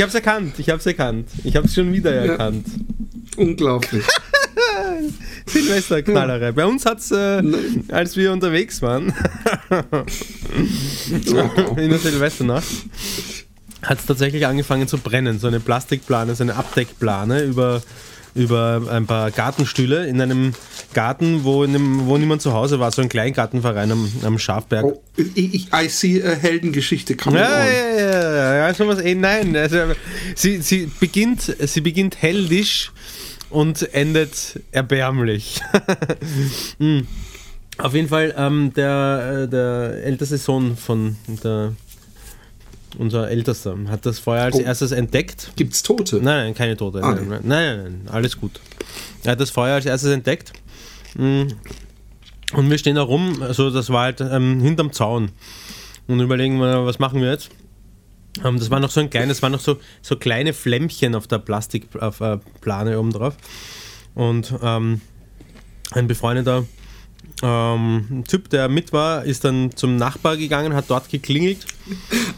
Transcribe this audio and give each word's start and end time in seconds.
Ich 0.00 0.02
hab's 0.02 0.14
erkannt, 0.14 0.58
ich 0.58 0.70
hab's 0.70 0.86
erkannt. 0.86 1.28
Ich 1.44 1.54
hab's 1.56 1.74
schon 1.74 1.92
wieder 1.92 2.10
erkannt. 2.10 2.66
Unglaublich. 3.36 4.02
Silvesterknallerei. 5.46 6.52
Bei 6.52 6.64
uns 6.64 6.86
hat's, 6.86 7.10
äh, 7.10 7.42
als 7.90 8.16
wir 8.16 8.32
unterwegs 8.32 8.80
waren, 8.80 9.12
in 11.76 11.90
der 11.90 11.98
Silvesternacht, 11.98 12.64
hat 13.82 13.98
es 13.98 14.06
tatsächlich 14.06 14.46
angefangen 14.46 14.88
zu 14.88 14.96
brennen. 14.96 15.38
So 15.38 15.48
eine 15.48 15.60
Plastikplane, 15.60 16.34
so 16.34 16.44
eine 16.44 16.54
Abdeckplane 16.54 17.42
über, 17.42 17.82
über 18.34 18.80
ein 18.90 19.04
paar 19.04 19.30
Gartenstühle 19.30 20.06
in 20.06 20.18
einem 20.22 20.54
Garten, 20.92 21.44
wo, 21.44 21.60
wo 21.60 22.18
niemand 22.18 22.42
zu 22.42 22.52
Hause 22.52 22.80
war, 22.80 22.90
so 22.90 23.02
ein 23.02 23.08
Kleingartenverein 23.08 23.92
am, 23.92 24.10
am 24.24 24.38
Schafberg. 24.38 24.84
Oh, 24.84 25.02
ich, 25.16 25.54
ich, 25.54 25.66
I 25.72 25.88
see 25.88 26.22
a 26.22 26.30
Heldengeschichte 26.30 27.16
Ja, 27.26 27.32
ja, 27.32 27.64
ja, 27.64 28.34
ja, 28.34 28.54
ja, 28.68 28.74
schon 28.74 28.88
was, 28.88 29.00
eh, 29.00 29.14
nein, 29.14 29.56
also, 29.56 29.78
sie, 30.34 30.60
sie, 30.62 30.90
beginnt, 30.98 31.54
sie 31.58 31.80
beginnt 31.80 32.20
heldisch 32.20 32.92
und 33.50 33.92
endet 33.94 34.60
erbärmlich. 34.72 35.60
Hm. 36.78 37.06
Auf 37.78 37.94
jeden 37.94 38.08
Fall, 38.08 38.34
ähm, 38.36 38.72
der, 38.74 39.44
äh, 39.44 39.48
der 39.48 40.04
älteste 40.04 40.36
Sohn 40.38 40.76
von 40.76 41.16
der, 41.42 41.72
unser 42.98 43.30
Ältester 43.30 43.76
hat 43.88 44.04
das 44.04 44.18
Feuer 44.18 44.42
als 44.44 44.56
Oh. 44.56 44.60
erstes 44.60 44.92
entdeckt. 44.92 45.52
Gibt's 45.56 45.82
Tote? 45.82 46.16
Nein, 46.16 46.24
nein, 46.24 46.54
keine 46.54 46.76
Tote. 46.76 47.02
Ah, 47.02 47.12
nein, 47.14 47.28
nein, 47.28 47.40
nein, 47.44 47.82
nein, 47.82 48.00
alles 48.10 48.36
gut. 48.38 48.60
Er 49.24 49.32
hat 49.32 49.40
das 49.40 49.50
Feuer 49.50 49.74
als 49.76 49.86
erstes 49.86 50.10
entdeckt. 50.12 50.52
Mm. 51.14 51.48
Und 52.52 52.68
wir 52.68 52.78
stehen 52.78 52.96
da 52.96 53.02
rum, 53.02 53.42
also 53.42 53.70
das 53.70 53.90
war 53.90 54.04
halt 54.04 54.20
ähm, 54.20 54.60
hinterm 54.60 54.92
Zaun. 54.92 55.30
Und 56.08 56.20
überlegen 56.20 56.58
wir, 56.58 56.84
was 56.84 56.98
machen 56.98 57.20
wir 57.20 57.30
jetzt? 57.30 57.50
Ähm, 58.44 58.58
das 58.58 58.70
war 58.70 58.80
noch 58.80 58.90
so 58.90 59.00
ein 59.00 59.10
kleines, 59.10 59.36
das 59.36 59.42
waren 59.42 59.52
noch 59.52 59.60
so, 59.60 59.78
so 60.02 60.16
kleine 60.16 60.52
Flämmchen 60.52 61.14
auf 61.14 61.26
der 61.26 61.38
Plastikplane 61.38 62.06
auf, 62.06 62.20
äh, 62.20 62.38
Plane 62.60 62.98
oben 62.98 63.12
drauf. 63.12 63.36
Und 64.14 64.52
ähm, 64.62 65.00
ein 65.92 66.06
befreundeter 66.08 66.64
ähm, 67.42 68.24
Typ, 68.28 68.50
der 68.50 68.68
mit 68.68 68.92
war, 68.92 69.24
ist 69.24 69.44
dann 69.44 69.70
zum 69.74 69.96
Nachbar 69.96 70.36
gegangen, 70.36 70.74
hat 70.74 70.86
dort 70.88 71.08
geklingelt. 71.08 71.66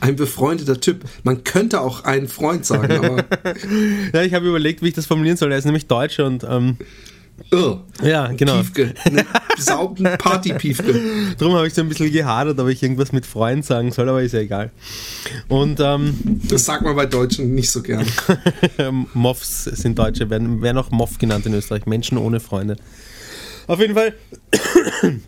Ein 0.00 0.16
befreundeter 0.16 0.80
Typ. 0.80 1.04
Man 1.24 1.44
könnte 1.44 1.80
auch 1.80 2.04
ein 2.04 2.28
Freund 2.28 2.64
sagen, 2.64 3.04
aber 3.04 3.24
Ja, 4.12 4.22
ich 4.22 4.34
habe 4.34 4.48
überlegt, 4.48 4.82
wie 4.82 4.88
ich 4.88 4.94
das 4.94 5.06
formulieren 5.06 5.36
soll. 5.36 5.52
Er 5.52 5.58
ist 5.58 5.64
nämlich 5.64 5.86
Deutscher 5.86 6.26
und 6.26 6.44
ähm, 6.44 6.76
oh, 7.50 7.78
ja, 8.02 8.28
genau. 8.28 8.58
Piefke. 8.58 8.94
Ne, 9.10 9.24
Sauben 9.58 10.04
Party-Piefke. 10.04 11.34
Darum 11.38 11.54
habe 11.54 11.66
ich 11.66 11.74
so 11.74 11.80
ein 11.82 11.88
bisschen 11.88 12.12
gehadert, 12.12 12.58
ob 12.58 12.68
ich 12.68 12.82
irgendwas 12.82 13.12
mit 13.12 13.26
Freund 13.26 13.64
sagen 13.64 13.92
soll, 13.92 14.08
aber 14.08 14.22
ist 14.22 14.32
ja 14.32 14.40
egal. 14.40 14.70
Und 15.48 15.80
ähm, 15.80 16.40
Das 16.48 16.64
sagt 16.64 16.82
man 16.82 16.96
bei 16.96 17.06
Deutschen 17.06 17.54
nicht 17.54 17.70
so 17.70 17.82
gern. 17.82 18.06
Moffs 19.14 19.64
sind 19.64 19.98
Deutsche, 19.98 20.30
werden, 20.30 20.62
werden 20.62 20.78
auch 20.78 20.90
Moff 20.90 21.18
genannt 21.18 21.46
in 21.46 21.54
Österreich. 21.54 21.86
Menschen 21.86 22.18
ohne 22.18 22.40
Freunde. 22.40 22.76
Auf 23.66 23.78
jeden 23.80 23.94
Fall 23.94 24.14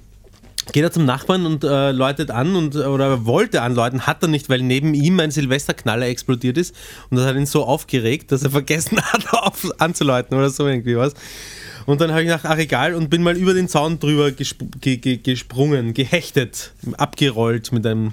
geht 0.73 0.83
er 0.83 0.91
zum 0.91 1.05
Nachbarn 1.05 1.47
und 1.47 1.65
äh, 1.65 1.93
läutet 1.93 2.31
an 2.31 2.57
und 2.57 2.75
oder 2.75 3.27
wollte 3.27 3.63
anläuten, 3.63 4.07
hat 4.07 4.23
er 4.23 4.29
nicht, 4.29 4.49
weil 4.49 4.61
neben 4.63 4.95
ihm 4.95 5.21
ein 5.21 5.31
Silvesterknaller 5.31 6.07
explodiert 6.07 6.59
ist 6.59 6.75
und 7.11 7.17
das 7.19 7.27
hat 7.27 7.37
ihn 7.37 7.47
so 7.47 7.65
aufgeregt, 7.65 8.33
dass 8.33 8.43
er 8.43 8.51
vergessen 8.51 9.01
hat, 9.13 9.33
auf, 9.33 9.71
anzuläuten 9.79 10.37
oder 10.37 10.51
so 10.51 10.67
irgendwie 10.67 10.97
was. 10.97 11.15
Und 11.87 12.01
dann 12.01 12.11
habe 12.11 12.23
ich 12.23 12.29
gedacht, 12.29 12.45
ach 12.45 12.59
egal, 12.59 12.95
und 12.95 13.11
bin 13.11 13.23
mal 13.23 13.37
über 13.37 13.55
den 13.55 13.69
Zaun 13.69 13.99
drüber 13.99 14.31
gesp 14.31 14.63
ge 14.81 14.97
ge 14.97 15.19
gesprungen, 15.19 15.95
gehechtet, 15.95 16.73
abgerollt 16.97 17.73
mit 17.73 17.87
einem 17.87 18.13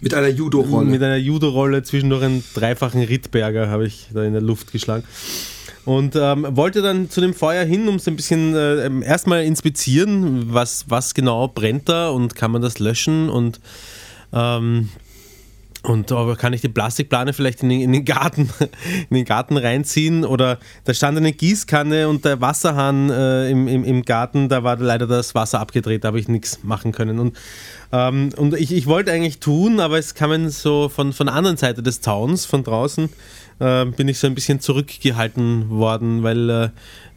Mit 0.00 0.14
einer 0.14 0.28
Judo-Rolle. 0.28 0.86
mit 0.86 1.02
einer 1.02 1.16
Judo-Rolle 1.16 1.82
zwischendurch 1.82 2.22
einen 2.24 2.44
dreifachen 2.54 3.02
Rittberger 3.02 3.68
habe 3.68 3.86
ich 3.86 4.08
da 4.12 4.24
in 4.24 4.32
der 4.32 4.42
Luft 4.42 4.72
geschlagen. 4.72 5.04
Und 5.84 6.16
ähm, 6.16 6.46
wollte 6.50 6.80
dann 6.80 7.10
zu 7.10 7.20
dem 7.20 7.34
Feuer 7.34 7.64
hin, 7.64 7.88
um 7.88 7.96
es 7.96 8.08
ein 8.08 8.16
bisschen 8.16 8.54
äh, 8.54 8.86
ähm, 8.86 9.02
erstmal 9.02 9.44
inspizieren, 9.44 10.54
was, 10.54 10.86
was 10.88 11.12
genau 11.12 11.48
brennt 11.48 11.90
da 11.90 12.08
und 12.08 12.34
kann 12.34 12.50
man 12.50 12.62
das 12.62 12.78
löschen 12.78 13.28
und 13.28 13.60
ähm, 14.32 14.88
und 15.84 16.10
aber 16.12 16.36
kann 16.36 16.52
ich 16.54 16.62
die 16.62 16.68
Plastikplane 16.68 17.32
vielleicht 17.34 17.62
in 17.62 17.68
den, 17.68 17.80
in 17.82 17.92
den 17.92 18.04
Garten 18.04 18.48
in 19.10 19.14
den 19.14 19.24
Garten 19.24 19.56
reinziehen. 19.56 20.24
Oder 20.24 20.58
da 20.84 20.94
stand 20.94 21.18
eine 21.18 21.32
Gießkanne 21.32 22.08
und 22.08 22.24
der 22.24 22.40
Wasserhahn 22.40 23.10
äh, 23.10 23.50
im, 23.50 23.68
im, 23.68 23.84
im 23.84 24.02
Garten, 24.02 24.48
da 24.48 24.64
war 24.64 24.76
leider 24.76 25.06
das 25.06 25.34
Wasser 25.34 25.60
abgedreht, 25.60 26.04
da 26.04 26.08
habe 26.08 26.18
ich 26.18 26.28
nichts 26.28 26.60
machen 26.62 26.92
können. 26.92 27.18
Und 27.18 27.36
ähm, 27.92 28.30
und 28.36 28.54
ich, 28.54 28.72
ich 28.72 28.86
wollte 28.86 29.12
eigentlich 29.12 29.38
tun, 29.38 29.78
aber 29.78 29.98
es 29.98 30.14
kamen 30.14 30.50
so 30.50 30.88
von, 30.88 31.12
von 31.12 31.26
der 31.26 31.36
anderen 31.36 31.56
Seite 31.56 31.82
des 31.82 32.00
Zauns, 32.00 32.44
von 32.44 32.64
draußen, 32.64 33.08
äh, 33.58 33.84
bin 33.84 34.08
ich 34.08 34.18
so 34.18 34.26
ein 34.26 34.34
bisschen 34.34 34.60
zurückgehalten 34.60 35.70
worden, 35.70 36.22
weil 36.22 36.50
äh, 36.50 36.68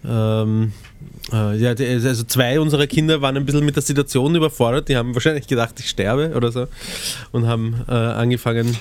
ähm, 0.06 0.74
äh, 1.32 1.58
ja, 1.58 1.70
also 1.72 2.24
zwei 2.24 2.60
unserer 2.60 2.88
Kinder 2.88 3.22
waren 3.22 3.36
ein 3.38 3.46
bisschen 3.46 3.66
mit 3.66 3.76
der 3.76 3.84
Situation 3.84 4.36
überfordert. 4.36 4.90
Die 4.90 4.96
haben 4.96 5.14
wahrscheinlich 5.14 5.48
gedacht, 5.48 5.76
ich 5.80 5.90
sterbe 5.90 6.34
oder 6.36 6.52
so 6.52 6.68
und 7.32 7.48
haben 7.48 7.76
äh, 7.88 7.92
angefangen, 7.92 8.78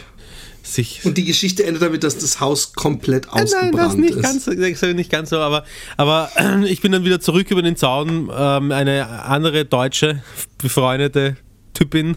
sich 0.67 1.05
Und 1.05 1.17
die 1.17 1.25
Geschichte 1.25 1.65
endet 1.65 1.83
damit, 1.83 2.05
dass 2.05 2.19
das 2.19 2.41
Haus 2.41 2.73
komplett 2.73 3.27
Nein, 3.27 3.45
ausgebrannt 3.45 3.79
das 3.79 3.97
nicht 3.97 4.17
ist. 4.17 4.23
ganz, 4.23 4.45
das 4.45 4.55
ist 4.55 4.83
nicht 4.95 5.11
ganz 5.11 5.31
so, 5.31 5.39
aber, 5.39 5.65
aber 5.97 6.31
äh, 6.37 6.67
ich 6.67 6.81
bin 6.81 6.93
dann 6.93 7.05
wieder 7.05 7.21
zurück 7.21 7.51
über 7.51 7.63
den 7.63 7.77
Zaun. 7.77 8.31
Ähm, 8.37 8.73
eine 8.73 9.25
andere 9.25 9.65
deutsche 9.65 10.23
befreundete 10.59 11.37
Typin 11.75 12.17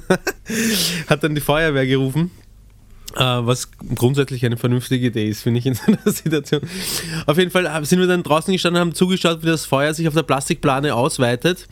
hat 1.07 1.23
dann 1.23 1.35
die 1.35 1.41
Feuerwehr 1.41 1.85
gerufen. 1.85 2.31
Äh, 3.15 3.21
was 3.21 3.69
grundsätzlich 3.95 4.45
eine 4.45 4.57
vernünftige 4.57 5.07
Idee 5.07 5.27
ist, 5.27 5.41
finde 5.41 5.59
ich, 5.59 5.65
in 5.65 5.73
so 5.75 5.81
einer 5.87 6.11
Situation. 6.11 6.61
Auf 7.25 7.37
jeden 7.37 7.49
Fall 7.49 7.65
äh, 7.65 7.83
sind 7.83 7.99
wir 7.99 8.05
dann 8.05 8.21
draußen 8.21 8.51
gestanden 8.51 8.81
und 8.81 8.89
haben 8.89 8.95
zugeschaut, 8.95 9.41
wie 9.41 9.47
das 9.47 9.65
Feuer 9.65 9.93
sich 9.95 10.07
auf 10.07 10.13
der 10.13 10.23
Plastikplane 10.23 10.93
ausweitet. 10.93 11.67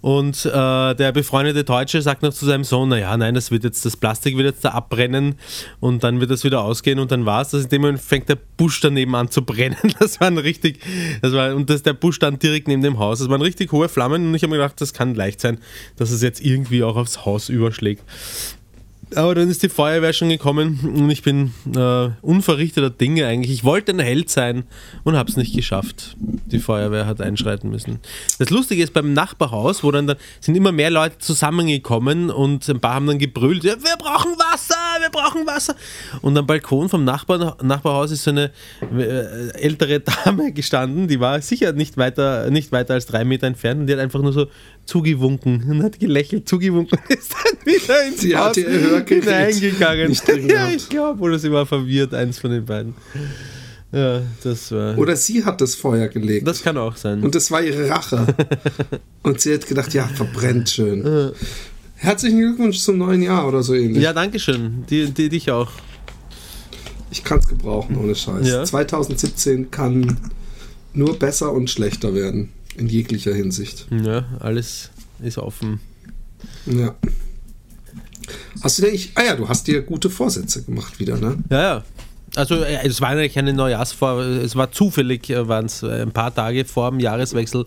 Und 0.00 0.46
äh, 0.46 0.50
der 0.94 1.12
befreundete 1.12 1.64
Deutsche 1.64 2.00
sagt 2.00 2.22
noch 2.22 2.32
zu 2.32 2.46
seinem 2.46 2.64
Sohn: 2.64 2.88
Naja, 2.88 3.14
nein, 3.18 3.34
das 3.34 3.50
wird 3.50 3.64
jetzt, 3.64 3.84
das 3.84 3.98
Plastik 3.98 4.36
wird 4.38 4.46
jetzt 4.46 4.64
da 4.64 4.70
abbrennen 4.70 5.34
und 5.80 6.04
dann 6.04 6.20
wird 6.20 6.30
das 6.30 6.42
wieder 6.42 6.62
ausgehen 6.62 6.98
und 6.98 7.12
dann 7.12 7.26
war 7.26 7.42
es. 7.42 7.52
In 7.52 7.68
dem 7.68 7.82
Moment 7.82 8.00
fängt 8.00 8.30
der 8.30 8.38
Busch 8.56 8.80
daneben 8.80 9.14
an 9.14 9.30
zu 9.30 9.42
brennen. 9.42 9.76
Das 9.98 10.20
war 10.20 10.28
ein 10.28 10.38
richtig, 10.38 10.80
das 11.22 11.32
war, 11.32 11.54
und 11.54 11.68
das, 11.68 11.82
der 11.82 11.92
Busch 11.92 12.16
stand 12.16 12.42
direkt 12.42 12.68
neben 12.68 12.82
dem 12.82 12.98
Haus. 12.98 13.18
Das 13.18 13.28
waren 13.28 13.42
richtig 13.42 13.72
hohe 13.72 13.88
Flammen 13.88 14.28
und 14.28 14.34
ich 14.34 14.42
habe 14.42 14.50
mir 14.50 14.58
gedacht, 14.58 14.80
das 14.80 14.94
kann 14.94 15.14
leicht 15.14 15.40
sein, 15.40 15.58
dass 15.96 16.10
es 16.10 16.22
jetzt 16.22 16.40
irgendwie 16.40 16.82
auch 16.82 16.96
aufs 16.96 17.26
Haus 17.26 17.48
überschlägt. 17.48 18.04
Aber 19.14 19.34
dann 19.34 19.48
ist 19.48 19.62
die 19.62 19.68
Feuerwehr 19.68 20.12
schon 20.12 20.28
gekommen 20.28 20.80
und 20.82 21.10
ich 21.10 21.22
bin 21.22 21.52
äh, 21.74 22.10
unverrichteter 22.20 22.90
Dinge 22.90 23.26
eigentlich. 23.26 23.52
Ich 23.52 23.64
wollte 23.64 23.92
ein 23.92 24.00
Held 24.00 24.28
sein 24.28 24.64
und 25.04 25.16
habe 25.16 25.30
es 25.30 25.36
nicht 25.36 25.54
geschafft. 25.54 26.16
Die 26.18 26.58
Feuerwehr 26.58 27.06
hat 27.06 27.20
einschreiten 27.20 27.70
müssen. 27.70 28.00
Das 28.38 28.50
Lustige 28.50 28.82
ist 28.82 28.92
beim 28.92 29.14
Nachbarhaus, 29.14 29.82
wo 29.82 29.90
dann, 29.90 30.06
dann 30.06 30.16
sind 30.40 30.56
immer 30.56 30.72
mehr 30.72 30.90
Leute 30.90 31.18
zusammengekommen 31.18 32.30
und 32.30 32.68
ein 32.68 32.80
paar 32.80 32.94
haben 32.94 33.06
dann 33.06 33.18
gebrüllt, 33.18 33.64
ja, 33.64 33.76
wir 33.76 33.96
brauchen 33.96 34.32
Wasser, 34.32 34.74
wir 35.00 35.10
brauchen 35.10 35.46
Wasser. 35.46 35.74
Und 36.20 36.36
am 36.36 36.46
Balkon 36.46 36.88
vom 36.88 37.04
Nachbar, 37.04 37.56
Nachbarhaus 37.62 38.10
ist 38.10 38.24
so 38.24 38.30
eine 38.30 38.50
äh, 38.96 39.50
ältere 39.58 40.00
Dame 40.24 40.52
gestanden, 40.52 41.08
die 41.08 41.20
war 41.20 41.40
sicher 41.40 41.72
nicht 41.72 41.96
weiter, 41.96 42.50
nicht 42.50 42.72
weiter 42.72 42.94
als 42.94 43.06
drei 43.06 43.24
Meter 43.24 43.46
entfernt 43.46 43.80
und 43.80 43.86
die 43.86 43.92
hat 43.94 44.00
einfach 44.00 44.20
nur 44.20 44.32
so 44.32 44.46
zugewunken 44.88 45.64
und 45.70 45.82
hat 45.82 46.00
gelächelt, 46.00 46.48
zugewunken 46.48 46.98
und 46.98 47.10
ist 47.16 47.32
dann 47.32 47.66
wieder 47.66 48.06
ins 48.06 48.20
Sie 48.22 48.36
Haus 48.36 48.56
hineingegangen. 48.56 50.16
ja, 50.48 50.70
ich 50.70 50.88
glaube, 50.88 51.20
oder 51.20 51.38
sie 51.38 51.52
war 51.52 51.66
verwirrt, 51.66 52.14
eins 52.14 52.38
von 52.38 52.50
den 52.50 52.64
beiden. 52.64 52.94
Ja, 53.92 54.22
das 54.42 54.72
war. 54.72 54.98
Oder 54.98 55.16
sie 55.16 55.44
hat 55.44 55.60
das 55.60 55.74
Feuer 55.74 56.08
gelegt. 56.08 56.46
das 56.46 56.62
kann 56.62 56.76
auch 56.76 56.96
sein. 56.96 57.22
Und 57.22 57.34
das 57.34 57.50
war 57.50 57.62
ihre 57.62 57.88
Rache. 57.88 58.26
Und 59.22 59.40
sie 59.40 59.54
hat 59.54 59.66
gedacht, 59.66 59.94
ja, 59.94 60.06
verbrennt 60.06 60.70
schön. 60.70 61.32
Herzlichen 61.94 62.38
Glückwunsch 62.38 62.78
zum 62.78 62.98
neuen 62.98 63.22
Jahr 63.22 63.48
oder 63.48 63.62
so 63.62 63.74
ähnlich. 63.74 64.02
ja, 64.02 64.12
danke 64.12 64.38
schön. 64.38 64.84
Die, 64.88 65.10
die, 65.10 65.28
dich 65.28 65.50
auch. 65.50 65.70
Ich 67.10 67.24
kann 67.24 67.38
es 67.38 67.48
gebrauchen, 67.48 67.96
ohne 67.96 68.14
Scheiß. 68.14 68.46
Ja. 68.46 68.64
2017 68.64 69.70
kann 69.70 70.18
nur 70.92 71.18
besser 71.18 71.52
und 71.52 71.70
schlechter 71.70 72.14
werden. 72.14 72.50
In 72.78 72.88
jeglicher 72.88 73.34
Hinsicht. 73.34 73.86
Ja, 73.90 74.24
alles 74.38 74.90
ist 75.20 75.36
offen. 75.36 75.80
Ja. 76.66 76.94
Hast 78.62 78.78
du 78.78 78.82
denn 78.82 78.92
nicht. 78.92 79.10
Ah 79.16 79.24
ja, 79.24 79.36
du 79.36 79.48
hast 79.48 79.66
dir 79.66 79.82
gute 79.82 80.08
Vorsätze 80.08 80.62
gemacht 80.62 81.00
wieder, 81.00 81.16
ne? 81.18 81.38
Ja, 81.50 81.60
ja. 81.60 81.84
Also 82.36 82.62
äh, 82.62 82.86
es 82.86 83.00
war 83.00 83.08
eigentlich 83.08 83.34
keine 83.34 83.52
Neujahrsvor, 83.52 84.20
es 84.20 84.54
war 84.54 84.70
zufällig, 84.70 85.28
waren 85.28 85.66
es 85.66 85.82
ein 85.82 86.12
paar 86.12 86.32
Tage 86.32 86.64
vor 86.64 86.90
dem 86.90 87.00
Jahreswechsel, 87.00 87.64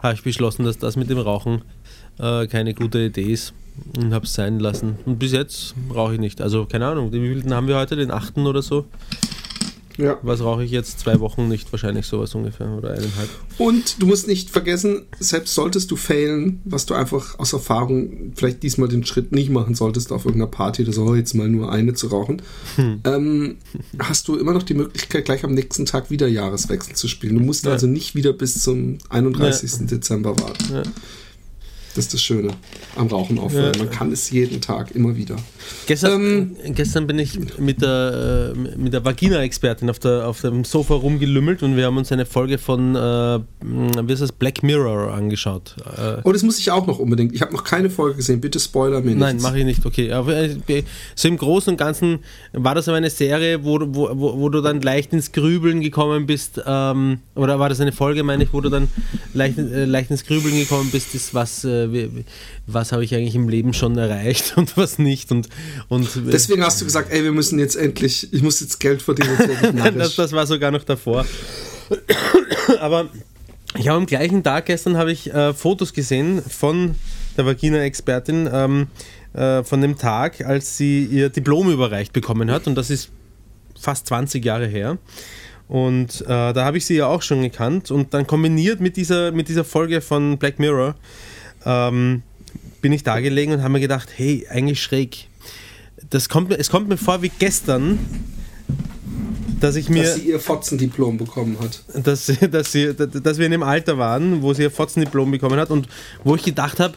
habe 0.00 0.14
ich 0.14 0.22
beschlossen, 0.22 0.64
dass 0.64 0.78
das 0.78 0.96
mit 0.96 1.10
dem 1.10 1.18
Rauchen 1.18 1.62
äh, 2.18 2.48
keine 2.48 2.74
gute 2.74 2.98
Idee 2.98 3.32
ist 3.32 3.52
und 3.96 4.12
habe 4.12 4.24
es 4.24 4.34
sein 4.34 4.58
lassen. 4.58 4.98
Und 5.04 5.20
bis 5.20 5.32
jetzt 5.32 5.74
rauche 5.94 6.14
ich 6.14 6.20
nicht. 6.20 6.40
Also 6.40 6.66
keine 6.66 6.86
Ahnung, 6.86 7.12
den 7.12 7.22
wievielten 7.22 7.54
haben 7.54 7.68
wir 7.68 7.76
heute, 7.76 7.94
den 7.94 8.10
achten 8.10 8.46
oder 8.46 8.62
so. 8.62 8.86
Ja. 10.00 10.18
Was 10.22 10.40
rauche 10.40 10.64
ich 10.64 10.70
jetzt? 10.70 11.00
Zwei 11.00 11.20
Wochen 11.20 11.48
nicht, 11.48 11.70
wahrscheinlich 11.72 12.06
sowas 12.06 12.34
ungefähr 12.34 12.68
oder 12.70 12.90
eineinhalb. 12.90 13.28
Und 13.58 14.00
du 14.00 14.06
musst 14.06 14.26
nicht 14.26 14.50
vergessen, 14.50 15.02
selbst 15.18 15.54
solltest 15.54 15.90
du 15.90 15.96
failen, 15.96 16.60
was 16.64 16.86
du 16.86 16.94
einfach 16.94 17.38
aus 17.38 17.52
Erfahrung 17.52 18.32
vielleicht 18.34 18.62
diesmal 18.62 18.88
den 18.88 19.04
Schritt 19.04 19.32
nicht 19.32 19.50
machen 19.50 19.74
solltest 19.74 20.12
auf 20.12 20.24
irgendeiner 20.24 20.50
Party 20.50 20.82
oder 20.82 20.92
so, 20.92 21.14
jetzt 21.14 21.34
mal 21.34 21.48
nur 21.48 21.70
eine 21.70 21.94
zu 21.94 22.06
rauchen, 22.08 22.42
ähm, 23.04 23.56
hast 23.98 24.28
du 24.28 24.36
immer 24.36 24.52
noch 24.52 24.62
die 24.62 24.74
Möglichkeit, 24.74 25.24
gleich 25.24 25.44
am 25.44 25.54
nächsten 25.54 25.86
Tag 25.86 26.10
wieder 26.10 26.28
Jahreswechsel 26.28 26.94
zu 26.94 27.08
spielen. 27.08 27.34
Du 27.38 27.44
musst 27.44 27.64
Ja. 27.66 27.72
also 27.72 27.86
nicht 27.86 28.14
wieder 28.14 28.32
bis 28.32 28.62
zum 28.62 28.98
31. 29.10 29.86
Dezember 29.86 30.38
warten. 30.40 30.72
Ja. 30.72 30.82
Das 31.94 32.04
ist 32.04 32.14
das 32.14 32.22
Schöne 32.22 32.50
am 32.96 33.08
Rauchen 33.08 33.38
aufhören. 33.40 33.72
Man 33.78 33.90
kann 33.90 34.12
es 34.12 34.30
jeden 34.30 34.60
Tag 34.60 34.94
immer 34.94 35.16
wieder. 35.16 35.34
Gestern, 35.86 36.54
gestern 36.74 37.06
bin 37.08 37.18
ich 37.18 37.38
mit 37.58 37.82
der, 37.82 38.52
äh, 38.54 38.78
mit 38.78 38.92
der 38.92 39.04
Vagina-Expertin 39.04 39.90
auf, 39.90 39.98
der, 39.98 40.28
auf 40.28 40.40
dem 40.40 40.64
Sofa 40.64 40.94
rumgelümmelt 40.94 41.62
und 41.64 41.76
wir 41.76 41.86
haben 41.86 41.96
uns 41.96 42.12
eine 42.12 42.26
Folge 42.26 42.58
von 42.58 42.94
äh, 42.94 43.40
wie 43.60 44.12
ist 44.12 44.22
das, 44.22 44.30
Black 44.32 44.62
Mirror 44.62 45.12
angeschaut. 45.12 45.74
Äh, 45.96 46.18
Oh, 46.22 46.32
das 46.32 46.42
muss 46.42 46.58
ich 46.58 46.70
auch 46.70 46.86
noch 46.86 46.98
unbedingt. 46.98 47.34
Ich 47.34 47.40
habe 47.42 47.52
noch 47.52 47.64
keine 47.64 47.90
Folge 47.90 48.16
gesehen. 48.18 48.40
Bitte 48.40 48.60
spoiler 48.60 49.00
mir 49.00 49.14
Nein, 49.16 49.36
nichts. 49.36 49.42
mache 49.42 49.58
ich 49.58 49.64
nicht, 49.64 49.84
okay. 49.84 50.12
Aber 50.12 50.36
äh, 50.36 50.82
so 51.16 51.28
im 51.28 51.36
Großen 51.38 51.72
und 51.72 51.76
Ganzen 51.76 52.20
war 52.52 52.74
das 52.74 52.86
aber 52.88 52.96
eine 52.98 53.10
Serie, 53.10 53.64
wo, 53.64 53.78
du- 53.78 53.94
wo, 53.94 54.08
wo, 54.12 54.38
wo 54.38 54.48
du 54.48 54.60
dann 54.60 54.80
leicht 54.80 55.12
ins 55.12 55.32
Grübeln 55.32 55.80
gekommen 55.80 56.26
bist, 56.26 56.60
ähm, 56.64 57.18
oder 57.34 57.58
war 57.58 57.68
das 57.68 57.80
eine 57.80 57.92
Folge, 57.92 58.22
meine 58.22 58.44
ich, 58.44 58.52
wo 58.52 58.60
du 58.60 58.68
dann 58.68 58.88
leicht, 59.34 59.58
äh, 59.58 59.84
leicht 59.86 60.10
ins 60.10 60.24
Grübeln 60.24 60.54
gekommen 60.54 60.88
bist, 60.92 61.14
ist, 61.14 61.34
was, 61.34 61.64
äh, 61.64 61.89
was 62.66 62.92
habe 62.92 63.04
ich 63.04 63.14
eigentlich 63.14 63.34
im 63.34 63.48
Leben 63.48 63.72
schon 63.72 63.96
erreicht 63.96 64.54
und 64.56 64.76
was 64.76 64.98
nicht. 64.98 65.30
Und, 65.30 65.48
und 65.88 66.08
Deswegen 66.32 66.64
hast 66.64 66.80
du 66.80 66.84
gesagt, 66.84 67.12
ey, 67.12 67.24
wir 67.24 67.32
müssen 67.32 67.58
jetzt 67.58 67.76
endlich, 67.76 68.32
ich 68.32 68.42
muss 68.42 68.60
jetzt 68.60 68.80
Geld 68.80 69.02
verdienen. 69.02 69.30
Das, 69.96 70.16
das 70.16 70.32
war 70.32 70.46
sogar 70.46 70.70
noch 70.70 70.84
davor. 70.84 71.26
Aber 72.80 73.08
ich 73.78 73.88
habe 73.88 73.98
am 73.98 74.06
gleichen 74.06 74.42
Tag 74.42 74.66
gestern 74.66 74.96
habe 74.96 75.12
ich 75.12 75.32
äh, 75.32 75.52
Fotos 75.52 75.92
gesehen 75.92 76.42
von 76.42 76.94
der 77.36 77.46
Vagina-Expertin 77.46 78.48
ähm, 78.52 78.86
äh, 79.32 79.62
von 79.62 79.80
dem 79.80 79.96
Tag, 79.96 80.44
als 80.44 80.76
sie 80.76 81.04
ihr 81.04 81.28
Diplom 81.28 81.70
überreicht 81.70 82.12
bekommen 82.12 82.50
hat. 82.50 82.66
Und 82.66 82.74
das 82.74 82.90
ist 82.90 83.10
fast 83.78 84.06
20 84.08 84.44
Jahre 84.44 84.66
her. 84.66 84.98
Und 85.68 86.22
äh, 86.22 86.26
da 86.52 86.64
habe 86.64 86.78
ich 86.78 86.86
sie 86.86 86.96
ja 86.96 87.06
auch 87.06 87.22
schon 87.22 87.42
gekannt. 87.42 87.92
Und 87.92 88.12
dann 88.12 88.26
kombiniert 88.26 88.80
mit 88.80 88.96
dieser, 88.96 89.30
mit 89.30 89.48
dieser 89.48 89.64
Folge 89.64 90.00
von 90.00 90.36
Black 90.36 90.58
Mirror 90.58 90.96
ähm, 91.64 92.22
bin 92.80 92.92
ich 92.92 93.02
da 93.02 93.20
gelegen 93.20 93.52
und 93.52 93.60
habe 93.62 93.72
mir 93.72 93.80
gedacht, 93.80 94.08
hey, 94.16 94.46
eigentlich 94.50 94.82
schräg. 94.82 95.26
Das 96.08 96.28
kommt, 96.28 96.48
mir- 96.48 96.58
es 96.58 96.70
kommt 96.70 96.88
mir 96.88 96.96
vor 96.96 97.22
wie 97.22 97.30
gestern, 97.38 97.98
dass 99.60 99.76
ich 99.76 99.90
mir 99.90 100.04
dass 100.04 100.14
sie 100.14 100.28
ihr 100.28 100.40
Fotzendiplom 100.40 101.18
bekommen 101.18 101.58
hat. 101.60 101.82
dass, 102.06 102.32
dass, 102.50 102.72
sie, 102.72 102.94
dass 102.94 103.38
wir 103.38 103.44
in 103.44 103.52
dem 103.52 103.62
Alter 103.62 103.98
waren, 103.98 104.40
wo 104.42 104.54
sie 104.54 104.62
ihr 104.62 104.70
Fotzendiplom 104.70 105.30
bekommen 105.30 105.58
hat 105.60 105.70
und 105.70 105.86
wo 106.24 106.34
ich 106.34 106.42
gedacht 106.42 106.80
habe, 106.80 106.94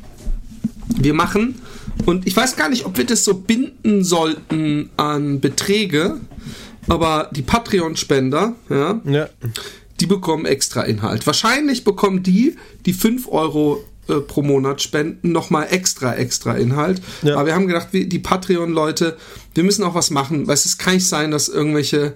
wir 1.00 1.14
machen, 1.14 1.56
und 2.06 2.28
ich 2.28 2.36
weiß 2.38 2.56
gar 2.56 2.70
nicht, 2.70 2.86
ob 2.86 2.98
wir 2.98 3.06
das 3.06 3.24
so 3.24 3.34
binden 3.34 4.04
sollten 4.04 4.90
an 4.98 5.40
Beträge, 5.40 6.18
aber 6.88 7.30
die 7.36 7.42
Patreon-Spender, 7.42 8.54
ja, 8.70 9.02
Ja. 9.06 9.30
die 10.00 10.06
bekommen 10.06 10.46
extra 10.46 10.84
Inhalt. 10.84 11.26
Wahrscheinlich 11.26 11.84
bekommen 11.84 12.22
die, 12.24 12.56
die 12.86 12.94
5 12.94 13.28
Euro 13.30 13.84
äh, 14.08 14.16
pro 14.22 14.42
Monat 14.42 14.82
spenden, 14.82 15.32
nochmal 15.32 15.68
extra, 15.70 16.16
extra 16.16 16.56
Inhalt. 16.56 17.02
Ja. 17.22 17.36
Aber 17.36 17.48
wir 17.48 17.56
haben 17.56 17.68
gedacht, 17.68 17.90
wir, 17.92 18.08
die 18.08 18.20
Patreon-Leute, 18.20 19.18
wir 19.54 19.64
müssen 19.64 19.84
auch 19.84 19.96
was 19.96 20.10
machen, 20.10 20.48
weil 20.48 20.56
es 20.56 20.78
kann 20.78 20.96
nicht 20.96 21.08
sein, 21.08 21.32
dass 21.32 21.48
irgendwelche, 21.48 22.14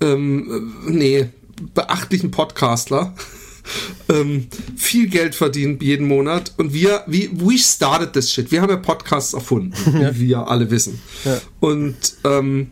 ähm, 0.00 0.82
äh, 0.86 0.90
nee, 0.90 1.28
beachtlichen 1.74 2.30
Podcastler 2.30 3.14
ähm, 4.08 4.48
viel 4.76 5.08
Geld 5.08 5.34
verdienen 5.34 5.78
jeden 5.80 6.06
Monat 6.06 6.52
und 6.56 6.72
wir, 6.72 7.02
wie, 7.06 7.30
we 7.32 7.58
started 7.58 8.12
this 8.12 8.32
shit. 8.32 8.50
Wir 8.50 8.62
haben 8.62 8.70
ja 8.70 8.76
Podcasts 8.76 9.34
erfunden, 9.34 9.74
wie 10.14 10.28
wir 10.28 10.48
alle 10.48 10.70
wissen. 10.70 11.00
Ja. 11.24 11.40
Und 11.60 11.96
ähm, 12.24 12.70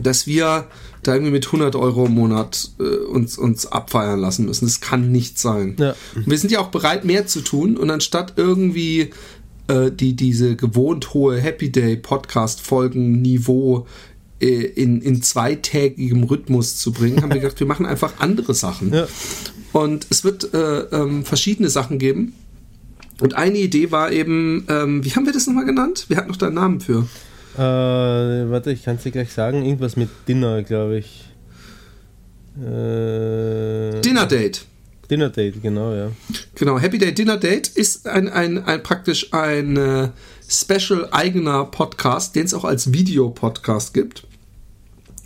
dass 0.00 0.26
wir 0.26 0.66
da 1.06 1.14
irgendwie 1.14 1.32
mit 1.32 1.46
100 1.46 1.76
Euro 1.76 2.06
im 2.06 2.14
Monat 2.14 2.70
äh, 2.78 2.82
uns, 2.82 3.38
uns 3.38 3.66
abfeiern 3.66 4.20
lassen 4.20 4.46
müssen. 4.46 4.66
Das 4.66 4.80
kann 4.80 5.12
nicht 5.12 5.38
sein. 5.38 5.76
Ja. 5.78 5.94
Wir 6.14 6.38
sind 6.38 6.50
ja 6.50 6.60
auch 6.60 6.68
bereit, 6.68 7.04
mehr 7.04 7.26
zu 7.26 7.40
tun 7.40 7.76
und 7.76 7.90
anstatt 7.90 8.34
irgendwie 8.36 9.10
äh, 9.68 9.90
die, 9.90 10.14
diese 10.14 10.56
gewohnt 10.56 11.14
hohe 11.14 11.38
Happy 11.38 11.70
Day 11.70 11.96
Podcast 11.96 12.60
Folgen 12.60 13.20
Niveau 13.22 13.86
äh, 14.40 14.46
in, 14.46 15.00
in 15.00 15.22
zweitägigem 15.22 16.24
Rhythmus 16.24 16.76
zu 16.76 16.92
bringen, 16.92 17.22
haben 17.22 17.32
wir 17.32 17.40
gedacht, 17.40 17.58
wir 17.58 17.66
machen 17.66 17.86
einfach 17.86 18.14
andere 18.18 18.54
Sachen. 18.54 18.92
Ja. 18.92 19.06
Und 19.72 20.06
es 20.10 20.24
wird 20.24 20.54
äh, 20.54 20.80
ähm, 20.80 21.24
verschiedene 21.24 21.70
Sachen 21.70 21.98
geben. 21.98 22.34
Und 23.20 23.34
eine 23.34 23.58
Idee 23.58 23.90
war 23.90 24.12
eben, 24.12 24.66
ähm, 24.68 25.04
wie 25.04 25.10
haben 25.10 25.24
wir 25.26 25.32
das 25.32 25.46
nochmal 25.46 25.64
genannt? 25.64 26.06
Wir 26.08 26.18
hatten 26.18 26.28
noch 26.28 26.36
da 26.36 26.46
einen 26.46 26.54
Namen 26.54 26.80
für. 26.80 27.08
Äh, 27.56 27.60
warte, 28.50 28.70
ich 28.70 28.84
kann 28.84 28.96
es 28.96 29.02
dir 29.02 29.12
gleich 29.12 29.32
sagen. 29.32 29.64
Irgendwas 29.64 29.96
mit 29.96 30.10
Dinner, 30.28 30.62
glaube 30.62 30.98
ich. 30.98 31.24
Äh, 32.58 34.00
Dinner 34.00 34.26
Date. 34.26 34.66
Dinner 35.10 35.30
Date, 35.30 35.62
genau, 35.62 35.94
ja. 35.94 36.10
Genau, 36.54 36.78
Happy 36.78 36.98
Day 36.98 37.14
Dinner 37.14 37.36
Date 37.36 37.68
ist 37.68 38.06
ein, 38.08 38.28
ein, 38.28 38.64
ein 38.64 38.82
praktisch 38.82 39.32
ein 39.32 39.76
äh, 39.76 40.08
special 40.48 41.08
eigener 41.12 41.64
Podcast, 41.64 42.34
den 42.34 42.44
es 42.44 42.54
auch 42.54 42.64
als 42.64 42.92
Videopodcast 42.92 43.94
gibt. 43.94 44.26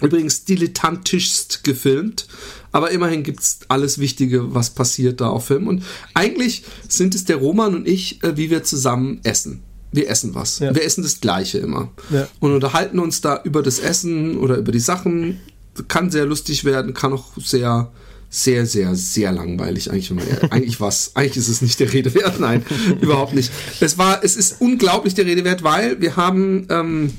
Übrigens 0.02 0.44
dilettantischst 0.44 1.64
gefilmt, 1.64 2.26
aber 2.72 2.90
immerhin 2.90 3.22
gibt 3.22 3.40
es 3.40 3.60
alles 3.68 3.98
Wichtige, 3.98 4.54
was 4.54 4.70
passiert 4.70 5.20
da 5.20 5.28
auf 5.28 5.46
Film. 5.46 5.66
Und 5.66 5.82
eigentlich 6.14 6.64
sind 6.88 7.14
es 7.14 7.24
der 7.24 7.36
Roman 7.36 7.74
und 7.74 7.88
ich, 7.88 8.22
äh, 8.22 8.36
wie 8.36 8.50
wir 8.50 8.62
zusammen 8.62 9.20
essen. 9.24 9.62
Wir 9.92 10.08
essen 10.08 10.34
was. 10.34 10.60
Ja. 10.60 10.74
Wir 10.74 10.84
essen 10.84 11.02
das 11.02 11.20
Gleiche 11.20 11.58
immer. 11.58 11.90
Ja. 12.10 12.28
Und 12.38 12.52
unterhalten 12.52 12.98
uns 12.98 13.20
da 13.20 13.40
über 13.42 13.62
das 13.62 13.78
Essen 13.78 14.38
oder 14.38 14.56
über 14.56 14.72
die 14.72 14.80
Sachen. 14.80 15.40
Kann 15.88 16.10
sehr 16.10 16.26
lustig 16.26 16.64
werden, 16.64 16.94
kann 16.94 17.12
auch 17.12 17.32
sehr, 17.36 17.90
sehr, 18.28 18.66
sehr, 18.66 18.94
sehr 18.94 19.32
langweilig. 19.32 19.90
Eigentlich, 19.90 20.12
eigentlich 20.50 20.80
was. 20.80 21.12
Eigentlich 21.14 21.38
ist 21.38 21.48
es 21.48 21.62
nicht 21.62 21.80
der 21.80 21.92
Rede 21.92 22.14
wert. 22.14 22.38
Nein, 22.38 22.64
überhaupt 23.00 23.34
nicht. 23.34 23.50
Es 23.80 23.98
war, 23.98 24.22
es 24.22 24.36
ist 24.36 24.60
unglaublich 24.60 25.14
der 25.14 25.26
Rede 25.26 25.44
wert, 25.44 25.64
weil 25.64 26.00
wir 26.00 26.16
haben, 26.16 26.66
ähm, 26.70 27.10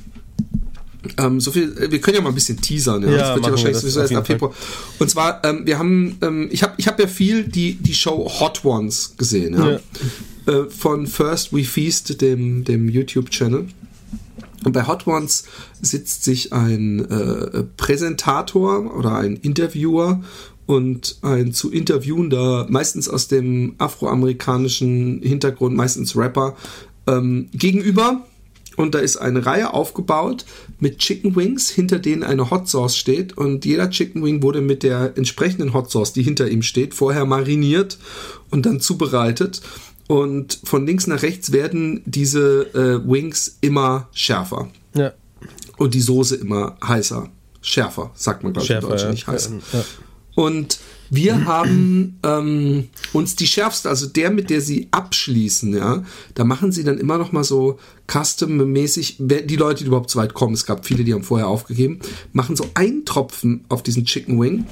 ähm, 1.18 1.42
so 1.42 1.52
viel, 1.52 1.76
wir 1.90 2.00
können 2.00 2.16
ja 2.16 2.22
mal 2.22 2.30
ein 2.30 2.36
bisschen 2.36 2.62
teasern, 2.62 3.04
ja. 3.04 3.10
Ja, 3.10 3.18
das 3.18 3.36
wird 3.36 3.46
ja 3.46 3.52
wahrscheinlich 3.52 3.78
sowieso 3.78 4.00
erst 4.02 4.16
ab 4.16 4.28
Februar. 4.28 4.54
Und 5.00 5.10
zwar, 5.10 5.44
ähm, 5.44 5.66
wir 5.66 5.78
haben, 5.78 6.18
ähm, 6.22 6.48
ich 6.52 6.64
habe 6.64 6.74
ich 6.78 6.88
hab 6.88 7.00
ja 7.00 7.08
viel 7.08 7.44
die, 7.44 7.76
die 7.76 7.94
Show 7.94 8.32
Hot 8.40 8.64
Ones 8.64 9.16
gesehen, 9.18 9.56
ja. 9.56 9.80
Äh, 10.52 10.70
von 10.70 11.08
First 11.08 11.54
We 11.54 11.64
Feast, 11.64 12.22
dem, 12.22 12.64
dem 12.66 12.90
YouTube-Channel. 12.90 13.68
Und 14.64 14.74
bei 14.74 14.86
Hot 14.86 15.08
Ones 15.08 15.46
sitzt 15.82 16.24
sich 16.24 16.54
ein 16.54 17.10
äh, 17.10 17.64
Präsentator 17.78 18.96
oder 18.96 19.16
ein 19.16 19.38
Interviewer 19.38 20.22
und 20.66 21.18
ein 21.22 21.54
zu 21.54 21.72
interviewender, 21.72 22.68
meistens 22.70 23.10
aus 23.10 23.28
dem 23.28 23.76
afroamerikanischen 23.78 25.22
Hintergrund, 25.24 25.76
meistens 25.76 26.16
Rapper, 26.16 26.56
ähm, 27.08 27.50
gegenüber. 27.54 28.26
Und 28.78 28.96
da 28.96 29.00
ist 29.00 29.18
eine 29.18 29.46
Reihe 29.46 29.74
aufgebaut 29.74 30.46
mit 30.80 31.00
Chicken 31.00 31.36
Wings, 31.36 31.70
hinter 31.70 32.00
denen 32.00 32.24
eine 32.24 32.52
Hot 32.52 32.70
Sauce 32.70 32.96
steht. 32.96 33.38
Und 33.38 33.66
jeder 33.66 33.90
Chicken 33.90 34.24
Wing 34.24 34.44
wurde 34.44 34.62
mit 34.62 34.84
der 34.84 35.18
entsprechenden 35.18 35.74
Hot 35.74 35.92
Sauce, 35.92 36.14
die 36.14 36.24
hinter 36.24 36.50
ihm 36.50 36.62
steht, 36.62 36.94
vorher 36.94 37.26
mariniert 37.26 37.98
und 38.50 38.66
dann 38.66 38.80
zubereitet. 38.80 39.62
Und 40.12 40.60
von 40.66 40.86
links 40.86 41.08
nach 41.08 41.22
rechts 41.22 41.54
werden 41.54 42.02
diese 42.06 42.64
äh, 42.74 43.10
Wings 43.10 43.60
immer 43.62 44.10
schärfer. 44.12 44.68
Ja, 44.94 45.14
Und 45.78 45.94
die 45.94 46.02
Soße 46.02 46.36
immer 46.36 46.76
heißer. 46.86 47.30
Schärfer, 47.62 48.12
sagt 48.14 48.44
man, 48.44 48.52
glaube 48.52 48.66
ich, 48.66 48.72
in 48.72 48.82
Deutsch, 48.82 49.04
ja. 49.04 49.12
nicht 49.12 49.26
heißer. 49.28 49.52
ja. 49.72 49.86
Und 50.36 50.80
wir 51.10 51.46
haben 51.46 52.20
ähm, 52.24 52.90
uns 53.14 53.38
die 53.38 53.48
schärfste, 53.48 53.88
also 53.88 54.06
der, 54.06 54.32
mit 54.32 54.50
der 54.50 54.60
sie 54.60 54.90
abschließen, 54.92 55.74
ja, 55.74 56.04
da 56.36 56.44
machen 56.44 56.74
sie 56.74 56.84
dann 56.84 56.98
immer 56.98 57.18
noch 57.18 57.32
mal 57.32 57.46
so 57.46 57.80
custom-mäßig, 58.08 59.16
die 59.20 59.56
Leute, 59.56 59.86
die 59.86 59.88
überhaupt 59.88 60.10
zu 60.10 60.18
weit 60.18 60.34
kommen, 60.34 60.56
es 60.56 60.66
gab 60.66 60.86
viele, 60.86 61.06
die 61.06 61.14
haben 61.14 61.24
vorher 61.24 61.48
aufgegeben, 61.48 62.00
machen 62.34 62.58
so 62.58 62.66
einen 62.74 63.06
Tropfen 63.06 63.64
auf 63.70 63.82
diesen 63.82 64.04
Chicken 64.04 64.42
Wing. 64.42 64.66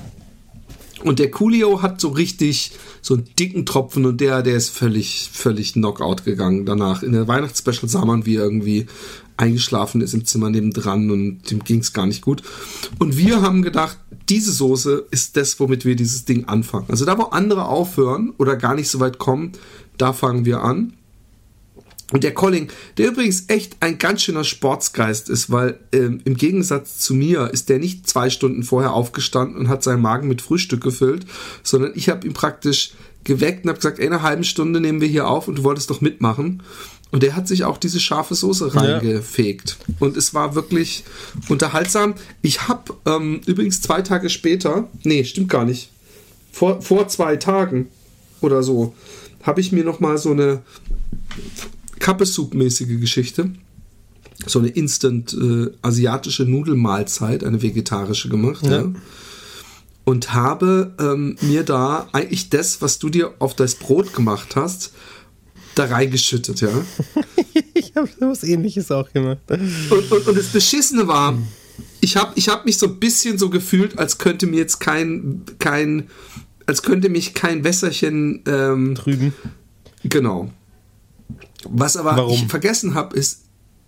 Und 1.03 1.19
der 1.19 1.31
Coolio 1.31 1.81
hat 1.81 2.01
so 2.01 2.09
richtig 2.09 2.71
so 3.01 3.13
einen 3.13 3.29
dicken 3.37 3.65
Tropfen 3.65 4.05
und 4.05 4.19
der, 4.19 4.41
der 4.41 4.55
ist 4.55 4.69
völlig, 4.69 5.29
völlig 5.31 5.73
Knockout 5.73 6.25
gegangen 6.25 6.65
danach. 6.65 7.03
In 7.03 7.13
der 7.13 7.27
Weihnachtsspecial 7.27 7.87
sah 7.87 8.03
man, 8.03 8.25
wie 8.25 8.35
er 8.35 8.43
irgendwie 8.43 8.87
eingeschlafen 9.37 10.01
ist 10.01 10.13
im 10.13 10.25
Zimmer 10.25 10.49
nebendran 10.49 11.09
und 11.09 11.49
dem 11.49 11.63
ging 11.63 11.79
es 11.79 11.93
gar 11.93 12.05
nicht 12.05 12.21
gut. 12.21 12.43
Und 12.99 13.17
wir 13.17 13.41
haben 13.41 13.61
gedacht, 13.61 13.97
diese 14.27 14.51
Soße 14.51 15.05
ist 15.11 15.37
das, 15.37 15.59
womit 15.59 15.85
wir 15.85 15.95
dieses 15.95 16.25
Ding 16.25 16.45
anfangen. 16.45 16.85
Also 16.89 17.05
da, 17.05 17.17
wo 17.17 17.23
andere 17.23 17.65
aufhören 17.65 18.33
oder 18.37 18.57
gar 18.57 18.75
nicht 18.75 18.89
so 18.89 18.99
weit 18.99 19.17
kommen, 19.17 19.53
da 19.97 20.13
fangen 20.13 20.45
wir 20.45 20.61
an. 20.63 20.93
Und 22.11 22.23
der 22.23 22.33
Colling, 22.33 22.69
der 22.97 23.07
übrigens 23.07 23.45
echt 23.47 23.77
ein 23.81 23.97
ganz 23.99 24.23
schöner 24.23 24.43
Sportsgeist 24.43 25.29
ist, 25.29 25.51
weil 25.51 25.79
ähm, 25.91 26.21
im 26.25 26.35
Gegensatz 26.35 26.97
zu 26.97 27.13
mir 27.13 27.51
ist 27.53 27.69
der 27.69 27.77
nicht 27.77 28.07
zwei 28.07 28.29
Stunden 28.29 28.63
vorher 28.63 28.93
aufgestanden 28.93 29.57
und 29.57 29.69
hat 29.69 29.83
seinen 29.83 30.01
Magen 30.01 30.27
mit 30.27 30.41
Frühstück 30.41 30.81
gefüllt, 30.81 31.25
sondern 31.61 31.91
ich 31.93 32.09
habe 32.09 32.25
ihn 32.25 32.33
praktisch 32.33 32.93
geweckt 33.25 33.63
und 33.63 33.69
habe 33.69 33.79
gesagt, 33.79 33.99
ey, 33.99 34.07
in 34.07 34.13
einer 34.13 34.23
halben 34.23 34.43
Stunde 34.43 34.81
nehmen 34.81 35.01
wir 35.01 35.07
hier 35.07 35.27
auf 35.27 35.47
und 35.47 35.59
du 35.59 35.63
wolltest 35.63 35.89
doch 35.89 36.01
mitmachen. 36.01 36.63
Und 37.11 37.23
der 37.23 37.35
hat 37.35 37.47
sich 37.47 37.63
auch 37.63 37.77
diese 37.77 37.99
scharfe 37.99 38.35
Soße 38.35 38.75
reingefegt. 38.75 39.77
Und 39.99 40.15
es 40.15 40.33
war 40.35 40.53
wirklich 40.53 41.03
unterhaltsam. 41.47 42.13
Ich 42.43 42.67
habe 42.67 42.93
ähm, 43.05 43.41
übrigens 43.47 43.81
zwei 43.81 44.01
Tage 44.01 44.29
später, 44.29 44.87
nee, 45.03 45.23
stimmt 45.23 45.49
gar 45.49 45.65
nicht, 45.65 45.89
vor, 46.51 46.81
vor 46.81 47.07
zwei 47.07 47.35
Tagen 47.35 47.87
oder 48.41 48.61
so, 48.63 48.93
habe 49.43 49.61
ich 49.61 49.71
mir 49.71 49.83
noch 49.83 49.99
mal 49.99 50.17
so 50.17 50.31
eine 50.31 50.61
Kappesoup-mäßige 51.99 52.99
Geschichte. 52.99 53.51
So 54.45 54.59
eine 54.59 54.69
instant 54.69 55.33
äh, 55.33 55.71
asiatische 55.81 56.43
Nudelmahlzeit, 56.43 57.43
eine 57.43 57.61
vegetarische 57.61 58.29
gemacht. 58.29 58.65
Ja. 58.65 58.81
Ja. 58.81 58.93
Und 60.05 60.33
habe 60.33 60.93
ähm, 60.99 61.35
mir 61.41 61.63
da 61.63 62.07
eigentlich 62.13 62.49
das, 62.49 62.81
was 62.81 62.99
du 62.99 63.09
dir 63.09 63.33
auf 63.39 63.53
das 63.53 63.75
Brot 63.75 64.13
gemacht 64.13 64.55
hast, 64.55 64.93
da 65.75 65.85
reingeschüttet, 65.85 66.61
ja. 66.61 66.69
Ich 67.73 67.95
habe 67.95 68.09
was 68.19 68.43
ähnliches 68.43 68.91
auch 68.91 69.11
gemacht. 69.11 69.39
Und, 69.49 70.11
und, 70.11 70.27
und 70.27 70.37
das 70.37 70.47
Beschissene 70.47 71.07
war, 71.07 71.37
ich 72.01 72.17
habe 72.17 72.33
ich 72.35 72.49
hab 72.49 72.65
mich 72.65 72.77
so 72.77 72.87
ein 72.87 72.99
bisschen 72.99 73.37
so 73.37 73.49
gefühlt, 73.49 73.97
als 73.97 74.17
könnte 74.17 74.47
mir 74.47 74.57
jetzt 74.57 74.79
kein, 74.79 75.43
kein, 75.59 76.09
als 76.65 76.83
könnte 76.83 77.09
mich 77.09 77.33
kein 77.33 77.63
Wässerchen 77.63 78.43
ähm, 78.45 78.95
Drüben. 78.95 79.33
Genau. 80.03 80.51
Was 81.67 81.97
aber 81.97 82.15
Warum? 82.15 82.33
ich 82.33 82.47
vergessen 82.47 82.93
habe, 82.93 83.15
ist 83.17 83.41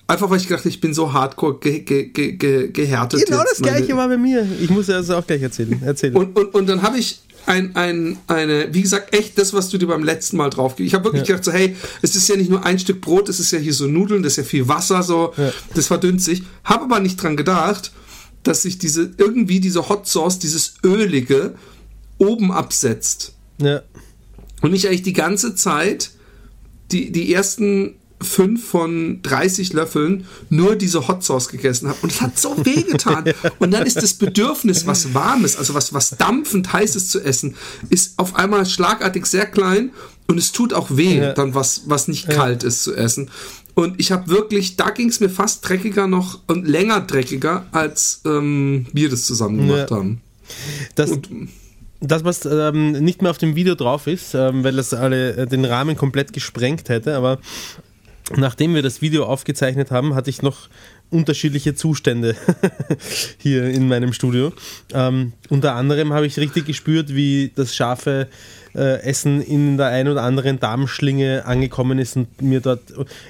einfach, 0.07 0.29
weil 0.29 0.37
ich 0.39 0.47
gedacht, 0.47 0.65
ich 0.65 0.81
bin 0.81 0.93
so 0.93 1.13
hardcore 1.13 1.59
ge 1.59 1.79
ge 1.79 2.05
ge 2.09 2.33
ge 2.33 2.69
gehärtet. 2.71 3.25
Genau 3.25 3.43
das 3.43 3.59
gleiche 3.61 3.83
Meine- 3.95 3.97
war 3.97 4.07
bei 4.09 4.17
mir. 4.17 4.47
Ich 4.59 4.69
muss 4.69 4.87
ja 4.87 4.97
das 4.97 5.09
auch 5.09 5.25
gleich 5.25 5.41
erzählen. 5.41 5.81
Erzählen. 5.83 6.15
Und, 6.15 6.37
und, 6.37 6.53
und 6.53 6.67
dann 6.67 6.81
habe 6.81 6.97
ich 6.97 7.21
ein, 7.45 7.75
ein, 7.75 8.17
eine, 8.27 8.71
wie 8.73 8.81
gesagt, 8.83 9.15
echt 9.15 9.37
das, 9.37 9.53
was 9.53 9.69
du 9.69 9.77
dir 9.79 9.87
beim 9.87 10.03
letzten 10.03 10.37
Mal 10.37 10.49
drauf 10.51 10.79
Ich 10.79 10.93
habe 10.93 11.05
wirklich 11.05 11.21
Ja. 11.27 11.35
gedacht, 11.37 11.45
so, 11.45 11.51
hey, 11.51 11.75
es 12.03 12.15
ist 12.15 12.27
ja 12.27 12.35
nicht 12.35 12.49
nur 12.51 12.63
ein 12.65 12.77
Stück 12.77 13.01
Brot, 13.01 13.29
es 13.29 13.39
ist 13.39 13.51
ja 13.51 13.57
hier 13.57 13.73
so 13.73 13.87
Nudeln, 13.87 14.21
das 14.21 14.33
ist 14.33 14.37
ja 14.37 14.43
viel 14.43 14.67
Wasser, 14.67 15.01
so, 15.01 15.33
Ja. 15.37 15.51
das 15.73 15.87
verdünnt 15.87 16.21
sich. 16.21 16.43
Habe 16.63 16.83
aber 16.83 16.99
nicht 16.99 17.21
dran 17.21 17.37
gedacht, 17.37 17.91
dass 18.43 18.61
sich 18.63 18.77
diese, 18.79 19.11
irgendwie 19.17 19.59
diese 19.59 19.87
Hot 19.89 20.07
Sauce, 20.07 20.37
dieses 20.39 20.75
Ölige, 20.83 21.55
oben 22.17 22.51
absetzt. 22.51 23.33
ja. 23.59 23.81
Und 24.61 24.75
ich 24.75 24.87
eigentlich 24.87 25.01
die 25.01 25.13
ganze 25.13 25.55
Zeit, 25.55 26.11
die, 26.91 27.11
die 27.11 27.33
ersten 27.33 27.95
fünf 28.21 28.67
von 28.67 29.21
30 29.23 29.73
Löffeln 29.73 30.25
nur 30.49 30.75
diese 30.75 31.07
Hot 31.07 31.23
Sauce 31.23 31.49
gegessen 31.49 31.89
habe. 31.89 31.97
Und 32.03 32.11
es 32.11 32.21
hat 32.21 32.37
so 32.39 32.55
weh 32.65 32.83
getan. 32.83 33.23
Und 33.59 33.71
dann 33.71 33.85
ist 33.87 33.97
das 33.97 34.13
Bedürfnis, 34.13 34.85
was 34.85 35.15
Warmes, 35.15 35.57
also 35.57 35.73
was, 35.73 35.91
was 35.93 36.11
dampfend 36.11 36.71
Heißes 36.71 37.07
zu 37.07 37.19
essen, 37.19 37.55
ist 37.89 38.19
auf 38.19 38.35
einmal 38.35 38.65
schlagartig 38.67 39.25
sehr 39.25 39.47
klein 39.47 39.89
und 40.27 40.37
es 40.37 40.51
tut 40.51 40.71
auch 40.73 40.95
weh, 40.95 41.17
Ja. 41.17 41.33
dann 41.33 41.55
was, 41.55 41.83
was 41.87 42.07
nicht 42.07 42.29
kalt 42.29 42.63
ist 42.63 42.83
zu 42.83 42.95
essen. 42.95 43.31
Und 43.73 43.99
ich 43.99 44.11
habe 44.11 44.29
wirklich, 44.29 44.77
da 44.77 44.91
ging 44.91 45.09
es 45.09 45.19
mir 45.19 45.29
fast 45.29 45.67
dreckiger 45.67 46.05
noch 46.07 46.39
und 46.47 46.67
länger 46.67 47.01
dreckiger, 47.01 47.65
als 47.71 48.21
ähm, 48.25 48.85
wir 48.93 49.09
das 49.09 49.23
zusammen 49.25 49.57
gemacht 49.67 49.89
Ja. 49.89 49.97
haben. 49.97 50.21
Das, 50.95 51.09
Und 51.11 51.27
das, 52.01 52.23
was 52.23 52.45
ähm, 52.45 52.91
nicht 52.93 53.21
mehr 53.21 53.31
auf 53.31 53.37
dem 53.37 53.55
Video 53.55 53.75
drauf 53.75 54.07
ist, 54.07 54.33
ähm, 54.33 54.63
weil 54.63 54.75
das 54.75 54.93
alle 54.93 55.33
äh, 55.33 55.47
den 55.47 55.63
Rahmen 55.63 55.95
komplett 55.95 56.33
gesprengt 56.33 56.89
hätte, 56.89 57.15
aber 57.15 57.39
nachdem 58.35 58.75
wir 58.75 58.81
das 58.81 59.01
Video 59.01 59.25
aufgezeichnet 59.25 59.91
haben, 59.91 60.15
hatte 60.15 60.29
ich 60.29 60.41
noch 60.41 60.67
unterschiedliche 61.11 61.75
Zustände 61.75 62.35
hier 63.37 63.65
in 63.65 63.87
meinem 63.87 64.13
Studio. 64.13 64.53
Ähm, 64.93 65.33
unter 65.49 65.75
anderem 65.75 66.13
habe 66.13 66.25
ich 66.25 66.37
richtig 66.37 66.65
gespürt, 66.65 67.13
wie 67.13 67.51
das 67.53 67.75
scharfe 67.75 68.27
äh, 68.73 69.01
Essen 69.01 69.41
in 69.41 69.77
der 69.77 69.87
ein 69.87 70.07
oder 70.07 70.23
anderen 70.23 70.59
Darmschlinge 70.59 71.45
angekommen 71.45 71.99
ist 71.99 72.15
und 72.15 72.41
mir 72.41 72.61
dort. 72.61 72.81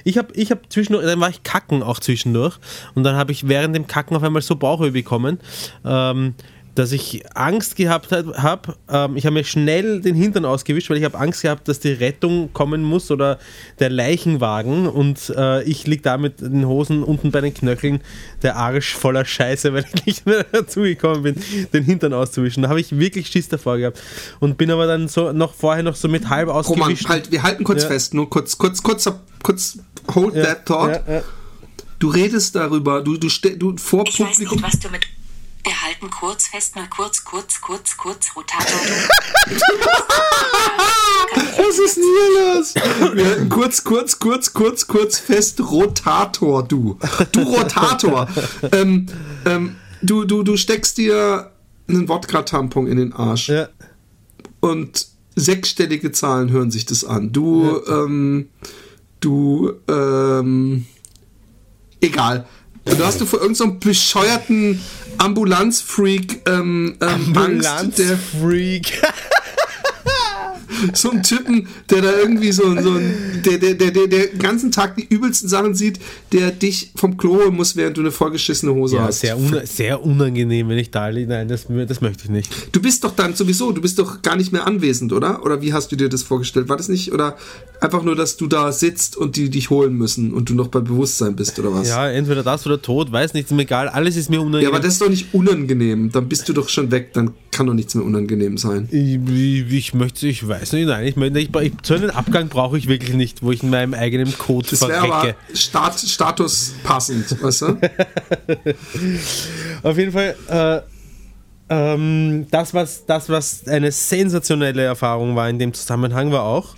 Ich 0.04 0.16
habe 0.16 0.32
ich 0.34 0.52
hab 0.52 0.72
zwischendurch, 0.72 1.04
dann 1.04 1.20
war 1.20 1.30
ich 1.30 1.42
kacken 1.42 1.82
auch 1.82 1.98
zwischendurch 1.98 2.58
und 2.94 3.02
dann 3.02 3.16
habe 3.16 3.32
ich 3.32 3.48
während 3.48 3.74
dem 3.74 3.88
Kacken 3.88 4.16
auf 4.16 4.22
einmal 4.22 4.42
so 4.42 4.54
Bauchweh 4.54 4.90
bekommen. 4.90 5.40
Ähm, 5.84 6.34
dass 6.74 6.92
ich 6.92 7.22
Angst 7.34 7.76
gehabt 7.76 8.12
habe. 8.12 8.74
Ähm, 8.88 9.16
ich 9.16 9.26
habe 9.26 9.34
mir 9.34 9.44
schnell 9.44 10.00
den 10.00 10.14
Hintern 10.14 10.44
ausgewischt, 10.46 10.88
weil 10.88 10.96
ich 10.96 11.04
habe 11.04 11.18
Angst 11.18 11.42
gehabt, 11.42 11.68
dass 11.68 11.80
die 11.80 11.92
Rettung 11.92 12.52
kommen 12.54 12.82
muss 12.82 13.10
oder 13.10 13.38
der 13.78 13.90
Leichenwagen 13.90 14.86
und 14.88 15.30
äh, 15.36 15.62
ich 15.64 15.86
liege 15.86 16.02
da 16.02 16.16
mit 16.16 16.40
den 16.40 16.66
Hosen 16.66 17.02
unten 17.02 17.30
bei 17.30 17.40
den 17.42 17.52
Knöcheln, 17.52 18.00
der 18.42 18.56
Arsch 18.56 18.94
voller 18.94 19.24
Scheiße, 19.24 19.72
weil 19.74 19.84
ich 19.94 20.06
nicht 20.06 20.26
mehr 20.26 20.44
dazu 20.50 20.80
gekommen 20.80 21.22
bin, 21.24 21.36
den 21.72 21.84
Hintern 21.84 22.14
auszuwischen. 22.14 22.62
Da 22.62 22.68
habe 22.70 22.80
ich 22.80 22.96
wirklich 22.98 23.26
Schiss 23.28 23.48
davor 23.48 23.76
gehabt 23.78 24.00
und 24.40 24.56
bin 24.56 24.70
aber 24.70 24.86
dann 24.86 25.08
so 25.08 25.32
noch 25.32 25.52
vorher 25.54 25.82
noch 25.82 25.96
so 25.96 26.08
mit 26.08 26.28
halb 26.30 26.48
Roman, 26.48 26.60
ausgewischt. 26.64 27.08
halt, 27.08 27.30
wir 27.30 27.42
halten 27.42 27.64
kurz 27.64 27.82
Ja. 27.82 27.88
fest, 27.88 28.14
nur 28.14 28.30
kurz, 28.30 28.56
kurz, 28.56 28.82
kurz, 28.82 29.10
kurz, 29.42 29.78
hold 30.14 30.34
Ja, 30.34 30.44
that 30.46 30.66
thought. 30.66 31.02
ja, 31.06 31.14
ja. 31.16 31.22
Du 31.98 32.08
redest 32.08 32.56
darüber, 32.56 33.00
du, 33.02 33.16
du, 33.16 33.28
du 33.56 33.76
vor 33.76 34.04
Ich 34.08 34.18
weiß 34.18 34.30
Publikum. 34.38 34.56
nicht, 34.56 34.66
was 34.66 34.80
du 34.80 34.88
mit 34.90 35.02
Wir 35.64 35.80
halten 35.80 36.10
kurz 36.10 36.48
fest, 36.48 36.74
nur 36.74 36.86
kurz, 36.86 37.22
kurz, 37.22 37.60
kurz, 37.60 37.96
kurz, 37.96 38.34
Rotator. 38.34 38.80
Was 41.56 41.78
ist 41.78 41.96
denn 41.96 42.02
hier 42.02 42.54
los? 42.54 42.74
Wir 43.14 43.26
halten 43.26 43.48
kurz, 43.48 43.84
kurz, 43.84 44.18
kurz, 44.18 44.52
kurz, 44.52 44.86
kurz 44.88 45.18
fest, 45.18 45.60
Rotator, 45.60 46.64
du. 46.64 46.98
Du 47.30 47.42
Rotator. 47.42 48.28
ähm, 48.72 49.06
ähm, 49.44 49.76
du, 50.02 50.24
du, 50.24 50.42
du 50.42 50.56
steckst 50.56 50.98
dir 50.98 51.52
einen 51.88 52.08
Wodka-Tampon 52.08 52.88
in 52.88 52.96
den 52.96 53.12
Arsch. 53.12 53.48
Ja. 53.48 53.68
Und 54.58 55.06
sechsstellige 55.36 56.10
Zahlen 56.10 56.50
hören 56.50 56.72
sich 56.72 56.86
das 56.86 57.04
an. 57.04 57.32
Du, 57.32 57.80
ähm, 57.86 58.48
du, 59.20 59.74
ähm, 59.88 60.86
egal. 62.00 62.48
Du 62.84 63.04
hast 63.04 63.20
du 63.20 63.26
vor 63.26 63.40
irgendeinem 63.40 63.70
so 63.72 63.78
bescheuerten 63.78 64.80
Ambulanzfreak 65.18 66.42
ähm, 66.46 66.96
ähm, 67.00 67.36
Angst, 67.36 67.98
der, 67.98 68.18
Freak. 68.18 69.00
so 70.94 71.10
ein 71.10 71.22
Typen, 71.22 71.66
der 71.90 72.02
da 72.02 72.12
irgendwie 72.18 72.52
so, 72.52 72.62
so 72.80 72.90
ein, 72.92 73.42
der, 73.44 73.58
der, 73.58 73.74
der, 73.74 73.90
der, 73.90 74.06
der 74.06 74.26
den 74.28 74.38
ganzen 74.38 74.70
Tag 74.72 74.96
die 74.96 75.06
übelsten 75.06 75.48
Sachen 75.48 75.74
sieht, 75.74 75.98
der 76.32 76.50
dich 76.50 76.92
vom 76.96 77.16
Klo 77.16 77.36
holen 77.36 77.54
muss, 77.54 77.76
während 77.76 77.96
du 77.96 78.00
eine 78.02 78.10
vollgeschissene 78.10 78.72
Hose 78.74 78.96
Ja, 78.96 79.02
hast. 79.04 79.20
sehr, 79.20 79.36
un 79.36 79.60
sehr 79.64 80.02
unangenehm, 80.04 80.68
wenn 80.68 80.78
ich 80.78 80.90
da 80.90 81.08
liege. 81.08 81.28
Nein, 81.28 81.48
das, 81.48 81.66
das 81.88 82.00
möchte 82.00 82.24
ich 82.24 82.30
nicht. 82.30 82.52
Du 82.72 82.80
bist 82.80 83.04
doch 83.04 83.14
dann 83.14 83.34
sowieso, 83.34 83.72
du 83.72 83.80
bist 83.80 83.98
doch 83.98 84.22
gar 84.22 84.36
nicht 84.36 84.52
mehr 84.52 84.66
anwesend, 84.66 85.12
oder? 85.12 85.44
Oder 85.44 85.60
wie 85.62 85.72
hast 85.72 85.92
du 85.92 85.96
dir 85.96 86.08
das 86.08 86.22
vorgestellt? 86.22 86.68
War 86.68 86.76
das 86.76 86.88
nicht? 86.88 87.12
Oder 87.12 87.36
einfach 87.80 88.02
nur, 88.02 88.14
dass 88.16 88.36
du 88.36 88.46
da 88.46 88.72
sitzt 88.72 89.16
und 89.16 89.36
die 89.36 89.50
dich 89.50 89.70
holen 89.70 89.94
müssen 89.94 90.32
und 90.32 90.48
du 90.48 90.54
noch 90.54 90.68
bei 90.68 90.80
Bewusstsein 90.80 91.36
bist, 91.36 91.58
oder 91.58 91.72
was? 91.74 91.88
Ja, 91.88 92.08
entweder 92.10 92.42
das 92.42 92.64
oder 92.66 92.80
tot, 92.80 93.10
weiß 93.12 93.34
nicht, 93.34 93.46
ist 93.46 93.52
mir 93.52 93.62
egal. 93.62 93.88
Alles 93.88 94.16
ist 94.16 94.30
mir 94.30 94.40
unangenehm. 94.40 94.62
Ja, 94.62 94.68
aber 94.70 94.80
das 94.80 94.94
ist 94.94 95.02
doch 95.02 95.08
nicht 95.08 95.34
unangenehm. 95.34 96.10
Dann 96.12 96.28
bist 96.28 96.48
du 96.48 96.52
doch 96.52 96.68
schon 96.68 96.90
weg, 96.90 97.12
dann 97.12 97.32
kann 97.52 97.66
doch 97.66 97.74
nichts 97.74 97.94
mehr 97.94 98.04
unangenehm 98.04 98.58
sein. 98.58 98.88
ich, 98.90 99.18
ich, 99.28 99.72
ich 99.72 99.94
möchte, 99.94 100.26
ich 100.26 100.46
weiß 100.46 100.72
nicht, 100.72 100.86
nein, 100.86 101.06
ich 101.06 101.16
meine, 101.16 101.38
ich, 101.38 101.54
ich, 101.54 101.72
so 101.82 101.94
einen 101.94 102.10
Abgang 102.10 102.48
brauche 102.48 102.76
ich 102.78 102.88
wirklich 102.88 103.14
nicht, 103.14 103.42
wo 103.42 103.52
ich 103.52 103.62
in 103.62 103.70
meinem 103.70 103.94
eigenen 103.94 104.36
Code 104.36 104.66
Das 104.70 104.80
wäre 104.80 104.98
aber 104.98 105.20
verrecke. 105.20 105.36
Stat 105.54 106.00
Status 106.00 106.72
passend, 106.82 107.40
weißt 107.40 107.62
du? 107.62 107.78
Auf 109.82 109.98
jeden 109.98 110.12
Fall, 110.12 110.34
äh, 110.48 110.80
ähm, 111.68 112.46
das, 112.50 112.74
was, 112.74 113.06
das, 113.06 113.28
was 113.28 113.68
eine 113.68 113.92
sensationelle 113.92 114.82
Erfahrung 114.82 115.36
war 115.36 115.48
in 115.48 115.58
dem 115.58 115.72
Zusammenhang, 115.74 116.32
war 116.32 116.42
auch, 116.42 116.74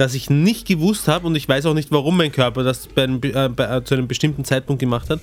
dass 0.00 0.14
ich 0.14 0.30
nicht 0.30 0.66
gewusst 0.66 1.08
habe 1.08 1.26
und 1.26 1.36
ich 1.36 1.46
weiß 1.46 1.66
auch 1.66 1.74
nicht, 1.74 1.90
warum 1.90 2.16
mein 2.16 2.32
Körper 2.32 2.62
das 2.64 2.86
bei 2.86 3.04
einem, 3.04 3.20
äh, 3.22 3.50
bei, 3.50 3.64
äh, 3.64 3.84
zu 3.84 3.94
einem 3.94 4.08
bestimmten 4.08 4.46
Zeitpunkt 4.46 4.80
gemacht 4.80 5.10
hat. 5.10 5.20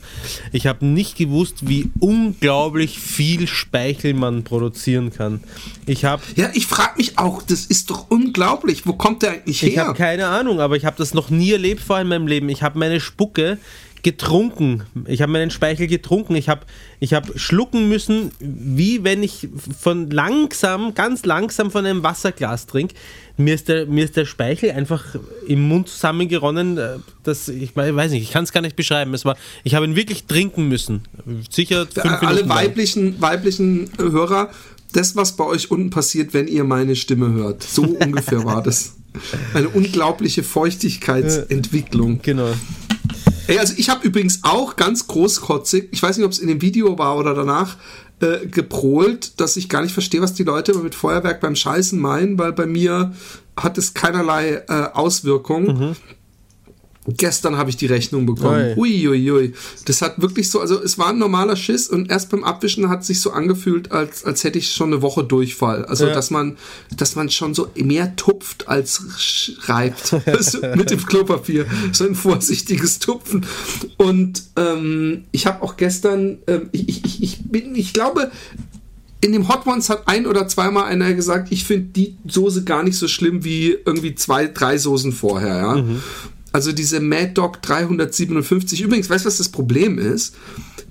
Ich 0.51 0.67
habe 0.67 0.85
nicht 0.85 1.17
gewusst, 1.17 1.67
wie 1.67 1.89
unglaublich 1.99 2.99
viel 2.99 3.47
Speichel 3.47 4.13
man 4.13 4.43
produzieren 4.43 5.11
kann. 5.11 5.43
Ich 5.87 6.05
habe 6.05 6.21
Ja, 6.35 6.51
ich 6.53 6.67
frage 6.67 6.93
mich 6.97 7.17
auch, 7.17 7.41
das 7.41 7.65
ist 7.65 7.89
doch 7.89 8.11
unglaublich. 8.11 8.85
Wo 8.85 8.93
kommt 8.93 9.23
der 9.23 9.31
eigentlich 9.31 9.63
ich 9.63 9.75
her? 9.75 9.87
habe 9.87 9.97
keine 9.97 10.27
Ahnung, 10.27 10.59
aber 10.61 10.75
ich 10.75 10.85
habe 10.85 10.95
das 10.95 11.15
noch 11.15 11.31
nie 11.31 11.53
erlebt 11.53 11.81
vorher 11.81 12.03
in 12.03 12.09
meinem 12.09 12.27
Leben. 12.27 12.47
Ich 12.49 12.61
habe 12.61 12.77
meine 12.77 12.99
Spucke 12.99 13.57
getrunken. 14.03 14.83
Ich 15.05 15.21
habe 15.21 15.31
meinen 15.31 15.51
Speichel 15.51 15.87
getrunken. 15.87 16.35
Ich 16.35 16.49
habe 16.49 16.61
ich 16.99 17.13
hab 17.13 17.37
schlucken 17.39 17.89
müssen, 17.89 18.31
wie 18.39 19.03
wenn 19.03 19.23
ich 19.23 19.47
von 19.79 20.09
langsam, 20.09 20.93
ganz 20.93 21.25
langsam 21.25 21.71
von 21.71 21.85
einem 21.85 22.03
Wasserglas 22.03 22.65
trinke. 22.67 22.95
Mir 23.37 23.53
ist, 23.53 23.67
der, 23.67 23.85
mir 23.85 24.03
ist 24.05 24.15
der 24.17 24.25
Speichel 24.25 24.71
einfach 24.71 25.03
im 25.47 25.67
Mund 25.67 25.89
zusammengeronnen. 25.89 26.77
äh, 26.77 26.97
Das, 27.23 27.47
ich 27.49 27.75
weiß 27.75 28.11
nicht, 28.11 28.23
ich 28.23 28.31
kann 28.31 28.43
es 28.45 28.51
gar 28.51 28.61
nicht 28.61 28.75
beschreiben. 28.75 29.13
Es 29.13 29.25
war, 29.25 29.35
ich 29.63 29.75
habe 29.75 29.85
ihn 29.85 29.95
wirklich 29.95 30.25
trinken 30.25 30.67
müssen. 30.67 31.01
Sicher 31.49 31.85
fünf 31.85 31.97
Äh, 31.97 32.07
Minuten 32.07 32.25
Alle 32.25 32.39
lang. 32.41 32.49
weiblichen, 32.49 33.21
weiblichen 33.21 33.85
äh, 33.99 34.03
Hörer, 34.03 34.49
das, 34.93 35.15
was 35.15 35.35
bei 35.35 35.43
euch 35.43 35.69
unten 35.69 35.89
passiert, 35.91 36.33
wenn 36.33 36.47
ihr 36.47 36.63
meine 36.63 36.95
Stimme 36.95 37.31
hört. 37.33 37.61
So 37.61 37.81
ungefähr 37.99 38.43
war 38.43 38.63
das. 38.63 38.95
Eine 39.53 39.69
unglaubliche 39.69 40.43
Feuchtigkeitsentwicklung. 40.43 42.19
Genau. 42.21 42.53
Ey, 43.47 43.59
also 43.59 43.73
ich 43.77 43.89
habe 43.89 44.05
übrigens 44.05 44.41
auch 44.43 44.75
ganz 44.75 45.07
großkotzig, 45.07 45.89
ich 45.91 46.03
weiß 46.03 46.17
nicht, 46.17 46.25
ob 46.25 46.31
es 46.31 46.39
in 46.39 46.49
dem 46.49 46.61
Video 46.61 46.97
war 46.97 47.17
oder 47.17 47.33
danach, 47.33 47.77
äh, 48.19 48.45
geprohlt, 48.47 49.39
dass 49.39 49.57
ich 49.57 49.69
gar 49.69 49.81
nicht 49.81 49.93
verstehe, 49.93 50.21
was 50.21 50.33
die 50.33 50.43
Leute 50.43 50.73
mit 50.75 50.95
Feuerwerk 50.95 51.39
beim 51.39 51.55
Scheißen 51.55 51.99
meinen, 51.99 52.37
weil 52.37 52.51
bei 52.51 52.65
mir 52.65 53.13
hat 53.55 53.77
es 53.77 53.93
keinerlei 53.93 54.63
äh, 54.67 54.89
Auswirkung. 54.93 55.95
Gestern 57.07 57.57
habe 57.57 57.69
ich 57.69 57.77
die 57.77 57.85
Rechnung 57.85 58.25
bekommen. 58.25 58.73
Ui. 58.77 59.07
Ui, 59.07 59.31
ui. 59.31 59.53
Das 59.85 60.01
hat 60.01 60.21
wirklich 60.21 60.49
so, 60.49 60.59
also 60.59 60.81
es 60.83 60.97
war 60.97 61.07
ein 61.09 61.17
normaler 61.17 61.55
Schiss 61.55 61.87
und 61.87 62.09
erst 62.11 62.29
beim 62.29 62.43
Abwischen 62.43 62.89
hat 62.89 63.01
es 63.01 63.07
sich 63.07 63.21
so 63.21 63.31
angefühlt, 63.31 63.91
als, 63.93 64.25
als 64.25 64.43
hätte 64.43 64.59
ich 64.59 64.73
schon 64.73 64.91
eine 64.91 65.01
Woche 65.01 65.23
Durchfall. 65.23 65.85
Also, 65.85 66.07
Ja. 66.07 66.13
dass 66.13 66.31
man, 66.31 66.57
dass 66.97 67.15
man 67.15 67.29
schon 67.29 67.53
so 67.53 67.69
mehr 67.75 68.15
tupft 68.17 68.67
als 68.67 69.01
schreibt. 69.17 70.13
Also 70.25 70.59
mit 70.75 70.89
dem 70.91 71.05
Klopapier. 71.05 71.65
So 71.93 72.05
ein 72.05 72.15
vorsichtiges 72.15 72.99
Tupfen. 72.99 73.45
Und 73.97 74.43
ähm, 74.57 75.23
ich 75.31 75.47
habe 75.47 75.61
auch 75.63 75.77
gestern, 75.77 76.39
ähm, 76.47 76.69
ich, 76.73 77.05
ich, 77.05 77.23
ich 77.23 77.39
bin, 77.49 77.73
ich 77.75 77.93
glaube, 77.93 78.31
in 79.21 79.31
dem 79.31 79.47
Hot 79.47 79.65
Ones 79.65 79.89
hat 79.89 80.07
ein 80.07 80.27
oder 80.27 80.47
zweimal 80.47 80.85
einer 80.85 81.13
gesagt, 81.13 81.51
ich 81.51 81.63
finde 81.63 81.87
die 81.95 82.15
Soße 82.27 82.63
gar 82.65 82.83
nicht 82.83 82.97
so 82.97 83.07
schlimm 83.07 83.43
wie 83.43 83.69
irgendwie 83.85 84.13
zwei, 84.13 84.47
drei 84.47 84.77
Soßen 84.77 85.11
vorher, 85.11 85.55
ja. 85.57 85.85
Also 86.57 86.71
diese 86.71 86.99
Mad 87.01 87.33
Dog 87.35 87.61
357. 87.61 88.81
Übrigens, 88.81 89.11
weißt 89.11 89.25
du, 89.25 89.27
was 89.27 89.37
das 89.37 89.49
Problem 89.49 89.99
ist? 89.99 90.33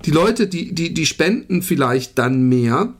Die 0.05 0.11
Leute, 0.11 0.47
die, 0.47 0.73
die, 0.73 0.93
die 0.93 1.05
spenden 1.05 1.61
vielleicht 1.61 2.17
dann 2.17 2.47
mehr. 2.47 2.93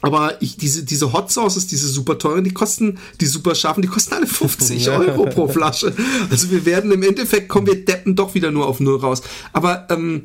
Aber 0.00 0.40
ich, 0.40 0.56
diese, 0.56 0.84
diese 0.84 1.12
Hot 1.12 1.32
Sauces, 1.32 1.66
diese 1.66 1.88
super 1.88 2.20
teuren, 2.20 2.44
die 2.44 2.52
kosten, 2.52 2.98
die 3.20 3.26
super 3.26 3.56
scharfen, 3.56 3.82
die 3.82 3.88
kosten 3.88 4.14
alle 4.14 4.28
50 4.28 4.88
Euro 4.90 5.24
pro 5.26 5.48
Flasche. 5.48 5.92
Also 6.30 6.52
wir 6.52 6.64
werden 6.66 6.92
im 6.92 7.02
Endeffekt, 7.02 7.48
kommen 7.48 7.66
wir 7.66 7.84
deppen 7.84 8.14
doch 8.14 8.36
wieder 8.36 8.52
nur 8.52 8.68
auf 8.68 8.78
Null 8.78 9.00
raus. 9.00 9.22
Aber 9.52 9.88
ähm, 9.90 10.22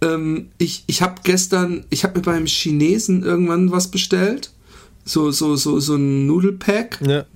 ähm, 0.00 0.48
ich, 0.58 0.82
ich 0.88 1.02
habe 1.02 1.20
gestern, 1.22 1.84
ich 1.90 2.02
habe 2.02 2.18
mir 2.18 2.24
beim 2.24 2.46
Chinesen 2.46 3.22
irgendwann 3.22 3.70
was 3.70 3.92
bestellt. 3.92 4.50
So, 5.04 5.30
so, 5.30 5.54
so, 5.54 5.78
so 5.78 5.94
ein 5.94 6.26
Nudelpack 6.26 6.98
Ja. 7.06 7.26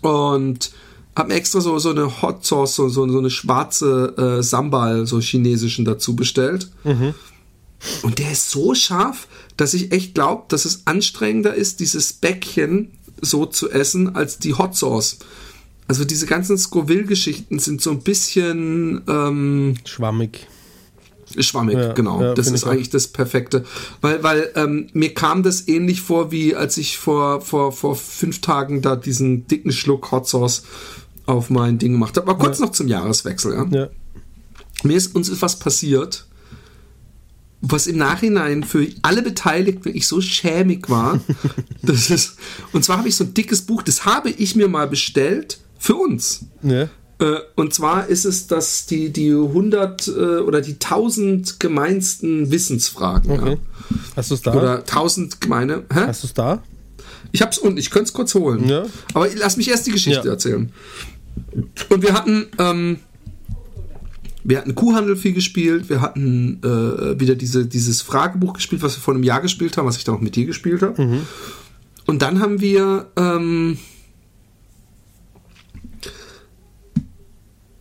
und 0.00 0.72
habe 1.16 1.28
mir 1.28 1.34
extra 1.34 1.60
so, 1.60 1.78
so 1.78 1.90
eine 1.90 2.22
Hot 2.22 2.44
Sauce, 2.44 2.74
so, 2.74 2.88
so, 2.88 3.08
so 3.08 3.18
eine 3.18 3.30
schwarze 3.30 4.14
äh, 4.38 4.42
Sambal, 4.42 5.06
so 5.06 5.20
chinesischen 5.20 5.84
dazu 5.84 6.16
bestellt. 6.16 6.70
Und 8.02 8.18
der 8.18 8.32
ist 8.32 8.50
so 8.50 8.74
scharf, 8.74 9.28
dass 9.56 9.74
ich 9.74 9.92
echt 9.92 10.14
glaube, 10.14 10.44
dass 10.48 10.64
es 10.64 10.86
anstrengender 10.86 11.54
ist, 11.54 11.80
dieses 11.80 12.12
Bäckchen 12.12 12.92
so 13.20 13.46
zu 13.46 13.70
essen, 13.70 14.16
als 14.16 14.38
die 14.38 14.54
Hot 14.54 14.74
Sauce. 14.76 15.18
Also 15.86 16.04
diese 16.04 16.26
ganzen 16.26 16.56
Scoville-Geschichten 16.56 17.58
sind 17.58 17.82
so 17.82 17.90
ein 17.90 18.00
bisschen 18.00 19.02
ähm, 19.06 19.74
Schwammig. 19.84 20.46
schwammig, 21.38 21.76
Ja, 21.76 21.92
genau. 21.92 22.22
ja, 22.22 22.34
das 22.34 22.46
ist 22.46 22.62
ich 22.62 22.64
auch. 22.64 22.72
eigentlich 22.72 22.90
das 22.90 23.08
Perfekte. 23.08 23.64
Weil, 24.00 24.22
weil 24.22 24.50
ähm, 24.56 24.88
mir 24.94 25.12
kam 25.12 25.42
das 25.42 25.68
ähnlich 25.68 26.00
vor, 26.00 26.32
wie 26.32 26.56
als 26.56 26.78
ich 26.78 26.96
vor, 26.96 27.42
vor, 27.42 27.70
vor 27.70 27.96
fünf 27.96 28.40
Tagen 28.40 28.80
da 28.80 28.96
diesen 28.96 29.46
dicken 29.46 29.72
Schluck 29.72 30.10
Hot 30.10 30.26
Sauce 30.26 30.62
auf 31.26 31.50
mein 31.50 31.78
Ding 31.78 31.92
gemacht 31.92 32.16
habe. 32.16 32.28
Aber 32.30 32.38
kurz 32.38 32.58
noch 32.58 32.72
zum 32.72 32.88
Jahreswechsel. 32.88 33.54
Ja? 33.54 33.66
Ja. 33.70 33.88
Mir 34.82 34.96
ist 34.96 35.14
uns 35.14 35.28
ist 35.28 35.40
was 35.42 35.58
passiert, 35.58 36.26
was 37.60 37.86
im 37.86 37.96
Nachhinein 37.96 38.62
für 38.64 38.86
alle 39.02 39.22
Beteiligten 39.22 39.86
wirklich 39.86 40.06
so 40.06 40.20
schämig 40.20 40.90
war. 40.90 41.20
das 41.82 42.10
ist, 42.10 42.36
und 42.72 42.84
zwar 42.84 42.98
habe 42.98 43.08
ich 43.08 43.16
so 43.16 43.24
ein 43.24 43.32
dickes 43.34 43.62
Buch, 43.62 43.82
das 43.82 44.04
habe 44.04 44.30
ich 44.30 44.54
mir 44.54 44.68
mal 44.68 44.86
bestellt 44.86 45.58
für 45.78 45.94
uns. 45.94 46.44
Ja. 46.62 46.88
Äh, 47.20 47.38
Und 47.54 47.72
zwar 47.72 48.06
ist 48.08 48.24
es 48.24 48.48
das 48.48 48.86
die, 48.86 49.10
die 49.10 49.30
100 49.30 50.08
äh, 50.08 50.10
oder 50.10 50.60
die 50.60 50.72
1000 50.74 51.60
gemeinsten 51.60 52.50
Wissensfragen. 52.50 53.30
Okay. 53.30 53.56
Hast 54.16 54.30
du 54.30 54.34
es 54.34 54.42
da? 54.42 54.52
Ja. 54.52 54.58
Oder 54.60 54.78
1000 54.80 55.40
gemeine. 55.40 55.84
Hä? 55.92 56.00
Hast 56.06 56.24
du 56.24 56.26
es 56.26 56.34
da? 56.34 56.62
Ich 57.32 57.40
hab's 57.42 57.58
unten, 57.58 57.78
ich 57.78 57.90
könnte 57.90 58.08
es 58.08 58.12
kurz 58.12 58.34
holen. 58.34 58.68
Ja. 58.68 58.84
Aber 59.14 59.28
lass 59.36 59.56
mich 59.56 59.68
erst 59.68 59.86
die 59.86 59.92
Geschichte 59.92 60.26
Ja. 60.26 60.32
erzählen. 60.32 60.70
Und 61.88 62.02
wir 62.02 62.14
hatten, 62.14 62.46
ähm, 62.58 62.98
wir 64.42 64.58
hatten 64.58 64.74
Kuhhandel 64.74 65.16
viel 65.16 65.32
gespielt, 65.32 65.88
wir 65.88 66.00
hatten 66.00 66.60
äh, 66.62 67.18
wieder 67.20 67.34
diese, 67.34 67.66
dieses 67.66 68.02
Fragebuch 68.02 68.54
gespielt, 68.54 68.82
was 68.82 68.96
wir 68.96 69.00
vor 69.00 69.14
einem 69.14 69.22
Jahr 69.22 69.40
gespielt 69.40 69.76
haben, 69.76 69.86
was 69.86 69.96
ich 69.96 70.04
dann 70.04 70.16
auch 70.16 70.20
mit 70.20 70.36
dir 70.36 70.46
gespielt 70.46 70.82
habe. 70.82 71.02
Mhm. 71.02 71.20
Und 72.06 72.22
dann 72.22 72.40
haben 72.40 72.60
wir 72.60 73.06
ähm, 73.16 73.78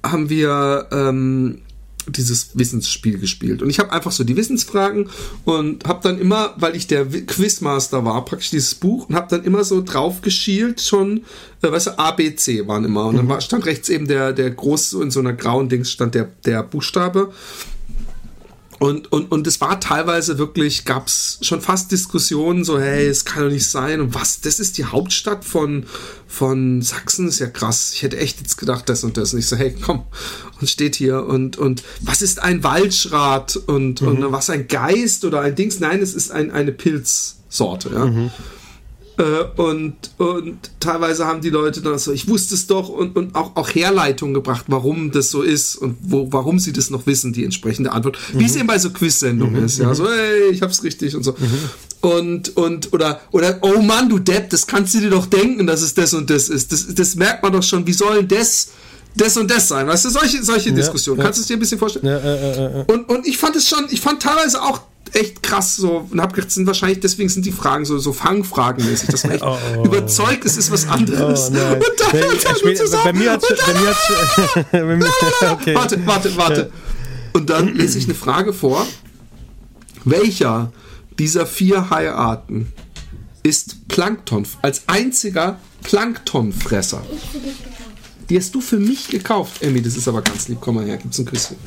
haben 0.06 0.30
wir 0.30 0.88
ähm, 0.92 1.62
dieses 2.08 2.58
Wissensspiel 2.58 3.18
gespielt. 3.18 3.62
Und 3.62 3.70
ich 3.70 3.80
habe 3.80 3.92
einfach 3.92 4.12
so 4.12 4.24
die 4.24 4.36
Wissensfragen 4.36 5.10
und 5.46 5.86
habe 5.86 6.00
dann 6.04 6.20
immer, 6.20 6.54
weil 6.58 6.76
ich 6.76 6.88
der 6.88 7.06
Quizmaster 7.06 8.06
war, 8.06 8.24
praktisch 8.26 8.52
dieses 8.52 8.76
Buch 8.76 9.10
und 9.10 9.16
habe 9.16 9.28
dann 9.30 9.44
immer 9.44 9.64
so 9.64 9.82
drauf 9.82 10.22
geschielt 10.22 10.82
schon, 10.82 11.24
äh, 11.62 11.72
weißt 11.72 11.88
du, 11.88 12.00
A, 12.00 12.12
B, 12.12 12.36
C 12.36 12.68
waren 12.68 12.86
immer. 12.86 13.06
Und 13.06 13.18
dann 13.18 13.30
war, 13.30 13.42
stand 13.42 13.66
rechts 13.66 13.90
eben 13.90 14.08
der, 14.08 14.34
der 14.34 14.52
groß, 14.52 14.92
so 14.92 15.02
in 15.02 15.12
so 15.12 15.20
einer 15.20 15.34
grauen 15.34 15.70
Dings 15.70 15.92
stand 15.92 16.16
der, 16.16 16.30
der 16.46 16.64
Buchstabe. 16.64 17.32
Und, 18.80 19.12
und, 19.12 19.32
und 19.32 19.48
es 19.48 19.62
war 19.62 19.80
teilweise 19.80 20.38
wirklich, 20.38 20.86
gab 20.86 21.08
es 21.08 21.40
schon 21.42 21.62
fast 21.62 21.92
Diskussionen, 21.92 22.64
so, 22.64 22.80
hey, 22.80 23.08
es 23.08 23.26
kann 23.26 23.44
doch 23.44 23.50
nicht 23.52 23.68
sein. 23.70 24.02
Und 24.02 24.14
was, 24.14 24.42
das 24.42 24.60
ist 24.60 24.78
die 24.78 24.86
Hauptstadt 24.86 25.46
von, 25.46 25.86
von 26.28 26.82
Sachsen, 26.82 27.28
ist 27.28 27.40
ja 27.40 27.48
krass. 27.48 27.92
Ich 27.94 28.04
hätte 28.04 28.18
echt 28.18 28.40
jetzt 28.40 28.58
gedacht, 28.58 28.90
das 28.90 29.04
und 29.04 29.18
das. 29.18 29.34
Und 29.34 29.40
ich 29.40 29.48
so, 29.48 29.56
hey, 29.56 29.76
komm, 29.80 30.04
und 30.60 30.70
steht 30.70 30.96
hier. 30.96 31.26
Und, 31.26 31.58
und 31.58 31.84
was 32.02 32.22
ist 32.22 32.42
ein 32.42 32.64
Waldschrat? 32.64 33.56
Und, 33.56 34.02
Mhm. 34.02 34.08
und 34.08 34.32
was 34.32 34.50
ein 34.50 34.68
Geist 34.68 35.26
oder 35.26 35.42
ein 35.42 35.56
Dings? 35.56 35.80
Nein, 35.80 36.02
es 36.02 36.14
ist 36.14 36.32
ein, 36.32 36.52
eine 36.52 36.72
Pilzsorte, 36.72 37.90
ja. 37.94 38.06
Mhm. 38.06 38.32
Äh, 39.18 39.62
und, 39.62 39.96
und 40.18 40.58
teilweise 40.80 41.28
haben 41.28 41.42
die 41.42 41.52
Leute 41.52 41.82
dann 41.82 42.00
so, 42.00 42.12
ich 42.12 42.28
wusste 42.28 42.56
es 42.56 42.66
doch 42.66 42.90
und, 42.90 43.16
und 43.16 43.36
auch, 43.36 43.56
auch 43.56 43.70
Herleitungen 43.70 44.34
gebracht, 44.34 44.66
warum 44.68 45.12
das 45.12 45.30
so 45.30 45.44
ist 45.44 45.76
und 45.76 45.98
wo, 46.02 46.32
warum 46.32 46.58
sie 46.58 46.74
das 46.74 46.90
noch 46.90 47.06
wissen, 47.06 47.32
die 47.32 47.44
entsprechende 47.44 47.92
Antwort. 47.92 48.18
Wie 48.34 48.46
es 48.46 48.56
eben 48.56 48.66
bei 48.66 48.80
so 48.80 48.90
Quiz-Sendungen 48.90 49.66
ist, 49.66 49.78
ja, 49.78 49.94
so, 49.94 50.08
hey, 50.10 50.50
ich 50.52 50.64
hab's 50.64 50.84
richtig 50.84 51.16
und 51.16 51.24
so. 51.24 51.36
Und, 52.02 52.58
und, 52.58 52.92
oder, 52.92 53.22
oder, 53.32 53.60
oh 53.62 53.82
Mann, 53.82 54.10
du 54.10 54.18
Depp, 54.18 54.50
das 54.50 54.66
kannst 54.66 54.96
du 54.96 55.00
dir 55.00 55.12
doch 55.12 55.28
denken, 55.28 55.68
dass 55.68 55.84
es 55.84 55.94
das 55.94 56.14
und 56.16 56.30
das 56.30 56.50
ist. 56.50 56.72
Das, 56.72 56.94
das 56.94 57.16
merkt 57.16 57.44
man 57.44 57.54
doch 57.54 57.64
schon, 57.64 57.86
wie 57.86 57.94
soll 57.94 58.24
das, 58.24 58.70
das 59.16 59.38
und 59.38 59.50
das 59.50 59.68
sein? 59.68 59.88
Weißt 59.88 60.06
du, 60.06 60.10
solche, 60.10 60.44
solche 60.44 60.72
Diskussionen. 60.74 61.20
ja. 61.20 61.26
Kannst 61.26 61.40
du 61.40 61.42
es 61.44 61.48
dir 61.48 61.56
ein 61.56 61.60
bisschen 61.60 61.78
vorstellen? 61.78 62.08
Ja, 62.08 62.18
äh, 62.18 62.80
äh, 62.80 62.82
äh. 62.82 62.92
Und, 62.92 63.10
und 63.10 63.28
ich 63.28 63.38
fand 63.38 63.56
es 63.56 63.70
schon, 63.70 63.86
ich 63.90 64.02
fand 64.02 64.24
teilweise 64.24 64.62
auch 64.62 64.82
echt 65.12 65.44
krass 65.44 65.76
so 65.76 66.08
und 66.10 66.20
hab 66.22 66.34
gedacht, 66.34 66.50
sind 66.52 66.66
wahrscheinlich 66.66 67.00
deswegen 67.00 67.30
sind 67.30 67.46
die 67.46 67.52
Fragen 67.52 67.86
so 67.86 68.00
so 68.00 68.14
Fangfragenmäßig, 68.14 69.10
dass 69.10 69.24
man 69.24 69.34
echt 69.34 69.44
Oh, 69.44 69.58
oh. 69.78 69.84
überzeugt, 69.86 70.46
es 70.46 70.58
ist 70.58 70.72
was 70.72 70.88
anderes. 70.88 71.50
Oh, 71.52 71.54
nein. 71.54 71.76
und 71.76 71.84
dann, 72.00 72.12
Bei- 72.12 72.30
und 72.30 72.44
dann 72.46 72.56
später- 72.56 72.86
zusammen, 72.86 73.04
bei 73.04 73.14
mir 73.14 73.32
hat's 73.32 73.50
und 73.50 73.60
bei 73.66 73.74
mir 73.80 73.88
hat's 73.90 74.66
bei 74.72 74.84
mir, 74.84 75.52
okay. 75.52 75.76
Warte, 75.76 76.06
warte, 76.08 76.38
warte. 76.38 76.72
Und 77.34 77.50
dann 77.50 77.76
lese 77.76 77.98
ich 78.00 78.06
eine 78.06 78.16
Frage 78.16 78.54
vor. 78.54 78.88
Welcher 80.06 80.72
dieser 81.20 81.46
vier 81.46 81.90
Haiarten 81.90 82.72
ist 83.44 83.88
Plankton 83.88 84.48
als 84.62 84.84
einziger 84.88 85.60
Planktonfresser? 85.84 87.02
Die 88.30 88.38
hast 88.38 88.56
du 88.56 88.62
für 88.62 88.80
mich 88.80 89.10
gekauft, 89.10 89.62
Emmy. 89.62 89.82
Das 89.82 89.96
ist 89.96 90.08
aber 90.08 90.22
ganz 90.22 90.48
lieb. 90.48 90.58
Komm 90.62 90.76
mal 90.76 90.86
her, 90.86 90.98
gibt's 90.98 91.20
ein 91.20 91.26
Küsschen. 91.26 91.58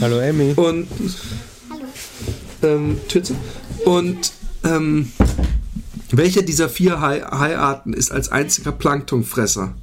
Hallo 0.00 0.18
Emmy. 0.18 0.52
Und 0.54 0.88
ähm, 2.62 3.00
Tütze. 3.08 3.34
Und 3.84 4.32
ähm, 4.64 5.12
welcher 6.10 6.42
dieser 6.42 6.68
vier 6.68 7.00
Hai- 7.00 7.20
Haiarten 7.22 7.92
ist 7.92 8.10
als 8.12 8.30
einziger 8.30 8.72
Planktonfresser? 8.72 9.74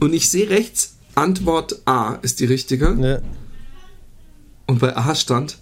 Und 0.00 0.12
ich 0.14 0.30
sehe 0.30 0.48
rechts, 0.50 0.94
Antwort 1.14 1.80
A 1.84 2.14
ist 2.22 2.40
die 2.40 2.46
richtige. 2.46 2.96
Ja. 3.00 3.18
Und 4.66 4.80
bei 4.80 4.96
A 4.96 5.14
stand 5.14 5.58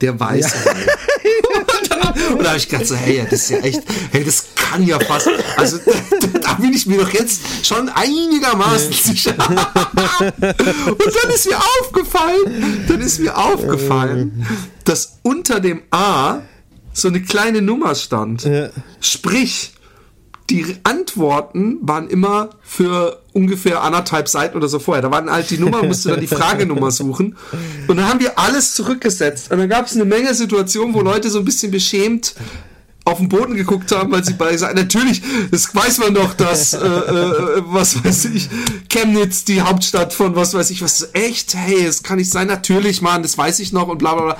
der 0.00 0.18
weiße 0.18 0.64
Hai. 0.64 0.76
Und 2.32 2.44
da 2.44 2.48
habe 2.48 2.56
ich 2.58 2.68
gedacht 2.68 2.86
so, 2.86 2.94
hey, 2.96 3.22
das 3.28 3.42
ist 3.42 3.50
ja 3.50 3.58
echt, 3.58 3.82
hey, 4.10 4.24
das 4.24 4.46
kann 4.56 4.84
ja 4.86 4.98
fast, 5.00 5.28
also 5.56 5.78
da, 6.56 6.62
bin 6.62 6.72
ich 6.72 6.86
mir 6.86 6.98
doch 6.98 7.10
jetzt 7.10 7.42
schon 7.64 7.88
einigermaßen 7.88 8.92
sicher. 8.92 9.34
Und 9.38 11.14
dann 11.22 11.30
ist 11.34 11.46
mir 11.46 11.58
aufgefallen, 11.58 12.84
dann 12.88 13.00
ist 13.00 13.20
mir 13.20 13.36
aufgefallen, 13.36 14.46
dass 14.84 15.18
unter 15.22 15.60
dem 15.60 15.82
A 15.90 16.40
so 16.92 17.08
eine 17.08 17.22
kleine 17.22 17.62
Nummer 17.62 17.94
stand. 17.94 18.44
Ja. 18.44 18.70
Sprich, 19.00 19.72
die 20.48 20.76
Antworten 20.84 21.78
waren 21.82 22.08
immer 22.08 22.50
für 22.62 23.22
ungefähr 23.32 23.82
anderthalb 23.82 24.28
Seiten 24.28 24.56
oder 24.56 24.68
so 24.68 24.78
vorher. 24.78 25.02
Da 25.02 25.10
waren 25.10 25.30
halt 25.30 25.50
die 25.50 25.58
Nummer, 25.58 25.82
musste 25.82 26.10
dann 26.10 26.20
die 26.20 26.26
Fragenummer 26.26 26.90
suchen. 26.90 27.36
Und 27.88 27.96
dann 27.96 28.08
haben 28.08 28.20
wir 28.20 28.38
alles 28.38 28.74
zurückgesetzt. 28.74 29.50
Und 29.50 29.58
dann 29.58 29.68
gab 29.68 29.86
es 29.86 29.94
eine 29.94 30.04
Menge 30.04 30.34
Situationen, 30.34 30.94
wo 30.94 31.00
Leute 31.00 31.30
so 31.30 31.40
ein 31.40 31.44
bisschen 31.44 31.72
beschämt 31.72 32.34
auf 33.06 33.18
den 33.18 33.28
Boden 33.28 33.54
geguckt 33.54 33.92
haben, 33.92 34.10
weil 34.10 34.24
sie 34.24 34.34
bei 34.34 34.56
sagen, 34.56 34.76
natürlich, 34.76 35.22
das 35.52 35.72
weiß 35.72 35.98
man 35.98 36.12
doch, 36.12 36.34
dass, 36.34 36.74
äh, 36.74 36.78
äh, 36.78 37.62
was 37.66 38.04
weiß 38.04 38.26
ich, 38.26 38.48
Chemnitz 38.88 39.44
die 39.44 39.62
Hauptstadt 39.62 40.12
von 40.12 40.34
was 40.34 40.54
weiß 40.54 40.70
ich 40.70 40.82
was. 40.82 41.10
Echt? 41.12 41.54
Hey, 41.54 41.84
es 41.84 42.02
kann 42.02 42.18
nicht 42.18 42.32
sein. 42.32 42.48
Natürlich, 42.48 43.02
Mann, 43.02 43.22
das 43.22 43.38
weiß 43.38 43.60
ich 43.60 43.72
noch 43.72 43.86
und 43.86 43.98
bla 43.98 44.14
bla 44.14 44.24
bla. 44.24 44.36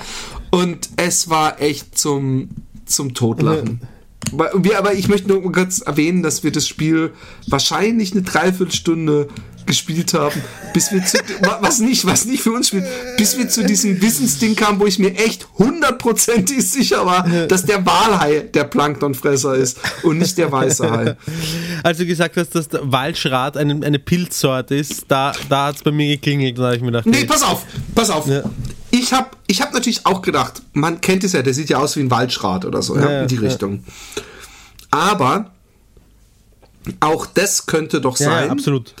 Und 0.51 0.89
es 0.97 1.29
war 1.29 1.61
echt 1.61 1.97
zum, 1.97 2.49
zum 2.85 3.13
Totlachen. 3.13 3.79
Wir, 4.31 4.77
aber 4.77 4.93
ich 4.93 5.07
möchte 5.07 5.27
nur 5.29 5.51
kurz 5.51 5.79
erwähnen, 5.79 6.21
dass 6.23 6.43
wir 6.43 6.51
das 6.51 6.67
Spiel 6.67 7.11
wahrscheinlich 7.47 8.11
eine 8.11 8.23
Dreiviertelstunde 8.23 9.27
gespielt 9.65 10.13
haben, 10.13 10.41
bis 10.73 10.93
wir 10.93 11.03
zu, 11.03 11.17
wa- 11.41 11.57
was 11.61 11.79
nicht, 11.79 12.05
was 12.05 12.25
nicht 12.25 12.41
für 12.41 12.51
uns 12.53 12.69
spielt, 12.69 12.85
bis 13.17 13.37
wir 13.37 13.49
zu 13.49 13.65
diesem 13.65 14.01
Wissensding 14.01 14.55
kamen, 14.55 14.79
wo 14.79 14.85
ich 14.85 14.97
mir 14.97 15.13
echt 15.17 15.47
hundertprozentig 15.57 16.69
sicher 16.69 17.05
war, 17.05 17.27
dass 17.49 17.65
der 17.65 17.85
Walhai 17.85 18.41
der 18.53 18.63
Planktonfresser 18.63 19.55
ist 19.55 19.77
und 20.03 20.19
nicht 20.19 20.37
der 20.37 20.51
weiße 20.51 20.89
Hai. 20.89 21.17
Als 21.83 21.97
du 21.97 22.05
gesagt 22.05 22.37
hast, 22.37 22.55
dass 22.55 22.69
der 22.69 22.89
Waldschrat 22.91 23.57
eine, 23.57 23.85
eine 23.85 23.99
Pilzsorte 23.99 24.75
ist, 24.75 25.03
da, 25.09 25.33
da 25.49 25.67
hat 25.67 25.75
es 25.77 25.83
bei 25.83 25.91
mir 25.91 26.07
geklingelt 26.15 26.57
da 26.57 26.67
habe 26.67 26.75
ich 26.77 26.81
mir 26.81 26.87
gedacht, 26.87 27.05
Nee, 27.05 27.25
pass 27.25 27.43
auf, 27.43 27.65
pass 27.93 28.09
auf. 28.09 28.25
Ja. 28.27 28.43
Ich 28.91 29.13
habe 29.13 29.29
ich 29.47 29.61
hab 29.61 29.73
natürlich 29.73 30.05
auch 30.05 30.21
gedacht, 30.21 30.61
man 30.73 31.01
kennt 31.01 31.23
es 31.23 31.33
ja, 31.33 31.41
der 31.41 31.53
sieht 31.53 31.69
ja 31.69 31.77
aus 31.77 31.95
wie 31.95 32.01
ein 32.01 32.11
Waldschrat 32.11 32.65
oder 32.65 32.81
so, 32.81 32.95
ja, 32.95 33.09
Ja, 33.09 33.21
in 33.21 33.27
die 33.27 33.35
ja. 33.35 33.41
Richtung. 33.41 33.83
Aber 34.91 35.51
auch 36.99 37.25
das 37.25 37.65
könnte 37.65 38.01
doch 38.01 38.17
sein, 38.17 38.49
absolut. 38.49 38.93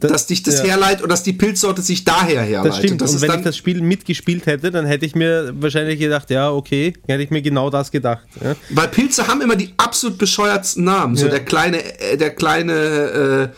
dass 0.00 0.26
dich 0.26 0.42
das 0.42 0.62
herleitet 0.62 1.00
oder 1.00 1.10
dass 1.10 1.22
die 1.22 1.32
Pilzsorte 1.32 1.82
sich 1.82 2.04
daher 2.04 2.42
herleitet. 2.42 2.72
Das 2.72 2.78
stimmt. 2.78 3.00
Das 3.02 3.14
und 3.14 3.20
wenn 3.20 3.38
ich 3.38 3.44
das 3.44 3.56
Spiel 3.56 3.82
mitgespielt 3.82 4.46
hätte, 4.46 4.70
dann 4.70 4.86
hätte 4.86 5.04
ich 5.04 5.14
mir 5.14 5.52
wahrscheinlich 5.54 5.98
gedacht, 5.98 6.30
ja, 6.30 6.50
okay, 6.50 6.94
hätte 7.06 7.22
ich 7.22 7.30
mir 7.30 7.42
genau 7.42 7.68
das 7.70 7.90
gedacht. 7.90 8.26
Weil 8.70 8.88
Pilze 8.88 9.26
haben 9.26 9.42
immer 9.42 9.56
die 9.56 9.74
absolut 9.76 10.18
bescheuertsten 10.18 10.84
Namen. 10.84 11.16
So 11.16 11.28
der 11.28 11.44
kleine, 11.44 12.00
äh, 12.00 12.16
der 12.16 12.30
kleine 12.30 12.72
äh, 12.72 13.48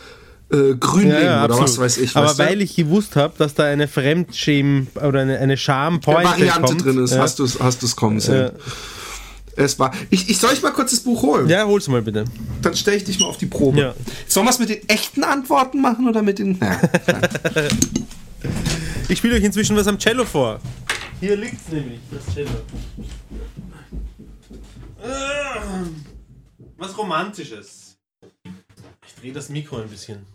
äh, 0.53 0.75
Grünling 0.75 1.11
Ja, 1.11 1.21
ja, 1.21 1.45
oder 1.45 1.59
was 1.59 1.77
weiß 1.77 1.97
ich. 1.97 2.15
Aber 2.15 2.27
weißt 2.27 2.39
du? 2.39 2.43
weil 2.43 2.61
ich 2.61 2.75
gewusst 2.75 3.15
habe, 3.15 3.33
dass 3.37 3.53
da 3.55 3.65
eine 3.65 3.87
Fremdschäm 3.87 4.87
oder 4.95 5.21
eine, 5.21 5.39
eine 5.39 5.57
scham 5.57 6.05
Variante 6.05 6.75
drin 6.75 7.03
ist, 7.03 7.13
ja. 7.13 7.19
hast 7.19 7.39
du 7.39 7.43
es 7.43 7.59
hast 7.59 7.81
du's 7.83 7.95
kommen 7.95 8.19
sehen. 8.19 8.51
Es 9.55 9.77
war. 9.77 9.93
Ich, 10.09 10.29
ich 10.29 10.39
soll 10.39 10.51
ich 10.53 10.63
mal 10.63 10.71
kurz 10.71 10.91
das 10.91 11.01
Buch 11.01 11.21
holen? 11.21 11.47
ja, 11.47 11.65
hol's 11.65 11.87
mal 11.87 12.01
bitte. 12.01 12.25
Dann 12.61 12.75
stelle 12.75 12.97
ich 12.97 13.03
dich 13.03 13.19
mal 13.19 13.27
auf 13.27 13.37
die 13.37 13.45
Probe. 13.45 13.79
Ja. 13.79 13.95
Sollen 14.27 14.47
wir 14.47 14.49
es 14.51 14.57
mit 14.59 14.69
den 14.69 14.89
echten 14.89 15.23
Antworten 15.23 15.79
machen 15.81 16.07
oder 16.07 16.21
mit 16.21 16.39
den. 16.39 16.59
Ja. 16.59 16.79
Ich 19.09 19.17
spiele 19.19 19.35
euch 19.35 19.43
inzwischen 19.43 19.75
was 19.75 19.85
am 19.87 19.99
Cello 19.99 20.25
vor. 20.25 20.59
Hier 21.19 21.35
liegt's 21.35 21.69
nämlich, 21.69 21.99
das 22.09 22.33
Cello. 22.33 22.49
Ah, 25.03 25.83
Was 26.77 26.97
Romantisches. 26.97 27.97
Ich 29.05 29.15
drehe 29.21 29.33
das 29.33 29.49
Mikro 29.49 29.77
ein 29.77 29.89
bisschen. 29.89 30.25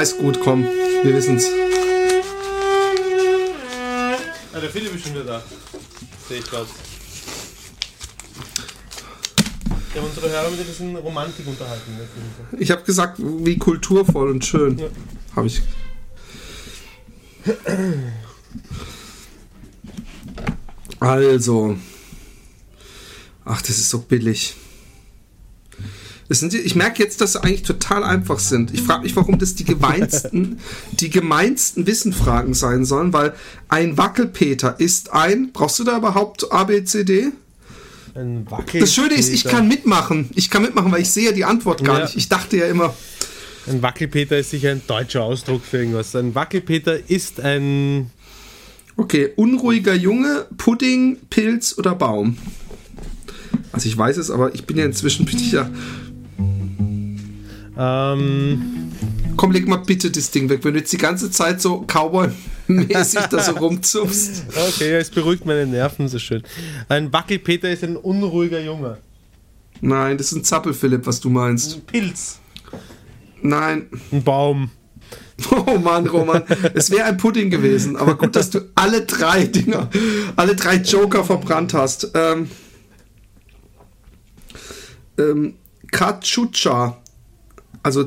Ja, 0.00 0.04
ja, 0.06 0.12
ist 0.12 0.18
gut, 0.18 0.40
komm. 0.40 0.64
Wir 1.02 1.14
wissen's. 1.14 1.44
Ah, 4.54 4.58
der 4.58 4.70
Philipp 4.70 4.94
ist 4.94 5.02
schon 5.04 5.12
wieder 5.12 5.24
da. 5.24 5.42
Sehe 6.26 6.38
ich 6.38 6.44
gerade. 6.46 6.66
Wir 9.92 10.00
haben 10.00 10.08
unsere 10.08 10.30
Hörer 10.30 10.50
mit 10.50 10.60
ein 10.60 10.66
bisschen 10.66 10.96
Romantik 10.96 11.46
unterhalten. 11.46 12.00
Ich 12.58 12.70
habe 12.70 12.82
gesagt, 12.82 13.18
wie 13.18 13.58
kulturvoll 13.58 14.30
und 14.30 14.42
schön. 14.42 14.78
Ja. 14.78 14.86
Habe 15.36 15.48
ich. 15.48 15.60
Also. 20.98 21.76
Ach, 23.44 23.60
das 23.60 23.70
ist 23.76 23.90
so 23.90 23.98
billig. 23.98 24.56
Sind, 26.32 26.54
ich 26.54 26.76
merke 26.76 27.02
jetzt, 27.02 27.20
dass 27.20 27.32
sie 27.32 27.42
eigentlich 27.42 27.64
total 27.64 28.04
einfach 28.04 28.38
sind. 28.38 28.72
Ich 28.72 28.82
frage 28.82 29.02
mich, 29.02 29.16
warum 29.16 29.38
das 29.40 29.56
die 29.56 29.64
gemeinsten, 29.74 30.58
die 30.92 31.10
gemeinsten 31.10 31.86
Wissenfragen 31.88 32.54
sein 32.54 32.84
sollen, 32.84 33.12
weil 33.12 33.34
ein 33.68 33.98
Wackelpeter 33.98 34.78
ist 34.78 35.12
ein. 35.12 35.50
Brauchst 35.52 35.78
du 35.80 35.84
da 35.84 35.96
überhaupt 35.98 36.52
A, 36.52 36.64
B, 36.64 36.84
C, 36.84 37.02
D? 37.04 37.18
ich. 38.12 38.16
Ein 38.16 38.46
Wackel. 38.50 38.80
Das 38.80 38.94
Schöne 38.94 39.14
ist, 39.14 39.28
ich 39.28 39.44
kann 39.44 39.66
mitmachen. 39.68 40.30
Ich 40.34 40.50
kann 40.50 40.62
mitmachen, 40.62 40.90
weil 40.92 41.02
ich 41.02 41.10
sehe 41.10 41.26
ja 41.26 41.32
die 41.32 41.44
Antwort 41.44 41.82
gar 41.84 41.98
Ja. 41.98 42.04
nicht. 42.04 42.16
Ich 42.16 42.28
dachte 42.28 42.56
ja 42.56 42.66
immer, 42.66 42.94
Ein 43.66 43.82
Wackelpeter 43.82 44.38
ist 44.38 44.50
sicher 44.50 44.70
ein 44.70 44.82
deutscher 44.86 45.22
Ausdruck 45.22 45.62
für 45.64 45.78
irgendwas. 45.78 46.14
Ein 46.16 46.34
Wackelpeter 46.34 47.08
ist 47.10 47.40
ein. 47.40 48.10
Okay, 48.96 49.30
unruhiger 49.36 49.94
Junge, 49.94 50.46
Pudding, 50.58 51.18
Pilz 51.30 51.76
oder 51.78 51.94
Baum? 51.94 52.36
Also 53.72 53.88
ich 53.88 53.96
weiß 53.96 54.16
es, 54.16 54.30
aber 54.30 54.54
ich 54.54 54.64
bin 54.66 54.76
ja 54.76 54.84
inzwischen 54.84 55.24
bin 55.26 55.36
ich 55.38 55.52
ja. 55.52 55.70
Ähm, 57.82 58.92
Komm, 59.38 59.52
leg 59.52 59.66
mal 59.66 59.76
bitte 59.76 60.10
das 60.10 60.30
Ding 60.30 60.50
weg, 60.50 60.62
wenn 60.64 60.74
du 60.74 60.80
jetzt 60.80 60.92
die 60.92 60.98
ganze 60.98 61.30
Zeit 61.30 61.62
so 61.62 61.86
Cowboy-mäßig 61.86 63.26
da 63.28 63.42
so 63.42 63.52
rumzupfst. 63.52 64.44
okay, 64.68 64.96
es 64.96 65.08
beruhigt 65.08 65.46
meine 65.46 65.66
Nerven 65.66 66.06
so 66.08 66.18
schön. 66.18 66.42
Ein 66.90 67.10
Wackelpeter 67.10 67.70
ist 67.70 67.82
ein 67.82 67.96
unruhiger 67.96 68.60
Junge. 68.60 68.98
Nein, 69.80 70.18
das 70.18 70.26
ist 70.26 70.32
ein 70.36 70.44
Zappel-Philipp, 70.44 71.06
was 71.06 71.20
du 71.20 71.30
meinst. 71.30 71.76
Ein 71.76 71.80
Pilz. 71.82 72.38
Nein. 73.40 73.86
Ein 74.12 74.22
Baum. 74.22 74.70
Oh 75.50 75.78
Mann, 75.78 76.06
Roman. 76.06 76.42
Es 76.74 76.90
wäre 76.90 77.04
ein 77.04 77.16
Pudding 77.16 77.48
gewesen, 77.48 77.96
aber 77.96 78.18
gut, 78.18 78.36
dass 78.36 78.50
du 78.50 78.60
alle 78.74 79.06
drei 79.06 79.44
Dinger, 79.46 79.88
alle 80.36 80.54
drei 80.54 80.76
Joker 80.76 81.24
verbrannt 81.24 81.72
hast. 81.72 82.10
Ähm, 82.12 82.50
ähm, 85.18 85.54
Kachucha, 85.90 86.98
also 87.82 88.04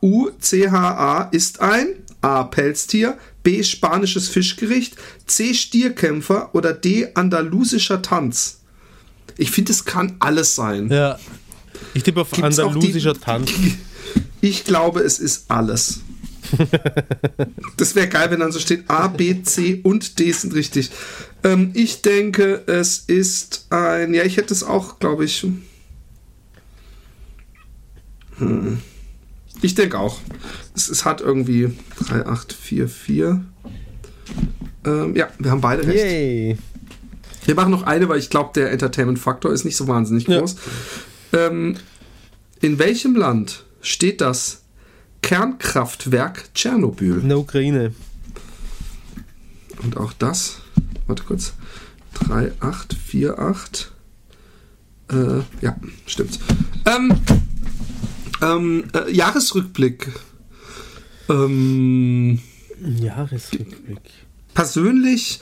C-A-C-H-U-C-H-A 0.00 1.22
ist 1.32 1.60
ein 1.60 1.86
A. 2.20 2.44
Pelztier, 2.44 3.18
B. 3.42 3.62
Spanisches 3.62 4.28
Fischgericht, 4.28 4.96
C. 5.26 5.52
Stierkämpfer 5.54 6.54
oder 6.54 6.72
D. 6.72 7.08
Andalusischer 7.14 8.00
Tanz. 8.02 8.60
Ich 9.36 9.50
finde, 9.50 9.72
es 9.72 9.84
kann 9.84 10.16
alles 10.20 10.54
sein. 10.54 10.88
Ja. 10.90 11.18
Ich 11.92 12.02
tippe 12.02 12.20
auf 12.22 12.30
Gibt's 12.30 12.58
andalusischer 12.58 13.12
die- 13.14 13.20
Tanz. 13.24 13.52
Ich 14.40 14.64
glaube, 14.64 15.00
es 15.00 15.18
ist 15.18 15.50
alles. 15.50 16.00
Das 17.76 17.94
wäre 17.96 18.06
geil, 18.08 18.30
wenn 18.30 18.38
dann 18.40 18.52
so 18.52 18.60
steht 18.60 18.88
A, 18.88 19.08
B, 19.08 19.42
C 19.42 19.80
und 19.82 20.18
D 20.20 20.30
sind 20.30 20.54
richtig. 20.54 20.90
Ähm, 21.42 21.70
ich 21.74 22.02
denke, 22.02 22.62
es 22.66 22.98
ist 22.98 23.66
ein. 23.70 24.14
Ja, 24.14 24.22
ich 24.22 24.36
hätte 24.36 24.54
es 24.54 24.62
auch, 24.62 25.00
glaube 25.00 25.24
ich. 25.24 25.44
Hm. 28.38 28.78
Ich 29.62 29.74
denke 29.74 29.98
auch. 29.98 30.20
Es, 30.74 30.88
es 30.88 31.04
hat 31.04 31.20
irgendwie 31.20 31.72
3, 32.06 32.26
8, 32.26 32.52
4, 32.52 32.88
4. 32.88 33.44
Ähm, 34.84 35.16
ja, 35.16 35.28
wir 35.38 35.50
haben 35.50 35.60
beide 35.60 35.86
recht. 35.86 35.96
Yay. 36.04 36.58
Wir 37.46 37.54
machen 37.54 37.70
noch 37.70 37.82
eine, 37.84 38.08
weil 38.08 38.18
ich 38.18 38.30
glaube, 38.30 38.50
der 38.54 38.72
Entertainment-Faktor 38.72 39.52
ist 39.52 39.64
nicht 39.64 39.76
so 39.76 39.86
wahnsinnig 39.86 40.26
Ja. 40.28 40.38
groß. 40.38 40.56
Ähm, 41.32 41.76
in 42.60 42.78
welchem 42.78 43.14
Land 43.16 43.64
steht 43.80 44.20
das 44.20 44.62
Kernkraftwerk 45.22 46.52
Tschernobyl? 46.54 47.20
In 47.20 47.28
der 47.28 47.38
Ukraine. 47.38 47.94
Und 49.82 49.96
auch 49.96 50.12
das, 50.14 50.60
warte 51.06 51.24
kurz, 51.24 51.54
3, 52.14 52.52
8, 52.60 52.94
4, 52.94 53.38
8. 53.38 53.92
Äh, 55.10 55.40
ja, 55.60 55.76
stimmt. 56.06 56.38
Ähm, 56.86 57.12
ähm, 58.42 58.84
äh, 58.94 59.10
Jahresrückblick. 59.10 60.12
Ähm, 61.28 62.40
Jahresrückblick. 62.80 64.00
persönlich 64.52 65.40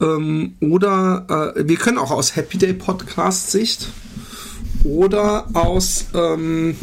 ähm, 0.00 0.56
oder 0.60 1.54
äh, 1.56 1.68
wir 1.68 1.76
können 1.76 1.98
auch 1.98 2.10
aus 2.10 2.36
Happy 2.36 2.58
Day 2.58 2.72
Podcast 2.72 3.50
Sicht 3.50 3.88
oder 4.84 5.48
aus 5.54 6.06
ähm, 6.14 6.76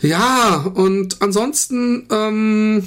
Ja, 0.00 0.70
und 0.74 1.22
ansonsten, 1.22 2.06
ähm, 2.10 2.84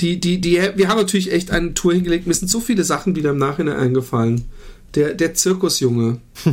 die, 0.00 0.18
die, 0.20 0.40
die, 0.40 0.58
wir 0.74 0.88
haben 0.88 0.98
natürlich 0.98 1.32
echt 1.32 1.50
eine 1.50 1.74
Tour 1.74 1.94
hingelegt. 1.94 2.26
Mir 2.26 2.34
sind 2.34 2.48
so 2.48 2.60
viele 2.60 2.84
Sachen 2.84 3.14
wieder 3.14 3.30
im 3.30 3.38
Nachhinein 3.38 3.76
eingefallen. 3.76 4.44
Der, 4.94 5.14
der 5.14 5.34
Zirkusjunge. 5.34 6.18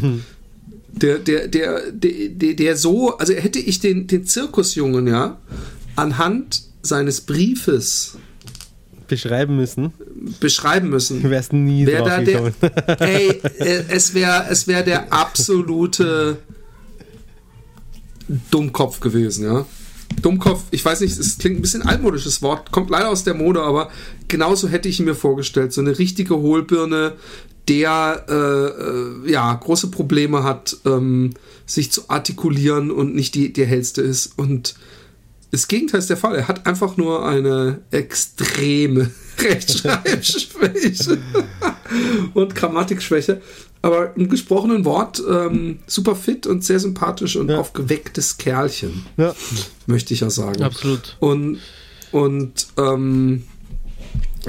der, 0.91 1.19
der, 1.19 1.47
der, 1.47 1.91
der, 1.91 2.29
der, 2.29 2.53
der 2.53 2.77
so, 2.77 3.17
also 3.17 3.33
hätte 3.33 3.59
ich 3.59 3.79
den, 3.79 4.07
den 4.07 4.25
Zirkusjungen, 4.25 5.07
ja, 5.07 5.39
anhand 5.95 6.63
seines 6.81 7.21
Briefes 7.21 8.17
Beschreiben 9.07 9.55
müssen. 9.55 9.93
beschreiben 10.39 10.89
müssen. 10.89 11.21
Du 11.21 11.29
wärst 11.29 11.53
nie 11.53 11.85
Wär 11.85 12.03
da 12.03 12.21
der, 12.21 12.53
ey, 12.99 13.29
äh, 13.59 13.83
es 13.89 14.13
wäre 14.13 14.45
es 14.49 14.67
wär 14.67 14.83
der 14.83 15.11
absolute 15.13 16.37
Dummkopf 18.51 18.99
gewesen, 18.99 19.45
ja. 19.45 19.65
Dummkopf, 20.21 20.63
ich 20.71 20.83
weiß 20.83 21.01
nicht, 21.01 21.17
es 21.17 21.37
klingt 21.37 21.59
ein 21.59 21.61
bisschen 21.61 21.81
altmodisches 21.81 22.41
Wort, 22.41 22.71
kommt 22.71 22.89
leider 22.89 23.09
aus 23.09 23.23
der 23.23 23.33
Mode, 23.33 23.61
aber 23.61 23.89
genauso 24.27 24.67
hätte 24.67 24.87
ich 24.87 24.99
mir 24.99 25.15
vorgestellt. 25.15 25.73
So 25.73 25.81
eine 25.81 25.97
richtige 25.97 26.37
Hohlbirne, 26.37 27.13
der 27.67 28.25
äh, 28.29 29.27
äh, 29.27 29.31
ja 29.31 29.53
große 29.53 29.89
Probleme 29.89 30.43
hat, 30.43 30.77
ähm, 30.85 31.31
sich 31.65 31.91
zu 31.91 32.09
artikulieren 32.09 32.91
und 32.91 33.15
nicht 33.15 33.35
die, 33.35 33.51
die 33.51 33.65
hellste 33.65 34.01
ist. 34.01 34.37
Und 34.37 34.75
das 35.55 35.69
Gegenteil 35.69 35.99
ist 35.99 36.09
der 36.09 36.17
Fall. 36.17 36.35
Er 36.35 36.47
hat 36.49 36.67
einfach 36.67 36.97
nur 36.97 37.25
eine 37.25 37.79
extreme 37.91 39.09
Rechtschreibschwäche 39.39 41.17
und 42.33 42.55
Grammatikschwäche. 42.55 43.41
Aber 43.81 44.15
im 44.17 44.27
gesprochenen 44.29 44.83
Wort 44.83 45.21
ähm, 45.29 45.79
super 45.87 46.15
fit 46.15 46.45
und 46.47 46.63
sehr 46.65 46.79
sympathisch 46.79 47.35
und 47.37 47.49
Ja. 47.49 47.59
aufgewecktes 47.59 48.37
Kerlchen, 48.37 49.05
Ja, 49.15 49.33
möchte 49.85 50.13
ich 50.13 50.21
ja 50.21 50.29
sagen. 50.29 50.61
absolut. 50.63 51.15
Und, 51.19 51.59
und 52.11 52.67
ähm, 52.77 53.43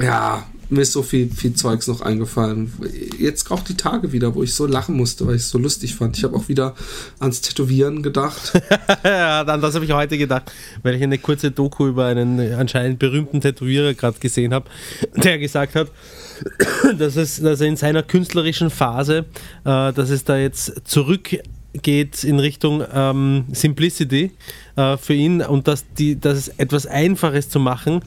ja, 0.01 0.45
mir 0.69 0.81
ist 0.81 0.93
so 0.93 1.03
viel, 1.03 1.29
viel 1.29 1.53
Zeugs 1.53 1.87
noch 1.87 2.01
eingefallen. 2.01 2.73
Jetzt 3.19 3.49
auch 3.51 3.61
die 3.61 3.75
Tage 3.75 4.11
wieder, 4.11 4.35
wo 4.35 4.43
ich 4.43 4.53
so 4.53 4.65
lachen 4.65 4.95
musste, 4.95 5.25
weil 5.27 5.35
ich 5.35 5.43
es 5.43 5.49
so 5.49 5.57
lustig 5.57 5.95
fand. 5.95 6.17
Ich 6.17 6.23
habe 6.23 6.35
auch 6.35 6.47
wieder 6.47 6.75
ans 7.19 7.41
Tätowieren 7.41 8.03
gedacht. 8.03 8.53
Ja, 9.03 9.41
an 9.47 9.61
das 9.61 9.75
habe 9.75 9.85
ich 9.85 9.91
heute 9.91 10.17
gedacht, 10.17 10.51
weil 10.83 10.95
ich 10.95 11.03
eine 11.03 11.17
kurze 11.17 11.51
Doku 11.51 11.87
über 11.87 12.05
einen 12.05 12.53
anscheinend 12.53 12.99
berühmten 12.99 13.41
Tätowierer 13.41 13.93
gerade 13.93 14.19
gesehen 14.19 14.53
habe, 14.53 14.69
der 15.15 15.37
gesagt 15.37 15.75
hat, 15.75 15.91
dass, 16.97 17.15
es, 17.15 17.41
dass 17.41 17.61
er 17.61 17.67
in 17.67 17.77
seiner 17.77 18.03
künstlerischen 18.03 18.69
Phase, 18.69 19.25
äh, 19.63 19.93
dass 19.93 20.09
es 20.09 20.23
da 20.23 20.37
jetzt 20.37 20.73
zurückgeht 20.85 22.23
in 22.23 22.39
Richtung 22.39 22.83
ähm, 22.93 23.45
Simplicity 23.51 24.31
äh, 24.75 24.97
für 24.97 25.13
ihn 25.13 25.41
und 25.41 25.67
dass, 25.67 25.85
die, 25.97 26.19
dass 26.19 26.37
es 26.37 26.47
etwas 26.49 26.85
Einfaches 26.85 27.49
zu 27.49 27.59
machen. 27.59 28.01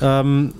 Ähm, 0.00 0.52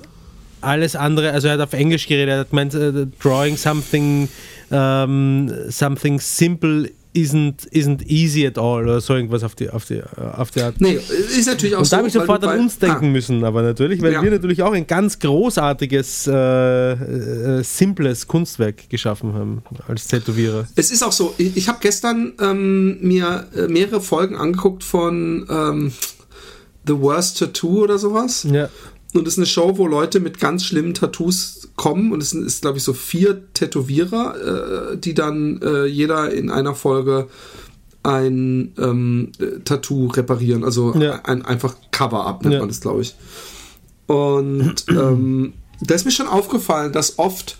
alles 0.60 0.96
andere, 0.96 1.30
also 1.32 1.48
er 1.48 1.54
hat 1.54 1.60
auf 1.60 1.72
Englisch 1.72 2.06
geredet, 2.06 2.28
er 2.34 2.38
hat 2.40 2.50
gemeint, 2.50 2.74
äh, 2.74 3.06
drawing 3.22 3.56
something, 3.56 4.28
ähm, 4.70 5.50
something 5.68 6.18
simple 6.20 6.90
isn't, 7.14 7.66
isn't 7.72 8.02
easy 8.08 8.46
at 8.46 8.58
all 8.58 8.82
oder 8.82 9.00
so 9.00 9.14
irgendwas 9.14 9.42
auf 9.42 9.54
die, 9.54 9.70
auf 9.70 9.86
die, 9.86 9.94
äh, 9.94 10.02
auf 10.36 10.50
die 10.50 10.60
Art. 10.60 10.78
Nee, 10.80 10.98
ist 11.38 11.46
natürlich 11.46 11.74
auch 11.74 11.78
Und 11.78 11.84
so. 11.86 11.90
da 11.92 11.96
habe 11.98 12.08
ich 12.08 12.12
sofort 12.12 12.44
an 12.44 12.58
uns 12.60 12.78
denken 12.78 13.06
Ah, 13.06 13.08
müssen, 13.08 13.42
aber 13.44 13.62
natürlich, 13.62 14.02
weil 14.02 14.12
Ja. 14.12 14.22
wir 14.22 14.30
natürlich 14.30 14.62
auch 14.62 14.72
ein 14.72 14.86
ganz 14.86 15.18
großartiges, 15.18 16.26
äh, 16.26 16.92
äh, 16.92 17.62
simples 17.62 18.26
Kunstwerk 18.26 18.90
geschaffen 18.90 19.32
haben 19.32 19.62
als 19.88 20.08
Tätowierer. 20.08 20.66
Es 20.76 20.90
ist 20.90 21.02
auch 21.02 21.12
so, 21.12 21.32
ich, 21.38 21.56
ich 21.56 21.68
habe 21.68 21.78
gestern 21.80 22.34
ähm, 22.38 22.98
mir 23.00 23.46
äh, 23.56 23.66
mehrere 23.68 24.02
Folgen 24.02 24.36
angeguckt 24.36 24.84
von 24.84 25.46
ähm, 25.48 25.92
The 26.86 26.98
Worst 27.00 27.38
Tattoo 27.38 27.82
oder 27.84 27.98
sowas. 27.98 28.46
Ja. 28.50 28.68
Und 29.16 29.26
es 29.26 29.35
ist 29.35 29.38
eine 29.38 29.46
Show, 29.46 29.79
wo 29.79 29.87
Leute 29.87 30.20
mit 30.20 30.38
ganz 30.40 30.64
schlimmen 30.64 30.94
Tattoos 30.94 31.68
kommen. 31.76 32.12
Und 32.12 32.22
es 32.22 32.31
sind, 32.31 32.44
ist, 32.46 32.62
glaube 32.62 32.79
ich, 32.79 32.85
so 32.85 32.92
vier 32.92 33.52
Tätowierer, 33.55 34.92
äh, 34.92 34.96
die 34.98 35.14
dann 35.14 35.61
äh, 35.62 35.87
jeder 35.87 36.33
in 36.33 36.50
einer 36.50 36.74
Folge 36.74 37.29
ein 38.02 38.72
ähm, 38.79 39.33
äh, 39.40 39.61
Tattoo 39.64 40.07
reparieren. 40.09 40.64
Also 40.64 40.94
Ja. 40.94 41.20
ein 41.24 41.42
einfach 41.44 41.74
Cover-up 41.90 42.42
nennt 42.42 42.55
Ja. 42.55 42.61
man 42.61 42.68
das, 42.68 42.81
glaube 42.81 43.02
ich. 43.02 43.14
Und 44.07 44.85
ähm, 44.88 45.55
da 45.81 45.94
ist 45.94 46.05
mir 46.05 46.11
schon 46.12 46.29
aufgefallen, 46.29 46.92
dass 46.92 47.18
oft 47.18 47.59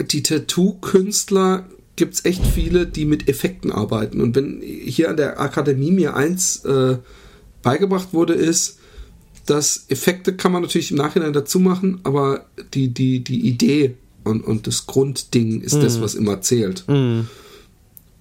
die 0.00 0.22
Tattoo-Künstler 0.22 1.64
gibt 1.96 2.14
es 2.14 2.24
echt 2.24 2.44
viele, 2.46 2.86
die 2.86 3.04
mit 3.04 3.28
Effekten 3.28 3.70
arbeiten. 3.70 4.20
Und 4.20 4.34
wenn 4.34 4.60
hier 4.62 5.10
an 5.10 5.16
der 5.16 5.40
Akademie 5.40 5.90
mir 5.92 6.16
eins 6.16 6.64
äh, 6.64 6.96
beigebracht 7.62 8.08
wurde, 8.12 8.32
ist, 8.34 8.78
dass 9.46 9.86
Effekte 9.88 10.34
kann 10.34 10.52
man 10.52 10.62
natürlich 10.62 10.90
im 10.90 10.96
Nachhinein 10.96 11.32
dazu 11.32 11.58
machen, 11.58 12.00
aber 12.04 12.46
die, 12.74 12.88
die, 12.88 13.24
die 13.24 13.40
Idee 13.48 13.94
und, 14.24 14.44
und 14.44 14.66
das 14.66 14.86
Grundding 14.86 15.60
ist 15.60 15.76
das, 15.76 16.00
was 16.00 16.14
immer 16.14 16.40
zählt. 16.40 16.84
Mhm. 16.88 17.28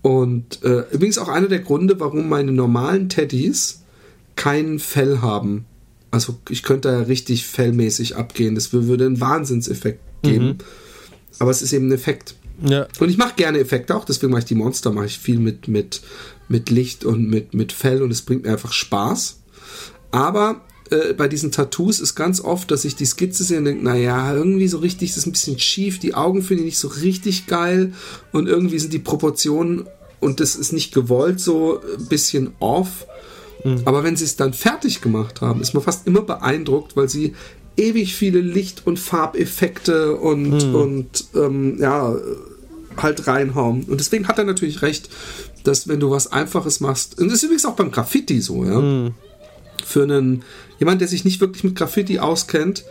Und 0.02 0.64
äh, 0.64 0.84
übrigens 0.92 1.20
auch 1.20 1.28
einer 1.28 1.48
der 1.48 1.60
Gründe, 1.60 2.00
warum 2.00 2.28
meine 2.28 2.52
normalen 2.52 3.08
Teddys 3.08 3.84
kein 4.36 4.80
Fell 4.80 5.20
haben. 5.22 5.66
Also 6.10 6.40
ich 6.50 6.64
könnte 6.64 6.90
da 6.90 7.00
richtig 7.02 7.46
fellmäßig 7.46 8.16
abgehen. 8.16 8.56
Das 8.56 8.74
würde 8.74 9.06
einen 9.06 9.22
Wahnsinnseffekt 9.22 10.02
geben. 10.24 10.58
Aber 11.40 11.52
es 11.52 11.62
ist 11.62 11.74
eben 11.74 11.90
ein 11.90 11.94
Effekt. 11.94 12.36
Ja. 12.64 12.88
Und 13.00 13.10
ich 13.10 13.18
mache 13.18 13.36
gerne 13.36 13.60
Effekte 13.60 13.96
auch, 13.96 14.06
deswegen 14.06 14.32
mache 14.32 14.42
ich 14.42 14.46
die 14.46 14.56
Monster, 14.56 14.92
mache 14.92 15.08
ich 15.08 15.18
viel 15.18 15.40
mit, 15.40 15.68
mit, 15.68 16.02
mit 16.48 16.70
Licht 16.70 17.06
und 17.06 17.28
mit, 17.28 17.54
mit 17.54 17.72
Fell 17.72 18.02
und 18.02 18.12
es 18.12 18.22
bringt 18.22 18.44
mir 18.44 18.52
einfach 18.52 18.72
Spaß. 18.72 19.40
Aber 20.12 20.62
äh, 20.92 21.14
bei 21.14 21.28
diesen 21.28 21.52
Tattoos 21.52 22.00
ist 22.00 22.16
ganz 22.16 22.42
oft, 22.42 22.70
dass 22.70 22.86
ich 22.86 22.96
die 22.96 23.06
Skizze 23.06 23.44
sehe 23.44 23.58
und 23.58 23.66
denke, 23.66 23.84
naja, 23.84 24.34
irgendwie 24.34 24.68
so 24.68 24.78
richtig, 24.80 25.10
das 25.10 25.18
ist 25.18 25.26
ein 25.26 25.32
bisschen 25.32 25.60
schief, 25.60 26.00
die 26.00 26.14
Augen 26.14 26.42
finde 26.44 26.64
ich 26.64 26.66
nicht 26.66 26.80
so 26.80 26.90
richtig 26.90 27.48
geil 27.48 27.94
und 28.32 28.48
irgendwie 28.48 28.80
sind 28.80 28.94
die 28.94 29.00
Proportionen 29.00 29.88
und 30.20 30.40
das 30.40 30.56
ist 30.56 30.72
nicht 30.74 30.94
gewollt 30.94 31.40
so 31.40 31.82
ein 31.98 32.06
bisschen 32.08 32.52
off. 32.60 33.08
Aber 33.86 34.04
wenn 34.04 34.16
sie 34.16 34.26
es 34.26 34.38
dann 34.38 34.54
fertig 34.54 35.02
gemacht 35.02 35.42
haben, 35.42 35.62
ist 35.62 35.74
man 35.74 35.84
fast 35.84 36.08
immer 36.08 36.22
beeindruckt, 36.22 36.96
weil 36.96 37.10
sie 37.10 37.36
ewig 37.78 38.16
viele 38.16 38.42
Licht- 38.42 38.88
und 38.88 38.98
Farbeffekte 38.98 40.16
und, 40.16 40.74
und 40.74 41.26
ähm, 41.36 41.78
ja, 41.80 42.16
halt 42.98 43.28
reinhauen. 43.28 43.84
Und 43.84 44.00
deswegen 44.00 44.28
hat 44.28 44.40
er 44.40 44.46
natürlich 44.46 44.82
recht, 44.82 45.10
dass 45.64 45.88
wenn 45.88 46.00
du 46.00 46.10
was 46.10 46.32
Einfaches 46.32 46.80
machst, 46.80 47.20
und 47.20 47.28
das 47.28 47.36
ist 47.36 47.44
übrigens 47.44 47.66
auch 47.66 47.76
beim 47.76 47.92
Graffiti 47.92 48.42
so, 48.42 48.66
ja, 48.66 49.12
für 49.92 50.04
einen, 50.04 50.44
jemand, 50.80 51.02
der 51.02 51.08
sich 51.08 51.26
nicht 51.26 51.42
wirklich 51.42 51.64
mit 51.64 51.76
Graffiti 51.76 52.20
auskennt, 52.20 52.84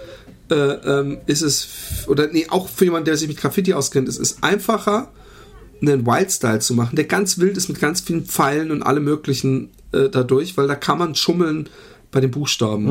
äh, 0.51 0.55
ähm, 0.55 1.19
ist 1.27 1.43
es, 1.43 1.69
oder 2.07 2.29
nee, 2.29 2.47
auch 2.49 2.69
für 2.69 2.85
jemanden, 2.85 3.07
der 3.07 3.17
sich 3.17 3.29
mit 3.29 3.39
Graffiti 3.39 3.73
auskennt, 3.73 4.09
es 4.09 4.19
ist 4.19 4.43
einfacher, 4.43 5.11
einen 5.81 6.07
Wildstyle 6.07 6.59
zu 6.59 6.75
machen, 6.75 6.97
der 6.97 7.07
ganz 7.07 7.39
wild 7.39 7.57
ist 7.57 7.69
mit 7.69 7.81
ganz 7.81 8.01
vielen 8.03 8.27
Pfeilen 8.27 8.71
und 8.71 8.83
allem 8.83 9.05
möglichen 9.05 9.71
äh, 9.93 10.09
dadurch, 10.11 10.57
weil 10.57 10.69
da 10.69 10.75
kann 10.75 10.99
man 10.99 11.15
schummeln 11.15 11.69
bei 12.11 12.21
den 12.21 12.31
Buchstaben. 12.31 12.87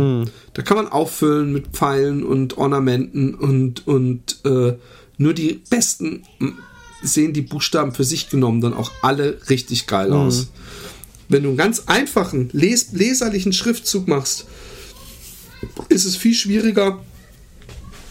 Da 0.53 0.61
kann 0.61 0.77
man 0.77 0.87
auffüllen 0.87 1.51
mit 1.51 1.67
Pfeilen 1.67 2.23
und 2.23 2.57
Ornamenten 2.57 3.35
und, 3.35 3.85
und 3.85 4.39
äh, 4.45 4.75
nur 5.17 5.33
die 5.33 5.61
besten 5.69 6.23
sehen 7.03 7.33
die 7.33 7.41
Buchstaben 7.41 7.91
für 7.91 8.05
sich 8.05 8.29
genommen 8.29 8.61
dann 8.61 8.73
auch 8.73 8.91
alle 9.01 9.37
richtig 9.49 9.87
geil 9.87 10.13
aus. 10.13 10.47
Wenn 11.29 11.43
du 11.43 11.49
einen 11.49 11.57
ganz 11.57 11.83
einfachen, 11.85 12.49
les 12.53 12.91
leserlichen 12.91 13.53
Schriftzug 13.53 14.07
machst, 14.07 14.45
ist 15.89 16.05
es 16.05 16.15
viel 16.15 16.33
schwieriger, 16.33 16.99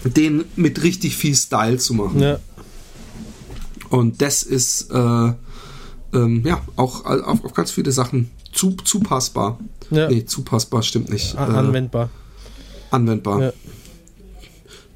den 0.04 0.44
mit 0.56 0.82
richtig 0.82 1.16
viel 1.16 1.34
Style 1.34 1.78
zu 1.78 1.94
machen. 1.94 2.20
Ja. 2.20 2.38
Und 3.90 4.22
das 4.22 4.42
ist 4.42 4.90
äh, 4.92 5.32
ähm, 6.12 6.42
ja 6.46 6.62
auch 6.76 7.04
auf, 7.04 7.44
auf 7.44 7.54
ganz 7.54 7.70
viele 7.72 7.90
Sachen 7.90 8.30
zu, 8.52 8.72
zupassbar. 8.84 9.58
Ja. 9.90 10.08
Nee, 10.08 10.24
zupassbar 10.24 10.82
stimmt 10.82 11.08
nicht. 11.10 11.36
A- 11.36 11.48
Äh, 11.48 11.56
Anwendbar. 11.56 12.10
anwendbar. 12.90 13.42
Ja. 13.42 13.52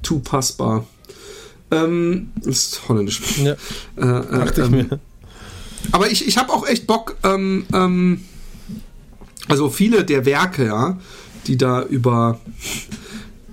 Zupassbar. 0.01 0.85
Ähm, 1.71 2.31
ist 2.41 2.87
holländisch. 2.87 3.21
Ja. 3.39 3.53
Äh, 3.97 4.01
äh, 4.01 4.37
Dachte 4.45 4.61
ich 4.61 4.67
ähm, 4.67 4.71
mir. 4.89 4.99
Aber 5.91 6.09
ich, 6.11 6.27
ich 6.27 6.37
habe 6.37 6.51
auch 6.53 6.67
echt 6.67 6.87
Bock, 6.87 7.15
ähm, 7.23 7.65
ähm, 7.73 8.21
also 9.47 9.69
viele 9.69 10.03
der 10.05 10.25
Werke, 10.25 10.65
ja, 10.65 10.97
die 11.47 11.57
da 11.57 11.83
über, 11.83 12.39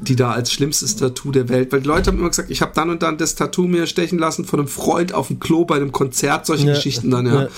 die 0.01 0.17
da 0.17 0.31
als 0.33 0.53
schlimmstes 0.53 0.97
Tattoo 0.97 1.33
der 1.33 1.49
Welt, 1.49 1.73
weil 1.73 1.81
die 1.81 1.89
Leute 1.89 2.11
haben 2.11 2.19
immer 2.19 2.29
gesagt, 2.31 2.51
ich 2.51 2.63
habe 2.63 2.73
dann 2.75 2.89
und 2.91 3.03
dann 3.03 3.19
das 3.19 3.35
Tattoo 3.35 3.67
mir 3.67 3.87
stechen 3.87 4.19
lassen 4.19 4.45
von 4.45 4.61
einem 4.61 4.69
Freund 4.69 5.13
auf 5.13 5.27
dem 5.27 5.41
Klo 5.41 5.65
bei 5.65 5.77
einem 5.77 5.93
Konzert, 5.93 6.47
solche 6.47 6.67
Ja. 6.69 6.75
Geschichten 6.75 7.11
dann, 7.11 7.27
ja. 7.27 7.43
Ja. 7.43 7.49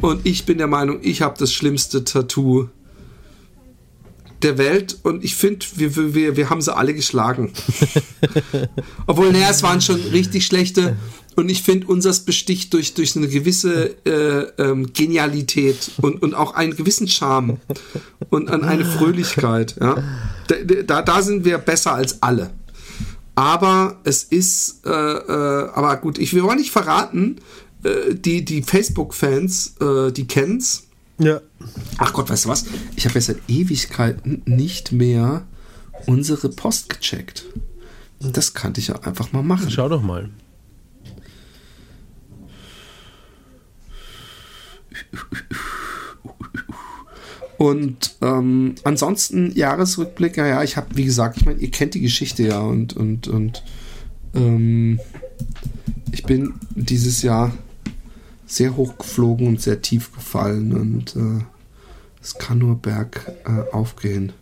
Und 0.00 0.24
ich 0.24 0.46
bin 0.46 0.58
der 0.58 0.68
Meinung, 0.68 0.98
ich 1.02 1.20
habe 1.22 1.34
das 1.38 1.52
schlimmste 1.52 2.04
Tattoo 2.04 2.68
der 4.42 4.58
Welt 4.58 4.98
und 5.02 5.24
ich 5.24 5.34
finde, 5.36 5.64
wir, 5.76 5.96
wir- 5.96 6.14
wir, 6.14 6.36
wir 6.36 6.50
haben 6.50 6.60
sie 6.60 6.74
alle 6.76 6.92
geschlagen. 6.94 7.52
Obwohl, 9.06 9.32
naja, 9.32 9.48
es 9.50 9.62
waren 9.62 9.80
schon 9.80 9.96
richtig 10.12 10.44
schlechte. 10.46 10.96
Und 11.36 11.48
ich 11.48 11.62
finde, 11.62 11.86
unseres 11.88 12.20
besticht 12.20 12.72
durch, 12.72 12.94
durch 12.94 13.16
eine 13.16 13.28
gewisse 13.28 13.96
äh, 14.06 14.62
ähm, 14.62 14.92
Genialität 14.92 15.90
und, 16.00 16.22
und 16.22 16.34
auch 16.34 16.54
einen 16.54 16.76
gewissen 16.76 17.08
Charme 17.08 17.58
und 18.30 18.50
an 18.50 18.62
eine 18.62 18.84
Fröhlichkeit. 18.84 19.76
Ja? 19.80 20.02
Da, 20.46 20.56
da, 20.86 21.02
da 21.02 21.22
sind 21.22 21.44
wir 21.44 21.58
besser 21.58 21.94
als 21.94 22.22
alle. 22.22 22.50
Aber 23.34 24.00
es 24.04 24.22
ist, 24.22 24.86
äh, 24.86 24.90
äh, 24.90 25.68
aber 25.74 25.96
gut, 25.96 26.18
ich 26.18 26.34
will 26.34 26.42
auch 26.42 26.54
nicht 26.54 26.70
verraten, 26.70 27.36
äh, 27.82 28.14
die, 28.14 28.44
die 28.44 28.62
Facebook-Fans, 28.62 29.74
äh, 29.80 30.12
die 30.12 30.26
kennen's. 30.26 30.84
Ja. 31.18 31.40
Ach 31.98 32.12
Gott, 32.12 32.30
weißt 32.30 32.44
du 32.44 32.48
was? 32.48 32.64
Ich 32.96 33.06
habe 33.06 33.16
ja 33.16 33.20
seit 33.20 33.38
Ewigkeiten 33.48 34.42
nicht 34.46 34.92
mehr 34.92 35.46
unsere 36.06 36.48
Post 36.48 36.90
gecheckt. 36.90 37.44
Das 38.20 38.54
kannte 38.54 38.80
ich 38.80 38.88
ja 38.88 38.96
einfach 39.02 39.32
mal 39.32 39.42
machen. 39.42 39.70
Schau 39.70 39.88
doch 39.88 40.02
mal. 40.02 40.30
Und 47.56 48.16
ähm, 48.20 48.74
ansonsten 48.82 49.52
Jahresrückblick, 49.52 50.36
ja, 50.36 50.62
ich 50.62 50.76
habe, 50.76 50.96
wie 50.96 51.04
gesagt, 51.04 51.36
ich 51.36 51.46
meine, 51.46 51.60
ihr 51.60 51.70
kennt 51.70 51.94
die 51.94 52.00
Geschichte 52.00 52.42
ja 52.42 52.60
und, 52.60 52.94
und, 52.94 53.28
und 53.28 53.62
ähm, 54.34 54.98
ich 56.12 56.24
bin 56.24 56.54
dieses 56.74 57.22
Jahr 57.22 57.52
sehr 58.46 58.76
hoch 58.76 58.98
geflogen 58.98 59.46
und 59.46 59.60
sehr 59.60 59.82
tief 59.82 60.12
gefallen 60.12 60.72
und 60.72 61.16
äh, 61.16 61.44
es 62.20 62.34
kann 62.34 62.58
nur 62.58 62.76
bergauf 62.76 63.94
äh, 63.98 64.02
gehen. 64.02 64.32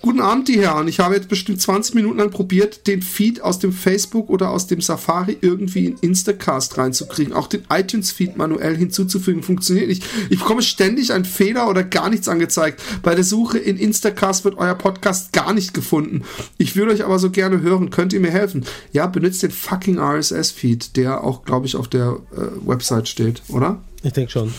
Guten 0.00 0.20
Abend, 0.20 0.46
die 0.46 0.60
Herren. 0.60 0.86
Ich 0.86 1.00
habe 1.00 1.16
jetzt 1.16 1.28
bestimmt 1.28 1.60
20 1.60 1.94
Minuten 1.94 2.18
lang 2.18 2.30
probiert, 2.30 2.86
den 2.86 3.02
Feed 3.02 3.40
aus 3.40 3.58
dem 3.58 3.72
Facebook 3.72 4.30
oder 4.30 4.50
aus 4.50 4.68
dem 4.68 4.80
Safari 4.80 5.36
irgendwie 5.40 5.86
in 5.86 5.96
Instacast 6.00 6.78
reinzukriegen. 6.78 7.32
Auch 7.32 7.48
den 7.48 7.64
iTunes-Feed 7.68 8.36
manuell 8.36 8.76
hinzuzufügen 8.76 9.42
funktioniert 9.42 9.88
nicht. 9.88 10.04
Ich 10.30 10.38
bekomme 10.38 10.62
ständig 10.62 11.12
einen 11.12 11.24
Fehler 11.24 11.68
oder 11.68 11.82
gar 11.82 12.10
nichts 12.10 12.28
angezeigt. 12.28 12.80
Bei 13.02 13.14
der 13.16 13.24
Suche 13.24 13.58
in 13.58 13.76
Instacast 13.76 14.44
wird 14.44 14.56
euer 14.56 14.76
Podcast 14.76 15.32
gar 15.32 15.52
nicht 15.52 15.74
gefunden. 15.74 16.22
Ich 16.58 16.76
würde 16.76 16.92
euch 16.92 17.04
aber 17.04 17.18
so 17.18 17.30
gerne 17.30 17.60
hören. 17.60 17.90
Könnt 17.90 18.12
ihr 18.12 18.20
mir 18.20 18.30
helfen? 18.30 18.64
Ja, 18.92 19.06
benutzt 19.06 19.42
den 19.42 19.50
fucking 19.50 19.98
RSS-Feed, 19.98 20.96
der 20.96 21.24
auch, 21.24 21.44
glaube 21.44 21.66
ich, 21.66 21.74
auf 21.74 21.88
der 21.88 22.18
äh, 22.32 22.66
Website 22.66 23.08
steht, 23.08 23.42
oder? 23.48 23.82
Ich 24.04 24.12
denke 24.12 24.30
schon. 24.30 24.54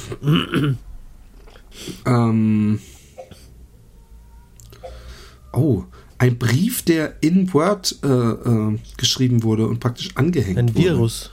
ähm. 2.06 2.80
Oh, 5.54 5.84
ein 6.18 6.38
Brief, 6.38 6.84
der 6.84 7.16
in 7.22 7.54
Word 7.54 7.98
äh, 8.04 8.08
äh, 8.08 8.78
geschrieben 8.98 9.44
wurde 9.44 9.68
und 9.68 9.80
praktisch 9.80 10.10
angehängt 10.16 10.58
Ein 10.58 10.76
wurde. 10.76 10.84
Virus. 10.84 11.32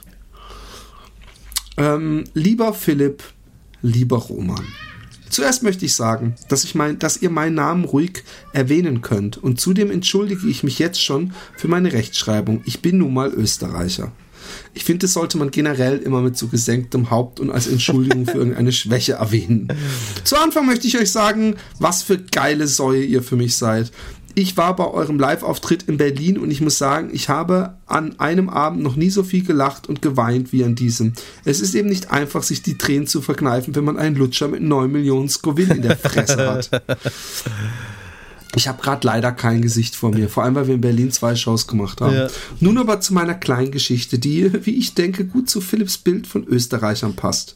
Ähm, 1.77 2.23
lieber 2.33 2.73
Philipp, 2.73 3.23
lieber 3.81 4.17
Roman. 4.17 4.65
Zuerst 5.29 5.61
möchte 5.61 5.85
ich 5.85 5.93
sagen, 5.93 6.35
dass, 6.47 6.63
ich 6.63 6.73
mein, 6.73 6.99
dass 6.99 7.21
ihr 7.21 7.29
meinen 7.29 7.55
Namen 7.55 7.83
ruhig 7.83 8.23
erwähnen 8.53 9.01
könnt 9.01 9.37
und 9.37 9.59
zudem 9.59 9.91
entschuldige 9.91 10.47
ich 10.47 10.63
mich 10.63 10.79
jetzt 10.79 11.03
schon 11.03 11.33
für 11.57 11.67
meine 11.67 11.91
Rechtschreibung. 11.91 12.61
Ich 12.65 12.81
bin 12.81 12.97
nun 12.99 13.13
mal 13.13 13.29
Österreicher. 13.29 14.13
Ich 14.73 14.83
finde, 14.83 15.05
das 15.05 15.13
sollte 15.13 15.37
man 15.37 15.51
generell 15.51 15.97
immer 15.97 16.21
mit 16.21 16.37
so 16.37 16.47
gesenktem 16.47 17.09
Haupt 17.09 17.39
und 17.39 17.51
als 17.51 17.67
Entschuldigung 17.67 18.25
für 18.25 18.37
irgendeine 18.37 18.71
Schwäche 18.73 19.13
erwähnen. 19.13 19.67
Zu 20.23 20.37
Anfang 20.37 20.65
möchte 20.65 20.87
ich 20.87 20.97
euch 20.97 21.11
sagen, 21.11 21.55
was 21.79 22.03
für 22.03 22.17
geile 22.17 22.67
Säue 22.67 23.03
ihr 23.03 23.23
für 23.23 23.35
mich 23.35 23.55
seid. 23.55 23.91
Ich 24.35 24.55
war 24.55 24.75
bei 24.75 24.85
eurem 24.85 25.17
Live-Auftritt 25.17 25.83
in 25.83 25.97
Berlin 25.97 26.37
und 26.37 26.51
ich 26.51 26.61
muss 26.61 26.77
sagen, 26.77 27.09
ich 27.11 27.27
habe 27.27 27.77
an 27.87 28.19
einem 28.19 28.49
Abend 28.49 28.83
noch 28.83 28.95
nie 28.95 29.09
so 29.09 29.23
viel 29.23 29.43
gelacht 29.43 29.89
und 29.89 30.03
geweint 30.03 30.53
wie 30.53 30.63
an 30.63 30.75
diesem. 30.75 31.13
Es 31.43 31.59
ist 31.59 31.73
eben 31.73 31.89
nicht 31.89 32.11
einfach, 32.11 32.43
sich 32.43 32.61
die 32.61 32.77
Tränen 32.77 33.07
zu 33.07 33.23
verkneifen, 33.23 33.75
wenn 33.75 33.83
man 33.83 33.97
einen 33.97 34.15
Lutscher 34.15 34.47
mit 34.47 34.61
9 34.61 34.91
Millionen 34.91 35.27
Scoville 35.27 35.73
in 35.73 35.81
der 35.81 35.97
Fresse 35.97 36.37
hat. 36.37 36.69
Ich 38.55 38.67
habe 38.67 38.81
gerade 38.81 39.05
leider 39.05 39.31
kein 39.31 39.61
Gesicht 39.61 39.95
vor 39.95 40.11
mir, 40.11 40.29
vor 40.29 40.43
allem 40.43 40.55
weil 40.55 40.67
wir 40.67 40.75
in 40.75 40.81
Berlin 40.81 41.11
zwei 41.11 41.35
Shows 41.35 41.67
gemacht 41.67 42.01
haben. 42.01 42.15
Ja. 42.15 42.27
Nun 42.59 42.77
aber 42.77 43.01
zu 43.01 43.13
meiner 43.13 43.35
kleinen 43.35 43.71
Geschichte, 43.71 44.19
die, 44.19 44.65
wie 44.65 44.75
ich 44.75 44.93
denke, 44.93 45.25
gut 45.25 45.49
zu 45.49 45.61
Philipps 45.61 45.97
Bild 45.97 46.27
von 46.27 46.45
Österreichern 46.45 47.15
passt. 47.15 47.55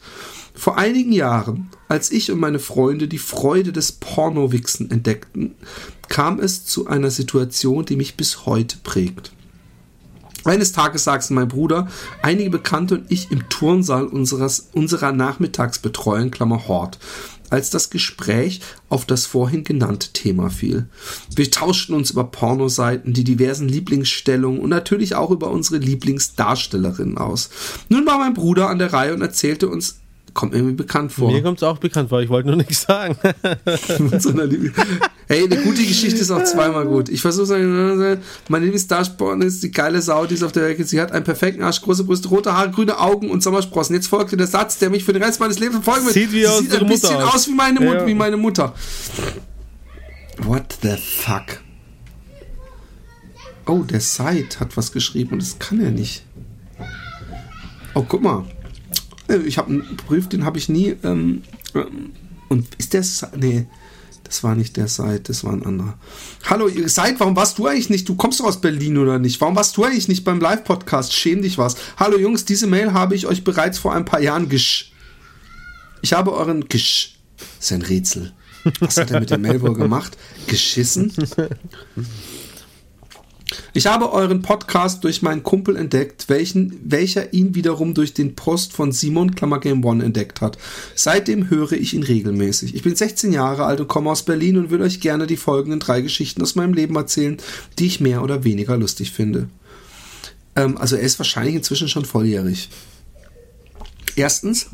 Vor 0.53 0.77
einigen 0.77 1.13
Jahren, 1.13 1.69
als 1.87 2.11
ich 2.11 2.31
und 2.31 2.39
meine 2.39 2.59
Freunde 2.59 3.07
die 3.07 3.17
Freude 3.17 3.71
des 3.71 3.93
Pornowichsen 3.93 4.91
entdeckten, 4.91 5.55
kam 6.09 6.39
es 6.39 6.65
zu 6.65 6.87
einer 6.87 7.09
Situation, 7.09 7.85
die 7.85 7.95
mich 7.95 8.17
bis 8.17 8.45
heute 8.45 8.77
prägt. 8.83 9.31
Eines 10.43 10.71
Tages 10.71 11.03
sagten 11.03 11.35
mein 11.35 11.47
Bruder, 11.47 11.87
einige 12.23 12.49
Bekannte 12.49 12.95
und 12.95 13.11
ich 13.11 13.31
im 13.31 13.47
Turnsaal 13.49 14.07
unseres, 14.07 14.69
unserer 14.73 15.11
Nachmittagsbetreuung, 15.11 16.31
Klammer 16.31 16.67
Hort, 16.67 16.97
als 17.51 17.69
das 17.69 17.89
Gespräch 17.89 18.61
auf 18.89 19.05
das 19.05 19.25
vorhin 19.25 19.63
genannte 19.63 20.11
Thema 20.13 20.49
fiel. 20.49 20.87
Wir 21.35 21.51
tauschten 21.51 21.93
uns 21.93 22.11
über 22.11 22.23
Pornoseiten, 22.23 23.13
die 23.13 23.23
diversen 23.23 23.67
Lieblingsstellungen 23.67 24.59
und 24.59 24.69
natürlich 24.69 25.15
auch 25.15 25.31
über 25.31 25.51
unsere 25.51 25.77
Lieblingsdarstellerinnen 25.77 27.17
aus. 27.17 27.49
Nun 27.89 28.05
war 28.05 28.17
mein 28.17 28.33
Bruder 28.33 28.69
an 28.69 28.79
der 28.79 28.93
Reihe 28.93 29.13
und 29.13 29.21
erzählte 29.21 29.69
uns 29.69 30.00
kommt 30.33 30.53
mir 30.53 30.59
irgendwie 30.59 30.75
bekannt 30.75 31.11
vor. 31.11 31.31
Mir 31.31 31.41
kommt 31.43 31.57
es 31.59 31.63
auch 31.63 31.77
bekannt 31.77 32.09
vor, 32.09 32.21
ich 32.21 32.29
wollte 32.29 32.47
nur 32.47 32.57
nichts 32.57 32.83
sagen. 32.83 33.17
Hey, 35.27 35.45
eine 35.45 35.55
gute 35.61 35.81
Geschichte 35.85 36.19
ist 36.19 36.29
auch 36.29 36.43
zweimal 36.43 36.85
gut. 36.85 37.07
Ich 37.07 37.21
versuche 37.21 37.45
sagen, 37.45 38.19
meine 38.49 38.65
Lieblingsdarstellerin 38.65 39.41
ist 39.43 39.63
die 39.63 39.71
geile 39.71 40.01
Sau, 40.01 40.25
die 40.25 40.33
ist 40.33 40.43
auf 40.43 40.51
der 40.51 40.63
Welt. 40.63 40.85
Sie 40.89 40.99
hat 40.99 41.13
einen 41.13 41.23
perfekten 41.23 41.63
Arsch, 41.63 41.81
große 41.81 42.03
Brüste, 42.03 42.27
rote 42.27 42.53
Haare, 42.53 42.69
grüne 42.71 42.99
Augen 42.99 43.29
und 43.31 43.41
Sommersprossen. 43.41 43.95
Jetzt 43.95 44.07
folgte 44.07 44.35
der 44.35 44.47
Satz, 44.47 44.77
der 44.79 44.89
mich 44.89 45.05
für 45.05 45.13
den 45.13 45.23
Rest 45.23 45.39
meines 45.39 45.57
Lebens 45.57 45.75
verfolgen 45.83 46.03
wird. 46.07 46.15
Sieht 46.15 46.33
wie 46.33 46.41
Sie 46.41 46.47
aus 46.47 46.59
sieht 46.59 46.73
ein 46.75 46.85
bisschen 46.85 47.15
aus. 47.15 47.35
aus 47.35 47.47
wie 47.47 47.53
meine, 47.53 47.79
Mut 47.79 47.93
Ja. 47.93 48.07
wie 48.07 48.13
meine 48.13 48.35
Mutter. 48.35 48.73
What 50.39 50.77
the 50.81 50.97
fuck? 50.97 51.61
Oh, 53.67 53.83
der 53.83 54.01
Side 54.01 54.49
hat 54.59 54.75
was 54.75 54.91
geschrieben 54.91 55.31
und 55.33 55.41
das 55.41 55.57
kann 55.59 55.79
er 55.79 55.91
nicht. 55.91 56.25
Oh, 57.93 58.03
guck 58.05 58.21
mal. 58.21 58.43
Äh, 59.31 59.37
Ich 59.47 59.57
habe 59.57 59.69
einen 59.69 59.97
Brief, 60.07 60.29
den 60.29 60.45
habe 60.45 60.57
ich 60.57 60.69
nie. 60.69 60.95
Ähm, 61.03 61.43
ähm, 61.73 62.11
und 62.49 62.67
ist 62.77 62.93
der. 62.93 63.03
Nee, 63.37 63.67
das 64.23 64.43
war 64.43 64.55
nicht 64.55 64.77
der 64.77 64.87
Seid, 64.87 65.27
das 65.27 65.43
war 65.43 65.51
ein 65.51 65.65
anderer. 65.65 65.97
Hallo, 66.49 66.67
ihr 66.69 66.87
Seid, 66.87 67.19
warum 67.19 67.35
warst 67.35 67.57
du 67.57 67.67
eigentlich 67.67 67.89
nicht? 67.89 68.07
Du 68.07 68.15
kommst 68.15 68.39
doch 68.39 68.45
aus 68.45 68.61
Berlin 68.61 68.97
oder 68.97 69.19
nicht? 69.19 69.41
Warum 69.41 69.55
warst 69.57 69.75
du 69.75 69.83
eigentlich 69.83 70.07
nicht 70.07 70.23
beim 70.23 70.39
Live-Podcast? 70.39 71.13
Schäm 71.13 71.41
dich 71.41 71.57
was. 71.57 71.75
Hallo 71.97 72.17
Jungs, 72.17 72.45
diese 72.45 72.67
Mail 72.67 72.93
habe 72.93 73.15
ich 73.15 73.27
euch 73.27 73.43
bereits 73.43 73.77
vor 73.77 73.93
ein 73.93 74.05
paar 74.05 74.21
Jahren 74.21 74.47
gesch. 74.47 74.93
Ich 76.01 76.13
habe 76.13 76.31
euren 76.33 76.69
gesch. 76.69 77.17
Das 77.37 77.65
ist 77.65 77.71
ein 77.73 77.81
Rätsel. 77.81 78.31
Was 78.79 78.97
hat 78.97 79.11
er 79.11 79.19
mit 79.19 79.31
der 79.31 79.37
Mail 79.37 79.61
wohl 79.61 79.73
gemacht? 79.73 80.17
Geschissen? 80.47 81.11
Ich 83.73 83.87
habe 83.87 84.11
euren 84.11 84.41
Podcast 84.41 85.03
durch 85.03 85.21
meinen 85.21 85.43
Kumpel 85.43 85.75
entdeckt, 85.75 86.25
welchen, 86.27 86.79
welcher 86.83 87.33
ihn 87.33 87.55
wiederum 87.55 87.93
durch 87.93 88.13
den 88.13 88.35
Post 88.35 88.73
von 88.73 88.91
Simon 88.91 89.35
Klammer 89.35 89.59
Game 89.59 89.83
One 89.83 90.03
entdeckt 90.03 90.41
hat. 90.41 90.57
Seitdem 90.95 91.49
höre 91.49 91.73
ich 91.73 91.93
ihn 91.93 92.03
regelmäßig. 92.03 92.75
Ich 92.75 92.83
bin 92.83 92.95
16 92.95 93.31
Jahre 93.31 93.65
alt 93.65 93.79
und 93.79 93.87
komme 93.87 94.09
aus 94.09 94.23
Berlin 94.23 94.57
und 94.57 94.71
will 94.71 94.81
euch 94.81 94.99
gerne 94.99 95.27
die 95.27 95.37
folgenden 95.37 95.79
drei 95.79 96.01
Geschichten 96.01 96.41
aus 96.41 96.55
meinem 96.55 96.73
Leben 96.73 96.95
erzählen, 96.95 97.37
die 97.79 97.87
ich 97.87 97.99
mehr 97.99 98.23
oder 98.23 98.43
weniger 98.43 98.77
lustig 98.77 99.11
finde. 99.11 99.49
Ähm, 100.55 100.77
also 100.77 100.95
er 100.95 101.03
ist 101.03 101.19
wahrscheinlich 101.19 101.55
inzwischen 101.55 101.87
schon 101.87 102.05
volljährig. 102.05 102.69
Erstens, 104.15 104.69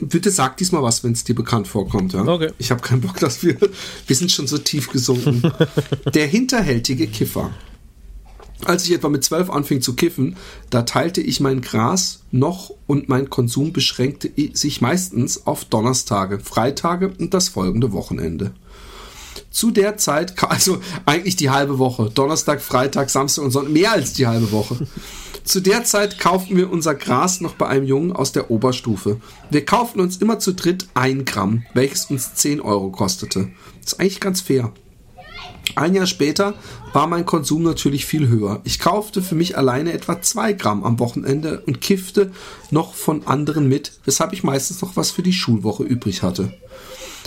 bitte 0.00 0.30
sag 0.30 0.56
diesmal 0.56 0.82
was, 0.82 1.04
wenn 1.04 1.12
es 1.12 1.24
dir 1.24 1.34
bekannt 1.34 1.68
vorkommt. 1.68 2.12
Ja? 2.12 2.26
Okay. 2.26 2.52
Ich 2.58 2.70
habe 2.70 2.80
keinen 2.82 3.00
Bock, 3.00 3.18
dass 3.18 3.42
wir, 3.42 3.56
wir 4.06 4.16
sind 4.16 4.30
schon 4.30 4.46
so 4.46 4.58
tief 4.58 4.90
gesunken. 4.90 5.42
Der 6.14 6.26
hinterhältige 6.26 7.06
Kiffer. 7.06 7.50
Als 8.64 8.84
ich 8.86 8.92
etwa 8.92 9.10
mit 9.10 9.22
zwölf 9.22 9.50
anfing 9.50 9.82
zu 9.82 9.94
kiffen, 9.94 10.36
da 10.70 10.82
teilte 10.82 11.20
ich 11.20 11.40
mein 11.40 11.60
Gras 11.60 12.20
noch 12.30 12.72
und 12.86 13.08
mein 13.08 13.28
Konsum 13.28 13.72
beschränkte 13.72 14.30
sich 14.54 14.80
meistens 14.80 15.46
auf 15.46 15.66
Donnerstage, 15.66 16.40
Freitage 16.40 17.12
und 17.18 17.34
das 17.34 17.50
folgende 17.50 17.92
Wochenende. 17.92 18.52
Zu 19.50 19.70
der 19.70 19.98
Zeit, 19.98 20.42
also 20.48 20.80
eigentlich 21.04 21.36
die 21.36 21.50
halbe 21.50 21.78
Woche, 21.78 22.10
Donnerstag, 22.14 22.62
Freitag, 22.62 23.10
Samstag 23.10 23.44
und 23.44 23.50
Sonntag, 23.50 23.72
mehr 23.72 23.92
als 23.92 24.14
die 24.14 24.26
halbe 24.26 24.50
Woche. 24.52 24.86
Zu 25.46 25.60
der 25.60 25.84
Zeit 25.84 26.18
kauften 26.18 26.56
wir 26.56 26.72
unser 26.72 26.96
Gras 26.96 27.40
noch 27.40 27.54
bei 27.54 27.68
einem 27.68 27.86
Jungen 27.86 28.10
aus 28.10 28.32
der 28.32 28.50
Oberstufe. 28.50 29.20
Wir 29.48 29.64
kauften 29.64 30.00
uns 30.00 30.16
immer 30.16 30.40
zu 30.40 30.52
dritt 30.52 30.88
ein 30.94 31.24
Gramm, 31.24 31.64
welches 31.72 32.06
uns 32.06 32.34
10 32.34 32.60
Euro 32.60 32.90
kostete. 32.90 33.50
Das 33.80 33.92
ist 33.92 34.00
eigentlich 34.00 34.18
ganz 34.18 34.40
fair. 34.40 34.72
Ein 35.76 35.94
Jahr 35.94 36.06
später 36.06 36.54
war 36.92 37.06
mein 37.06 37.26
Konsum 37.26 37.62
natürlich 37.62 38.06
viel 38.06 38.26
höher. 38.26 38.60
Ich 38.64 38.80
kaufte 38.80 39.22
für 39.22 39.36
mich 39.36 39.56
alleine 39.56 39.92
etwa 39.92 40.20
zwei 40.20 40.52
Gramm 40.52 40.82
am 40.82 40.98
Wochenende 40.98 41.62
und 41.64 41.80
kiffte 41.80 42.32
noch 42.72 42.94
von 42.94 43.24
anderen 43.28 43.68
mit, 43.68 43.92
weshalb 44.04 44.32
ich 44.32 44.42
meistens 44.42 44.82
noch 44.82 44.96
was 44.96 45.12
für 45.12 45.22
die 45.22 45.32
Schulwoche 45.32 45.84
übrig 45.84 46.24
hatte. 46.24 46.52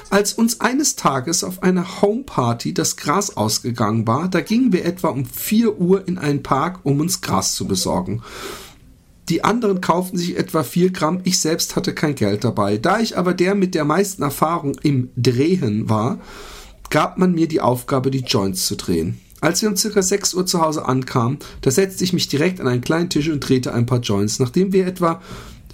Als 0.09 0.33
uns 0.33 0.61
eines 0.61 0.95
Tages 0.95 1.43
auf 1.43 1.63
einer 1.63 2.01
Homeparty 2.01 2.73
das 2.73 2.97
Gras 2.97 3.37
ausgegangen 3.37 4.07
war, 4.07 4.27
da 4.27 4.41
gingen 4.41 4.73
wir 4.73 4.85
etwa 4.85 5.09
um 5.09 5.25
4 5.25 5.79
Uhr 5.79 6.07
in 6.07 6.17
einen 6.17 6.43
Park, 6.43 6.79
um 6.83 6.99
uns 6.99 7.21
Gras 7.21 7.55
zu 7.55 7.67
besorgen. 7.67 8.21
Die 9.29 9.43
anderen 9.43 9.79
kauften 9.79 10.17
sich 10.17 10.37
etwa 10.37 10.63
4 10.63 10.91
Gramm, 10.91 11.21
ich 11.23 11.39
selbst 11.39 11.75
hatte 11.75 11.93
kein 11.93 12.15
Geld 12.15 12.43
dabei. 12.43 12.77
Da 12.77 12.99
ich 12.99 13.17
aber 13.17 13.33
der 13.33 13.53
mit 13.53 13.75
der 13.75 13.85
meisten 13.85 14.23
Erfahrung 14.23 14.75
im 14.81 15.09
Drehen 15.15 15.87
war, 15.87 16.19
gab 16.89 17.19
man 17.19 17.33
mir 17.33 17.47
die 17.47 17.61
Aufgabe, 17.61 18.09
die 18.09 18.23
Joints 18.25 18.65
zu 18.65 18.75
drehen. 18.75 19.19
Als 19.41 19.61
wir 19.61 19.69
um 19.69 19.77
circa 19.77 20.01
6 20.01 20.33
Uhr 20.33 20.45
zu 20.45 20.61
Hause 20.61 20.85
ankamen, 20.85 21.37
da 21.61 21.71
setzte 21.71 22.03
ich 22.03 22.11
mich 22.11 22.27
direkt 22.27 22.59
an 22.59 22.67
einen 22.67 22.81
kleinen 22.81 23.09
Tisch 23.09 23.29
und 23.29 23.39
drehte 23.39 23.73
ein 23.73 23.85
paar 23.85 23.99
Joints. 23.99 24.39
Nachdem 24.39 24.73
wir 24.73 24.85
etwa 24.85 25.21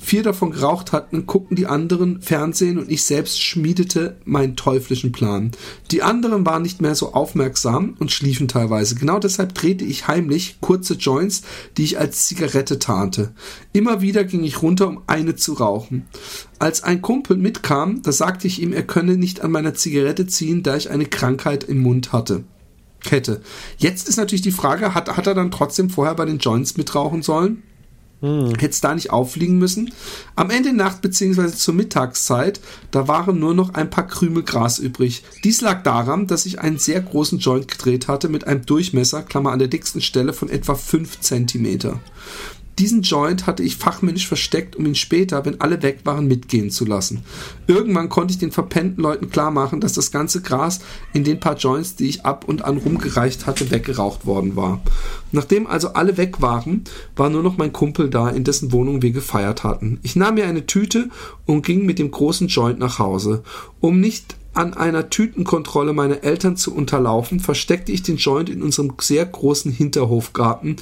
vier 0.05 0.23
davon 0.23 0.51
geraucht 0.51 0.91
hatten, 0.91 1.25
guckten 1.25 1.55
die 1.55 1.65
anderen 1.65 2.21
Fernsehen 2.21 2.77
und 2.77 2.91
ich 2.91 3.03
selbst 3.03 3.41
schmiedete 3.41 4.17
meinen 4.23 4.55
teuflischen 4.55 5.11
Plan. 5.11 5.51
Die 5.91 6.03
anderen 6.03 6.45
waren 6.45 6.61
nicht 6.61 6.81
mehr 6.81 6.93
so 6.93 7.13
aufmerksam 7.13 7.95
und 7.99 8.11
schliefen 8.11 8.47
teilweise. 8.47 8.95
Genau 8.95 9.17
deshalb 9.19 9.55
drehte 9.55 9.83
ich 9.83 10.07
heimlich 10.07 10.57
kurze 10.61 10.93
Joints, 10.93 11.41
die 11.77 11.83
ich 11.83 11.97
als 11.99 12.25
Zigarette 12.27 12.77
tarnte. 12.77 13.33
Immer 13.73 14.01
wieder 14.01 14.23
ging 14.23 14.43
ich 14.43 14.61
runter, 14.61 14.87
um 14.87 15.01
eine 15.07 15.35
zu 15.35 15.53
rauchen. 15.53 16.05
Als 16.59 16.83
ein 16.83 17.01
Kumpel 17.01 17.37
mitkam, 17.37 18.03
da 18.03 18.11
sagte 18.11 18.47
ich 18.47 18.61
ihm, 18.61 18.73
er 18.73 18.83
könne 18.83 19.17
nicht 19.17 19.41
an 19.41 19.51
meiner 19.51 19.73
Zigarette 19.73 20.27
ziehen, 20.27 20.61
da 20.61 20.77
ich 20.77 20.91
eine 20.91 21.05
Krankheit 21.05 21.63
im 21.63 21.79
Mund 21.79 22.13
hatte. 22.13 22.43
Hätte. 23.03 23.41
Jetzt 23.77 24.07
ist 24.07 24.17
natürlich 24.17 24.41
die 24.41 24.51
Frage, 24.51 24.95
hat, 24.95 25.15
hat 25.15 25.27
er 25.27 25.33
dann 25.33 25.51
trotzdem 25.51 25.89
vorher 25.89 26.15
bei 26.15 26.25
den 26.25 26.39
Joints 26.39 26.77
mitrauchen 26.77 27.21
sollen? 27.21 27.63
Hätte 28.21 28.69
es 28.69 28.81
da 28.81 28.95
nicht 28.95 29.11
auffliegen 29.11 29.57
müssen. 29.57 29.93
Am 30.35 30.49
Ende 30.49 30.69
der 30.69 30.73
Nacht 30.73 31.01
bzw. 31.01 31.47
zur 31.49 31.73
Mittagszeit, 31.73 32.59
da 32.91 33.07
waren 33.07 33.39
nur 33.39 33.53
noch 33.53 33.73
ein 33.73 33.89
paar 33.89 34.07
Krümel 34.07 34.43
Gras 34.43 34.79
übrig. 34.79 35.23
Dies 35.43 35.61
lag 35.61 35.83
daran, 35.83 36.25
dass 36.25 36.45
ich 36.45 36.59
einen 36.59 36.79
sehr 36.79 37.01
großen 37.01 37.39
Joint 37.39 37.67
gedreht 37.67 38.07
hatte 38.07 38.29
mit 38.29 38.47
einem 38.47 38.65
Durchmesser, 38.65 39.21
Klammer 39.21 39.51
an 39.51 39.59
der 39.59 39.67
dicksten 39.67 40.01
Stelle, 40.01 40.33
von 40.33 40.49
etwa 40.49 40.75
5 40.75 41.19
cm. 41.19 41.99
Diesen 42.77 43.03
Joint 43.03 43.47
hatte 43.47 43.63
ich 43.63 43.77
fachmännisch 43.77 44.27
versteckt, 44.27 44.75
um 44.75 44.85
ihn 44.85 44.95
später, 44.95 45.45
wenn 45.45 45.61
alle 45.61 45.81
weg 45.81 46.01
waren, 46.03 46.27
mitgehen 46.27 46.69
zu 46.69 46.83
lassen. 46.83 47.23
Irgendwann 47.67 48.09
konnte 48.09 48.33
ich 48.33 48.37
den 48.37 48.51
verpennten 48.51 49.01
Leuten 49.01 49.29
klar 49.29 49.49
machen, 49.49 49.79
dass 49.79 49.93
das 49.93 50.11
ganze 50.11 50.41
Gras 50.41 50.81
in 51.13 51.23
den 51.23 51.39
paar 51.39 51.55
Joints, 51.55 51.95
die 51.95 52.09
ich 52.09 52.25
ab 52.25 52.43
und 52.47 52.65
an 52.65 52.77
rumgereicht 52.77 53.45
hatte, 53.45 53.71
weggeraucht 53.71 54.25
worden 54.25 54.57
war. 54.57 54.81
Nachdem 55.31 55.67
also 55.67 55.93
alle 55.93 56.17
weg 56.17 56.41
waren, 56.41 56.83
war 57.15 57.29
nur 57.29 57.43
noch 57.43 57.57
mein 57.57 57.71
Kumpel 57.71 58.09
da, 58.09 58.29
in 58.29 58.43
dessen 58.43 58.73
Wohnung 58.73 59.01
wir 59.01 59.11
gefeiert 59.11 59.63
hatten. 59.63 59.99
Ich 60.03 60.17
nahm 60.17 60.35
mir 60.35 60.45
eine 60.45 60.65
Tüte 60.65 61.09
und 61.45 61.65
ging 61.65 61.85
mit 61.85 61.97
dem 61.97 62.11
großen 62.11 62.49
Joint 62.49 62.79
nach 62.79 62.99
Hause. 62.99 63.43
Um 63.79 64.01
nicht 64.01 64.35
an 64.55 64.73
einer 64.73 65.09
Tütenkontrolle 65.09 65.91
meiner 65.91 66.23
Eltern 66.23 66.55
zu 66.55 66.73
unterlaufen, 66.73 67.41
versteckte 67.41 67.91
ich 67.91 68.03
den 68.03 68.15
Joint 68.15 68.49
in 68.49 68.63
unserem 68.63 68.93
sehr 68.99 69.25
großen 69.25 69.71
Hinterhofgarten, 69.71 70.77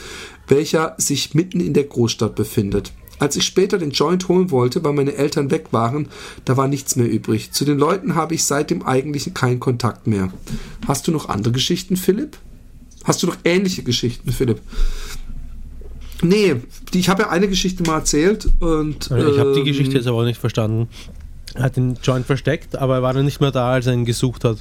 welcher 0.53 0.93
sich 0.97 1.33
mitten 1.33 1.59
in 1.59 1.73
der 1.73 1.85
Großstadt 1.85 2.35
befindet. 2.35 2.91
Als 3.19 3.35
ich 3.35 3.45
später 3.45 3.77
den 3.77 3.91
Joint 3.91 4.27
holen 4.27 4.51
wollte, 4.51 4.83
weil 4.83 4.93
meine 4.93 5.15
Eltern 5.15 5.49
weg 5.49 5.67
waren, 5.71 6.09
da 6.45 6.57
war 6.57 6.67
nichts 6.67 6.95
mehr 6.95 7.09
übrig. 7.09 7.51
Zu 7.51 7.65
den 7.65 7.77
Leuten 7.77 8.15
habe 8.15 8.35
ich 8.35 8.43
seit 8.43 8.69
dem 8.69 8.83
eigentlichen 8.83 9.33
keinen 9.33 9.59
Kontakt 9.59 10.07
mehr. 10.07 10.31
Hast 10.87 11.07
du 11.07 11.11
noch 11.11 11.29
andere 11.29 11.53
Geschichten, 11.53 11.95
Philipp? 11.95 12.37
Hast 13.03 13.23
du 13.23 13.27
noch 13.27 13.37
ähnliche 13.43 13.83
Geschichten, 13.83 14.31
Philipp? 14.31 14.61
Nee, 16.21 16.55
die, 16.93 16.99
ich 16.99 17.09
habe 17.09 17.23
ja 17.23 17.29
eine 17.29 17.47
Geschichte 17.47 17.83
mal 17.83 17.97
erzählt 17.97 18.47
und. 18.59 19.11
Also 19.11 19.31
ich 19.31 19.39
habe 19.39 19.53
die 19.53 19.59
ähm, 19.59 19.65
Geschichte 19.65 19.95
jetzt 19.95 20.07
aber 20.07 20.19
auch 20.19 20.25
nicht 20.25 20.39
verstanden. 20.39 20.87
Er 21.53 21.63
hat 21.63 21.75
den 21.75 21.97
Joint 22.01 22.25
versteckt, 22.25 22.75
aber 22.75 22.95
er 22.95 23.01
war 23.03 23.13
dann 23.13 23.25
nicht 23.25 23.41
mehr 23.41 23.51
da, 23.51 23.71
als 23.71 23.87
er 23.87 23.93
ihn 23.93 24.05
gesucht 24.05 24.43
hat. 24.43 24.57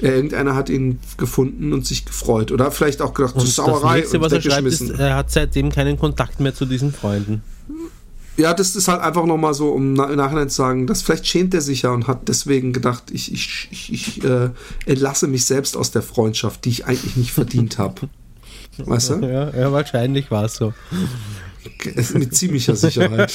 Irgendeiner 0.00 0.54
hat 0.54 0.68
ihn 0.68 0.98
gefunden 1.16 1.72
und 1.72 1.86
sich 1.86 2.04
gefreut. 2.04 2.50
Oder 2.50 2.70
vielleicht 2.70 3.00
auch 3.02 3.14
gedacht, 3.14 3.34
Und 3.34 3.44
das 3.44 3.54
Sauerei 3.54 3.98
nächste, 3.98 4.18
und 4.18 4.24
was 4.24 4.32
er 4.32 4.40
schreibt, 4.40 4.66
ist, 4.66 4.80
weggeschmissen. 4.80 5.00
er 5.00 5.16
hat 5.16 5.30
seitdem 5.30 5.70
keinen 5.70 5.98
Kontakt 5.98 6.40
mehr 6.40 6.54
zu 6.54 6.66
diesen 6.66 6.92
Freunden. 6.92 7.42
Ja, 8.36 8.54
das 8.54 8.76
ist 8.76 8.88
halt 8.88 9.02
einfach 9.02 9.26
nochmal 9.26 9.52
so, 9.52 9.70
um 9.70 9.94
im 10.00 10.16
Nachhinein 10.16 10.48
zu 10.48 10.56
sagen, 10.56 10.86
dass 10.86 11.02
vielleicht 11.02 11.26
schämt 11.26 11.52
er 11.52 11.60
sich 11.60 11.82
ja 11.82 11.90
und 11.90 12.06
hat 12.06 12.28
deswegen 12.28 12.72
gedacht, 12.72 13.04
ich, 13.12 13.32
ich, 13.32 13.68
ich, 13.70 13.92
ich 13.92 14.24
äh, 14.24 14.50
entlasse 14.86 15.26
mich 15.26 15.44
selbst 15.44 15.76
aus 15.76 15.90
der 15.90 16.02
Freundschaft, 16.02 16.64
die 16.64 16.70
ich 16.70 16.86
eigentlich 16.86 17.16
nicht 17.16 17.32
verdient 17.32 17.76
habe. 17.76 18.08
Weißt 18.78 19.10
du? 19.10 19.14
Ja, 19.26 19.50
ja 19.50 19.70
wahrscheinlich 19.70 20.30
war 20.30 20.46
es 20.46 20.54
so. 20.54 20.72
Mit 22.14 22.34
ziemlicher 22.34 22.76
Sicherheit. 22.76 23.32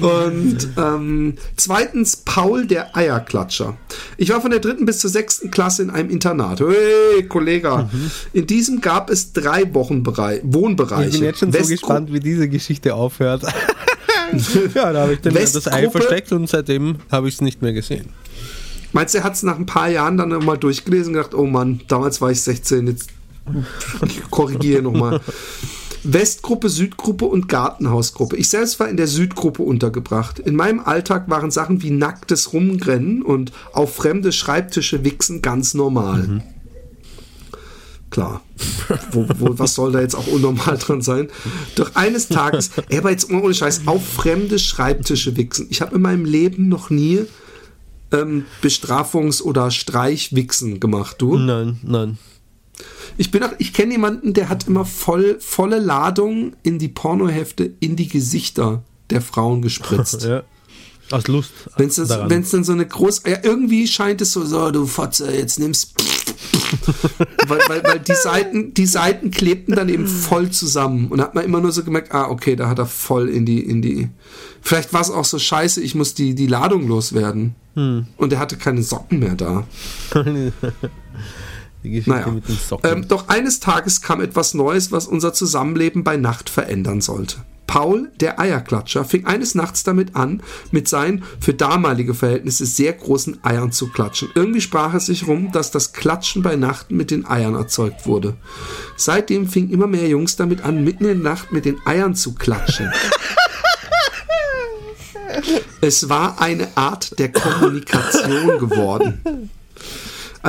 Und 0.00 0.68
ähm, 0.76 1.34
zweitens 1.56 2.16
Paul 2.16 2.66
der 2.66 2.96
Eierklatscher. 2.96 3.76
Ich 4.16 4.30
war 4.30 4.40
von 4.40 4.50
der 4.50 4.60
dritten 4.60 4.84
bis 4.86 4.98
zur 4.98 5.10
sechsten 5.10 5.50
Klasse 5.50 5.82
in 5.82 5.90
einem 5.90 6.10
Internat. 6.10 6.60
Hey, 6.60 7.24
Kollege. 7.24 7.88
In 8.32 8.46
diesem 8.46 8.80
gab 8.80 9.10
es 9.10 9.32
drei 9.32 9.72
Wochenberei 9.74 10.40
Wohnbereiche. 10.44 11.08
Ich 11.08 11.14
bin 11.14 11.24
jetzt 11.24 11.40
schon 11.40 11.52
so 11.52 11.58
Westgru- 11.58 11.68
gespannt, 11.68 12.12
wie 12.12 12.20
diese 12.20 12.48
Geschichte 12.48 12.94
aufhört. 12.94 13.42
ja, 14.74 14.92
da 14.92 15.02
habe 15.02 15.14
ich 15.14 15.20
dann 15.20 15.34
das 15.34 15.66
Ei 15.66 15.90
versteckt 15.90 16.32
und 16.32 16.48
seitdem 16.48 16.96
habe 17.10 17.28
ich 17.28 17.34
es 17.34 17.40
nicht 17.40 17.62
mehr 17.62 17.72
gesehen. 17.72 18.10
Meinst 18.92 19.14
du, 19.14 19.18
er 19.18 19.24
hat 19.24 19.34
es 19.34 19.42
nach 19.42 19.58
ein 19.58 19.66
paar 19.66 19.88
Jahren 19.88 20.16
dann 20.16 20.30
nochmal 20.30 20.56
durchgelesen 20.58 21.08
und 21.08 21.14
gedacht, 21.14 21.34
oh 21.34 21.44
Mann, 21.46 21.80
damals 21.88 22.20
war 22.20 22.30
ich 22.30 22.40
16, 22.40 22.86
jetzt 22.86 23.10
ich 24.06 24.30
korrigiere 24.30 24.82
nochmal. 24.82 25.20
Westgruppe, 26.04 26.68
Südgruppe 26.68 27.24
und 27.24 27.48
Gartenhausgruppe. 27.48 28.36
Ich 28.36 28.48
selbst 28.48 28.78
war 28.80 28.88
in 28.88 28.96
der 28.96 29.08
Südgruppe 29.08 29.62
untergebracht. 29.62 30.38
In 30.38 30.54
meinem 30.54 30.80
Alltag 30.80 31.28
waren 31.28 31.50
Sachen 31.50 31.82
wie 31.82 31.90
nacktes 31.90 32.52
Rumrennen 32.52 33.22
und 33.22 33.52
auf 33.72 33.96
fremde 33.96 34.32
Schreibtische 34.32 35.04
wichsen 35.04 35.42
ganz 35.42 35.74
normal. 35.74 36.42
Klar. 38.10 38.42
Wo, 39.12 39.26
wo, 39.38 39.58
was 39.58 39.74
soll 39.74 39.92
da 39.92 40.00
jetzt 40.00 40.14
auch 40.14 40.26
unnormal 40.26 40.78
dran 40.78 41.02
sein? 41.02 41.28
Doch 41.74 41.94
eines 41.94 42.28
Tages, 42.28 42.70
ey, 42.88 42.98
aber 42.98 43.10
jetzt 43.10 43.30
ohne 43.30 43.52
Scheiß, 43.52 43.82
auf 43.86 44.06
fremde 44.06 44.58
Schreibtische 44.58 45.36
wichsen. 45.36 45.66
Ich 45.70 45.80
habe 45.82 45.96
in 45.96 46.02
meinem 46.02 46.24
Leben 46.24 46.68
noch 46.68 46.90
nie 46.90 47.26
ähm, 48.10 48.46
Bestrafungs- 48.62 49.42
oder 49.42 49.70
Streichwichsen 49.70 50.80
gemacht, 50.80 51.16
du? 51.18 51.36
Nein, 51.36 51.78
nein. 51.82 52.18
Ich 53.16 53.30
bin 53.30 53.42
auch, 53.42 53.52
ich 53.58 53.72
kenne 53.72 53.92
jemanden, 53.92 54.32
der 54.32 54.48
hat 54.48 54.68
immer 54.68 54.84
voll, 54.84 55.38
volle 55.40 55.78
Ladung 55.78 56.54
in 56.62 56.78
die 56.78 56.88
Pornohefte 56.88 57.72
in 57.80 57.96
die 57.96 58.08
Gesichter 58.08 58.82
der 59.10 59.20
Frauen 59.20 59.62
gespritzt. 59.62 60.26
Ja. 60.28 60.42
Aus 61.10 61.26
Lust. 61.26 61.52
Wenn 61.76 61.88
es 61.88 62.50
dann 62.50 62.64
so 62.64 62.72
eine 62.72 62.86
groß, 62.86 63.22
ja, 63.26 63.38
irgendwie 63.42 63.86
scheint 63.86 64.20
es 64.20 64.32
so, 64.32 64.44
so, 64.44 64.70
du 64.70 64.84
Fotze, 64.84 65.34
jetzt 65.34 65.58
nimmst, 65.58 65.94
weil, 67.46 67.60
weil, 67.66 67.82
weil 67.82 67.98
die 68.00 68.14
Seiten, 68.14 68.74
die 68.74 68.84
Seiten 68.84 69.30
klebten 69.30 69.74
dann 69.74 69.88
eben 69.88 70.06
voll 70.06 70.50
zusammen 70.50 71.08
und 71.08 71.22
hat 71.22 71.34
man 71.34 71.44
immer 71.44 71.60
nur 71.60 71.72
so 71.72 71.82
gemerkt, 71.82 72.12
ah, 72.12 72.28
okay, 72.28 72.56
da 72.56 72.68
hat 72.68 72.78
er 72.78 72.84
voll 72.84 73.30
in 73.30 73.46
die, 73.46 73.60
in 73.60 73.80
die, 73.80 74.10
vielleicht 74.60 74.92
war 74.92 75.00
es 75.00 75.10
auch 75.10 75.24
so 75.24 75.38
scheiße, 75.38 75.80
ich 75.80 75.94
muss 75.94 76.12
die, 76.12 76.34
die 76.34 76.46
Ladung 76.46 76.86
loswerden. 76.86 77.54
Hm. 77.74 78.06
Und 78.18 78.32
er 78.32 78.38
hatte 78.38 78.56
keine 78.58 78.82
Socken 78.82 79.20
mehr 79.20 79.34
da. 79.34 79.66
Die 81.84 81.90
Geschichte 81.90 82.10
Naja. 82.10 82.28
mit 82.28 82.48
den 82.48 82.56
Socken. 82.56 82.90
Ähm, 82.90 83.08
doch 83.08 83.28
eines 83.28 83.60
Tages 83.60 84.00
kam 84.00 84.20
etwas 84.20 84.54
Neues, 84.54 84.90
was 84.92 85.06
unser 85.06 85.32
Zusammenleben 85.32 86.04
bei 86.04 86.16
Nacht 86.16 86.50
verändern 86.50 87.00
sollte. 87.00 87.36
Paul, 87.68 88.10
der 88.18 88.40
Eierklatscher, 88.40 89.04
fing 89.04 89.26
eines 89.26 89.54
Nachts 89.54 89.84
damit 89.84 90.16
an, 90.16 90.42
mit 90.70 90.88
seinen 90.88 91.22
für 91.38 91.52
damalige 91.52 92.14
Verhältnisse 92.14 92.64
sehr 92.64 92.94
großen 92.94 93.44
Eiern 93.44 93.72
zu 93.72 93.88
klatschen. 93.88 94.30
Irgendwie 94.34 94.62
sprach 94.62 94.94
es 94.94 95.06
sich 95.06 95.26
rum, 95.28 95.52
dass 95.52 95.70
das 95.70 95.92
Klatschen 95.92 96.42
bei 96.42 96.56
Nacht 96.56 96.90
mit 96.90 97.10
den 97.10 97.26
Eiern 97.26 97.54
erzeugt 97.54 98.06
wurde. 98.06 98.36
Seitdem 98.96 99.46
fingen 99.46 99.70
immer 99.70 99.86
mehr 99.86 100.08
Jungs 100.08 100.36
damit 100.36 100.62
an, 100.62 100.82
mitten 100.82 101.04
in 101.04 101.22
der 101.22 101.32
Nacht 101.32 101.52
mit 101.52 101.66
den 101.66 101.76
Eiern 101.84 102.14
zu 102.14 102.34
klatschen. 102.34 102.90
Es 105.80 106.08
war 106.08 106.40
eine 106.40 106.76
Art 106.76 107.18
der 107.20 107.30
Kommunikation 107.30 108.58
geworden. 108.58 109.50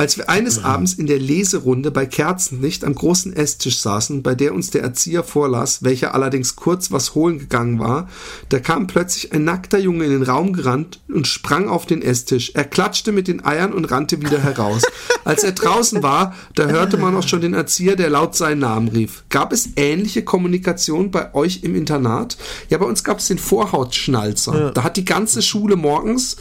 Als 0.00 0.16
wir 0.16 0.30
eines 0.30 0.64
Abends 0.64 0.94
in 0.94 1.04
der 1.04 1.18
Leserunde 1.18 1.90
bei 1.90 2.06
Kerzenlicht 2.06 2.86
am 2.86 2.94
großen 2.94 3.36
Esstisch 3.36 3.80
saßen, 3.80 4.22
bei 4.22 4.34
der 4.34 4.54
uns 4.54 4.70
der 4.70 4.80
Erzieher 4.80 5.22
vorlas, 5.22 5.82
welcher 5.82 6.14
allerdings 6.14 6.56
kurz 6.56 6.90
was 6.90 7.14
holen 7.14 7.38
gegangen 7.38 7.78
war, 7.78 8.08
da 8.48 8.60
kam 8.60 8.86
plötzlich 8.86 9.34
ein 9.34 9.44
nackter 9.44 9.78
Junge 9.78 10.06
in 10.06 10.12
den 10.12 10.22
Raum 10.22 10.54
gerannt 10.54 11.00
und 11.12 11.26
sprang 11.26 11.68
auf 11.68 11.84
den 11.84 12.00
Esstisch. 12.00 12.52
Er 12.54 12.64
klatschte 12.64 13.12
mit 13.12 13.28
den 13.28 13.44
Eiern 13.44 13.74
und 13.74 13.90
rannte 13.90 14.22
wieder 14.22 14.38
heraus. 14.38 14.84
Als 15.26 15.44
er 15.44 15.52
draußen 15.52 16.02
war, 16.02 16.34
da 16.54 16.64
hörte 16.68 16.96
man 16.96 17.14
auch 17.14 17.28
schon 17.28 17.42
den 17.42 17.52
Erzieher, 17.52 17.94
der 17.94 18.08
laut 18.08 18.34
seinen 18.34 18.60
Namen 18.60 18.88
rief. 18.88 19.24
Gab 19.28 19.52
es 19.52 19.68
ähnliche 19.76 20.24
Kommunikation 20.24 21.10
bei 21.10 21.34
euch 21.34 21.62
im 21.62 21.74
Internat? 21.74 22.38
Ja, 22.70 22.78
bei 22.78 22.86
uns 22.86 23.04
gab 23.04 23.18
es 23.18 23.28
den 23.28 23.36
Vorhautschnalzer. 23.36 24.70
Da 24.70 24.82
hat 24.82 24.96
die 24.96 25.04
ganze 25.04 25.42
Schule 25.42 25.76
morgens 25.76 26.38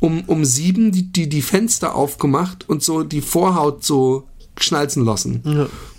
um, 0.00 0.24
um 0.26 0.44
sieben 0.44 0.92
die, 0.92 1.12
die, 1.12 1.28
die 1.28 1.42
Fenster 1.42 1.94
aufgemacht 1.94 2.68
und 2.68 2.82
so 2.82 3.02
die 3.02 3.20
Vorhaut 3.20 3.84
so 3.84 4.26
schnalzen 4.58 5.04
lassen. 5.04 5.42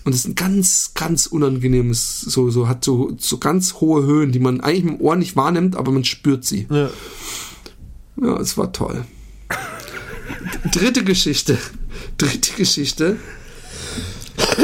Und 0.04 0.14
es 0.14 0.22
ist 0.22 0.28
ein 0.28 0.36
ganz, 0.36 0.91
ganz 0.93 1.28
unangenehmes, 1.28 2.22
so, 2.22 2.49
so 2.49 2.68
hat 2.68 2.84
so, 2.84 3.14
so 3.18 3.38
ganz 3.38 3.76
hohe 3.76 4.04
Höhen, 4.04 4.32
die 4.32 4.39
man 4.39 4.62
eigentlich 4.62 4.84
mit 4.84 4.99
dem 4.99 5.02
Ohr 5.02 5.16
nicht 5.16 5.36
wahrnimmt, 5.36 5.76
aber 5.76 5.91
man 5.91 6.04
spürt 6.04 6.43
sie. 6.45 6.68
ja. 6.70 6.89
Ja, 8.22 8.38
es 8.39 8.58
war 8.58 8.72
toll. 8.72 9.06
Dritte 10.72 11.04
Geschichte. 11.04 11.58
Dritte 12.18 12.54
Geschichte. 12.54 13.18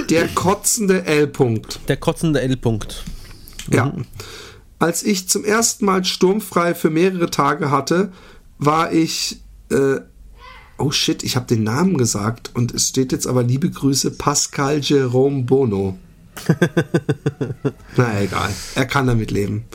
Der 0.10 0.28
kotzende 0.28 1.06
L-Punkt. 1.06 1.80
Der 1.88 1.98
kotzende 1.98 2.42
L-Punkt. 2.42 3.04
Ja. 3.72 3.94
Als 4.80 5.02
ich 5.02 5.28
zum 5.28 5.44
ersten 5.44 5.86
Mal 5.86 6.06
sturmfrei 6.06 6.76
für 6.76 6.90
mehrere 6.90 7.32
Tage 7.32 7.72
hatte, 7.72 8.12
war 8.58 8.92
ich. 8.92 9.42
Äh, 9.70 10.00
oh 10.78 10.92
shit, 10.92 11.24
ich 11.24 11.36
habe 11.36 11.48
den 11.48 11.64
Namen 11.64 11.98
gesagt 11.98 12.52
und 12.54 12.74
es 12.74 12.90
steht 12.90 13.12
jetzt 13.12 13.28
aber 13.28 13.44
liebe 13.44 13.70
Grüße 13.70 14.12
Pascal 14.12 14.80
Jerome 14.80 15.44
Bono. 15.44 15.98
Na 17.98 18.22
egal, 18.22 18.54
er 18.76 18.86
kann 18.86 19.08
damit 19.08 19.32
leben. 19.32 19.66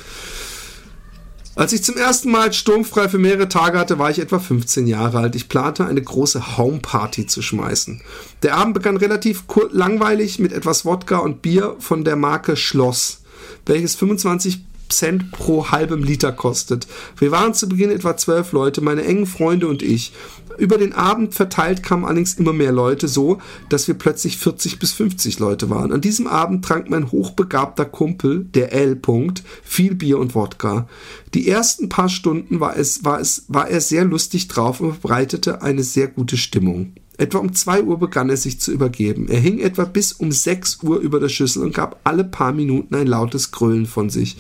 Als 1.55 1.75
ich 1.75 1.85
zum 1.85 1.99
ersten 1.99 2.31
Mal 2.31 2.51
sturmfrei 2.53 3.11
für 3.11 3.19
mehrere 3.19 3.47
Tage 3.47 3.79
hatte, 3.79 3.99
war 3.99 4.11
ich 4.11 4.21
etwa 4.21 4.39
15 4.39 4.87
Jahre 4.87 5.19
alt. 5.19 5.35
Ich 5.37 5.51
plante, 5.51 5.85
eine 5.85 6.01
große 6.01 6.57
Homeparty 6.57 7.27
zu 7.27 7.43
schmeißen. 7.43 8.01
Der 8.43 8.57
Abend 8.57 8.73
begann 8.73 8.97
relativ 8.97 9.45
langweilig 9.71 10.39
mit 10.39 10.53
etwas 10.53 10.87
Wodka 10.87 11.19
und 11.19 11.43
Bier 11.43 11.77
von 11.79 12.05
der 12.05 12.17
Marke 12.17 12.57
Schloss, 12.57 13.21
welches 13.67 13.97
25 13.97 14.65
Cent 14.93 15.33
pro 15.33 15.71
halbem 15.71 16.03
Liter 16.03 16.33
kostet. 16.33 16.87
Wir 17.17 17.31
waren 17.31 17.55
zu 17.55 17.69
Beginn 17.69 17.91
etwa 17.91 18.17
zwölf 18.17 18.53
Leute, 18.53 18.81
meine 18.81 19.05
engen 19.05 19.27
Freunde 19.27 19.67
und 19.69 19.83
ich. 19.83 20.13
Über 20.59 20.79
den 20.79 20.93
Abend 20.93 21.35
verteilt 21.35 21.83
kamen 21.83 22.05
allerdings 22.05 22.35
immer 22.35 22.53
mehr 22.53 22.73
Leute, 22.73 23.09
so 23.09 23.39
dass 23.69 23.89
wir 23.89 23.95
plötzlich 23.95 24.37
40 24.37 24.79
bis 24.79 24.93
50 24.93 25.39
Leute 25.39 25.71
waren. 25.71 25.93
An 25.93 26.01
diesem 26.01 26.27
Abend 26.27 26.65
trank 26.65 26.91
mein 26.91 27.11
hochbegabter 27.11 27.85
Kumpel, 27.85 28.45
der 28.45 28.73
L. 28.73 28.93
-Punkt, 28.95 29.43
viel 29.63 29.95
Bier 29.95 30.19
und 30.19 30.35
Wodka. 30.35 30.87
Die 31.35 31.49
ersten 31.49 31.89
paar 31.89 32.09
Stunden 32.09 32.61
war, 32.61 32.77
es, 32.77 33.05
war, 33.05 33.21
es, 33.21 33.45
war 33.49 33.69
er 33.69 33.81
sehr 33.81 34.05
lustig 34.05 34.49
drauf 34.49 34.81
und 34.81 34.93
verbreitete 34.93 35.63
eine 35.63 35.83
sehr 35.83 36.09
gute 36.09 36.37
Stimmung. 36.37 36.93
Etwa 37.19 37.39
um 37.39 37.53
2 37.53 37.83
Uhr 37.83 37.99
begann 37.99 38.31
er 38.31 38.39
sich 38.39 38.59
zu 38.59 38.73
übergeben. 38.73 39.29
Er 39.29 39.39
hing 39.39 39.59
etwa 39.59 39.85
bis 39.85 40.13
um 40.13 40.33
6 40.33 40.83
Uhr 40.83 40.99
über 40.99 41.21
der 41.21 41.29
Schüssel 41.29 41.63
und 41.63 41.75
gab 41.75 42.01
alle 42.05 42.25
paar 42.25 42.53
Minuten 42.53 42.95
ein 42.95 43.07
lautes 43.07 43.51
Grölen 43.51 43.87
von 43.87 44.09
sich. 44.09 44.37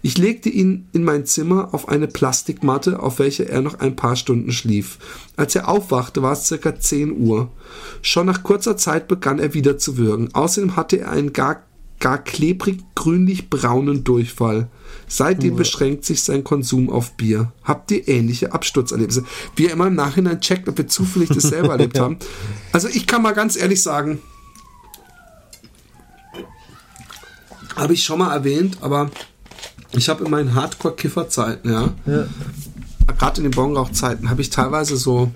Ich 0.00 0.16
legte 0.16 0.48
ihn 0.48 0.86
in 0.92 1.02
mein 1.02 1.26
Zimmer 1.26 1.72
auf 1.72 1.88
eine 1.88 2.06
Plastikmatte, 2.06 3.00
auf 3.00 3.18
welcher 3.18 3.48
er 3.48 3.62
noch 3.62 3.80
ein 3.80 3.96
paar 3.96 4.16
Stunden 4.16 4.52
schlief. 4.52 4.98
Als 5.36 5.56
er 5.56 5.68
aufwachte, 5.68 6.22
war 6.22 6.34
es 6.34 6.46
circa 6.46 6.78
10 6.78 7.18
Uhr. 7.18 7.50
Schon 8.00 8.26
nach 8.26 8.44
kurzer 8.44 8.76
Zeit 8.76 9.08
begann 9.08 9.38
er 9.38 9.54
wieder 9.54 9.76
zu 9.78 9.96
würgen. 9.96 10.28
Außerdem 10.34 10.76
hatte 10.76 11.00
er 11.00 11.10
einen 11.10 11.32
gar, 11.32 11.64
gar 11.98 12.18
klebrig 12.18 12.80
grünlich-braunen 12.94 14.04
Durchfall. 14.04 14.68
Seitdem 15.06 15.56
beschränkt 15.56 16.04
sich 16.04 16.22
sein 16.22 16.44
Konsum 16.44 16.90
auf 16.90 17.12
Bier. 17.12 17.52
Habt 17.62 17.90
ihr 17.90 18.08
ähnliche 18.08 18.52
Absturzerlebnisse? 18.52 19.24
Wie 19.56 19.66
er 19.66 19.72
immer 19.72 19.86
im 19.86 19.94
Nachhinein 19.94 20.40
checkt, 20.40 20.68
ob 20.68 20.78
wir 20.78 20.88
zufällig 20.88 21.28
das 21.28 21.44
selber 21.44 21.68
erlebt 21.72 21.98
haben. 21.98 22.18
Also 22.72 22.88
ich 22.88 23.06
kann 23.06 23.22
mal 23.22 23.32
ganz 23.32 23.56
ehrlich 23.56 23.82
sagen, 23.82 24.20
habe 27.76 27.92
ich 27.92 28.04
schon 28.04 28.18
mal 28.18 28.32
erwähnt, 28.32 28.78
aber 28.80 29.10
ich 29.92 30.08
habe 30.08 30.24
in 30.24 30.30
meinen 30.30 30.54
Hardcore-Kiffer-Zeiten, 30.54 31.70
ja, 31.70 31.94
gerade 33.18 33.38
in 33.38 33.44
den 33.44 33.52
Bongrauch-Zeiten, 33.52 34.30
habe 34.30 34.40
ich 34.42 34.50
teilweise 34.50 34.96
so 34.96 35.32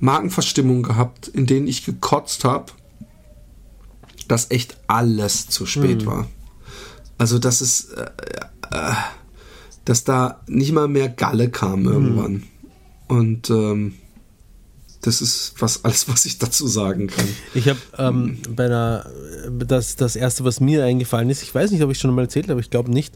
Markenverstimmungen 0.00 0.82
gehabt, 0.82 1.28
in 1.28 1.46
denen 1.46 1.66
ich 1.66 1.84
gekotzt 1.84 2.44
habe, 2.44 2.72
dass 4.28 4.50
echt 4.50 4.76
alles 4.86 5.48
zu 5.48 5.66
spät 5.66 6.06
war. 6.06 6.26
Also, 7.18 7.38
dass 7.38 7.60
es, 7.60 7.90
äh, 7.90 8.10
äh, 8.72 8.92
dass 9.84 10.04
da 10.04 10.40
nicht 10.46 10.72
mal 10.72 10.88
mehr 10.88 11.08
Galle 11.08 11.50
kam 11.50 11.84
irgendwann. 11.86 12.44
Und 13.08 13.50
ähm, 13.50 13.94
das 15.02 15.20
ist 15.20 15.54
was 15.58 15.84
alles, 15.84 16.08
was 16.08 16.24
ich 16.24 16.38
dazu 16.38 16.66
sagen 16.66 17.08
kann. 17.08 17.28
Ich 17.52 17.68
habe 17.68 17.78
ähm, 17.98 18.38
bei 18.48 18.64
einer, 18.64 19.04
das, 19.50 19.96
das 19.96 20.16
erste, 20.16 20.44
was 20.44 20.60
mir 20.60 20.82
eingefallen 20.84 21.28
ist, 21.28 21.42
ich 21.42 21.54
weiß 21.54 21.70
nicht, 21.72 21.82
ob 21.82 21.90
ich 21.90 21.98
schon 21.98 22.14
mal 22.14 22.22
erzählt 22.22 22.48
habe, 22.48 22.60
ich 22.60 22.70
glaube 22.70 22.90
nicht. 22.90 23.14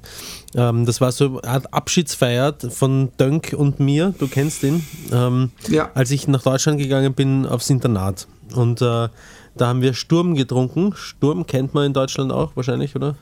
Ähm, 0.55 0.85
das 0.85 1.01
war 1.01 1.11
so 1.13 1.41
eine 1.41 1.45
Art 1.51 1.73
Abschiedsfeier 1.73 2.55
von 2.69 3.11
Dönk 3.19 3.55
und 3.57 3.81
mir, 3.81 4.15
du 4.19 4.29
kennst 4.29 4.63
ihn, 4.65 4.85
ähm, 5.11 5.51
Ja. 5.69 5.91
als 5.95 6.11
ich 6.11 6.29
nach 6.29 6.43
Deutschland 6.43 6.79
gegangen 6.79 7.15
bin 7.15 7.47
aufs 7.47 7.71
Internat. 7.71 8.29
Und 8.55 8.83
äh, 8.83 9.09
da 9.57 9.67
haben 9.67 9.81
wir 9.81 9.95
Sturm 9.95 10.35
getrunken. 10.35 10.93
Sturm 10.95 11.47
kennt 11.47 11.73
man 11.73 11.87
in 11.87 11.93
Deutschland 11.95 12.33
auch 12.33 12.55
wahrscheinlich, 12.55 12.95
oder? 12.97 13.17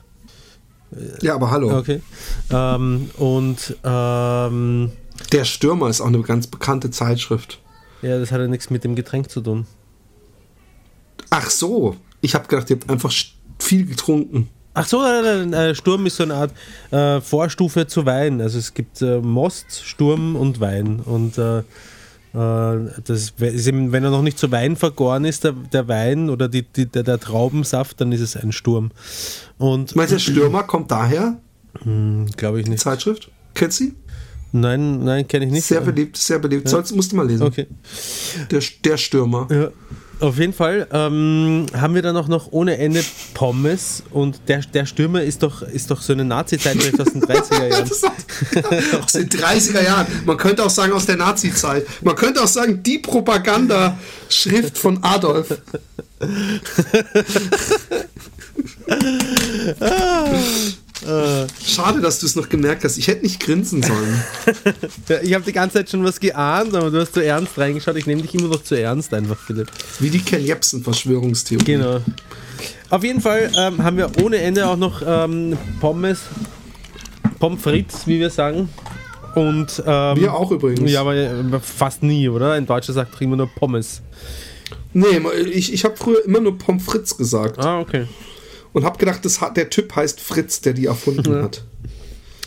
Ja, 1.21 1.35
aber 1.35 1.51
hallo. 1.51 1.77
Okay. 1.77 2.01
Ähm, 2.49 3.09
und 3.17 3.75
ähm, 3.83 4.91
Der 5.31 5.43
Stürmer 5.45 5.89
ist 5.89 6.01
auch 6.01 6.07
eine 6.07 6.21
ganz 6.21 6.47
bekannte 6.47 6.89
Zeitschrift. 6.91 7.59
ja, 8.01 8.19
das 8.19 8.31
hat 8.31 8.39
ja 8.39 8.47
nichts 8.47 8.69
mit 8.69 8.83
dem 8.83 8.95
Getränk 8.95 9.29
zu 9.29 9.41
tun. 9.41 9.65
Ach 11.29 11.49
so. 11.49 11.95
Ich 12.21 12.35
habe 12.35 12.47
gedacht, 12.47 12.69
ihr 12.69 12.77
habt 12.77 12.89
einfach 12.89 13.11
viel 13.59 13.85
getrunken. 13.85 14.49
Ach 14.73 14.87
so, 14.87 15.01
nein, 15.01 15.23
nein, 15.23 15.49
nein, 15.49 15.75
Sturm 15.75 16.05
ist 16.05 16.17
so 16.17 16.23
eine 16.23 16.35
Art 16.35 16.51
äh, 16.91 17.19
Vorstufe 17.19 17.87
zu 17.87 18.05
Wein. 18.05 18.41
Also 18.41 18.59
es 18.59 18.73
gibt 18.73 19.01
äh, 19.01 19.19
Most, 19.19 19.83
Sturm 19.83 20.35
und 20.35 20.59
Wein. 20.59 20.99
Und 20.99 21.37
äh, 21.37 21.59
äh, 21.59 21.63
das 22.37 23.33
ist 23.39 23.67
eben, 23.67 23.91
wenn 23.91 24.03
er 24.03 24.11
noch 24.11 24.21
nicht 24.21 24.37
zu 24.37 24.51
Wein 24.51 24.75
vergoren 24.75 25.25
ist, 25.25 25.43
der, 25.43 25.53
der 25.53 25.87
Wein 25.87 26.29
oder 26.29 26.47
die, 26.47 26.63
die, 26.63 26.85
der, 26.85 27.03
der 27.03 27.19
Traubensaft, 27.19 27.99
dann 27.99 28.11
ist 28.11 28.21
es 28.21 28.37
ein 28.37 28.51
Sturm. 28.51 28.91
Und 29.57 29.95
Meinst 29.95 30.11
du, 30.11 30.15
der 30.15 30.19
Stürmer 30.19 30.63
kommt 30.63 30.91
daher? 30.91 31.37
glaube 32.35 32.59
ich 32.61 32.67
nicht. 32.67 32.81
Zeitschrift? 32.81 33.29
Kennst 33.53 33.79
du 33.79 33.85
sie? 33.85 33.95
Nein, 34.51 35.03
nein, 35.03 35.27
kenne 35.27 35.45
ich 35.45 35.51
nicht. 35.51 35.65
Sehr 35.65 35.81
beliebt, 35.81 36.17
sehr 36.17 36.39
beliebt. 36.39 36.69
Sollst, 36.69 36.95
musst 36.95 37.11
du 37.11 37.15
mal 37.15 37.27
lesen. 37.27 37.43
Okay. 37.43 37.67
Der, 38.49 38.61
der 38.83 38.97
Stürmer. 38.97 39.47
Ja, 39.51 39.69
auf 40.19 40.39
jeden 40.39 40.53
Fall 40.53 40.87
ähm, 40.91 41.65
haben 41.73 41.95
wir 41.95 42.01
dann 42.01 42.17
auch 42.17 42.27
noch 42.27 42.51
ohne 42.51 42.77
Ende 42.77 43.03
Pommes 43.33 44.03
und 44.11 44.39
der, 44.47 44.61
der 44.61 44.85
Stürmer 44.85 45.21
ist 45.21 45.43
doch, 45.43 45.61
ist 45.61 45.91
doch 45.91 46.01
so 46.01 46.13
eine 46.13 46.25
Nazi-Zeitschrift 46.25 46.99
aus 46.99 47.13
den 47.13 47.21
30er 47.23 47.67
Jahren. 47.67 47.89
Aus, 49.03 49.13
den 49.13 49.29
30er 49.29 49.83
Jahren. 49.83 50.07
Man 50.25 50.37
könnte 50.37 50.63
auch 50.63 50.69
sagen 50.69 50.93
aus 50.93 51.05
der 51.05 51.17
Nazi-Zeit. 51.17 51.85
Man 52.01 52.15
könnte 52.15 52.41
auch 52.41 52.47
sagen 52.47 52.81
die 52.83 52.99
Propaganda-Schrift 52.99 54.77
von 54.77 55.03
Adolf. 55.03 55.57
Schade, 61.01 62.01
dass 62.01 62.19
du 62.19 62.25
es 62.25 62.35
noch 62.35 62.49
gemerkt 62.49 62.83
hast. 62.83 62.97
Ich 62.97 63.07
hätte 63.07 63.23
nicht 63.23 63.39
grinsen 63.39 63.83
sollen. 63.83 64.23
Ich 65.23 65.33
habe 65.33 65.43
die 65.45 65.53
ganze 65.53 65.77
Zeit 65.77 65.89
schon 65.89 66.03
was 66.03 66.19
geahnt, 66.19 66.73
aber 66.75 66.91
du 66.91 66.99
hast 66.99 67.13
zu 67.13 67.23
ernst 67.23 67.57
reingeschaut. 67.57 67.95
Ich 67.95 68.05
nehme 68.05 68.21
dich 68.21 68.33
immer 68.35 68.47
noch 68.47 68.63
zu 68.63 68.75
ernst 68.75 69.13
einfach, 69.13 69.37
Philipp. 69.37 69.69
Wie 69.99 70.09
die 70.09 70.19
Ken 70.19 70.43
Jebsen-Verschwörungstheorie. 70.43 71.63
Genau. 71.63 72.01
Auf 72.89 73.03
jeden 73.03 73.21
Fall 73.21 73.51
ähm, 73.57 73.83
haben 73.83 73.97
wir 73.97 74.11
ohne 74.23 74.37
Ende 74.37 74.67
auch 74.67 74.77
noch 74.77 75.01
ähm, 75.05 75.57
Pommes, 75.79 76.21
Pommes 77.39 77.61
frites, 77.61 78.07
wie 78.07 78.19
wir 78.19 78.29
sagen. 78.29 78.69
Und 79.35 79.83
ähm, 79.85 80.17
Wir 80.17 80.33
auch 80.33 80.51
übrigens. 80.51 80.89
Ja, 80.91 81.01
aber 81.01 81.15
äh, 81.15 81.59
fast 81.61 82.01
nie, 82.01 82.27
oder? 82.29 82.53
Ein 82.53 82.65
Deutscher 82.65 82.93
sagt 82.93 83.13
doch 83.13 83.21
immer 83.21 83.35
nur 83.35 83.47
Pommes. 83.47 84.01
Nee, 84.93 85.21
ich, 85.51 85.73
ich 85.73 85.85
habe 85.85 85.95
früher 85.95 86.23
immer 86.25 86.39
nur 86.39 86.57
Pommes 86.57 86.83
frites 86.83 87.17
gesagt. 87.17 87.59
Ah, 87.59 87.79
okay. 87.79 88.07
Und 88.77 88.85
habe 88.85 88.99
gedacht, 88.99 89.25
das 89.25 89.41
hat, 89.41 89.57
der 89.57 89.71
Typ 89.71 89.95
heißt 89.95 90.21
Fritz, 90.21 90.61
der 90.61 90.73
die 90.73 90.85
erfunden 90.85 91.33
Ja. 91.33 91.41
hat. 91.41 91.63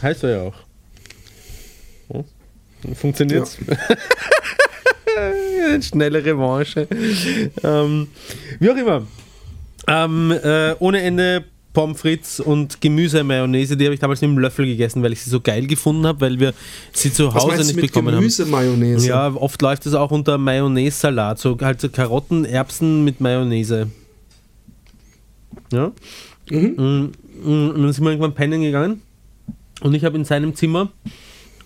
Heißt 0.00 0.22
er 0.22 0.30
ja 0.30 0.42
auch. 0.42 0.54
Oh. 2.06 2.24
Funktioniert's? 2.94 3.58
Eine 5.16 5.82
Schnelle 5.82 6.24
Revanche. 6.24 6.86
Ähm, 7.64 8.06
wie 8.60 8.70
auch 8.70 8.76
immer. 8.76 9.02
Ähm, 9.88 10.30
äh, 10.30 10.76
ohne 10.78 11.02
Ende 11.02 11.46
Pommes 11.72 12.00
frites 12.00 12.38
und 12.38 12.80
Gemüse-Mayonnaise, 12.80 13.76
die 13.76 13.84
habe 13.86 13.94
ich 13.94 14.00
damals 14.00 14.20
mit 14.20 14.30
dem 14.30 14.38
Löffel 14.38 14.66
gegessen, 14.66 15.02
weil 15.02 15.12
ich 15.12 15.22
sie 15.22 15.30
so 15.30 15.40
geil 15.40 15.66
gefunden 15.66 16.06
habe, 16.06 16.20
weil 16.20 16.38
wir 16.38 16.54
sie 16.92 17.12
zu 17.12 17.34
Hause 17.34 17.64
nicht 17.64 17.74
bekommen 17.74 18.14
haben. 18.14 18.20
Gemüse-Mayonnaise? 18.20 19.08
Ja, 19.08 19.34
oft 19.34 19.60
läuft 19.62 19.84
es 19.86 19.94
auch 19.94 20.12
unter 20.12 20.38
Mayonnaise-Salat, 20.38 21.40
so 21.40 21.58
halt 21.60 21.80
so 21.80 21.88
Karotten, 21.88 22.44
Erbsen 22.44 23.02
mit 23.04 23.20
Mayonnaise. 23.20 23.88
Ja. 25.72 25.92
Mhm. 26.50 26.74
Mm, 26.76 27.48
mm, 27.48 27.70
Und 27.70 27.82
dann 27.82 27.92
sind 27.92 28.04
wir 28.04 28.10
irgendwann 28.10 28.34
pennen 28.34 28.62
gegangen 28.62 29.02
und 29.80 29.94
ich 29.94 30.04
habe 30.04 30.16
in 30.16 30.24
seinem 30.24 30.54
Zimmer, 30.54 30.90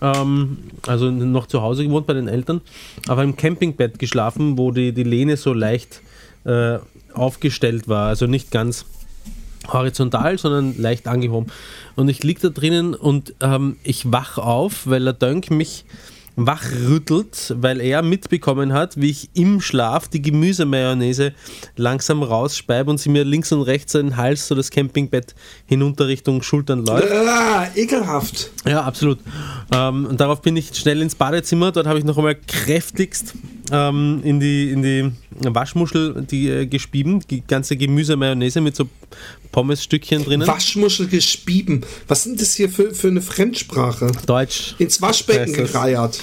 ähm, 0.01 0.59
also 0.87 1.11
noch 1.11 1.47
zu 1.47 1.63
Hause 1.63 1.85
gewohnt 1.85 2.07
bei 2.07 2.15
den 2.15 2.29
Eltern, 2.29 2.61
auf 3.09 3.19
einem 3.19 3.37
Campingbett 3.37 3.99
geschlafen, 3.99 4.59
wo 4.59 4.71
die, 4.71 4.93
die 4.93 5.05
Lehne 5.05 5.37
so 5.37 5.53
leicht 5.53 6.03
äh, 6.45 6.79
aufgestellt 7.13 7.89
war, 7.89 8.09
also 8.09 8.27
nicht 8.27 8.51
ganz 8.51 8.85
horizontal, 9.73 10.39
sondern 10.39 10.77
leicht 10.79 11.09
angehoben. 11.09 11.51
Und 11.97 12.09
ich 12.09 12.23
liege 12.23 12.41
da 12.41 12.49
drinnen 12.51 12.95
und 12.95 13.35
ähm, 13.41 13.77
ich 13.83 14.13
wach 14.13 14.37
auf, 14.37 14.87
weil 14.87 15.05
der 15.05 15.15
Dönk 15.15 15.51
mich 15.51 15.85
wachrüttelt, 16.37 17.55
weil 17.57 17.81
er 17.81 18.03
mitbekommen 18.03 18.73
hat, 18.73 19.01
wie 19.01 19.11
ich 19.11 19.31
im 19.35 19.61
Schlaf 19.61 20.09
die 20.09 20.21
Gemüsemayonnaise 20.23 21.33
langsam 21.77 22.23
rausspeibe 22.23 22.91
und 22.91 22.99
sie 22.99 23.09
mir 23.09 23.25
links 23.25 23.53
und 23.53 23.63
rechts 23.63 23.95
in 23.95 24.09
den 24.09 24.17
Hals, 24.17 24.49
so 24.49 24.55
das 24.55 24.71
Campingbett 24.71 25.35
hinunter 25.67 26.09
Richtung 26.09 26.43
Schultern 26.43 26.85
läuft. 26.85 27.11
Ah, 27.11 27.69
ekelhaft. 27.75 28.51
Ja, 28.67 28.83
absolut. 28.83 29.19
Ähm, 29.73 30.07
und 30.07 30.21
darauf 30.21 30.43
bin 30.43 30.57
ich 30.57 30.75
schnell 30.75 31.03
ins 31.03 31.15
Badezimmer. 31.15 31.73
Dort 31.73 31.87
habe 31.87 31.99
ich 31.99 32.05
noch 32.05 32.19
einmal 32.19 32.35
kräftigst 32.35 33.35
ähm, 33.71 34.21
in, 34.25 34.41
die, 34.41 34.71
in 34.71 34.83
die 34.83 35.13
Waschmuschel 35.31 36.27
die, 36.29 36.49
äh, 36.49 36.67
gespieben. 36.67 37.21
Die 37.31 37.43
ganze 37.47 37.77
Gemüse-Mayonnaise 37.77 38.61
mit 38.61 38.77
so 38.77 38.89
Pommesstückchen 39.55 40.25
drinnen. 40.25 40.49
Waschmuschel 40.49 41.07
gespieben. 41.07 41.83
Was 42.09 42.25
sind 42.25 42.41
das 42.41 42.57
hier 42.57 42.69
für, 42.69 42.93
für 42.93 43.07
eine 43.07 43.23
Fremdsprache? 43.23 44.11
Deutsch. 44.27 44.75
Ins 44.79 45.01
Waschbecken 45.01 45.53
gereiert. 45.53 46.19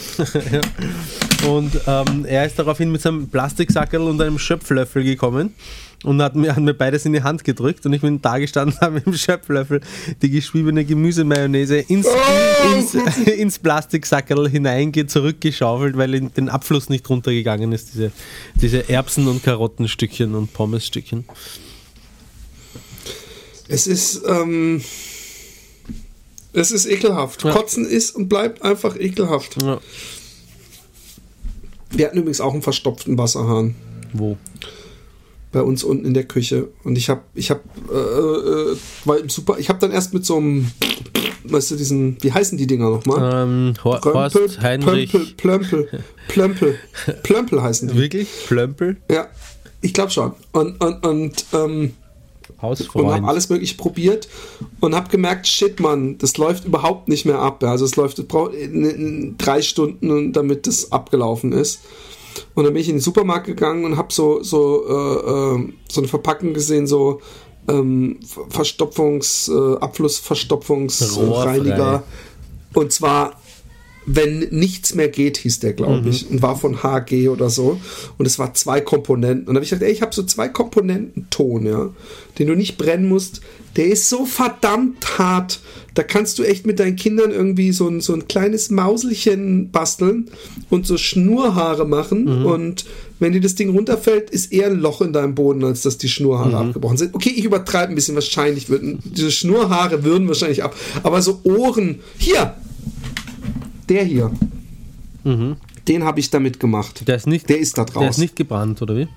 Und 1.48 1.72
ähm, 1.88 2.26
er 2.26 2.46
ist 2.46 2.60
daraufhin 2.60 2.92
mit 2.92 3.02
seinem 3.02 3.30
Plastiksackerl 3.30 4.02
und 4.02 4.22
einem 4.22 4.38
Schöpflöffel 4.38 5.04
gekommen 5.04 5.56
und 6.04 6.22
hat 6.22 6.36
mir, 6.36 6.56
hat 6.56 6.62
mir 6.62 6.74
beides 6.74 7.06
in 7.06 7.14
die 7.14 7.24
Hand 7.24 7.44
gedrückt 7.44 7.86
und 7.86 7.94
ich 7.94 8.02
bin 8.02 8.22
da 8.22 8.38
gestanden, 8.38 8.78
habe 8.82 8.96
mit 8.96 9.06
dem 9.06 9.14
Schöpflöffel 9.14 9.82
die 10.22 10.30
geschriebene 10.30 10.84
Gemüsemayonnaise 10.84 11.78
ins, 11.78 12.08
Oh! 12.08 12.76
ins, 12.76 12.94
ins 13.26 13.60
Plastiksackerl 13.60 14.50
hineinge 14.50 15.08
zurückgeschaufelt, 15.08 15.98
weil 15.98 16.14
in 16.16 16.34
den 16.34 16.50
Abfluss 16.50 16.90
nicht 16.90 17.10
runtergegangen 17.10 17.72
ist, 17.72 17.94
diese, 17.94 18.12
diese 18.56 18.90
Erbsen- 18.90 19.28
und 19.28 19.42
Karottenstückchen 19.42 20.36
und 20.36 20.54
Pommesstückchen. 20.54 21.26
Es 23.72 23.88
ist, 23.88 24.24
ähm, 24.28 24.82
es 26.52 26.72
ist 26.72 26.86
ekelhaft. 26.86 27.44
Ja. 27.44 27.52
Kotzen 27.52 27.86
ist 27.86 28.14
und 28.14 28.28
bleibt 28.28 28.64
einfach 28.64 28.98
ekelhaft. 29.00 29.62
Ja. 29.62 29.80
Wir 31.90 32.08
hatten 32.08 32.18
übrigens 32.18 32.42
auch 32.42 32.52
einen 32.52 32.62
verstopften 32.62 33.18
Wasserhahn 33.18 33.76
Wo? 34.12 34.38
bei 35.54 35.62
uns 35.62 35.86
unten 35.86 36.06
in 36.06 36.14
der 36.14 36.26
Küche. 36.26 36.68
Und 36.84 36.98
ich 36.98 37.10
habe, 37.10 37.22
ich 37.34 37.50
habe, 37.50 37.62
äh, 37.90 39.12
äh, 39.12 39.20
im 39.22 39.30
Super, 39.30 39.58
ich 39.58 39.70
habe 39.70 39.80
dann 39.80 39.92
erst 39.92 40.14
mit 40.14 40.26
so 40.26 40.36
einem, 40.36 40.70
weißt 41.46 41.72
du, 41.72 41.76
diesen, 41.78 42.18
wie 42.22 42.34
heißen 42.34 42.58
die 42.58 42.68
Dinger 42.68 42.90
nochmal? 42.90 43.44
Ähm, 43.44 43.74
Hor 43.86 44.06
Römpel, 44.06 44.42
Horst 44.42 44.62
Heinrich. 44.62 45.12
Plömpel, 45.12 45.34
Plömpel, 45.38 45.90
Plömpel, 46.28 46.76
Plömpel 47.24 47.64
heißen 47.64 47.88
die. 47.88 47.96
Wirklich? 47.96 48.28
Plömpel? 48.48 48.98
Ja, 49.10 49.28
ich 49.80 49.94
glaube 49.94 50.12
schon. 50.12 50.34
Und, 50.52 50.84
und, 50.84 51.06
und, 51.06 51.46
ähm, 51.54 51.94
und 52.94 53.02
habe 53.16 53.28
alles 53.28 53.50
mögliche 53.50 53.76
probiert 53.76 54.28
und 54.80 54.96
habe 54.96 55.10
gemerkt, 55.10 55.48
shit, 55.48 55.80
Mann, 55.80 56.18
das 56.20 56.38
läuft 56.38 56.66
überhaupt 56.66 57.10
nicht 57.10 57.26
mehr 57.26 57.40
ab. 57.40 57.64
Also 57.64 57.86
es 57.86 57.96
läuft, 57.96 58.28
braucht 58.28 58.54
in, 58.54 58.86
in 58.86 59.36
drei 59.38 59.62
Stunden, 59.62 60.32
damit 60.34 60.68
das 60.68 60.92
abgelaufen 60.92 61.52
ist. 61.54 61.80
Und 62.56 62.64
dann 62.64 62.74
bin 62.74 62.82
ich 62.82 62.88
in 62.90 62.96
den 62.96 63.02
Supermarkt 63.02 63.46
gegangen 63.48 63.84
und 63.84 63.98
habe 63.98 64.14
so 64.14 64.42
so 64.42 64.86
äh, 64.88 65.56
äh, 65.56 65.70
so 65.90 66.00
eine 66.02 66.08
Verpackung 66.08 66.54
gesehen, 66.54 66.88
so 66.88 67.20
ähm, 67.68 68.20
Ver- 68.26 68.46
Verstopfungs, 68.50 69.50
äh, 69.50 69.76
Abflussverstopfungsreiniger. 69.80 72.04
Und 72.74 72.92
zwar 72.94 73.41
wenn 74.06 74.40
nichts 74.50 74.96
mehr 74.96 75.10
geht, 75.10 75.38
hieß 75.38 75.60
der, 75.60 75.74
glaube 75.74 76.10
ich, 76.10 76.30
und 76.30 76.42
war 76.42 76.58
von 76.58 76.82
HG 76.82 77.30
oder 77.30 77.50
so. 77.50 77.80
Und 78.18 78.26
es 78.26 78.40
war 78.40 78.54
zwei 78.56 78.82
Komponenten. 78.82 79.42
Und 79.42 79.48
dann 79.48 79.56
habe 79.58 79.64
ich 79.64 79.70
gedacht, 79.70 79.88
ey, 79.88 79.92
ich 79.94 80.02
habe 80.02 80.14
so 80.14 80.24
zwei 80.24 80.50
Komponenten 80.50 81.28
Ton, 81.30 81.66
ja, 81.66 81.90
den 82.40 82.48
du 82.48 82.56
nicht 82.56 82.78
brennen 82.78 83.08
musst. 83.08 83.42
Der 83.76 83.86
ist 83.86 84.10
so 84.10 84.26
verdammt 84.26 85.20
hart. 85.20 85.60
Da 85.94 86.04
kannst 86.04 86.40
du 86.40 86.44
echt 86.44 86.66
mit 86.66 86.80
deinen 86.80 86.96
Kindern 86.96 87.32
irgendwie 87.32 87.72
so 87.72 87.88
ein, 87.88 88.02
so 88.02 88.14
ein 88.14 88.28
kleines 88.28 88.70
Mauselchen 88.70 89.70
basteln 89.70 90.30
und 90.70 90.88
so 90.88 90.98
Schnurhaare 90.98 91.86
machen. 91.88 92.46
Und 92.46 92.86
wenn 93.20 93.34
dir 93.34 93.42
das 93.42 93.56
Ding 93.56 93.70
runterfällt, 93.70 94.32
ist 94.32 94.52
eher 94.52 94.68
ein 94.68 94.80
Loch 94.80 95.02
in 95.02 95.14
deinem 95.14 95.36
Boden, 95.36 95.64
als 95.64 95.84
dass 95.84 96.00
die 96.00 96.10
Schnurhaare 96.10 96.58
abgebrochen 96.58 96.98
sind. 96.98 97.14
Okay, 97.14 97.34
ich 97.36 97.46
übertreibe 97.46 97.94
ein 97.94 97.96
bisschen. 97.96 98.16
Wahrscheinlich 98.16 98.68
würden 98.68 99.00
diese 99.04 99.32
Schnurhaare 99.32 100.04
würden 100.04 100.28
wahrscheinlich 100.28 100.64
ab. 100.64 100.76
Aber 101.04 101.22
so 101.22 101.40
Ohren. 101.44 102.00
Hier, 102.18 102.56
der 103.92 104.04
hier. 104.06 104.32
Den 105.88 106.04
habe 106.04 106.20
ich 106.20 106.30
damit 106.32 106.60
gemacht. 106.60 107.08
Der 107.08 107.16
ist 107.18 107.28
nicht, 107.28 107.48
Der 107.50 107.60
ist 107.60 107.78
da 107.78 107.84
der 107.84 107.90
ist 107.90 107.96
draußen. 107.96 108.22
nicht 108.24 108.36
gebrannt, 108.36 108.82
oder 108.82 108.96
wie? 108.98 109.08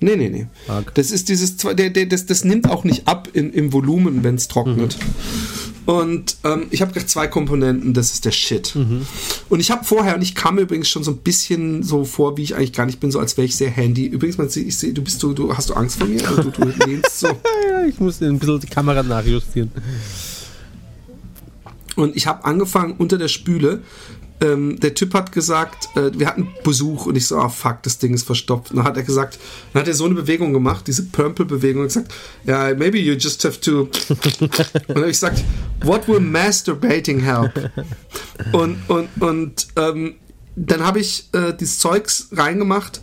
Nee, 0.00 0.16
nee, 0.16 0.28
nee. 0.28 0.46
Arg. 0.68 0.94
Das 0.94 1.10
ist 1.10 1.30
dieses, 1.30 1.56
zwei- 1.56 1.72
der, 1.72 1.88
der, 1.88 2.04
das, 2.04 2.26
das 2.26 2.44
nimmt 2.44 2.68
auch 2.68 2.84
nicht 2.84 3.08
ab 3.08 3.28
in, 3.32 3.50
im 3.52 3.72
Volumen, 3.72 4.22
wenn 4.24 4.34
es 4.34 4.46
trocknet. 4.48 4.98
Und 5.86 6.36
ähm, 6.44 6.66
ich 6.70 6.82
habe 6.82 6.92
gleich 6.92 7.06
zwei 7.06 7.28
Komponenten, 7.28 7.94
das 7.94 8.12
ist 8.12 8.24
der 8.26 8.32
Shit. 8.32 8.74
Und 9.48 9.60
ich 9.60 9.70
habe 9.70 9.84
vorher, 9.84 10.16
und 10.16 10.22
ich 10.22 10.34
kam 10.34 10.56
mir 10.56 10.62
übrigens 10.62 10.88
schon 10.88 11.02
so 11.04 11.12
ein 11.12 11.18
bisschen 11.18 11.82
so 11.82 12.04
vor, 12.04 12.36
wie 12.36 12.42
ich 12.42 12.56
eigentlich 12.56 12.72
gar 12.74 12.84
nicht 12.86 12.98
bin, 13.00 13.10
so 13.12 13.20
als 13.20 13.36
wäre 13.38 13.46
ich 13.46 13.56
sehr 13.56 13.70
handy. 13.70 14.04
Übrigens, 14.04 14.36
man 14.36 14.48
sieht, 14.50 14.66
ich 14.66 14.76
sehe, 14.76 14.92
du 14.92 15.00
bist 15.02 15.22
du, 15.22 15.32
du 15.32 15.56
hast 15.56 15.70
du 15.70 15.74
Angst 15.74 15.96
vor 15.98 16.08
mir? 16.08 16.26
Also 16.28 16.42
du, 16.42 16.50
du 16.50 16.84
lehnst 16.86 17.20
so. 17.20 17.28
Ja, 17.70 17.86
ich 17.86 17.98
muss 18.00 18.20
ein 18.20 18.38
bisschen 18.38 18.60
die 18.60 18.66
Kamera 18.66 19.02
nachjustieren. 19.02 19.70
Und 21.96 22.16
ich 22.16 22.26
habe 22.26 22.44
angefangen 22.44 22.94
unter 22.98 23.18
der 23.18 23.28
Spüle. 23.28 23.82
Ähm, 24.38 24.78
der 24.80 24.92
Typ 24.92 25.14
hat 25.14 25.32
gesagt, 25.32 25.88
äh, 25.96 26.10
wir 26.14 26.26
hatten 26.26 26.48
Besuch 26.62 27.06
und 27.06 27.16
ich 27.16 27.26
so, 27.26 27.38
ah 27.38 27.48
fuck, 27.48 27.82
das 27.82 27.98
Ding 27.98 28.12
ist 28.12 28.24
verstopft. 28.24 28.70
Und 28.70 28.76
dann 28.76 28.84
hat 28.84 28.96
er 28.98 29.02
gesagt, 29.02 29.38
dann 29.72 29.80
hat 29.80 29.88
er 29.88 29.94
so 29.94 30.04
eine 30.04 30.14
Bewegung 30.14 30.52
gemacht, 30.52 30.86
diese 30.86 31.04
Purple-Bewegung, 31.06 31.82
und 31.82 31.88
gesagt, 31.88 32.12
ja, 32.44 32.74
maybe 32.74 32.98
you 32.98 33.14
just 33.14 33.42
have 33.46 33.58
to. 33.60 33.80
und 34.08 34.58
dann 34.88 34.96
habe 34.96 35.06
ich 35.06 35.18
gesagt, 35.18 35.42
what 35.82 36.06
will 36.06 36.20
masturbating 36.20 37.20
help? 37.20 37.70
Und, 38.52 38.76
und, 38.88 39.08
und 39.20 39.68
ähm, 39.76 40.16
dann 40.54 40.84
habe 40.84 41.00
ich 41.00 41.28
äh, 41.32 41.54
dieses 41.54 41.78
Zeugs 41.78 42.28
reingemacht. 42.32 43.00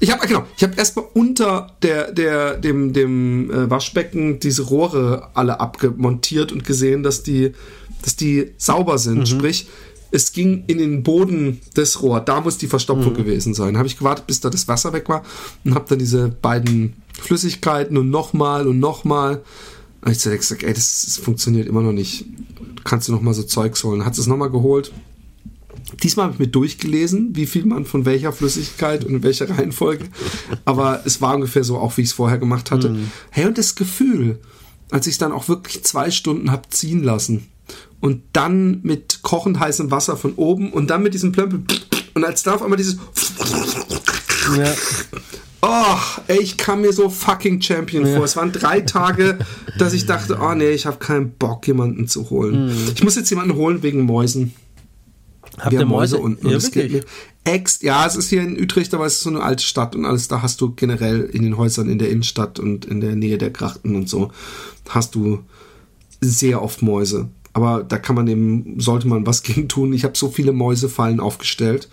Ich 0.00 0.10
habe 0.10 0.26
genau, 0.26 0.46
ich 0.56 0.62
habe 0.62 0.74
erstmal 0.76 1.06
unter 1.14 1.76
der, 1.82 2.12
der, 2.12 2.56
dem, 2.56 2.92
dem 2.92 3.50
äh, 3.50 3.70
Waschbecken 3.70 4.40
diese 4.40 4.62
Rohre 4.62 5.30
alle 5.34 5.60
abgemontiert 5.60 6.50
und 6.50 6.64
gesehen, 6.64 7.02
dass 7.02 7.22
die, 7.22 7.52
dass 8.02 8.16
die 8.16 8.52
sauber 8.58 8.98
sind. 8.98 9.28
Sprich, 9.28 9.68
es 10.12 10.32
ging 10.32 10.64
in 10.66 10.78
den 10.78 11.02
Boden 11.02 11.60
des 11.74 12.02
Rohr. 12.02 12.20
Da 12.20 12.40
muss 12.42 12.58
die 12.58 12.66
Verstopfung 12.68 13.14
gewesen 13.14 13.54
sein. 13.54 13.78
Habe 13.78 13.88
ich 13.88 13.98
gewartet, 13.98 14.26
bis 14.26 14.40
da 14.40 14.50
das 14.50 14.68
Wasser 14.68 14.92
weg 14.92 15.08
war 15.08 15.24
und 15.64 15.74
habe 15.74 15.86
dann 15.88 15.98
diese 15.98 16.28
beiden 16.28 16.92
Flüssigkeiten 17.18 17.96
und 17.96 18.10
nochmal 18.10 18.68
und 18.68 18.78
nochmal. 18.78 19.42
Und 20.02 20.12
ich 20.12 20.24
habe 20.26 20.36
gesagt, 20.36 20.62
ey, 20.62 20.74
das, 20.74 21.04
das 21.06 21.16
funktioniert 21.16 21.66
immer 21.66 21.80
noch 21.80 21.92
nicht. 21.92 22.26
Kannst 22.84 23.08
du 23.08 23.12
noch 23.12 23.22
mal 23.22 23.32
so 23.32 23.42
Zeugs 23.42 23.82
holen? 23.84 24.04
Hat 24.04 24.18
es 24.18 24.26
nochmal 24.26 24.50
geholt. 24.50 24.92
Diesmal 26.02 26.24
habe 26.24 26.34
ich 26.34 26.40
mir 26.40 26.48
durchgelesen, 26.48 27.34
wie 27.34 27.46
viel 27.46 27.64
man 27.64 27.86
von 27.86 28.04
welcher 28.04 28.32
Flüssigkeit 28.32 29.04
und 29.04 29.14
in 29.14 29.22
welcher 29.22 29.48
Reihenfolge. 29.48 30.04
Aber 30.64 31.02
es 31.06 31.22
war 31.22 31.34
ungefähr 31.34 31.64
so, 31.64 31.78
auch 31.78 31.96
wie 31.96 32.02
ich 32.02 32.08
es 32.08 32.14
vorher 32.14 32.38
gemacht 32.38 32.70
hatte. 32.70 32.96
Hey, 33.30 33.46
und 33.46 33.56
das 33.56 33.74
Gefühl, 33.76 34.40
als 34.90 35.06
ich 35.06 35.14
es 35.14 35.18
dann 35.18 35.32
auch 35.32 35.48
wirklich 35.48 35.84
zwei 35.84 36.10
Stunden 36.10 36.50
habe 36.50 36.68
ziehen 36.68 37.02
lassen 37.02 37.48
und 38.02 38.22
dann 38.34 38.80
mit 38.82 39.20
kochend 39.22 39.58
heißem 39.58 39.90
Wasser 39.90 40.18
von 40.18 40.34
oben 40.34 40.72
und 40.72 40.88
dann 40.90 41.02
mit 41.02 41.14
diesem 41.14 41.32
Plömpel 41.32 41.62
und 42.14 42.24
als 42.24 42.42
da 42.42 42.54
auf 42.54 42.62
einmal 42.62 42.76
dieses 42.76 42.98
Ja. 44.58 44.74
Oh, 45.64 45.96
ey, 46.26 46.40
ich 46.42 46.56
kam 46.56 46.80
mir 46.80 46.92
so 46.92 47.08
fucking 47.08 47.62
Champion 47.62 48.04
vor. 48.04 48.24
Es 48.24 48.36
waren 48.36 48.50
drei 48.50 48.80
Tage, 48.80 49.38
dass 49.78 49.92
ich 49.92 50.06
dachte, 50.06 50.38
oh 50.42 50.54
nee, 50.54 50.70
ich 50.70 50.86
habe 50.86 50.98
keinen 50.98 51.30
Bock, 51.30 51.66
jemanden 51.68 52.08
zu 52.08 52.28
holen. 52.30 52.76
Ich 52.94 53.04
muss 53.04 53.14
jetzt 53.14 53.30
jemanden 53.30 53.54
holen 53.54 53.82
wegen 53.84 54.02
Mäusen. 54.02 54.52
Habt 55.58 55.70
Wir 55.70 55.78
ihr 55.78 55.84
haben 55.84 55.90
Mäuse 55.90 56.16
Mäuse? 56.16 56.24
unten. 56.24 56.48
Ja, 56.48 56.56
es 56.56 56.72
geht 56.72 56.90
mir 56.90 57.04
ex 57.44 57.82
ja, 57.82 58.06
es 58.06 58.16
ist 58.16 58.28
hier 58.28 58.42
in 58.42 58.60
Utrecht, 58.60 58.94
aber 58.94 59.06
es 59.06 59.14
ist 59.14 59.22
so 59.22 59.30
eine 59.30 59.42
alte 59.42 59.62
Stadt 59.62 59.94
und 59.94 60.04
alles. 60.04 60.26
Da 60.26 60.42
hast 60.42 60.60
du 60.60 60.74
generell 60.74 61.22
in 61.32 61.42
den 61.42 61.56
Häusern 61.56 61.88
in 61.88 61.98
der 61.98 62.10
Innenstadt 62.10 62.58
und 62.58 62.84
in 62.84 63.00
der 63.00 63.14
Nähe 63.14 63.38
der 63.38 63.50
Grachten 63.50 63.94
und 63.94 64.08
so, 64.08 64.32
hast 64.88 65.14
du 65.14 65.44
sehr 66.20 66.60
oft 66.62 66.82
Mäuse. 66.82 67.28
Aber 67.54 67.84
da 67.84 67.98
kann 67.98 68.16
man 68.16 68.26
eben, 68.28 68.80
sollte 68.80 69.06
man 69.08 69.26
was 69.26 69.42
gegen 69.42 69.68
tun. 69.68 69.92
Ich 69.92 70.04
habe 70.04 70.16
so 70.16 70.28
viele 70.28 70.52
Mäusefallen 70.52 71.20
aufgestellt 71.20 71.88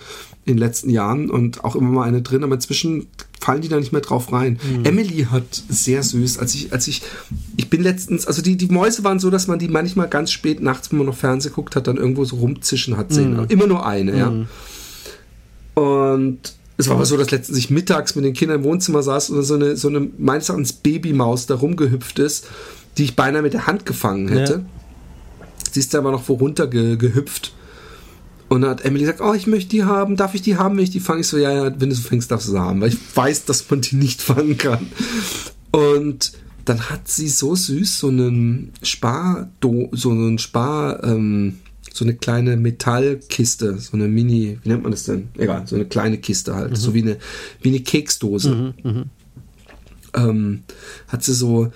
in 0.46 0.54
den 0.54 0.60
letzten 0.60 0.90
Jahren 0.90 1.30
und 1.30 1.64
auch 1.64 1.76
immer 1.76 1.90
mal 1.90 2.08
eine 2.08 2.22
drin, 2.22 2.44
aber 2.44 2.56
inzwischen 2.56 3.08
fallen 3.40 3.62
die 3.62 3.68
da 3.68 3.78
nicht 3.78 3.92
mehr 3.92 4.02
drauf 4.02 4.32
rein. 4.34 4.60
Emily 4.84 5.28
hat 5.30 5.64
sehr 5.70 6.02
süß, 6.02 6.40
als 6.40 6.56
ich, 6.56 6.74
als 6.74 6.88
ich, 6.88 7.02
ich 7.56 7.70
bin 7.70 7.84
letztens, 7.84 8.26
also 8.26 8.42
die, 8.42 8.58
die 8.58 8.68
Mäuse 8.68 9.04
waren 9.04 9.20
so, 9.20 9.30
dass 9.30 9.48
man 9.48 9.60
die 9.60 9.68
manchmal 9.68 10.08
ganz 10.08 10.32
spät 10.32 10.62
nachts, 10.62 10.92
wenn 10.92 10.98
man 10.98 11.08
noch 11.08 11.16
Fernsehen 11.16 11.54
guckt 11.54 11.76
hat, 11.76 11.88
dann 11.88 11.98
irgendwo 11.98 12.26
so 12.26 12.38
rumzischen 12.38 12.98
hat 12.98 13.12
sehen. 13.12 13.38
Aber 13.38 13.50
Immer 13.50 13.68
nur 13.68 13.86
eine, 13.86 14.18
ja. 14.18 14.28
Und 15.76 16.40
es 16.78 16.88
war 16.88 16.96
aber 16.96 17.06
so, 17.06 17.18
dass 17.18 17.32
letztens 17.32 17.58
ich 17.58 17.70
mittags 17.70 18.16
mit 18.16 18.26
den 18.26 18.34
Kindern 18.34 18.60
im 18.60 18.64
Wohnzimmer 18.64 19.04
saß 19.04 19.32
und 19.32 19.44
so 19.44 19.56
eine, 19.56 19.76
so 19.76 19.90
eine 19.90 20.10
meines 20.18 20.50
Erachtens 20.50 20.74
Babymaus 20.74 21.46
da 21.46 21.56
rumgehüpft 21.56 22.20
ist, 22.20 22.48
die 22.98 23.04
ich 23.04 23.16
beinahe 23.16 23.42
mit 23.42 23.54
der 23.54 23.68
Hand 23.68 23.86
gefangen 23.86 24.30
hätte. 24.30 24.54
Ja. 24.54 24.79
Sie 25.72 25.80
ist 25.80 25.96
aber 25.96 26.12
noch 26.12 26.28
wo 26.28 26.34
runter 26.34 26.68
ge, 26.68 26.98
gehüpft. 26.98 27.54
Und 28.50 28.62
dann 28.62 28.72
hat 28.72 28.86
Emily 28.86 29.02
gesagt, 29.02 29.22
oh, 29.22 29.34
ich 29.34 29.46
möchte 29.46 29.70
die 29.70 29.84
haben, 29.84 30.16
darf 30.16 30.34
ich 30.34 30.42
die 30.42 30.58
haben, 30.58 30.76
wenn 30.76 30.84
ich 30.84 30.90
die 30.90 31.00
fange? 31.00 31.22
Ich 31.22 31.28
so, 31.28 31.38
ja, 31.38 31.52
ja, 31.52 31.80
wenn 31.80 31.90
du 31.90 31.96
sie 31.96 32.02
fängst, 32.02 32.32
darfst 32.32 32.48
du 32.48 32.52
sie 32.52 32.60
haben, 32.60 32.82
weil 32.82 32.90
ich 32.90 32.98
weiß, 33.16 33.46
dass 33.46 33.70
man 33.70 33.82
die 33.82 33.96
nicht 33.96 34.22
fangen 34.22 34.58
kann. 34.58 34.88
Und 35.72 36.32
dann 36.66 36.90
hat 36.90 37.08
sie 37.08 37.30
so 37.30 37.56
süß 37.56 38.00
so 38.00 38.08
einen 38.08 38.74
Spar, 38.82 39.52
so 39.62 40.10
einen 40.10 40.40
Spar, 40.40 41.04
ähm, 41.04 41.60
so 41.94 42.06
eine 42.06 42.16
kleine 42.16 42.58
Metallkiste, 42.58 43.78
so 43.78 43.98
eine 43.98 44.08
Mini, 44.08 44.60
wie 44.64 44.70
nennt 44.70 44.84
man 44.84 44.92
das 44.92 45.04
denn? 45.04 45.30
Egal, 45.38 45.68
so 45.68 45.76
eine 45.76 45.86
kleine 45.86 46.18
Kiste 46.18 46.56
halt, 46.56 46.78
so 46.78 46.94
wie 46.94 47.02
eine, 47.02 47.18
wie 47.62 47.70
eine 47.70 47.82
Keksdose. 47.82 48.74
Ähm, 50.16 50.64
hat 51.08 51.24
sie 51.24 51.34
so 51.34 51.72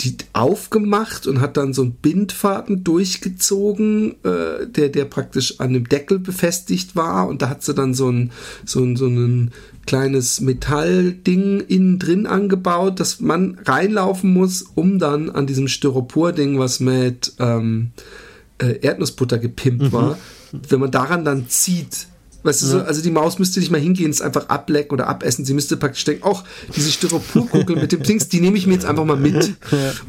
die 0.00 0.16
aufgemacht 0.32 1.26
und 1.26 1.40
hat 1.40 1.56
dann 1.56 1.74
so 1.74 1.82
einen 1.82 1.92
Bindfaden 1.92 2.84
durchgezogen, 2.84 4.14
äh, 4.24 4.66
der, 4.66 4.88
der 4.88 5.04
praktisch 5.04 5.60
an 5.60 5.72
dem 5.74 5.88
Deckel 5.88 6.18
befestigt 6.18 6.96
war. 6.96 7.28
Und 7.28 7.42
da 7.42 7.50
hat 7.50 7.62
sie 7.62 7.74
dann 7.74 7.92
so 7.94 8.10
ein, 8.10 8.32
so 8.64 8.82
ein, 8.82 8.96
so 8.96 9.06
ein 9.06 9.50
kleines 9.86 10.40
Metallding 10.40 11.60
innen 11.60 11.98
drin 11.98 12.26
angebaut, 12.26 13.00
dass 13.00 13.20
man 13.20 13.58
reinlaufen 13.64 14.32
muss, 14.32 14.62
um 14.74 14.98
dann 14.98 15.30
an 15.30 15.46
diesem 15.46 15.68
Styropor-Ding, 15.68 16.58
was 16.58 16.80
mit 16.80 17.34
ähm, 17.38 17.90
äh, 18.58 18.78
Erdnussbutter 18.80 19.38
gepimpt 19.38 19.92
war, 19.92 20.18
wenn 20.52 20.80
man 20.80 20.90
daran 20.90 21.24
dann 21.24 21.48
zieht, 21.48 22.06
Weißt 22.42 22.62
du, 22.62 22.66
so, 22.66 22.80
also 22.80 23.02
die 23.02 23.10
Maus 23.10 23.38
müsste 23.38 23.60
nicht 23.60 23.70
mal 23.70 23.80
hingehen, 23.80 24.10
es 24.10 24.22
einfach 24.22 24.48
ablecken 24.48 24.92
oder 24.92 25.08
abessen. 25.08 25.44
Sie 25.44 25.52
müsste 25.52 25.76
praktisch 25.76 26.04
denken, 26.04 26.22
ach, 26.26 26.44
diese 26.74 26.90
Styroporkugel 26.90 27.76
mit 27.76 27.92
dem 27.92 28.02
Dings, 28.02 28.28
die 28.28 28.40
nehme 28.40 28.56
ich 28.56 28.66
mir 28.66 28.74
jetzt 28.74 28.86
einfach 28.86 29.04
mal 29.04 29.16
mit. 29.16 29.54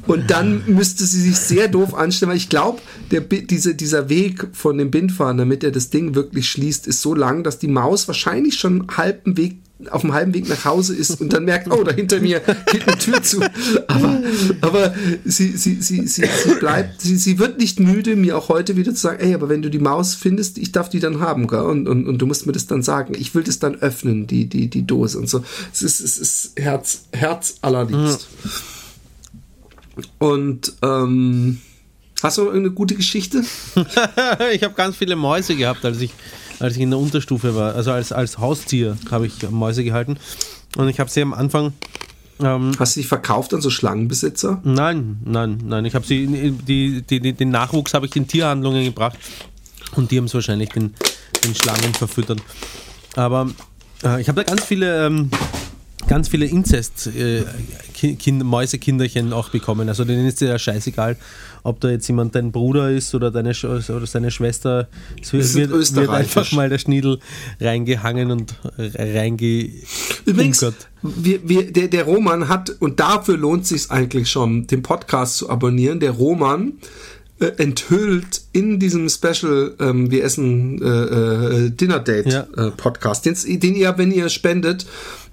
Und 0.08 0.32
dann 0.32 0.64
müsste 0.68 1.06
sie 1.06 1.22
sich 1.22 1.38
sehr 1.38 1.68
doof 1.68 1.94
anstellen, 1.94 2.30
weil 2.30 2.38
ich 2.38 2.50
glaube, 2.50 2.82
der, 3.12 3.22
diese, 3.22 3.76
dieser 3.76 4.10
Weg 4.10 4.48
von 4.54 4.78
dem 4.78 4.92
Bindfahren, 4.92 5.38
damit 5.38 5.64
er 5.64 5.72
das 5.72 5.90
Ding 5.90 6.16
wirklich 6.16 6.50
schließt, 6.50 6.88
ist 6.88 7.02
so 7.02 7.14
lang, 7.14 7.44
dass 7.44 7.60
die 7.60 7.68
Maus 7.68 8.08
wahrscheinlich 8.08 8.58
schon 8.58 8.88
halben 8.96 9.36
Weg 9.38 9.61
auf 9.90 10.02
dem 10.02 10.14
halben 10.14 10.34
Weg 10.34 10.48
nach 10.48 10.66
Hause 10.66 10.96
ist 10.96 11.22
und 11.22 11.34
dann 11.34 11.46
merkt, 11.46 11.72
oh, 11.72 11.84
da 11.84 11.92
hinter 11.92 12.20
mir 12.20 12.42
geht 12.72 12.88
eine 12.88 12.98
Tür 12.98 13.24
zu. 13.24 13.42
Aber, 13.88 14.22
aber 14.62 14.94
sie, 15.26 15.58
sie, 15.58 15.82
sie, 15.82 16.08
sie, 16.08 16.26
sie 16.26 16.56
bleibt, 16.60 17.02
sie, 17.02 17.18
sie 17.18 17.40
wird 17.40 17.58
nicht 17.58 17.80
müde, 17.80 18.16
mir 18.16 18.38
auch 18.38 18.50
heute 18.50 18.76
wieder 18.76 18.94
zu 18.94 19.02
sagen, 19.02 19.20
ey, 19.20 19.34
aber 19.34 19.50
wenn 19.50 19.62
du 19.62 19.70
die 19.70 19.80
Maus 19.80 20.16
findest, 20.16 20.58
ich 20.58 20.72
darf 20.72 20.90
die 20.90 21.00
dann 21.00 21.20
haben, 21.20 21.48
gell? 21.48 21.62
Und, 21.62 21.88
und, 21.88 22.08
und 22.08 22.18
du 22.20 22.26
musst 22.26 22.46
mir 22.46 22.52
das 22.52 22.68
dann 22.68 22.84
sagen. 22.84 23.14
Ich 23.18 23.34
will 23.34 23.44
das 23.44 23.60
dann 23.60 23.76
öffnen, 23.76 24.28
die, 24.28 24.46
die, 24.46 24.68
die 24.68 24.86
Dose 24.86 25.18
und 25.18 25.30
so. 25.30 25.44
Es 25.74 25.82
ist, 25.82 26.00
es 26.00 26.18
ist 26.18 26.52
Herz, 26.58 27.06
Herz 27.12 27.56
allerliebst. 27.62 28.28
Und 30.20 30.74
ähm, 30.82 31.60
hast 32.24 32.38
du 32.38 32.44
irgendeine 32.44 32.72
gute 32.72 32.96
Geschichte? 32.96 33.44
ich 34.54 34.64
habe 34.64 34.74
ganz 34.76 34.96
viele 34.96 35.16
Mäuse 35.16 35.56
gehabt, 35.56 35.84
als 35.86 36.00
ich, 36.02 36.12
als 36.62 36.76
ich 36.76 36.82
in 36.82 36.92
der 36.92 37.00
Unterstufe 37.00 37.56
war. 37.56 37.76
Also 37.76 37.92
als, 37.92 38.12
als 38.12 38.38
Haustier 38.38 38.98
habe 39.10 39.28
ich 39.28 39.50
Mäuse 39.50 39.84
gehalten. 39.84 40.18
Und 40.78 40.88
ich 40.88 41.00
habe 41.00 41.10
sie 41.10 41.22
am 41.22 41.34
Anfang. 41.34 41.74
Ähm, 42.40 42.72
Hast 42.80 42.96
du 42.96 43.02
dich 43.02 43.08
verkauft 43.08 43.54
an 43.54 43.62
so 43.62 43.70
Schlangenbesitzer? 43.70 44.62
nein, 44.64 45.18
nein, 45.26 45.60
nein. 45.66 45.86
Ich 45.86 45.96
habe 45.96 46.06
sie. 46.06 46.26
Die, 46.28 47.02
die, 47.02 47.20
die, 47.20 47.34
den 47.34 47.50
Nachwuchs 47.50 47.94
habe 47.94 48.06
ich 48.06 48.16
in 48.16 48.28
Tierhandlungen 48.28 48.86
gebracht. 48.86 49.18
Und 49.96 50.12
die 50.12 50.18
haben 50.18 50.26
es 50.26 50.34
wahrscheinlich 50.34 50.70
den, 50.70 50.94
den 51.44 51.54
Schlangen 51.56 51.94
verfüttert. 51.94 52.40
Aber 53.16 53.50
äh, 54.04 54.22
ich 54.22 54.28
habe 54.30 54.44
da 54.44 54.50
ganz 54.50 54.64
viele. 54.64 55.06
Ähm, 55.08 55.30
ganz 56.08 56.30
viele 56.30 56.48
Inzest 56.48 57.08
äh, 57.16 57.44
Ki- 57.94 58.16
Kind, 58.16 58.44
Mäusekinderchen 58.44 59.34
auch 59.34 59.50
bekommen. 59.50 59.88
Also 59.88 60.04
denen 60.04 60.26
ist 60.26 60.42
ja 60.42 60.58
scheißegal, 60.58 61.16
ob 61.64 61.80
da 61.80 61.90
jetzt 61.90 62.08
jemand 62.08 62.36
dein 62.36 62.52
Bruder 62.52 62.90
ist 62.92 63.14
oder 63.16 63.32
deine 63.32 63.54
Sch 63.54 63.66
oder 63.66 64.06
seine 64.06 64.32
Schwester. 64.32 64.88
Es 65.22 65.32
wird, 65.34 65.54
wird, 65.56 66.10
einfach 66.10 66.52
mal 66.52 66.70
der 66.70 66.78
Schniedel 66.80 67.20
reingehangen 67.60 68.32
und. 68.32 68.56
Übrigens, 70.26 70.66
wir, 71.02 71.48
wir, 71.48 71.72
der, 71.72 71.88
der 71.88 72.04
Roman 72.04 72.48
hat, 72.48 72.70
und 72.80 73.00
dafür 73.00 73.38
lohnt 73.38 73.66
sich 73.66 73.90
eigentlich 73.92 74.30
schon, 74.30 74.68
den 74.68 74.82
Podcast 74.84 75.38
zu 75.38 75.50
abonnieren. 75.50 76.00
Der 76.00 76.12
Roman 76.12 76.74
äh, 77.40 77.48
enthüllt 77.58 78.42
in 78.54 78.80
diesem 78.80 79.10
Special 79.10 79.74
ähm, 79.80 80.12
Wir 80.12 80.24
essen 80.24 80.82
äh, 80.82 80.86
äh, 81.66 81.70
Dinner 81.72 82.00
Date 82.00 82.28
Ja. 82.32 82.48
äh, 82.56 82.72
Podcast, 82.72 83.26
den's- 83.26 83.46
den 83.46 83.76
ihr, 83.76 83.98
wenn 83.98 84.12
ihr 84.12 84.30
spendet, 84.30 84.86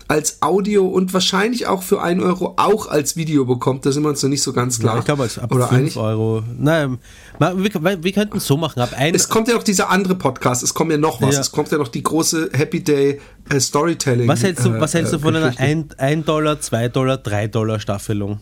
als 0.09 0.41
Audio 0.41 0.87
und 0.87 1.13
wahrscheinlich 1.13 1.67
auch 1.67 1.83
für 1.83 2.01
1 2.01 2.23
Euro 2.23 2.55
auch 2.57 2.89
als 2.89 3.15
Video 3.17 3.45
bekommt. 3.45 3.85
Da 3.85 3.93
sind 3.93 4.03
wir 4.05 4.09
uns 4.09 4.23
noch 4.23 4.31
nicht 4.31 4.43
so 4.43 4.55
ganz 4.55 4.81
klar. 4.81 4.95
Ja, 4.95 4.99
ich 5.01 5.05
glaube, 5.05 5.23
als 5.25 5.39
ab 5.39 5.53
Oder 5.55 5.69
5 5.69 5.79
eigentlich, 5.79 5.97
Euro. 5.99 6.43
Nein, 6.59 6.99
ma- 7.39 7.53
wir, 7.57 8.03
wir 8.03 8.13
könnten 8.13 8.39
es 8.39 8.47
so 8.47 8.57
machen. 8.57 8.81
Ab 8.81 8.95
ein, 8.97 9.15
es 9.15 9.29
kommt 9.29 9.49
ja 9.49 9.55
noch 9.55 9.63
dieser 9.63 9.91
andere 9.91 10.15
Podcast, 10.15 10.63
es 10.63 10.73
kommt 10.73 10.91
ja 10.93 10.97
noch 10.97 11.21
was. 11.21 11.35
Ja. 11.35 11.41
Es 11.43 11.53
kommt 11.53 11.71
ja 11.71 11.77
noch 11.79 11.89
die 11.89 12.03
große 12.03 12.51
Happy 12.55 12.83
Day 12.83 13.21
äh, 13.51 13.61
Storytelling. 13.61 14.27
was 14.27 14.43
hältst 14.43 14.65
du, 14.65 14.71
äh, 14.71 14.81
was 14.81 14.95
hältst 14.95 15.13
du 15.13 15.19
äh, 15.19 15.21
von 15.21 15.37
einer 15.37 15.47
Geschichte. 15.51 15.63
1, 15.65 15.99
1 15.99 16.25
Dollar, 16.25 16.59
2 16.61 16.89
Dollar, 16.89 17.19
3 17.19 17.49
Dollar 17.49 17.79
Staffelung? 17.79 18.41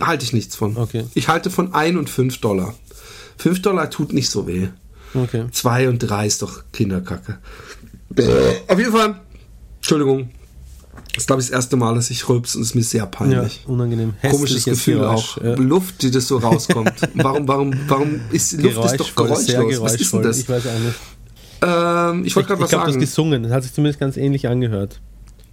Halte 0.00 0.24
ich 0.24 0.32
nichts 0.32 0.56
von. 0.56 0.76
Okay. 0.76 1.04
Ich 1.14 1.28
halte 1.28 1.50
von 1.50 1.74
1 1.74 1.96
und 1.96 2.10
5 2.10 2.38
Dollar. 2.38 2.74
5 3.38 3.62
Dollar 3.62 3.88
tut 3.88 4.12
nicht 4.12 4.30
so 4.30 4.46
weh. 4.48 4.68
Okay. 5.14 5.44
2 5.50 5.88
und 5.88 5.98
3 6.00 6.26
ist 6.26 6.42
doch 6.42 6.64
Kinderkacke. 6.72 7.38
Auf 8.68 8.78
jeden 8.78 8.92
Fall, 8.92 9.20
Entschuldigung. 9.76 10.30
Das 11.20 11.24
ist, 11.24 11.26
glaube 11.26 11.42
ich, 11.42 11.48
das 11.48 11.54
erste 11.54 11.76
Mal, 11.76 11.94
dass 11.94 12.08
ich 12.10 12.28
rülps 12.30 12.56
und 12.56 12.62
es 12.62 12.68
ist 12.68 12.74
mir 12.74 12.82
sehr 12.82 13.00
Ja, 13.00 13.06
peinlich. 13.06 13.64
unangenehm. 13.66 14.14
Komisches 14.22 14.56
Hässliches 14.56 14.78
Gefühl 14.78 15.00
Geräusch, 15.00 15.36
auch. 15.38 15.44
Ja. 15.44 15.54
Luft, 15.56 16.00
die 16.02 16.10
das 16.10 16.26
so 16.28 16.38
rauskommt. 16.38 16.92
warum, 17.14 17.46
warum, 17.46 17.74
warum 17.88 18.20
ist 18.32 18.52
Luft 18.60 18.84
ist 18.86 18.96
doch 19.00 19.14
geräuschlos? 19.14 19.80
Was 19.82 19.94
ist 19.96 20.12
denn 20.14 20.22
das? 20.22 20.38
Ich 20.38 20.48
weiß 20.48 20.62
auch 20.66 20.78
nicht. 20.78 20.94
Ähm, 21.62 22.24
ich 22.24 22.34
wollte 22.36 22.46
gerade 22.48 22.60
Ich 22.60 22.62
was 22.64 22.70
glaube, 22.70 22.84
das 22.86 22.94
sagen. 22.94 23.00
gesungen. 23.00 23.42
Das 23.42 23.52
hat 23.52 23.62
sich 23.64 23.74
zumindest 23.74 24.00
ganz 24.00 24.16
ähnlich 24.16 24.48
angehört. 24.48 25.00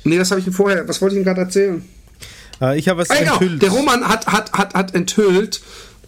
Nee, 0.05 0.17
das 0.17 0.31
habe 0.31 0.39
ich 0.39 0.47
ihm 0.47 0.53
vorher. 0.53 0.87
Was 0.87 1.01
wollte 1.01 1.15
ich 1.15 1.21
ihm 1.21 1.25
gerade 1.25 1.41
erzählen? 1.41 1.83
Äh, 2.61 2.79
ich 2.79 2.87
habe 2.87 3.01
was 3.01 3.09
Ah, 3.09 3.15
genau. 3.19 3.33
enthüllt. 3.33 3.61
Der 3.61 3.69
Roman 3.71 4.07
hat, 4.07 4.25
hat, 4.27 4.53
hat, 4.53 4.73
hat 4.73 4.95
enthüllt, 4.95 5.61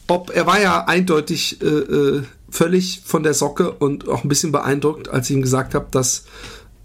ob 0.07 0.29
er 0.33 0.45
war 0.47 0.61
ja 0.61 0.85
eindeutig 0.87 1.61
äh, 1.61 1.65
äh, 1.65 2.23
völlig 2.49 3.01
von 3.03 3.23
der 3.23 3.33
Socke 3.33 3.71
und 3.73 4.07
auch 4.07 4.23
ein 4.23 4.29
bisschen 4.29 4.51
beeindruckt, 4.53 5.09
als 5.09 5.29
ich 5.29 5.35
ihm 5.35 5.41
gesagt 5.41 5.75
habe, 5.75 5.87
dass 5.91 6.23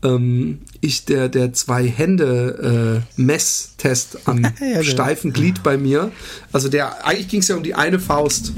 ähm, 0.04 0.60
ich 0.80 1.04
der, 1.06 1.28
der 1.28 1.52
zwei 1.52 1.86
Hände 1.88 3.02
äh, 3.16 3.20
Messtest 3.20 4.18
am 4.26 4.42
genau. 4.58 4.82
steifen 4.82 5.32
Glied 5.32 5.62
bei 5.62 5.76
mir, 5.76 6.12
also 6.52 6.68
der 6.68 7.06
eigentlich 7.06 7.28
ging 7.28 7.40
es 7.40 7.48
ja 7.48 7.56
um 7.56 7.62
die 7.62 7.74
eine 7.74 7.98
Faust, 7.98 8.52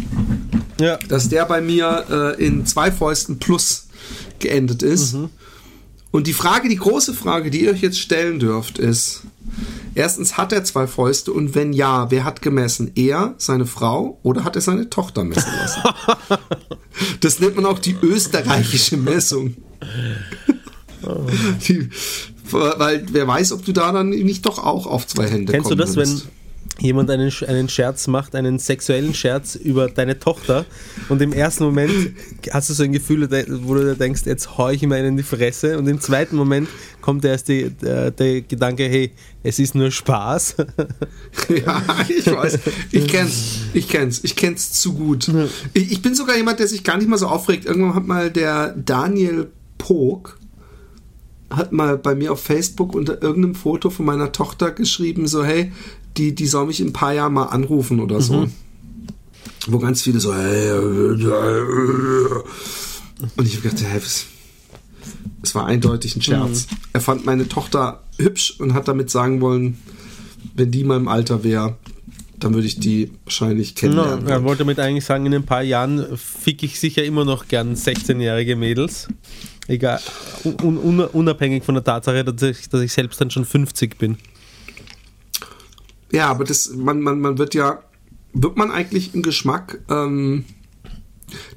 ja. 0.80 0.98
dass 1.08 1.28
der 1.28 1.46
bei 1.46 1.60
mir 1.60 2.36
äh, 2.38 2.44
in 2.44 2.66
zwei 2.66 2.90
Fäusten 2.90 3.38
plus 3.38 3.86
geendet 4.38 4.82
ist. 4.82 5.14
Mhm. 5.14 5.30
Und 6.10 6.26
die 6.26 6.32
Frage, 6.32 6.68
die 6.68 6.76
große 6.76 7.14
Frage, 7.14 7.50
die 7.50 7.64
ihr 7.64 7.72
euch 7.72 7.82
jetzt 7.82 7.98
stellen 7.98 8.38
dürft, 8.38 8.78
ist: 8.78 9.22
Erstens, 9.94 10.36
hat 10.36 10.52
er 10.52 10.64
zwei 10.64 10.86
Fäuste? 10.86 11.32
Und 11.32 11.54
wenn 11.54 11.72
ja, 11.72 12.10
wer 12.10 12.24
hat 12.24 12.42
gemessen? 12.42 12.92
Er, 12.94 13.34
seine 13.38 13.66
Frau 13.66 14.18
oder 14.22 14.44
hat 14.44 14.56
er 14.56 14.62
seine 14.62 14.88
Tochter 14.88 15.24
messen 15.24 15.52
lassen? 15.58 15.82
das 17.20 17.40
nennt 17.40 17.56
man 17.56 17.66
auch 17.66 17.78
die 17.78 17.96
österreichische 18.00 18.96
Messung. 18.96 19.56
Die, 21.68 21.88
weil 22.50 23.04
wer 23.10 23.26
weiß, 23.26 23.52
ob 23.52 23.64
du 23.64 23.72
da 23.72 23.92
dann 23.92 24.10
nicht 24.10 24.46
doch 24.46 24.58
auch 24.58 24.86
auf 24.86 25.06
zwei 25.06 25.28
Hände 25.28 25.52
Kennst 25.52 25.70
du 25.70 25.76
kommen 25.76 25.80
das, 25.86 25.96
wenn 25.96 26.08
würdest. 26.08 26.28
jemand 26.78 27.10
einen, 27.10 27.32
einen 27.48 27.68
Scherz 27.68 28.06
macht, 28.06 28.34
einen 28.34 28.58
sexuellen 28.58 29.14
Scherz 29.14 29.54
über 29.54 29.88
deine 29.88 30.18
Tochter 30.18 30.64
und 31.08 31.22
im 31.22 31.32
ersten 31.32 31.64
Moment 31.64 31.92
hast 32.52 32.70
du 32.70 32.74
so 32.74 32.82
ein 32.82 32.92
Gefühl, 32.92 33.28
wo 33.62 33.74
du 33.74 33.96
denkst, 33.96 34.22
jetzt 34.26 34.58
hau 34.58 34.70
ich 34.70 34.82
ihm 34.82 34.92
einen 34.92 35.08
in 35.08 35.16
die 35.16 35.22
Fresse 35.22 35.78
und 35.78 35.86
im 35.88 36.00
zweiten 36.00 36.36
Moment 36.36 36.68
kommt 37.00 37.24
erst 37.24 37.48
die, 37.48 37.70
der, 37.70 38.10
der 38.10 38.42
Gedanke, 38.42 38.84
hey, 38.84 39.12
es 39.42 39.58
ist 39.58 39.74
nur 39.74 39.90
Spaß. 39.90 40.56
Ja, 41.48 41.82
ich 42.08 42.26
weiß. 42.26 42.58
Ich 42.90 43.06
kenn's. 43.06 43.58
Ich 43.72 43.88
kenn's. 43.88 44.20
Ich 44.24 44.34
kenn's 44.34 44.72
zu 44.72 44.94
gut. 44.94 45.30
Ich, 45.74 45.92
ich 45.92 46.02
bin 46.02 46.14
sogar 46.14 46.36
jemand, 46.36 46.58
der 46.58 46.66
sich 46.66 46.82
gar 46.82 46.96
nicht 46.96 47.08
mal 47.08 47.18
so 47.18 47.26
aufregt. 47.28 47.66
Irgendwann 47.66 47.94
hat 47.94 48.06
mal 48.06 48.30
der 48.30 48.74
Daniel 48.74 49.48
Pog 49.78 50.38
hat 51.50 51.72
mal 51.72 51.96
bei 51.98 52.14
mir 52.14 52.32
auf 52.32 52.42
Facebook 52.42 52.94
unter 52.94 53.22
irgendeinem 53.22 53.54
Foto 53.54 53.90
von 53.90 54.06
meiner 54.06 54.32
Tochter 54.32 54.70
geschrieben, 54.72 55.26
so, 55.28 55.44
hey, 55.44 55.72
die, 56.16 56.34
die 56.34 56.46
soll 56.46 56.66
mich 56.66 56.80
in 56.80 56.88
ein 56.88 56.92
paar 56.92 57.12
Jahren 57.12 57.34
mal 57.34 57.44
anrufen 57.44 58.00
oder 58.00 58.20
so. 58.20 58.48
Wo 59.68 59.78
ganz 59.78 60.02
viele 60.02 60.20
so, 60.20 60.34
hey, 60.34 60.72
und 63.36 63.46
ich 63.46 63.56
hab 63.56 63.62
gedacht, 63.62 63.82
hey, 63.84 64.00
was, 64.00 64.26
es 65.42 65.54
war 65.54 65.66
eindeutig 65.66 66.16
ein 66.16 66.22
Scherz. 66.22 66.66
Er 66.92 67.00
fand 67.00 67.24
meine 67.24 67.48
Tochter 67.48 68.02
hübsch 68.18 68.56
und 68.58 68.74
hat 68.74 68.88
damit 68.88 69.10
sagen 69.10 69.40
wollen, 69.40 69.78
wenn 70.54 70.70
die 70.70 70.80
in 70.80 70.86
meinem 70.88 71.08
Alter 71.08 71.44
wäre, 71.44 71.76
dann 72.38 72.54
würde 72.54 72.66
ich 72.66 72.78
die 72.78 73.10
wahrscheinlich 73.24 73.70
No, 73.70 73.80
kennenlernen. 73.80 74.26
er 74.26 74.44
wollte 74.44 74.60
damit 74.60 74.78
eigentlich 74.78 75.04
sagen, 75.04 75.26
in 75.26 75.34
ein 75.34 75.46
paar 75.46 75.62
Jahren 75.62 76.04
fick 76.16 76.62
ich 76.62 76.78
sicher 76.78 77.02
immer 77.04 77.24
noch 77.24 77.48
gern 77.48 77.74
16-jährige 77.74 78.56
Mädels. 78.56 79.08
Egal, 79.68 80.00
un, 80.44 80.76
un, 80.76 81.00
unabhängig 81.00 81.64
von 81.64 81.74
der 81.74 81.84
Tatsache, 81.84 82.24
dass 82.24 82.42
ich, 82.42 82.68
dass 82.68 82.80
ich 82.80 82.92
selbst 82.92 83.20
dann 83.20 83.30
schon 83.30 83.44
50 83.44 83.98
bin. 83.98 84.16
Ja, 86.12 86.28
aber 86.28 86.44
das, 86.44 86.70
man, 86.70 87.00
man, 87.00 87.20
man 87.20 87.38
wird 87.38 87.54
ja, 87.54 87.82
wird 88.32 88.56
man 88.56 88.70
eigentlich 88.70 89.14
im 89.14 89.22
Geschmack, 89.22 89.80
ähm, 89.90 90.44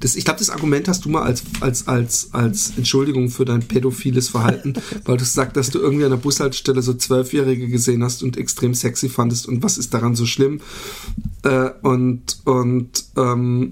das, 0.00 0.16
ich 0.16 0.24
glaube, 0.24 0.40
das 0.40 0.50
Argument 0.50 0.88
hast 0.88 1.04
du 1.04 1.10
mal 1.10 1.22
als, 1.22 1.44
als, 1.60 1.86
als, 1.86 2.30
als 2.32 2.72
Entschuldigung 2.76 3.30
für 3.30 3.44
dein 3.44 3.60
pädophiles 3.60 4.28
Verhalten, 4.28 4.74
weil 5.04 5.16
du 5.16 5.24
sagst, 5.24 5.56
dass 5.56 5.70
du 5.70 5.78
irgendwie 5.78 6.04
an 6.04 6.10
der 6.10 6.16
Bushaltestelle 6.16 6.82
so 6.82 6.94
Zwölfjährige 6.94 7.68
gesehen 7.68 8.02
hast 8.02 8.22
und 8.22 8.36
extrem 8.36 8.74
sexy 8.74 9.08
fandest 9.08 9.46
und 9.46 9.62
was 9.62 9.78
ist 9.78 9.94
daran 9.94 10.16
so 10.16 10.26
schlimm? 10.26 10.60
Äh, 11.44 11.70
und 11.82 12.38
und 12.44 13.04
ähm, 13.16 13.70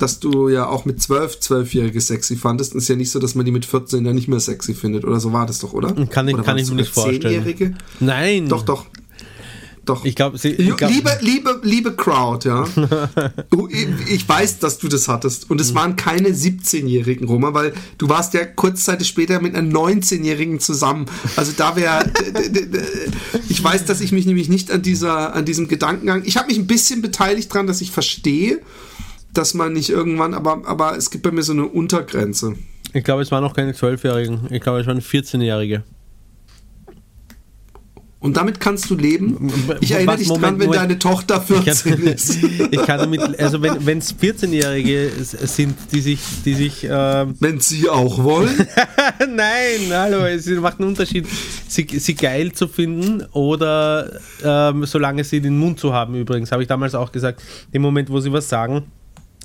dass 0.00 0.18
du 0.20 0.48
ja 0.48 0.66
auch 0.66 0.84
mit 0.84 1.00
zwölf 1.02 1.38
Zwölfjährige 1.40 2.00
sexy 2.00 2.36
fandest, 2.36 2.74
ist 2.74 2.88
ja 2.88 2.96
nicht 2.96 3.10
so, 3.10 3.18
dass 3.18 3.34
man 3.34 3.44
die 3.44 3.52
mit 3.52 3.64
14 3.64 4.02
dann 4.04 4.14
nicht 4.14 4.28
mehr 4.28 4.40
sexy 4.40 4.74
findet 4.74 5.04
oder 5.04 5.20
so 5.20 5.32
war 5.32 5.46
das 5.46 5.58
doch, 5.60 5.72
oder? 5.72 5.92
Kann 6.06 6.26
ich- 6.28 6.34
oder 6.34 6.42
kann 6.42 6.58
ich 6.58 6.68
mir 6.68 6.76
nicht 6.76 6.92
vorstellen. 6.92 7.20
Zehnjährige? 7.22 7.74
Nein! 8.00 8.48
Doch, 8.48 8.62
doch. 8.62 8.86
Doch. 9.86 10.04
Ich 10.04 10.14
glaube, 10.14 10.38
glaub- 10.38 10.90
liebe, 10.90 11.10
liebe, 11.22 11.60
liebe 11.64 11.96
Crowd, 11.96 12.46
ja. 12.46 12.64
Du, 13.50 13.66
ich, 13.68 14.28
weiß, 14.28 14.58
dass 14.58 14.78
du 14.78 14.88
das 14.88 15.08
hattest. 15.08 15.50
Und 15.50 15.56
Mhm. 15.56 15.62
es 15.62 15.74
waren 15.74 15.96
keine 15.96 16.28
17-Jährigen, 16.28 17.26
Roma, 17.26 17.54
weil 17.54 17.72
du 17.98 18.08
warst 18.08 18.34
ja 18.34 18.44
kurzzeitig 18.44 19.08
später 19.08 19.40
mit 19.40 19.54
einer 19.54 19.66
19-Jährigen 19.68 20.60
zusammen. 20.60 21.06
Also 21.34 21.52
da 21.56 21.74
wäre. 21.76 22.04
ich 23.48 23.64
weiß, 23.64 23.86
dass 23.86 24.00
ich 24.00 24.12
mich 24.12 24.26
nämlich 24.26 24.48
nicht 24.48 24.70
an 24.70 24.82
dieser, 24.82 25.34
an 25.34 25.44
diesem 25.44 25.66
Gedankengang. 25.66 26.22
Ich 26.24 26.36
habe 26.36 26.48
mich 26.48 26.58
ein 26.58 26.66
bisschen 26.66 27.02
beteiligt 27.02 27.52
dran, 27.52 27.66
dass 27.66 27.80
ich 27.80 27.90
verstehe, 27.90 28.60
dass 29.32 29.54
man 29.54 29.72
nicht 29.72 29.90
irgendwann, 29.90 30.34
aber, 30.34 30.62
aber 30.66 30.96
es 30.96 31.10
gibt 31.10 31.24
bei 31.24 31.30
mir 31.30 31.42
so 31.42 31.52
eine 31.52 31.66
Untergrenze. 31.66 32.54
Ich 32.92 33.04
glaube, 33.04 33.22
es 33.22 33.30
waren 33.30 33.44
noch 33.44 33.54
keine 33.54 33.74
Zwölfjährigen. 33.74 34.48
Ich 34.50 34.60
glaube, 34.60 34.80
es 34.80 34.86
waren 34.86 35.00
14-Jährige. 35.00 35.84
Und 38.20 38.36
damit 38.36 38.60
kannst 38.60 38.90
du 38.90 38.96
leben. 38.96 39.50
Ich 39.80 39.92
erinnere 39.92 40.18
dich 40.18 40.28
Moment, 40.28 40.44
dran, 40.44 40.58
wenn 40.58 40.66
Moment. 40.66 40.82
deine 40.82 40.98
Tochter 40.98 41.42
Ich 41.48 41.62
14 41.64 41.92
kann, 41.94 42.02
ist. 42.06 42.38
ich 42.42 42.82
kann 42.82 42.98
damit, 42.98 43.40
also 43.40 43.62
wenn 43.62 43.98
es 43.98 44.14
14-Jährige 44.14 45.10
sind, 45.22 45.74
die 45.90 46.02
sich, 46.02 46.20
die 46.44 46.52
sich 46.52 46.86
ähm, 46.88 47.34
Wenn 47.40 47.60
sie 47.60 47.88
auch 47.88 48.22
wollen. 48.22 48.54
Nein, 49.20 49.90
hallo, 49.90 50.26
es 50.26 50.46
macht 50.48 50.80
einen 50.80 50.90
Unterschied, 50.90 51.26
sie, 51.66 51.86
sie 51.98 52.14
geil 52.14 52.52
zu 52.52 52.68
finden 52.68 53.24
oder 53.32 54.20
ähm, 54.44 54.84
solange 54.84 55.24
sie 55.24 55.40
den 55.40 55.58
Mund 55.58 55.80
zu 55.80 55.94
haben, 55.94 56.14
übrigens, 56.14 56.52
habe 56.52 56.60
ich 56.60 56.68
damals 56.68 56.94
auch 56.94 57.12
gesagt, 57.12 57.42
im 57.72 57.80
Moment, 57.80 58.10
wo 58.10 58.20
sie 58.20 58.30
was 58.30 58.50
sagen, 58.50 58.84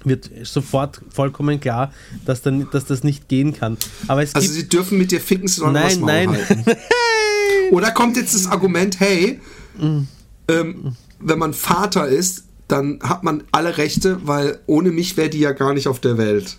wird 0.06 0.30
sofort 0.44 1.02
vollkommen 1.10 1.60
klar, 1.60 1.92
dass, 2.26 2.42
dann, 2.42 2.68
dass 2.72 2.86
das 2.86 3.04
nicht 3.04 3.28
gehen 3.28 3.54
kann. 3.54 3.78
Aber 4.08 4.24
es 4.24 4.34
Also 4.36 4.52
sie 4.52 4.70
dürfen 4.70 4.98
mit 4.98 5.12
dir 5.12 5.20
ficken, 5.20 5.48
sie 5.48 5.60
sollen 5.60 5.74
Nein, 5.74 6.00
nein. 6.02 6.30
halten. 6.48 6.64
Oder 7.72 7.92
kommt 7.92 8.16
jetzt 8.18 8.34
das 8.36 8.48
Argument, 8.48 9.00
hey, 9.00 9.40
Mm. 9.78 10.08
ähm, 10.48 10.96
wenn 11.20 11.38
man 11.40 11.54
Vater 11.54 12.08
ist, 12.08 12.44
dann 12.70 13.00
hat 13.04 13.24
man 13.24 13.44
alle 13.52 13.78
Rechte, 13.78 14.20
weil 14.26 14.60
ohne 14.68 14.92
mich 14.92 15.18
wäre 15.18 15.30
die 15.30 15.40
ja 15.40 15.52
gar 15.52 15.74
nicht 15.74 15.88
auf 15.90 16.00
der 16.00 16.18
Welt. 16.18 16.58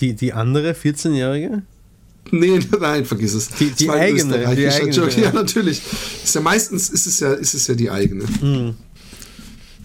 Die, 0.00 0.14
die 0.14 0.32
andere 0.32 0.72
14-Jährige? 0.72 1.62
Nee, 2.30 2.58
nein, 2.80 3.04
vergiss 3.04 3.34
es. 3.34 3.48
Die- 3.50 3.70
die 3.70 3.90
eigene, 3.90 4.38
die 4.56 4.68
eigene, 4.68 4.92
ja. 5.10 5.22
Ja, 5.24 5.32
natürlich. 5.32 5.82
Ist 6.24 6.34
ja 6.34 6.40
meistens 6.40 6.88
ist 6.90 7.06
es 7.06 7.20
ja, 7.20 7.32
ist 7.34 7.54
es 7.54 7.66
ja 7.66 7.74
die 7.74 7.90
eigene. 7.90 8.24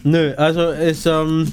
Nö, 0.08 0.34
also 0.38 0.72
es, 0.72 1.06
ähm, 1.06 1.52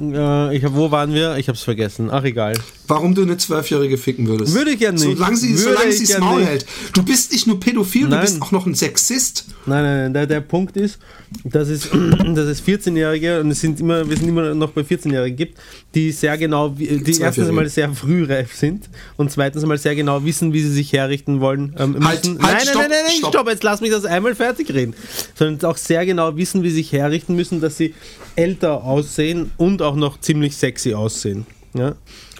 äh, 0.00 0.56
ich 0.56 0.64
hab, 0.64 0.74
wo 0.74 0.90
waren 0.90 1.14
wir? 1.14 1.36
Ich 1.36 1.48
hab's 1.48 1.62
vergessen. 1.62 2.10
Ach, 2.10 2.24
egal. 2.24 2.54
Warum 2.86 3.14
du 3.14 3.22
eine 3.22 3.36
Zwölfjährige 3.38 3.96
ficken 3.96 4.26
würdest. 4.26 4.54
Würde 4.54 4.72
ich 4.72 4.80
ja 4.80 4.92
nicht. 4.92 5.02
Solange 5.02 5.36
sie, 5.36 5.50
Würde 5.50 5.62
solange 5.62 5.92
sie 5.92 6.06
das 6.06 6.18
Maul 6.20 6.40
nicht. 6.40 6.48
hält. 6.50 6.66
Du 6.92 7.02
bist 7.02 7.32
nicht 7.32 7.46
nur 7.46 7.58
pädophil, 7.58 8.08
Nein. 8.08 8.10
du 8.10 8.20
bist 8.20 8.42
auch 8.42 8.52
noch 8.52 8.66
ein 8.66 8.74
Sexist. 8.74 9.46
Nein, 9.66 9.82
nein, 9.82 9.98
nein, 10.02 10.14
der, 10.14 10.26
der 10.26 10.40
Punkt 10.42 10.76
ist, 10.76 10.98
dass 11.44 11.68
es, 11.68 11.88
dass 11.90 12.46
es 12.46 12.62
14-Jährige 12.62 13.40
und 13.40 13.50
es 13.50 13.60
sind 13.60 13.80
immer, 13.80 14.08
wir 14.08 14.16
sind 14.16 14.28
immer 14.28 14.54
noch 14.54 14.70
bei 14.72 14.82
14-Jährigen 14.82 15.36
gibt, 15.36 15.58
die 15.94 16.12
sehr 16.12 16.36
genau, 16.36 16.68
die 16.68 16.86
erstens 17.20 17.48
einmal 17.48 17.68
sehr 17.70 17.90
frühreif 17.92 18.54
sind 18.54 18.90
und 19.16 19.30
zweitens 19.30 19.62
einmal 19.62 19.78
sehr 19.78 19.94
genau 19.94 20.24
wissen, 20.24 20.52
wie 20.52 20.60
sie 20.60 20.72
sich 20.72 20.92
herrichten 20.92 21.40
wollen. 21.40 21.74
Ähm, 21.78 21.94
Halt, 22.06 22.26
halt, 22.26 22.40
nein, 22.40 22.60
stopp, 22.60 22.74
nein, 22.82 22.90
nein, 22.90 22.98
nein, 23.06 23.12
stopp. 23.18 23.30
stopp. 23.32 23.48
jetzt 23.48 23.64
lass 23.64 23.80
mich 23.80 23.90
das 23.90 24.04
einmal 24.04 24.34
fertig 24.34 24.72
reden. 24.74 24.94
Sondern 25.34 25.70
auch 25.70 25.76
sehr 25.78 26.04
genau 26.04 26.36
wissen, 26.36 26.62
wie 26.62 26.68
sie 26.68 26.76
sich 26.76 26.92
herrichten 26.92 27.34
müssen, 27.34 27.60
dass 27.60 27.78
sie 27.78 27.94
älter 28.36 28.84
aussehen 28.84 29.52
und 29.56 29.80
auch 29.80 29.96
noch 29.96 30.20
ziemlich 30.20 30.56
sexy 30.56 30.92
aussehen. 30.94 31.46
Ja? 31.74 31.94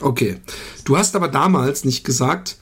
Okay. 0.04 0.36
Du 0.84 0.98
hast 0.98 1.16
aber 1.16 1.28
damals 1.28 1.84
nicht 1.84 2.04
gesagt, 2.04 2.58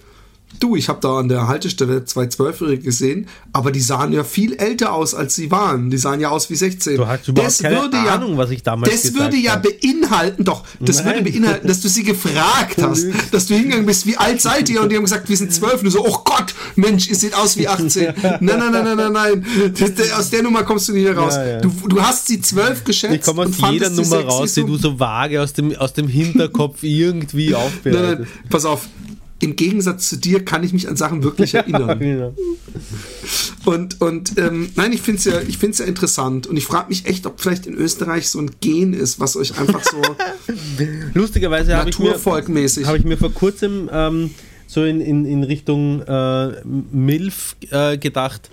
du, 0.60 0.76
ich 0.76 0.88
habe 0.88 1.00
da 1.00 1.18
an 1.18 1.28
der 1.28 1.48
Haltestelle 1.48 2.04
zwei 2.04 2.26
Zwölfjährige 2.26 2.82
gesehen, 2.82 3.26
aber 3.52 3.72
die 3.72 3.80
sahen 3.80 4.12
ja 4.12 4.24
viel 4.24 4.54
älter 4.54 4.92
aus, 4.92 5.14
als 5.14 5.34
sie 5.34 5.50
waren. 5.50 5.90
Die 5.90 5.98
sahen 5.98 6.20
ja 6.20 6.30
aus 6.30 6.50
wie 6.50 6.54
16. 6.54 6.96
Du 6.96 7.06
hast 7.06 7.28
überhaupt 7.28 7.60
keine 7.60 8.10
Ahnung, 8.10 8.36
was 8.36 8.50
ich 8.50 8.62
damals 8.62 8.92
Das 8.92 9.02
gesagt 9.02 9.18
würde 9.18 9.36
ja 9.36 9.52
habe. 9.52 9.70
beinhalten, 9.82 10.44
doch, 10.44 10.64
das 10.80 10.96
Nein. 11.04 11.06
würde 11.16 11.30
beinhalten, 11.30 11.66
dass 11.68 11.80
du 11.80 11.88
sie 11.88 12.02
gefragt 12.02 12.76
hast, 12.82 13.06
dass 13.30 13.46
du 13.46 13.54
hingegangen 13.54 13.86
bist, 13.86 14.06
wie 14.06 14.16
alt 14.16 14.40
seid 14.40 14.68
ihr? 14.68 14.82
Und 14.82 14.90
die 14.90 14.96
haben 14.96 15.04
gesagt, 15.04 15.28
wir 15.28 15.36
sind 15.36 15.52
zwölf. 15.52 15.74
Und 15.78 15.84
du 15.84 15.90
so, 15.90 16.04
oh 16.06 16.18
Gott, 16.24 16.54
Mensch, 16.76 17.08
ihr 17.08 17.16
seht 17.16 17.34
aus 17.34 17.56
wie 17.56 17.68
18. 17.68 18.14
Nein, 18.22 18.38
nein, 18.40 18.58
nein, 18.72 18.84
nein, 18.84 18.96
nein, 18.96 19.12
nein. 19.12 19.46
Das, 19.96 20.12
aus 20.12 20.30
der 20.30 20.42
Nummer 20.42 20.62
kommst 20.62 20.88
du 20.88 20.92
nicht 20.92 21.16
raus. 21.16 21.34
Ja, 21.34 21.46
ja. 21.46 21.60
Du, 21.60 21.70
du 21.88 22.00
hast 22.00 22.26
sie 22.26 22.40
zwölf 22.40 22.84
geschätzt. 22.84 23.14
Ich 23.14 23.22
komme 23.22 23.42
und 23.42 23.62
aus 23.62 23.70
jeder 23.70 23.90
Nummer 23.90 24.20
raus, 24.24 24.54
die 24.54 24.64
du 24.64 24.76
so 24.76 24.98
vage 24.98 25.40
aus 25.42 25.52
dem, 25.52 25.74
aus 25.76 25.92
dem 25.92 26.08
Hinterkopf 26.08 26.82
irgendwie 26.82 27.50
Nein, 27.50 27.54
aufbereitest. 27.62 28.18
nein, 28.20 28.26
pass 28.48 28.64
auf. 28.64 28.88
Im 29.42 29.56
Gegensatz 29.56 30.08
zu 30.08 30.16
dir 30.16 30.44
kann 30.44 30.62
ich 30.62 30.72
mich 30.72 30.88
an 30.88 30.96
Sachen 30.96 31.22
wirklich 31.24 31.54
erinnern. 31.54 32.00
Und, 33.64 34.00
und 34.00 34.38
ähm, 34.38 34.70
nein, 34.74 34.92
ich 34.92 35.02
finde 35.02 35.18
es 35.18 35.24
ja, 35.24 35.40
ich 35.40 35.56
find's 35.58 35.78
ja 35.78 35.84
interessant. 35.84 36.48
Und 36.48 36.56
ich 36.56 36.64
frage 36.64 36.88
mich 36.88 37.06
echt, 37.06 37.26
ob 37.26 37.40
vielleicht 37.40 37.66
in 37.66 37.74
Österreich 37.74 38.28
so 38.28 38.40
ein 38.40 38.50
Gen 38.60 38.92
ist, 38.92 39.20
was 39.20 39.36
euch 39.36 39.56
einfach 39.56 39.84
so 39.84 40.02
Lustigerweise 41.14 41.76
habe 41.76 41.90
ich, 41.90 41.98
mir- 41.98 42.06
naturvolkmäßig. 42.10 42.86
habe 42.86 42.98
ich 42.98 43.04
mir 43.04 43.16
vor 43.16 43.32
kurzem 43.32 43.88
ähm, 43.92 44.30
so 44.66 44.84
in, 44.84 45.00
in, 45.00 45.24
in 45.26 45.44
Richtung 45.44 46.02
äh, 46.02 46.64
MILF 46.64 47.54
äh, 47.70 47.98
gedacht. 47.98 48.50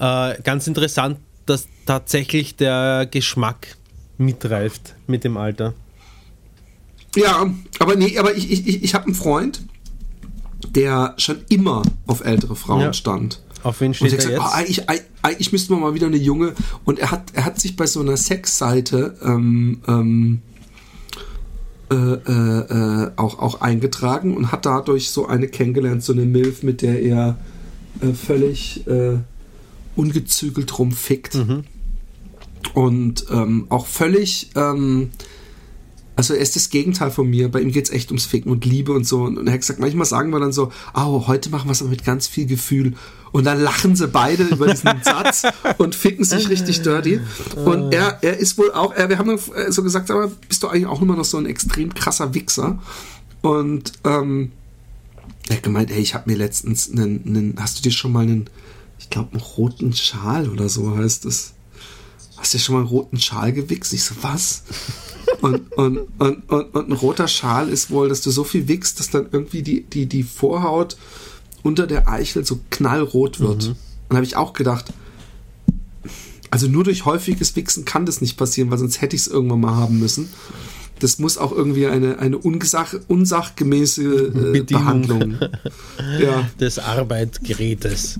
Äh, 0.00 0.40
ganz 0.42 0.66
interessant, 0.66 1.18
dass 1.46 1.68
tatsächlich 1.86 2.56
der 2.56 3.06
Geschmack 3.08 3.76
mitreift 4.16 4.94
mit 5.06 5.22
dem 5.22 5.36
Alter. 5.36 5.74
Ja, 7.14 7.48
aber 7.78 7.94
nee, 7.96 8.18
aber 8.18 8.34
ich, 8.36 8.50
ich, 8.50 8.66
ich, 8.66 8.82
ich 8.82 8.94
habe 8.94 9.06
einen 9.06 9.14
Freund, 9.14 9.62
der 10.78 11.14
schon 11.18 11.38
immer 11.48 11.82
auf 12.06 12.24
ältere 12.24 12.56
Frauen 12.56 12.80
Ja. 12.80 12.92
stand. 12.92 13.40
Auf 13.64 13.80
wen 13.80 13.88
Und 13.88 13.94
steht 13.94 14.08
ich 14.08 14.12
er 14.14 14.16
gesagt, 14.18 14.34
jetzt? 14.34 14.42
oh, 14.42 14.54
eigentlich, 14.56 14.88
eigentlich- 14.88 15.06
eigentlich 15.22 15.52
müssten 15.52 15.74
wir 15.74 15.80
mal 15.80 15.94
wieder 15.94 16.06
eine 16.06 16.16
junge. 16.16 16.54
Und 16.84 16.98
er 17.00 17.10
hat, 17.10 17.32
er 17.34 17.44
hat 17.44 17.58
sich 17.60 17.74
bei 17.76 17.86
so 17.86 18.00
einer 18.00 18.16
Sexseite 18.16 19.16
ähm, 19.22 19.80
ähm, 19.88 20.42
äh, 21.90 21.94
äh, 21.94 23.04
äh, 23.04 23.10
auch, 23.16 23.38
auch 23.38 23.60
eingetragen 23.60 24.36
und 24.36 24.52
hat 24.52 24.64
dadurch 24.66 25.10
so 25.10 25.26
eine 25.26 25.48
kennengelernt, 25.48 26.04
so 26.04 26.12
eine 26.12 26.24
Milf, 26.26 26.62
mit 26.62 26.82
der 26.82 27.02
er 27.02 27.38
äh, 28.00 28.12
völlig 28.12 28.86
äh, 28.86 29.16
ungezügelt 29.96 30.78
rumfickt. 30.78 31.34
Mhm. 31.34 31.64
Und 32.74 33.24
ähm, 33.30 33.66
auch 33.70 33.86
völlig. 33.86 34.50
Also 36.18 36.34
er 36.34 36.40
ist 36.40 36.56
das 36.56 36.70
Gegenteil 36.70 37.12
von 37.12 37.30
mir. 37.30 37.48
Bei 37.48 37.60
ihm 37.60 37.70
geht 37.70 37.84
es 37.84 37.90
echt 37.92 38.10
ums 38.10 38.26
Ficken 38.26 38.50
und 38.50 38.64
Liebe 38.64 38.90
und 38.90 39.06
so. 39.06 39.22
Und 39.22 39.46
er 39.46 39.52
hat 39.52 39.60
gesagt, 39.60 39.78
manchmal 39.78 40.04
sagen 40.04 40.30
wir 40.30 40.40
dann 40.40 40.50
so, 40.50 40.72
oh, 40.92 41.28
heute 41.28 41.48
machen 41.48 41.68
wir 41.68 41.72
es 41.72 41.80
aber 41.80 41.90
mit 41.90 42.04
ganz 42.04 42.26
viel 42.26 42.46
Gefühl. 42.46 42.94
Und 43.30 43.44
dann 43.44 43.60
lachen 43.60 43.94
sie 43.94 44.08
beide 44.08 44.42
über 44.42 44.66
diesen 44.66 44.90
Satz 45.04 45.44
und 45.76 45.94
ficken 45.94 46.24
sich 46.24 46.48
richtig 46.48 46.82
dirty. 46.82 47.20
Und 47.64 47.94
er, 47.94 48.18
er 48.22 48.36
ist 48.36 48.58
wohl 48.58 48.72
auch, 48.72 48.92
er, 48.94 49.08
wir 49.08 49.18
haben 49.18 49.28
dann 49.28 49.72
so 49.72 49.84
gesagt, 49.84 50.10
aber 50.10 50.26
bist 50.48 50.60
du 50.64 50.66
eigentlich 50.66 50.86
auch 50.86 51.00
immer 51.00 51.14
noch 51.14 51.24
so 51.24 51.36
ein 51.36 51.46
extrem 51.46 51.94
krasser 51.94 52.34
Wichser? 52.34 52.80
Und 53.40 53.92
ähm, 54.02 54.50
er 55.48 55.58
hat 55.58 55.62
gemeint, 55.62 55.92
ey, 55.92 56.00
ich 56.00 56.14
habe 56.14 56.28
mir 56.28 56.36
letztens 56.36 56.90
einen, 56.90 57.22
einen, 57.28 57.54
hast 57.60 57.78
du 57.78 57.82
dir 57.82 57.92
schon 57.92 58.10
mal 58.10 58.24
einen, 58.24 58.50
ich 58.98 59.08
glaube, 59.08 59.34
einen 59.34 59.40
roten 59.40 59.92
Schal 59.92 60.48
oder 60.48 60.68
so 60.68 60.96
heißt 60.96 61.26
es. 61.26 61.52
Hast 62.38 62.54
du 62.54 62.58
dir 62.58 62.64
schon 62.64 62.74
mal 62.76 62.80
einen 62.80 62.88
roten 62.88 63.20
Schal 63.20 63.52
gewichst? 63.52 63.92
Ich 63.92 64.04
so, 64.04 64.14
was? 64.22 64.62
Und, 65.40 65.72
und, 65.72 65.98
und, 66.18 66.50
und, 66.50 66.74
und 66.74 66.88
ein 66.88 66.92
roter 66.92 67.28
Schal 67.28 67.68
ist 67.68 67.90
wohl, 67.90 68.08
dass 68.08 68.22
du 68.22 68.30
so 68.30 68.44
viel 68.44 68.66
wichst, 68.68 68.98
dass 68.98 69.10
dann 69.10 69.28
irgendwie 69.30 69.62
die, 69.62 69.82
die, 69.82 70.06
die 70.06 70.22
Vorhaut 70.22 70.96
unter 71.62 71.86
der 71.86 72.08
Eichel 72.08 72.44
so 72.44 72.60
knallrot 72.70 73.40
wird. 73.40 73.68
Und 73.68 73.76
da 74.08 74.16
habe 74.16 74.24
ich 74.24 74.36
auch 74.36 74.52
gedacht, 74.52 74.92
also 76.50 76.66
nur 76.66 76.84
durch 76.84 77.04
häufiges 77.04 77.54
Wichsen 77.56 77.84
kann 77.84 78.06
das 78.06 78.20
nicht 78.20 78.36
passieren, 78.36 78.70
weil 78.70 78.78
sonst 78.78 79.00
hätte 79.00 79.16
ich 79.16 79.22
es 79.22 79.28
irgendwann 79.28 79.60
mal 79.60 79.74
haben 79.74 79.98
müssen. 79.98 80.30
Das 81.00 81.18
muss 81.18 81.38
auch 81.38 81.52
irgendwie 81.52 81.86
eine, 81.86 82.18
eine 82.18 82.38
unsach, 82.38 82.94
unsachgemäße 83.08 84.54
äh. 84.54 84.60
Behandlung. 84.62 85.38
Ja, 86.20 86.48
Des 86.58 86.78
Arbeitsgerätes. 86.78 88.18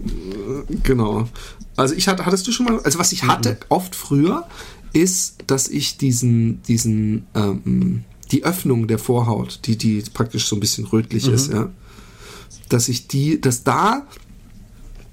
genau. 0.82 1.28
Also 1.76 1.94
ich 1.94 2.08
hatte, 2.08 2.26
hattest 2.26 2.46
du 2.46 2.52
schon 2.52 2.66
mal, 2.66 2.80
also 2.80 2.98
was 2.98 3.12
ich 3.12 3.22
hatte 3.24 3.56
oft 3.68 3.94
früher, 3.94 4.46
ist, 4.92 5.36
dass 5.46 5.68
ich 5.68 5.96
diesen, 5.96 6.62
diesen, 6.62 7.26
ähm, 7.34 8.04
die 8.32 8.44
Öffnung 8.44 8.88
der 8.88 8.98
Vorhaut, 8.98 9.60
die, 9.64 9.78
die 9.78 10.02
praktisch 10.12 10.46
so 10.46 10.56
ein 10.56 10.60
bisschen 10.60 10.86
rötlich 10.86 11.28
ist, 11.28 11.52
ja, 11.52 11.70
dass 12.68 12.88
ich 12.88 13.08
die, 13.08 13.40
dass 13.40 13.64
da 13.64 14.06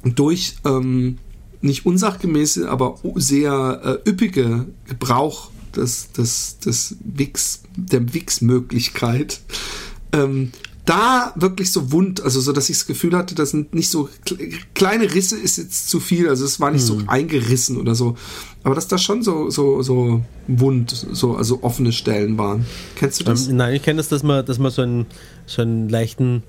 durch 0.04 0.56
ähm, 0.66 1.18
nicht 1.62 1.86
unsachgemäße, 1.86 2.70
aber 2.70 3.00
sehr 3.16 4.02
äh, 4.06 4.10
üppige 4.10 4.68
Gebrauch 4.88 5.50
des, 5.78 6.12
des, 6.12 6.60
des 6.60 6.96
Wix, 7.04 7.64
der 7.76 8.14
Wix-Möglichkeit, 8.14 9.42
ähm, 10.12 10.52
da 10.86 11.34
wirklich 11.36 11.72
so 11.72 11.92
wund, 11.92 12.22
also 12.22 12.40
so, 12.40 12.52
dass 12.54 12.70
ich 12.70 12.78
das 12.78 12.86
Gefühl 12.86 13.18
hatte, 13.18 13.34
das 13.34 13.50
sind 13.50 13.74
nicht 13.74 13.90
so 13.90 14.08
kle- 14.24 14.54
kleine 14.76 15.16
Risse 15.16 15.36
ist 15.36 15.58
jetzt 15.58 15.90
zu 15.90 16.00
viel, 16.00 16.30
also 16.30 16.46
es 16.46 16.60
war 16.60 16.70
nicht 16.70 16.86
so 16.86 17.02
eingerissen 17.08 17.78
oder 17.78 17.96
so, 17.96 18.16
aber 18.64 18.76
dass 18.76 18.88
da 18.88 19.00
schon 19.00 19.24
so 19.24 19.50
so 19.50 19.82
so 19.82 20.22
wund, 20.48 20.92
so 20.92 21.36
also 21.36 21.64
offene 21.64 21.92
Stellen 21.92 22.38
waren. 22.38 22.68
Kennst 22.98 23.20
du 23.20 23.24
das? 23.24 23.48
Ähm, 23.48 23.56
nein, 23.56 23.74
ich 23.74 23.82
kenne 23.82 23.98
das, 23.98 24.10
dass 24.10 24.22
man, 24.22 24.46
dass 24.46 24.60
man 24.60 24.72
so 24.72 24.84
einen, 24.84 25.08
so 25.48 25.64
einen 25.64 25.90
leichten, 25.90 26.44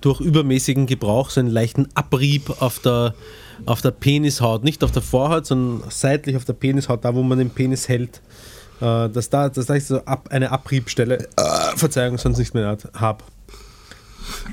durch 0.00 0.20
übermäßigen 0.22 0.86
Gebrauch, 0.86 1.28
so 1.28 1.40
einen 1.40 1.50
leichten 1.50 1.86
Abrieb 1.94 2.62
auf 2.62 2.78
der, 2.78 3.14
auf 3.66 3.82
der 3.82 3.90
Penishaut, 3.90 4.64
nicht 4.64 4.82
auf 4.84 4.90
der 4.90 5.02
Vorhaut, 5.02 5.44
sondern 5.44 5.90
seitlich 5.90 6.36
auf 6.36 6.46
der 6.46 6.54
Penishaut, 6.54 7.04
da 7.04 7.14
wo 7.14 7.22
man 7.22 7.38
den 7.38 7.50
Penis 7.50 7.88
hält, 7.88 8.22
äh, 8.82 9.08
dass 9.08 9.30
da, 9.30 9.48
dass 9.48 9.66
da 9.66 9.76
ich 9.76 9.84
so 9.84 10.04
ab, 10.04 10.28
eine 10.32 10.50
Abriebstelle, 10.50 11.28
äh, 11.36 11.76
Verzeihung, 11.76 12.18
sonst 12.18 12.38
nicht 12.38 12.52
mehr 12.52 12.76
habe. 12.94 13.24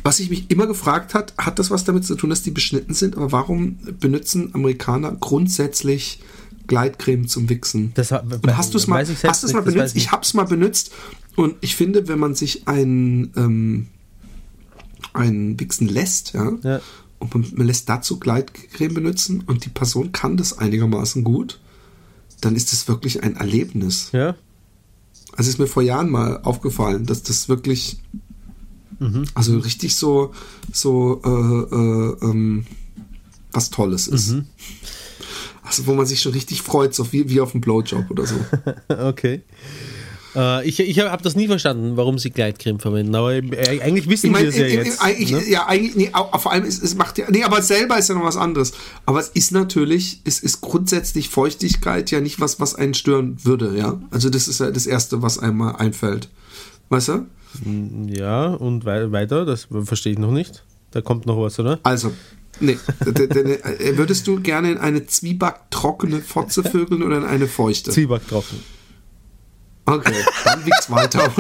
Was 0.04 0.20
ich 0.20 0.30
mich 0.30 0.50
immer 0.52 0.68
gefragt 0.68 1.14
hat, 1.14 1.34
hat 1.38 1.58
das 1.58 1.72
was 1.72 1.84
damit 1.84 2.06
zu 2.06 2.16
tun, 2.16 2.30
dass 2.30 2.44
die 2.44 2.52
beschnitten 2.52 2.94
sind, 2.94 3.18
aber 3.18 3.32
warum 3.32 3.80
benutzen 4.00 4.54
Amerikaner 4.54 5.12
grundsätzlich 5.20 6.22
Gleitcreme 6.68 7.28
zum 7.28 7.50
Wichsen? 7.50 7.92
Das 7.96 8.12
Und 8.12 8.56
hast 8.58 8.74
du 8.74 8.78
es 8.78 8.88
mal, 8.88 9.06
hast 9.06 9.54
mal 9.54 9.62
benutzt? 9.62 9.96
ich 9.96 10.04
Ich 10.04 10.12
habe 10.12 10.22
es 10.24 10.34
mal 10.34 10.46
benutzt 10.46 10.92
und 11.36 11.56
ich 11.62 11.76
finde, 11.76 12.08
wenn 12.08 12.20
man 12.20 12.36
sich 12.36 12.68
ein, 12.68 13.32
ähm, 13.36 13.88
einen 15.14 15.60
Wichsen 15.60 15.88
lässt, 15.88 16.34
ja, 16.34 16.52
Ja. 16.62 16.82
und 17.18 17.34
man, 17.34 17.46
man 17.56 17.68
lässt 17.68 17.90
dazu 17.90 18.20
Gleitcreme 18.20 18.94
benutzen 18.94 19.44
und 19.46 19.66
die 19.66 19.70
Person 19.70 20.12
kann 20.12 20.38
das 20.38 20.58
einigermaßen 20.58 21.24
gut, 21.24 21.60
dann 22.42 22.56
ist 22.56 22.72
das 22.72 22.88
wirklich 22.88 23.24
ein 23.24 23.36
Erlebnis. 23.36 24.10
Ja. 24.12 24.36
Also 25.36 25.50
ist 25.50 25.60
mir 25.60 25.68
vor 25.68 25.84
Jahren 25.84 26.10
mal 26.10 26.42
aufgefallen, 26.44 27.06
dass 27.06 27.24
das 27.24 27.50
wirklich, 27.50 27.98
Mhm. 29.00 29.26
also 29.34 29.58
richtig 29.60 29.96
so, 29.96 30.34
so 30.74 31.22
äh, 31.24 31.30
äh, 31.30 32.30
ähm, 32.30 32.66
was 33.54 33.70
Tolles 33.70 34.08
ist. 34.08 34.32
Mhm. 34.32 34.46
Also 35.64 35.86
wo 35.88 35.94
man 35.94 36.06
sich 36.06 36.22
schon 36.22 36.34
richtig 36.34 36.62
freut, 36.64 36.94
so 36.94 37.12
wie, 37.14 37.30
wie 37.30 37.40
auf 37.42 37.54
einem 37.54 37.62
Blowjob 37.62 38.10
oder 38.12 38.26
so. 38.26 38.36
Okay. 38.90 39.42
Äh, 40.40 40.68
ich 40.68 40.80
ich 40.80 41.00
habe 41.00 41.22
das 41.22 41.36
nie 41.36 41.48
verstanden, 41.48 41.98
warum 41.98 42.18
sie 42.18 42.30
Gleitcreme 42.30 42.80
verwenden, 42.80 43.14
aber 43.14 43.34
äh, 43.34 43.82
eigentlich 43.82 44.08
wissen 44.08 44.28
Ich 44.28 44.32
meine, 44.32 44.46
wir 44.46 44.50
es 44.50 44.58
ja 44.58 44.66
jetzt. 44.84 45.02
eigentlich, 45.02 45.32
ne? 45.32 45.50
ja, 45.50 45.68
eigentlich, 45.68 45.96
nee, 45.96 46.12
vor 46.14 46.52
allem, 46.52 46.64
es, 46.64 46.82
es 46.82 46.96
macht 46.96 47.18
ja, 47.18 47.26
nee, 47.30 47.44
aber 47.44 47.62
selber 47.62 47.98
ist 47.98 48.08
ja 48.08 48.16
noch 48.16 48.24
was 48.24 48.38
anderes. 48.38 48.72
Aber 49.06 49.20
es 49.20 49.28
ist 49.30 49.52
natürlich, 49.52 50.22
es 50.24 50.40
ist 50.40 50.62
grundsätzlich 50.62 51.30
Feuchtigkeit 51.30 52.10
ja 52.12 52.22
nicht 52.22 52.40
was, 52.40 52.60
was 52.60 52.74
einen 52.74 52.94
stören 52.94 53.38
würde, 53.44 53.78
ja. 53.78 54.00
Also 54.12 54.30
das 54.30 54.48
ist 54.48 54.62
ja 54.62 54.72
das 54.72 54.88
Erste, 54.88 55.22
was 55.22 55.40
einem 55.40 55.58
mal 55.58 55.72
einfällt. 55.72 56.30
Weißt 56.88 57.10
du? 57.10 57.26
Ja, 58.08 58.48
und 58.48 58.86
wei 58.86 59.12
weiter, 59.12 59.46
das 59.46 59.68
verstehe 59.84 60.14
ich 60.14 60.20
noch 60.20 60.32
nicht. 60.32 60.64
Da 60.92 61.02
kommt 61.02 61.26
noch 61.26 61.40
was, 61.40 61.60
oder? 61.60 61.80
Also, 61.84 62.14
nee, 62.60 62.78
äh, 63.02 63.98
würdest 63.98 64.26
du 64.26 64.40
gerne 64.40 64.72
in 64.72 64.78
eine 64.78 65.06
zwiebacktrockene 65.06 66.22
Fotze 66.22 66.64
vögeln 66.64 67.04
oder 67.04 67.18
in 67.18 67.26
eine 67.26 67.48
feuchte? 67.48 67.92
Zwieback 67.92 68.28
trocken. 68.28 68.58
Okay, 69.90 70.14
dann 70.46 70.66
wiegt's 70.66 70.90
weiter. 70.90 71.32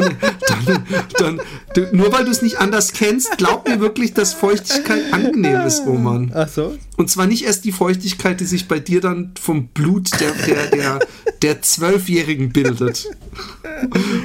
Dann, 0.47 0.84
dann, 1.20 1.41
du, 1.76 1.95
nur 1.95 2.12
weil 2.12 2.26
du 2.26 2.32
es 2.32 2.41
nicht 2.41 2.58
anders 2.60 2.93
kennst, 2.93 3.38
glaub 3.38 3.68
mir 3.68 3.80
wirklich, 3.80 4.14
dass 4.14 4.34
Feuchtigkeit 4.34 5.14
angenehm 5.14 5.62
ist, 5.62 5.86
Roman. 5.86 6.32
Ach 6.34 6.47
so? 6.47 6.78
Und 6.97 7.10
zwar 7.10 7.28
nicht 7.28 7.45
erst 7.45 7.66
die 7.66 7.72
Feuchtigkeit, 7.72 8.39
die 8.39 8.45
sich 8.45 8.68
bei 8.68 8.80
dir 8.80 9.02
dann 9.02 9.34
vom 9.39 9.68
Blut 9.68 10.10
der, 10.20 10.32
der, 10.32 10.68
der, 10.68 11.00
der 11.41 11.62
Zwölfjährigen 11.62 12.52
bildet. 12.52 13.06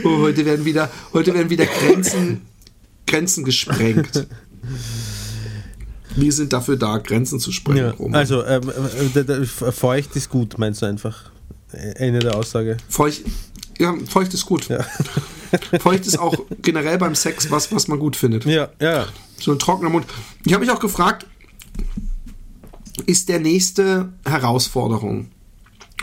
Oh, 0.04 0.18
heute 0.18 0.44
werden 0.46 0.64
wieder, 0.64 0.90
heute 1.12 1.34
werden 1.34 1.50
wieder 1.50 1.66
Grenzen, 1.66 2.42
Grenzen 3.06 3.44
gesprengt. 3.44 4.26
Wir 6.16 6.32
sind 6.32 6.52
dafür 6.52 6.76
da, 6.76 6.98
Grenzen 6.98 7.40
zu 7.40 7.50
sprengen, 7.52 7.86
Ja, 7.86 7.90
Roman. 7.90 8.14
also, 8.14 8.44
ähm, 8.44 8.62
äh, 9.14 9.22
der- 9.24 9.44
feucht 9.44 10.14
ist 10.14 10.30
gut, 10.30 10.58
meinst 10.58 10.80
du 10.82 10.86
einfach? 10.86 11.30
Äh, 11.72 12.06
Ende 12.06 12.20
der 12.20 12.36
Aussage. 12.36 12.76
Feucht, 12.88 13.22
ja, 13.78 13.94
feucht 14.08 14.34
ist 14.34 14.46
gut. 14.46 14.68
Ja. 14.68 14.84
Feucht 15.80 16.06
ist 16.06 16.18
auch 16.18 16.36
generell 16.62 16.98
beim 16.98 17.14
Sex 17.14 17.50
was, 17.50 17.70
was 17.70 17.86
man 17.86 17.98
gut 17.98 18.16
findet. 18.16 18.44
Ja, 18.44 18.70
ja. 18.80 19.06
So 19.38 19.52
ein 19.52 19.58
trockener 19.58 19.90
Mund. 19.90 20.06
Ich 20.44 20.52
habe 20.52 20.64
mich 20.64 20.74
auch 20.74 20.80
gefragt, 20.80 21.26
ist 23.06 23.28
der 23.28 23.40
nächste 23.40 24.12
Herausforderung 24.24 25.30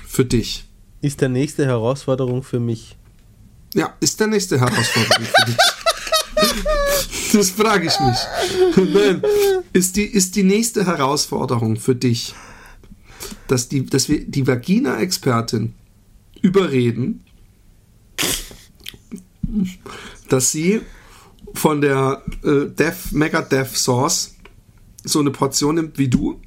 für 0.07 0.25
dich? 0.25 0.65
Ist 1.01 1.21
der 1.21 1.29
nächste 1.29 1.65
Herausforderung 1.65 2.43
für 2.43 2.59
mich. 2.59 2.97
Ja, 3.73 3.93
ist 3.99 4.19
der 4.19 4.27
nächste 4.27 4.59
Herausforderung 4.59 5.25
für 5.25 5.45
dich? 5.45 5.57
Das 7.33 7.51
frage 7.51 7.87
ich 7.87 7.97
mich. 8.01 8.93
Nein, 8.93 9.21
ist 9.71 9.95
die, 9.95 10.03
ist 10.03 10.35
die 10.35 10.43
nächste 10.43 10.85
Herausforderung 10.85 11.77
für 11.77 11.95
dich, 11.95 12.33
dass, 13.47 13.69
die, 13.69 13.85
dass 13.85 14.09
wir 14.09 14.25
die 14.25 14.45
Vagina-Expertin 14.47 15.73
überreden, 16.41 17.23
dass 20.29 20.51
sie 20.51 20.81
von 21.53 21.81
der 21.81 22.23
äh, 22.43 22.67
Death, 22.67 23.11
Mega 23.11 23.41
Death 23.41 23.75
Sauce 23.75 24.35
so 25.03 25.19
eine 25.19 25.31
Portion 25.31 25.75
nimmt 25.75 25.97
wie 25.97 26.07
du? 26.07 26.39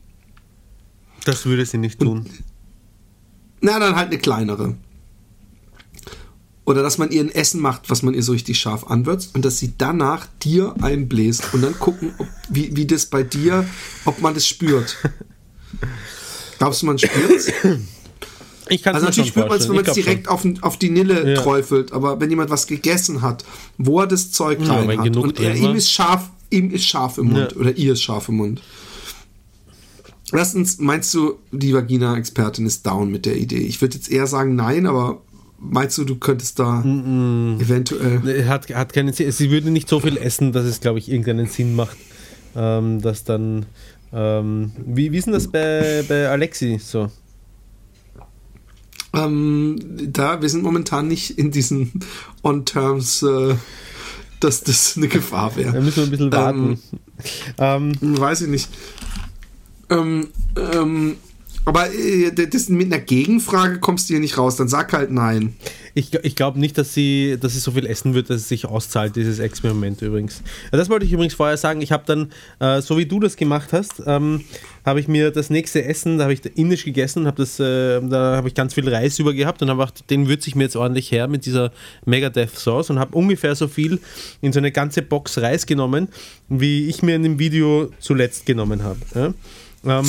Das 1.25 1.47
würde 1.47 1.65
sie 1.67 1.79
nicht 1.79 2.01
tun. 2.01 2.27
Na, 3.61 3.79
dann 3.79 3.97
halt 3.97 4.09
eine 4.09 4.19
kleinere. 4.19 4.77
Oder 6.67 6.83
dass 6.83 6.97
man 6.97 7.11
ihr 7.11 7.21
ein 7.21 7.31
Essen 7.31 7.61
macht, 7.61 7.91
was 7.91 8.03
man 8.03 8.15
ihr 8.15 8.23
so 8.23 8.33
richtig 8.33 8.59
scharf 8.59 8.85
anwürzt 8.85 9.35
und 9.35 9.45
dass 9.45 9.59
sie 9.59 9.75
danach 9.77 10.27
dir 10.43 10.75
einbläst 10.81 11.53
und 11.53 11.63
dann 11.63 11.79
gucken, 11.79 12.15
ob, 12.19 12.27
wie, 12.49 12.75
wie 12.75 12.87
das 12.87 13.07
bei 13.07 13.23
dir, 13.23 13.67
ob 14.07 14.21
man 14.23 14.33
das 14.33 14.47
spürt. 14.47 14.97
Glaubst 16.59 16.83
du, 16.83 16.87
man 16.87 16.99
spürt's? 16.99 17.53
Ich 18.69 18.83
kann 18.83 18.95
Also 18.95 19.07
natürlich 19.07 19.31
spürt 19.31 19.49
man 19.49 19.59
es, 19.59 19.69
wenn 19.69 19.77
man 19.77 19.85
es 19.85 19.93
direkt 19.93 20.29
auf, 20.29 20.47
auf 20.63 20.79
die 20.79 20.91
Nille 20.91 21.35
Ja. 21.35 21.43
träufelt, 21.43 21.93
aber 21.93 22.21
wenn 22.21 22.31
jemand 22.31 22.51
was 22.51 22.67
gegessen 22.67 23.23
hat, 23.23 23.45
wo 23.79 24.01
er 24.01 24.07
das 24.07 24.33
Zeug 24.33 24.61
Ja, 24.67 24.81
rein 24.81 24.99
hat 24.99 25.17
und 25.17 25.39
er, 25.41 25.55
ihm 25.55 25.75
ist 25.75 25.91
scharf, 25.91 26.31
ihm 26.51 26.71
ist 26.71 26.85
scharf 26.87 27.19
im 27.19 27.27
Mund 27.27 27.53
Ja. 27.53 27.59
oder 27.59 27.77
ihr 27.77 27.93
ist 27.93 28.03
scharf 28.03 28.29
im 28.29 28.37
Mund. 28.37 28.63
Erstens, 30.33 30.79
meinst 30.79 31.13
du, 31.15 31.39
die 31.53 31.75
Vagina-Expertin 31.75 32.67
ist 32.67 32.87
down 32.87 33.11
mit 33.11 33.27
der 33.27 33.37
Idee? 33.37 33.59
Ich 33.59 33.81
würde 33.81 33.97
jetzt 33.97 34.11
eher 34.11 34.27
sagen 34.27 34.57
nein, 34.57 34.87
aber 34.87 35.21
meinst 35.59 35.99
du, 35.99 36.05
du 36.05 36.17
könntest 36.17 36.59
da 36.59 36.81
eventuell... 36.81 38.21
schon. 38.23 38.49
Hat, 38.49 38.75
hat 38.75 38.93
keinen 38.93 39.13
Sinn. 39.13 39.31
Sie 39.31 39.51
würde 39.51 39.71
nicht 39.71 39.89
so 39.89 40.01
viel 40.01 40.17
essen, 40.17 40.53
dass 40.53 40.65
es, 40.65 40.81
glaube 40.81 40.99
ich, 40.99 41.11
irgendeinen 41.11 41.47
Sinn 41.47 41.77
macht, 41.77 41.97
ähm, 42.57 43.01
dass 43.03 43.25
dann. 43.25 43.67
Ähm, 44.13 44.73
wie, 44.87 45.13
wie 45.13 45.19
ist 45.19 45.27
denn 45.27 45.35
das 45.35 45.49
bei, 45.49 46.05
bei 46.09 46.29
Alexi 46.29 46.81
so? 46.83 47.11
Ähm, 49.15 49.79
da, 50.13 50.43
wir 50.43 50.49
sind 50.49 50.63
momentan 50.63 51.09
nicht 51.09 51.39
in 51.39 51.51
diesen 51.51 51.93
On-Terms, 52.43 53.23
äh, 53.23 53.55
dass 54.41 54.63
das 54.63 54.97
eine 54.97 55.09
Gefahr 55.09 55.57
wäre. 55.57 55.73
Da 55.73 55.81
müssen 55.81 55.97
wir 55.97 56.05
ein 56.05 56.11
bisschen 56.11 56.33
warten. 56.33 56.79
Ähm, 57.59 57.93
Weiß 58.01 58.43
ich 58.43 58.49
nicht. 58.49 58.69
Ähm, 59.91 60.29
ähm, 60.57 61.17
aber 61.65 61.93
äh, 61.93 62.31
das, 62.31 62.69
mit 62.69 62.93
einer 62.93 63.03
Gegenfrage 63.03 63.79
kommst 63.79 64.09
du 64.09 64.15
hier 64.15 64.21
nicht 64.21 64.37
raus. 64.37 64.57
Dann 64.57 64.69
sag 64.69 64.93
halt 64.93 65.11
nein. 65.11 65.55
Ich, 65.95 66.13
ich 66.13 66.37
glaube 66.37 66.59
nicht, 66.59 66.77
dass 66.77 66.93
sie, 66.93 67.39
dass 67.41 67.55
sie 67.55 67.61
so 67.61 67.71
viel 67.71 67.87
essen 67.87 68.15
wird, 68.15 68.29
dass 68.29 68.43
es 68.43 68.49
sich 68.49 68.67
auszahlt, 68.67 69.17
dieses 69.17 69.39
Experiment 69.39 70.03
übrigens. 70.03 70.43
Das 70.73 70.91
wollte 70.91 71.07
ich 71.07 71.13
übrigens 71.13 71.35
vorher 71.35 71.57
sagen. 71.57 71.81
Ich 71.81 71.93
habe 71.93 72.03
dann, 72.05 72.33
äh, 72.59 72.83
so 72.83 72.99
wie 72.99 73.07
du 73.07 73.21
das 73.21 73.37
gemacht 73.37 73.73
hast, 73.73 74.03
ähm, 74.05 74.45
habe 74.85 75.01
ich 75.01 75.09
mir 75.09 75.31
das 75.31 75.51
nächste 75.51 75.85
Essen, 75.85 76.19
da 76.19 76.25
habe 76.25 76.35
ich 76.35 76.45
indisch 76.57 76.85
gegessen, 76.85 77.27
hab 77.27 77.37
das, 77.37 77.59
äh, 77.61 78.01
da 78.03 78.37
habe 78.37 78.49
ich 78.49 78.55
ganz 78.55 78.75
viel 78.75 78.89
Reis 78.89 79.19
über 79.19 79.33
gehabt 79.33 79.63
und 79.63 79.71
habe 79.71 79.81
gedacht, 79.81 80.11
den 80.11 80.29
würze 80.29 80.49
ich 80.49 80.57
mir 80.57 80.65
jetzt 80.65 80.77
ordentlich 80.77 81.11
her 81.13 81.29
mit 81.29 81.47
dieser 81.47 81.73
Mega 82.05 82.29
Death 82.29 82.59
Sauce 82.59 82.91
und 82.91 82.99
habe 82.99 83.17
ungefähr 83.17 83.55
so 83.55 83.69
viel 83.69 84.01
in 84.43 84.53
so 84.53 84.59
eine 84.59 84.73
ganze 84.73 85.01
Box 85.01 85.39
Reis 85.39 85.65
genommen, 85.65 86.09
wie 86.49 86.89
ich 86.89 87.03
mir 87.03 87.17
in 87.17 87.23
dem 87.23 87.39
Video 87.39 87.91
zuletzt 88.01 88.45
genommen 88.45 88.83
habe. 88.83 88.99
Ja? 89.15 89.33
Ähm, 89.87 90.05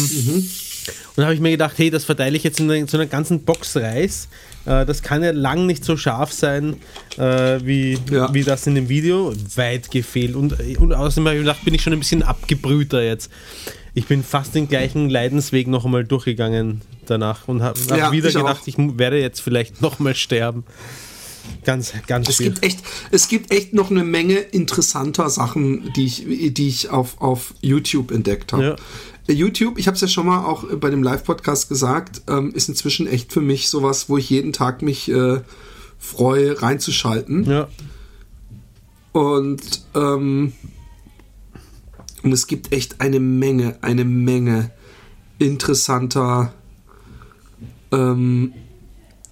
und 1.16 1.22
da 1.22 1.24
habe 1.26 1.34
ich 1.36 1.40
mir 1.42 1.52
gedacht, 1.52 1.74
hey, 1.78 1.90
das 1.90 2.04
verteile 2.06 2.36
ich 2.38 2.44
jetzt 2.44 2.60
in, 2.60 2.88
so 2.88 2.98
einer 2.98 3.06
ganzen 3.06 3.44
Box 3.44 3.76
Reis. 3.78 4.28
Äh, 4.66 4.86
das 4.86 5.02
kann 5.02 5.24
ja 5.24 5.32
lang 5.32 5.66
nicht 5.66 5.86
so 5.86 5.96
scharf 5.98 6.32
sein 6.34 6.76
äh, 7.18 7.60
wie, 7.64 7.98
Ja. 8.12 8.34
wie 8.34 8.44
das 8.44 8.68
in 8.68 8.76
dem 8.76 8.90
Video. 8.90 9.34
Weit 9.56 9.92
gefehlt. 9.92 10.36
Und, 10.36 10.56
und 10.80 10.94
außerdem 10.94 11.28
habe 11.28 11.38
ich 11.38 11.42
gedacht, 11.44 11.64
bin 11.64 11.74
ich 11.74 11.82
schon 11.84 11.94
ein 11.94 12.00
bisschen 12.00 12.24
abgebrühter 12.24 13.04
jetzt. 13.04 13.32
Ich 13.94 14.08
bin 14.08 14.24
fast 14.24 14.56
den 14.56 14.68
gleichen 14.68 15.10
Leidensweg 15.10 15.68
noch 15.68 15.86
einmal 15.86 16.04
durchgegangen 16.04 16.82
danach 17.06 17.48
und 17.48 17.62
habe 17.64 17.80
hab 17.90 17.98
Ja, 17.98 18.12
wieder 18.12 18.28
ich 18.30 18.36
auch. 18.38 18.42
gedacht, 18.42 18.64
ich 18.66 18.78
mu- 18.78 18.98
werde 18.98 19.20
jetzt 19.22 19.40
vielleicht 19.40 19.82
noch 19.82 20.00
mal 20.00 20.16
sterben. 20.16 20.64
Ganz, 21.64 21.94
ganz 22.08 22.28
Es 22.28 22.40
gibt 22.40 22.64
echt, 22.64 22.80
es 23.12 23.28
gibt 23.28 23.54
echt 23.54 23.74
noch 23.74 23.92
eine 23.92 24.04
Menge 24.04 24.34
interessanter 24.38 25.30
Sachen, 25.30 25.94
die 25.96 26.06
ich, 26.06 26.26
die 26.56 26.68
ich 26.68 26.90
auf, 26.90 27.22
auf 27.22 27.54
YouTube 27.62 28.10
entdeckt 28.12 28.52
habe. 28.52 28.64
Ja. 28.64 28.76
Äh, 29.28 29.34
YouTube, 29.34 29.78
ich 29.78 29.88
habe 29.88 29.96
es 29.96 30.02
ja 30.02 30.08
schon 30.08 30.26
mal 30.26 30.46
auch 30.46 30.64
bei 30.78 30.90
dem 30.90 31.04
Live-Podcast 31.04 31.70
gesagt, 31.70 32.22
ähm, 32.28 32.52
ist 32.54 32.70
inzwischen 32.70 33.08
echt 33.08 33.32
für 33.32 33.42
mich 33.42 33.70
sowas, 33.70 34.10
wo 34.10 34.18
ich 34.18 34.30
jeden 34.30 34.54
Tag 34.54 34.82
mich 34.82 35.10
äh, 35.10 35.42
freue, 35.98 36.62
reinzuschalten. 36.62 37.44
Ja. 37.46 37.68
Und, 39.12 39.86
ähm, 39.96 40.54
und 42.24 42.32
es 42.32 42.48
gibt 42.48 42.74
echt 42.74 43.02
eine 43.02 43.20
Menge, 43.20 43.78
eine 43.82 44.04
Menge 44.04 44.72
interessanter 45.40 46.54
ähm, 47.92 48.54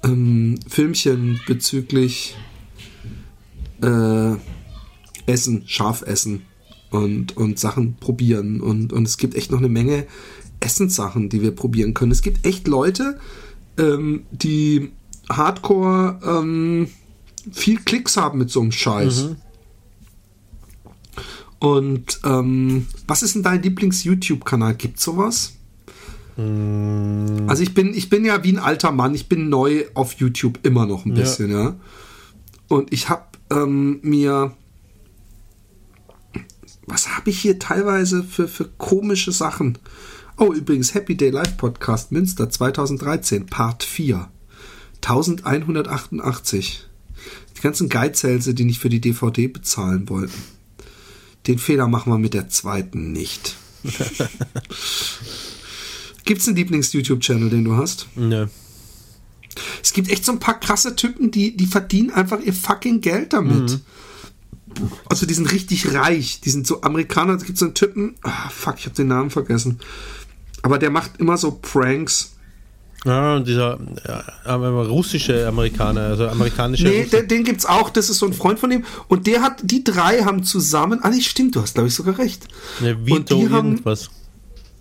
ähm, 0.03 0.59
Filmchen 0.67 1.39
bezüglich 1.47 2.35
äh, 3.81 4.35
Essen, 5.25 5.63
Scharfessen 5.67 6.45
und, 6.93 7.35
und 7.37 7.59
Sachen 7.59 7.95
probieren. 7.95 8.61
Und, 8.61 8.93
und 8.93 9.07
es 9.07 9.17
gibt 9.17 9.35
echt 9.35 9.51
noch 9.51 9.59
eine 9.59 9.69
Menge 9.69 10.05
Essenssachen, 10.59 11.29
die 11.29 11.41
wir 11.41 11.51
probieren 11.51 11.93
können. 11.93 12.11
Es 12.11 12.21
gibt 12.21 12.45
echt 12.45 12.67
Leute, 12.67 13.19
ähm, 13.77 14.23
die 14.31 14.91
hardcore 15.29 16.19
ähm, 16.25 16.87
viel 17.51 17.79
Klicks 17.79 18.15
haben 18.15 18.37
mit 18.39 18.49
so 18.49 18.61
einem 18.61 18.71
Scheiß. 18.71 19.29
Und 21.59 22.19
ähm, 22.23 22.87
was 23.07 23.23
ist 23.23 23.35
denn 23.35 23.43
dein 23.43 23.61
Lieblings-YouTube-Kanal? 23.63 24.75
Gibt 24.75 24.99
sowas? 24.99 25.53
Also 26.35 27.61
ich 27.63 27.73
bin, 27.73 27.93
ich 27.93 28.09
bin 28.09 28.25
ja 28.25 28.43
wie 28.43 28.53
ein 28.53 28.59
alter 28.59 28.91
Mann, 28.91 29.13
ich 29.13 29.29
bin 29.29 29.49
neu 29.49 29.85
auf 29.93 30.13
YouTube 30.13 30.59
immer 30.63 30.85
noch 30.87 31.05
ein 31.05 31.15
Ja. 31.15 31.21
bisschen, 31.21 31.51
ja. 31.51 31.75
Und 32.67 32.91
ich 32.91 33.07
habe 33.09 33.25
ähm, 33.51 33.99
mir 34.01 34.53
was 36.85 37.09
habe 37.15 37.29
ich 37.29 37.39
hier 37.39 37.59
teilweise 37.59 38.23
für, 38.23 38.47
für 38.47 38.65
komische 38.77 39.31
Sachen? 39.31 39.77
Oh, 40.37 40.51
übrigens, 40.53 40.93
Happy 40.93 41.15
Day 41.15 41.29
Live 41.29 41.57
Podcast 41.57 42.11
Münster 42.11 42.49
2013, 42.49 43.45
Part 43.45 43.83
4. 43.83 44.29
1188. 45.01 46.85
Die 47.57 47.61
ganzen 47.61 47.89
Geizhälse, 47.89 48.53
die 48.53 48.65
nicht 48.65 48.79
für 48.79 48.89
die 48.89 49.01
DVD 49.01 49.47
bezahlen 49.47 50.09
wollten. 50.09 50.41
Den 51.47 51.59
Fehler 51.59 51.87
machen 51.87 52.11
wir 52.11 52.17
mit 52.17 52.33
der 52.33 52.49
zweiten 52.49 53.11
nicht. 53.11 53.55
Gibt's 56.25 56.47
einen 56.47 56.55
Lieblings-YouTube-Channel, 56.55 57.49
den 57.49 57.65
du 57.65 57.75
hast? 57.75 58.07
Nö. 58.15 58.47
Es 59.83 59.93
gibt 59.93 60.09
echt 60.09 60.25
so 60.25 60.31
ein 60.31 60.39
paar 60.39 60.59
krasse 60.59 60.95
Typen, 60.95 61.31
die, 61.31 61.55
die 61.55 61.65
verdienen 61.65 62.11
einfach 62.11 62.39
ihr 62.39 62.53
fucking 62.53 63.01
Geld 63.01 63.33
damit. 63.33 63.79
Also 65.09 65.25
die 65.25 65.33
sind 65.33 65.51
richtig 65.51 65.93
reich. 65.93 66.41
Die 66.41 66.49
sind 66.49 66.65
so 66.67 66.81
Amerikaner. 66.81 67.33
Es 67.35 67.43
gibt 67.45 67.57
so 67.57 67.65
einen 67.65 67.73
Typen, 67.73 68.15
ah, 68.23 68.49
fuck, 68.49 68.75
ich 68.79 68.85
habe 68.85 68.95
den 68.95 69.07
Namen 69.07 69.29
vergessen. 69.29 69.79
Aber 70.61 70.77
der 70.79 70.89
macht 70.89 71.17
immer 71.19 71.37
so 71.37 71.51
Pranks. 71.61 72.31
Ja, 73.05 73.35
und 73.35 73.47
dieser 73.47 73.79
aber 74.45 74.87
russische 74.87 75.45
Amerikaner, 75.45 76.01
also 76.01 76.27
amerikanische. 76.29 76.85
Nee, 76.87 77.03
den, 77.05 77.27
den 77.27 77.43
gibt's 77.43 77.65
auch. 77.65 77.89
Das 77.89 78.09
ist 78.09 78.19
so 78.19 78.25
ein 78.25 78.31
Freund 78.33 78.59
von 78.59 78.71
ihm. 78.71 78.85
Und 79.09 79.27
der 79.27 79.41
hat, 79.41 79.59
die 79.61 79.83
drei 79.83 80.23
haben 80.23 80.43
zusammen. 80.45 80.99
Ah, 81.03 81.09
nee, 81.09 81.19
stimmt, 81.19 81.55
du 81.57 81.61
hast, 81.61 81.73
glaube 81.73 81.89
ich, 81.89 81.95
sogar 81.95 82.17
recht. 82.17 82.47
Ne, 82.79 82.95
und 82.95 83.05
Vito 83.05 83.35
die 83.35 83.49
haben- 83.49 83.71
irgendwas. 83.71 84.09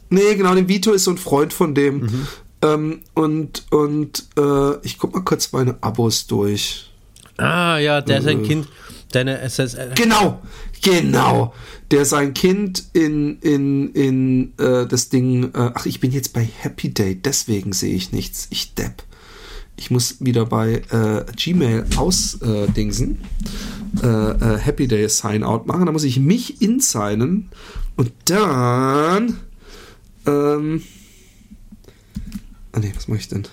Nee, 0.09 0.37
genau, 0.37 0.55
den 0.55 0.69
Vito 0.69 0.93
ist 0.93 1.05
so 1.05 1.11
ein 1.11 1.19
Freund 1.19 1.53
von 1.53 1.75
dem. 1.75 2.27
Ähm, 2.61 3.01
und 3.15 3.65
und 3.71 4.25
äh, 4.39 4.77
ich 4.87 4.99
guck 4.99 5.15
mal 5.15 5.23
kurz 5.25 5.51
meine 5.53 5.79
Abos 5.81 6.29
durch. 6.29 6.91
Ah, 7.39 7.79
ja, 7.79 8.01
der 8.03 8.19
ist 8.19 8.27
ein 8.29 8.45
Kind. 8.45 8.69
Deine 9.13 9.41
SS. 9.41 9.75
äh, 9.75 9.91
Genau, 9.95 10.43
genau. 10.83 11.55
Der 11.91 12.05
sein 12.05 12.35
Kind 12.35 12.85
in, 12.93 13.39
in, 13.41 13.93
in 13.93 14.53
äh, 14.59 14.87
das 14.87 15.09
Ding. 15.11 15.45
Äh, 15.55 15.71
ach, 15.75 15.87
ich 15.87 16.01
bin 16.01 16.11
jetzt 16.13 16.33
bei 16.33 16.45
Happy 16.61 16.93
Day, 16.93 17.15
deswegen 17.15 17.73
sehe 17.73 17.95
ich 17.95 18.13
nichts. 18.13 18.49
Ich 18.51 18.75
depp. 18.75 19.03
Ich 19.77 19.91
muss 19.91 20.17
wieder 20.21 20.47
bei 20.47 20.83
äh, 20.91 21.25
Gmail 21.37 21.87
ausdingsen. 21.97 22.75
Dingsen. 22.75 23.19
äh, 24.03 24.07
äh, 24.07 24.59
Happy 24.59 24.87
Day 24.89 25.09
Sign 25.09 25.43
Out 25.45 25.67
machen. 25.67 25.87
Da 25.87 25.93
muss 25.93 26.05
ich 26.05 26.19
mich 26.19 26.61
insignen. 26.63 27.49
Und 27.97 28.13
dann. 28.27 29.39
Ähm, 30.27 30.83
ah 32.73 32.79
nee, 32.79 32.93
was 32.95 33.09
mache 33.09 33.19
ich 33.19 33.29
denn? 33.29 33.47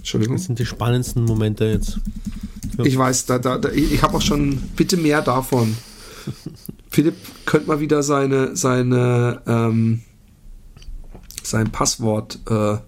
Entschuldigung. 0.00 0.36
Das 0.36 0.46
sind 0.46 0.58
die 0.58 0.66
spannendsten 0.66 1.24
Momente 1.24 1.66
jetzt. 1.66 2.00
Ich 2.84 2.96
weiß, 2.96 3.26
da, 3.26 3.38
da, 3.38 3.58
da, 3.58 3.68
ich 3.70 4.02
habe 4.02 4.16
auch 4.16 4.22
schon, 4.22 4.56
bitte 4.74 4.96
mehr 4.96 5.20
davon. 5.20 5.76
Philipp 6.90 7.14
könnte 7.44 7.68
mal 7.68 7.80
wieder 7.80 8.02
seine, 8.02 8.56
seine, 8.56 9.42
ähm, 9.46 10.00
sein 11.42 11.70
Passwort 11.70 12.38
äh, 12.48 12.78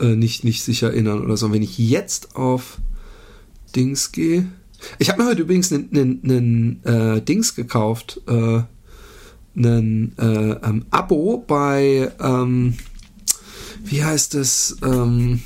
äh, 0.00 0.16
nicht, 0.16 0.44
nicht 0.44 0.62
sich 0.62 0.82
erinnern 0.82 1.24
oder 1.24 1.36
so. 1.36 1.52
Wenn 1.52 1.62
ich 1.62 1.78
jetzt 1.78 2.34
auf 2.36 2.78
Dings 3.74 4.10
gehe. 4.12 4.46
Ich 4.98 5.08
habe 5.08 5.22
mir 5.22 5.28
heute 5.28 5.42
übrigens 5.42 5.72
einen 5.72 6.84
äh, 6.84 7.20
Dings 7.22 7.54
gekauft. 7.54 8.20
Äh, 8.26 8.62
einen 9.56 10.12
äh, 10.18 10.52
ähm, 10.66 10.84
Abo 10.90 11.42
bei, 11.46 12.12
ähm, 12.20 12.74
wie 13.84 14.04
heißt 14.04 14.34
es? 14.34 14.76
Ähm, 14.82 15.42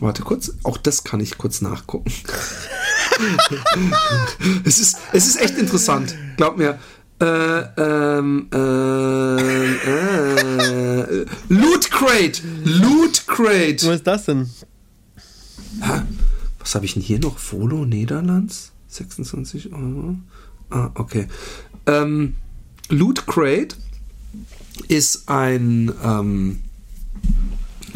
warte 0.00 0.22
kurz, 0.22 0.52
auch 0.62 0.76
das 0.76 1.04
kann 1.04 1.20
ich 1.20 1.38
kurz 1.38 1.60
nachgucken. 1.60 2.10
es, 4.64 4.78
ist, 4.78 4.98
es 5.12 5.26
ist 5.26 5.40
echt 5.40 5.58
interessant, 5.58 6.14
glaub 6.36 6.56
mir. 6.56 6.78
Äh, 7.20 7.62
ähm, 7.76 8.48
äh, 8.52 9.36
äh, 10.96 11.26
Loot 11.48 11.90
Crate! 11.90 12.40
Loot 12.64 13.26
Crate! 13.26 13.86
Was 13.86 13.96
ist 13.96 14.06
das 14.06 14.24
denn? 14.24 14.48
Was 16.58 16.74
habe 16.74 16.86
ich 16.86 16.94
denn 16.94 17.02
hier 17.02 17.18
noch? 17.18 17.38
Volo 17.38 17.84
Niederlands? 17.84 18.72
26 18.88 19.72
Euro. 19.72 20.16
Ah, 20.70 20.90
okay. 20.94 21.28
Ähm, 21.86 22.36
Loot 22.88 23.26
Crate 23.26 23.76
ist 24.88 25.28
ein, 25.28 25.92
ähm, 26.02 26.60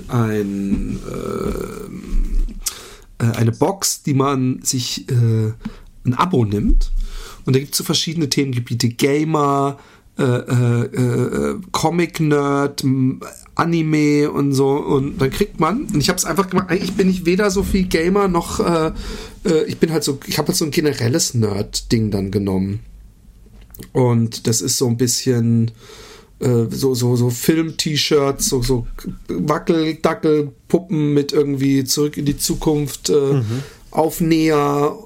ein, 0.08 0.98
ähm, 1.10 2.02
äh, 3.18 3.36
eine 3.36 3.52
Box, 3.52 4.02
die 4.02 4.14
man 4.14 4.60
sich 4.62 5.08
äh, 5.10 5.52
ein 6.04 6.14
Abo 6.14 6.44
nimmt. 6.44 6.92
Und 7.44 7.54
da 7.54 7.60
gibt 7.60 7.72
es 7.72 7.78
so 7.78 7.84
verschiedene 7.84 8.28
Themengebiete. 8.28 8.88
Gamer, 8.88 9.78
äh, 10.18 10.22
äh, 10.22 10.84
äh, 10.84 11.60
Comic-Nerd, 11.72 12.84
Anime 13.54 14.30
und 14.30 14.52
so. 14.52 14.70
Und 14.70 15.20
dann 15.20 15.30
kriegt 15.30 15.60
man, 15.60 15.84
und 15.84 15.96
ich 15.96 16.08
habe 16.08 16.18
es 16.18 16.24
einfach 16.24 16.48
gemacht, 16.48 16.70
eigentlich 16.70 16.94
bin 16.94 17.10
ich 17.10 17.26
weder 17.26 17.50
so 17.50 17.62
viel 17.62 17.84
Gamer 17.84 18.28
noch, 18.28 18.60
äh, 18.60 18.92
äh, 19.44 19.64
ich 19.66 19.78
bin 19.78 19.92
halt 19.92 20.04
so, 20.04 20.18
ich 20.26 20.38
habe 20.38 20.48
halt 20.48 20.56
so 20.56 20.64
ein 20.64 20.70
generelles 20.70 21.34
Nerd-Ding 21.34 22.10
dann 22.10 22.30
genommen. 22.30 22.80
Und 23.92 24.46
das 24.46 24.60
ist 24.60 24.78
so 24.78 24.86
ein 24.86 24.96
bisschen 24.96 25.72
äh, 26.44 26.66
so, 26.70 26.94
so, 26.94 27.16
so 27.16 27.30
Film-T-Shirts, 27.30 28.48
so, 28.48 28.62
so 28.62 28.86
Wackel-Dackel-Puppen 29.28 31.14
mit 31.14 31.32
irgendwie 31.32 31.84
zurück 31.84 32.16
in 32.16 32.26
die 32.26 32.36
Zukunft, 32.36 33.10
äh, 33.10 33.42
Aufnäher, 33.90 34.98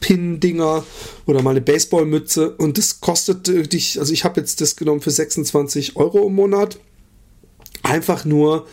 Pin-Dinger 0.00 0.84
oder 1.26 1.42
mal 1.42 1.50
eine 1.50 1.60
Baseballmütze. 1.60 2.50
Und 2.50 2.78
das 2.78 3.00
kostet 3.00 3.48
äh, 3.48 3.62
dich, 3.62 3.98
also 3.98 4.12
ich 4.12 4.24
habe 4.24 4.40
jetzt 4.40 4.60
das 4.60 4.76
genommen 4.76 5.00
für 5.00 5.10
26 5.10 5.96
Euro 5.96 6.26
im 6.26 6.34
Monat. 6.34 6.78
Einfach 7.82 8.24
nur 8.24 8.66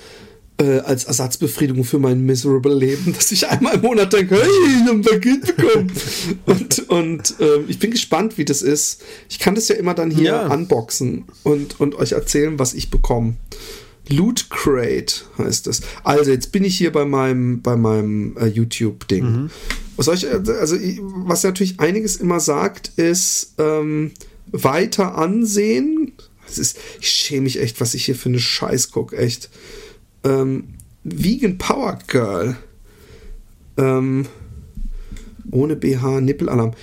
äh, 0.62 0.80
als 0.80 1.06
Ersatzbefriedigung 1.06 1.84
für 1.84 1.98
mein 2.00 2.22
miserable 2.26 2.74
Leben, 2.76 3.14
dass 3.18 3.32
ich 3.32 3.48
einmal 3.48 3.76
im 3.76 3.82
Monat 3.82 4.14
denke, 4.14 4.36
hey, 4.36 4.50
ich 4.68 4.88
habe 4.88 4.92
ein 4.92 5.02
Paket 5.02 5.56
bekommen. 5.58 5.92
und 6.46 6.90
und 6.90 7.36
ähm, 7.40 7.66
ich 7.68 7.80
bin 7.80 7.92
gespannt, 7.92 8.38
wie 8.38 8.46
das 8.46 8.62
ist. 8.62 9.02
Ich 9.30 9.40
kann 9.40 9.56
das 9.56 9.68
ja 9.68 9.76
immer 9.76 9.94
dann 9.94 10.12
hier 10.12 10.26
Ja. 10.32 10.48
unboxen 10.48 11.26
und, 11.44 11.80
und 11.80 11.96
euch 11.96 12.12
erzählen, 12.12 12.60
was 12.60 12.74
ich 12.74 12.90
bekomme. 12.92 13.36
Loot 14.10 14.50
Crate 14.50 15.24
heißt 15.38 15.68
das. 15.68 15.82
Also 16.04 16.32
jetzt 16.32 16.52
bin 16.52 16.64
ich 16.64 16.78
hier 16.78 16.92
bei 16.92 17.06
meinem 17.06 17.62
bei 17.62 17.76
meinem 17.76 18.36
äh, 18.38 18.48
YouTube-Ding. 18.48 19.50
Was 19.96 20.06
soll 20.08 20.16
ich, 20.16 20.26
äh, 20.26 20.42
also 20.60 20.76
was 21.26 21.44
natürlich 21.44 21.80
einiges 21.80 22.18
immer 22.18 22.40
sagt, 22.40 22.92
ist 22.98 23.54
ähm, 23.58 24.12
weiter 24.52 25.18
ansehen. 25.18 26.12
Es 26.48 26.58
ist, 26.58 26.78
ich 27.00 27.08
schäme 27.10 27.44
mich 27.44 27.62
echt, 27.62 27.80
was 27.80 27.94
ich 27.94 28.04
hier 28.06 28.16
für 28.16 28.28
eine 28.30 28.40
Scheiß 28.40 28.92
guck, 28.92 29.14
echt. 29.14 29.50
Ähm, 30.24 30.66
Vegan 31.04 31.58
Power 31.58 32.00
Girl. 32.08 32.58
Ähm, 33.78 34.26
ohne 35.52 35.76
BH, 35.76 36.22
Nippelalarm. 36.22 36.74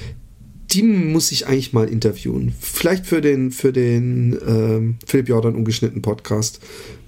Die 0.70 0.82
muss 0.82 1.32
ich 1.32 1.46
eigentlich 1.46 1.72
mal 1.72 1.88
interviewen. 1.88 2.54
Vielleicht 2.60 3.06
für 3.06 3.22
den, 3.22 3.50
für 3.50 3.72
den 3.72 4.38
ähm, 4.46 4.96
Philipp 5.06 5.28
Jordan 5.28 5.54
ungeschnitten 5.54 6.02
Podcast. 6.02 6.60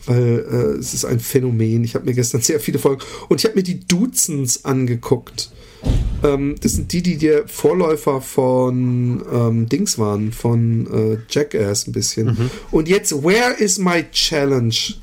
Weil 0.06 0.46
äh, 0.50 0.78
es 0.78 0.94
ist 0.94 1.04
ein 1.04 1.20
Phänomen. 1.20 1.84
Ich 1.84 1.94
habe 1.94 2.06
mir 2.06 2.14
gestern 2.14 2.40
sehr 2.42 2.60
viele 2.60 2.78
Folgen. 2.78 3.02
Und 3.28 3.40
ich 3.40 3.44
habe 3.44 3.56
mir 3.56 3.62
die 3.62 3.80
Duzens 3.80 4.64
angeguckt. 4.64 5.50
Ähm, 6.22 6.56
das 6.60 6.72
sind 6.72 6.92
die, 6.92 7.02
die 7.02 7.18
der 7.18 7.48
Vorläufer 7.48 8.20
von 8.20 9.22
ähm, 9.32 9.68
Dings 9.68 9.98
waren, 9.98 10.32
von 10.32 10.86
äh, 10.86 11.18
Jackass 11.28 11.86
ein 11.86 11.92
bisschen. 11.92 12.50
Und 12.70 12.88
jetzt, 12.88 13.12
where 13.22 13.54
is 13.58 13.78
my 13.78 14.04
challenge? 14.10 14.94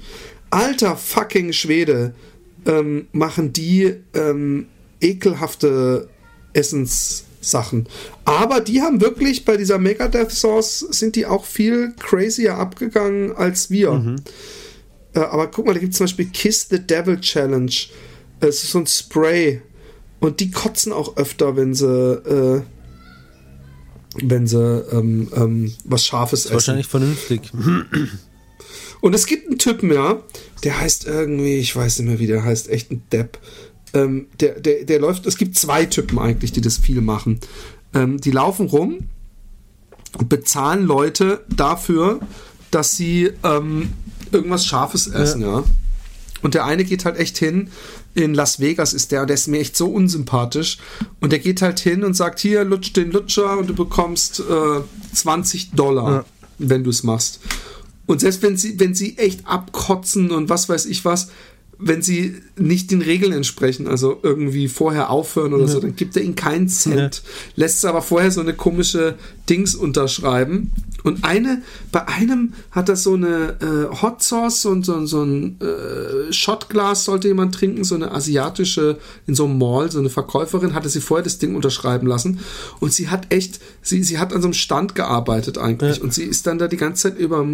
Alter 0.50 0.96
fucking 0.98 1.54
Schwede, 1.54 2.14
ähm, 2.66 3.08
machen 3.12 3.54
die 3.54 3.96
ähm, 4.14 4.68
ekelhafte 5.02 6.10
Essenssachen. 6.54 7.88
Aber 8.26 8.62
die 8.62 8.82
haben 8.82 9.00
wirklich 9.02 9.46
bei 9.46 9.58
dieser 9.58 9.78
Megadeth 9.78 10.32
Sauce 10.32 10.80
sind 10.80 11.16
die 11.16 11.26
auch 11.26 11.46
viel 11.46 11.94
crazier 12.00 12.56
abgegangen 12.58 13.36
als 13.36 13.70
wir. 13.70 14.16
Äh, 15.14 15.20
aber 15.20 15.48
guck 15.48 15.66
mal, 15.66 15.74
da 15.74 15.80
gibt 15.80 15.94
es 15.94 15.98
zum 15.98 16.06
Beispiel 16.06 16.28
Kiss 16.28 16.68
the 16.70 16.80
Devil 16.80 17.20
Challenge. 17.22 17.72
Äh, 18.42 18.48
Es 18.48 18.64
ist 18.64 18.72
so 18.72 18.80
ein 18.80 18.88
Spray. 18.88 19.62
Und 20.20 20.40
die 20.40 20.52
kotzen 20.52 20.92
auch 20.94 21.16
öfter, 21.18 21.56
wenn 21.56 21.74
sie, 21.76 21.86
äh, 21.86 22.62
wenn 24.24 24.48
sie 24.48 24.58
ähm, 24.92 25.30
ähm, 25.36 25.74
was 25.86 26.06
Scharfes 26.06 26.46
essen. 26.46 26.54
Wahrscheinlich 26.54 26.88
vernünftig. 26.88 27.52
Und 29.02 29.14
es 29.14 29.26
gibt 29.26 29.48
einen 29.48 29.58
Typen, 29.60 29.92
ja, 29.92 30.22
der 30.64 30.80
heißt 30.80 31.06
irgendwie, 31.06 31.58
ich 31.58 31.76
weiß 31.76 32.00
nicht 32.00 32.08
mehr, 32.08 32.20
wie 32.20 32.28
der 32.28 32.44
heißt, 32.44 32.70
echt 32.70 32.92
ein 32.92 33.04
Depp. 33.12 33.38
Ähm, 33.94 34.28
der, 34.40 34.60
der, 34.60 34.84
der 34.86 35.00
läuft, 35.00 35.26
es 35.26 35.38
gibt 35.38 35.58
zwei 35.58 35.86
Typen 35.86 36.20
eigentlich, 36.20 36.52
die 36.52 36.62
das 36.62 36.78
viel 36.78 37.02
machen. 37.02 37.40
Ähm, 37.94 38.20
die 38.20 38.32
laufen 38.32 38.68
rum 38.68 39.08
und 40.18 40.30
bezahlen 40.30 40.86
Leute 40.86 41.44
dafür, 41.56 42.20
dass 42.72 42.98
sie 42.98 43.32
ähm, 43.44 43.94
irgendwas 44.32 44.66
Scharfes 44.66 45.08
essen, 45.08 45.42
ja. 45.42 45.64
Und 46.44 46.54
der 46.54 46.66
eine 46.66 46.84
geht 46.84 47.06
halt 47.06 47.18
echt 47.18 47.38
hin, 47.38 47.70
in 48.14 48.34
Las 48.34 48.60
Vegas 48.60 48.94
ist 48.94 49.12
der, 49.12 49.22
und 49.22 49.28
der 49.28 49.36
ist 49.36 49.48
mir 49.48 49.60
echt 49.60 49.76
so 49.78 49.88
unsympathisch. 49.88 50.78
Und 51.20 51.32
der 51.32 51.40
geht 51.40 51.62
halt 51.62 51.80
hin 51.80 52.04
und 52.04 52.14
sagt, 52.16 52.40
hier, 52.40 52.64
lutsch 52.64 52.94
den 52.94 53.12
Lutscher 53.12 53.58
und 53.58 53.68
du 53.68 53.74
bekommst 53.76 54.40
äh, 54.42 54.82
20 55.16 55.72
Dollar, 55.72 56.12
Ja. 56.12 56.26
wenn 56.60 56.84
du 56.84 56.90
es 56.90 57.04
machst. 57.04 57.40
Und 58.08 58.22
selbst 58.22 58.42
wenn 58.42 58.58
sie, 58.58 58.80
wenn 58.80 58.96
sie 58.96 59.18
echt 59.18 59.46
abkotzen 59.46 60.32
und 60.32 60.50
was 60.50 60.68
weiß 60.68 60.88
ich 60.88 61.06
was, 61.06 61.30
wenn 61.80 62.02
sie 62.02 62.36
nicht 62.58 62.90
den 62.92 63.02
Regeln 63.02 63.34
entsprechen, 63.34 63.88
also 63.88 64.20
irgendwie 64.24 64.68
vorher 64.68 65.10
aufhören 65.10 65.54
oder 65.54 65.68
so, 65.68 65.80
dann 65.80 65.96
gibt 65.96 66.16
er 66.16 66.24
ihnen 66.24 66.36
keinen 66.36 66.70
Cent. 66.70 67.22
Lässt 67.56 67.82
sie 67.82 67.90
aber 67.90 68.02
vorher 68.02 68.32
so 68.32 68.42
eine 68.42 68.54
komische 68.54 69.16
Dings 69.48 69.76
unterschreiben. 69.76 70.72
Und 71.04 71.24
eine, 71.24 71.62
bei 71.92 72.08
einem 72.08 72.54
hat 72.72 72.90
er 72.90 72.96
so 72.96 73.14
eine 73.14 73.58
äh, 73.62 74.02
Hot 74.02 74.24
Sauce 74.24 74.66
und 74.66 74.86
so, 74.86 75.06
so 75.06 75.24
ein 75.24 75.60
äh, 75.62 76.34
Shotglas 76.34 77.06
sollte 77.06 77.28
jemand 77.28 77.54
trinken, 77.54 77.84
so 77.84 77.96
eine 77.96 78.12
asiatische, 78.12 78.98
in 79.28 79.36
so 79.36 79.46
einem 79.46 79.60
Mall, 79.60 79.92
so 79.92 80.00
eine 80.00 80.10
Verkäuferin, 80.10 80.74
hatte 80.74 80.90
sie 80.90 81.00
vorher 81.00 81.24
das 81.24 81.38
Ding 81.38 81.56
unterschreiben 81.56 82.08
lassen. 82.08 82.40
Und 82.80 82.92
sie 82.92 83.10
hat 83.10 83.32
echt, 83.32 83.60
sie, 83.84 84.04
sie 84.04 84.18
hat 84.18 84.34
an 84.34 84.42
so 84.42 84.48
einem 84.48 84.54
Stand 84.54 84.96
gearbeitet 84.96 85.60
eigentlich. 85.60 85.98
Ja. 85.98 86.04
Und 86.04 86.14
sie 86.14 86.24
ist 86.24 86.48
dann 86.48 86.58
da 86.58 86.68
die 86.68 86.78
ganze 86.78 87.04
Zeit 87.04 87.20
über 87.20 87.46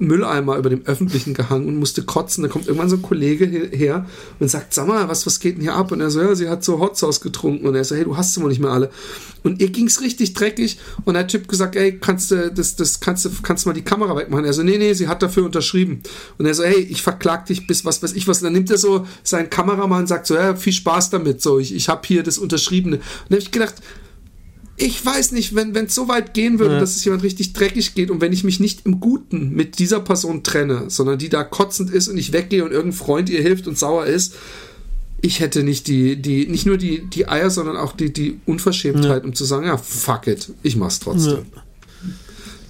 Mülleimer 0.00 0.56
über 0.56 0.70
dem 0.70 0.84
öffentlichen 0.86 1.34
gehangen 1.34 1.68
und 1.68 1.76
musste 1.76 2.02
kotzen. 2.02 2.42
Da 2.42 2.48
kommt 2.48 2.66
irgendwann 2.66 2.88
so 2.88 2.96
ein 2.96 3.02
Kollege 3.02 3.46
he- 3.46 3.76
her 3.76 4.06
und 4.38 4.50
sagt, 4.50 4.74
sag 4.74 4.88
mal, 4.88 5.08
was, 5.08 5.26
was 5.26 5.38
geht 5.38 5.56
denn 5.56 5.62
hier 5.62 5.74
ab? 5.74 5.92
Und 5.92 6.00
er 6.00 6.10
so, 6.10 6.20
ja, 6.20 6.34
sie 6.34 6.48
hat 6.48 6.64
so 6.64 6.80
Hot 6.80 6.96
Sauce 6.96 7.20
getrunken. 7.20 7.66
Und 7.66 7.74
er 7.74 7.84
so, 7.84 7.94
hey, 7.94 8.04
du 8.04 8.16
hast 8.16 8.34
sie 8.34 8.40
wohl 8.42 8.48
nicht 8.48 8.60
mehr 8.60 8.70
alle. 8.70 8.90
Und 9.42 9.60
ihr 9.60 9.70
ging's 9.70 10.00
richtig 10.00 10.34
dreckig. 10.34 10.78
Und 11.04 11.14
der 11.14 11.26
Typ 11.26 11.48
gesagt, 11.48 11.76
ey, 11.76 11.98
kannst 11.98 12.30
du, 12.30 12.50
das, 12.50 12.76
das, 12.76 13.00
kannst 13.00 13.24
du, 13.24 13.30
kannst 13.42 13.64
du 13.64 13.68
mal 13.68 13.74
die 13.74 13.82
Kamera 13.82 14.16
wegmachen? 14.16 14.44
Er 14.44 14.52
so, 14.52 14.62
nee, 14.62 14.78
nee, 14.78 14.94
sie 14.94 15.08
hat 15.08 15.22
dafür 15.22 15.44
unterschrieben. 15.44 16.02
Und 16.38 16.46
er 16.46 16.54
so, 16.54 16.64
hey, 16.64 16.80
ich 16.80 17.02
verklag 17.02 17.46
dich 17.46 17.66
bis 17.66 17.84
was 17.84 18.02
weiß 18.02 18.14
ich 18.14 18.26
was. 18.26 18.38
Und 18.38 18.44
dann 18.44 18.54
nimmt 18.54 18.70
er 18.70 18.78
so 18.78 19.06
seinen 19.22 19.50
Kameramann 19.50 20.00
und 20.00 20.06
sagt 20.06 20.26
so, 20.26 20.34
ja, 20.34 20.56
viel 20.56 20.72
Spaß 20.72 21.10
damit. 21.10 21.42
So, 21.42 21.58
ich, 21.58 21.74
ich 21.74 21.88
habe 21.88 22.02
hier 22.06 22.22
das 22.22 22.38
Unterschriebene. 22.38 22.96
Und 22.96 23.02
dann 23.28 23.36
habe 23.36 23.42
ich 23.42 23.50
gedacht, 23.50 23.74
ich 24.80 25.04
weiß 25.04 25.32
nicht, 25.32 25.54
wenn 25.54 25.74
es 25.76 25.94
so 25.94 26.08
weit 26.08 26.34
gehen 26.34 26.58
würde, 26.58 26.74
Ja. 26.74 26.80
dass 26.80 26.96
es 26.96 27.04
jemand 27.04 27.22
richtig 27.22 27.52
dreckig 27.52 27.94
geht 27.94 28.10
und 28.10 28.20
wenn 28.20 28.32
ich 28.32 28.44
mich 28.44 28.60
nicht 28.60 28.86
im 28.86 28.98
Guten 28.98 29.50
mit 29.54 29.78
dieser 29.78 30.00
Person 30.00 30.42
trenne, 30.42 30.84
sondern 30.88 31.18
die 31.18 31.28
da 31.28 31.44
kotzend 31.44 31.90
ist 31.90 32.08
und 32.08 32.16
ich 32.18 32.32
weggehe 32.32 32.64
und 32.64 32.72
irgendein 32.72 32.96
Freund 32.98 33.28
ihr 33.28 33.42
hilft 33.42 33.66
und 33.66 33.78
sauer 33.78 34.06
ist, 34.06 34.34
ich 35.22 35.40
hätte 35.40 35.62
nicht 35.62 35.86
die, 35.86 36.16
die, 36.16 36.46
nicht 36.46 36.64
nur 36.64 36.78
die, 36.78 37.06
die 37.06 37.28
Eier, 37.28 37.50
sondern 37.50 37.76
auch 37.76 37.92
die, 37.94 38.10
die 38.12 38.40
Unverschämtheit, 38.46 39.24
um 39.24 39.34
zu 39.34 39.44
sagen, 39.44 39.66
ja, 39.66 39.76
fuck 39.76 40.26
it, 40.26 40.50
ich 40.62 40.76
mach's 40.76 40.98
trotzdem. 40.98 41.40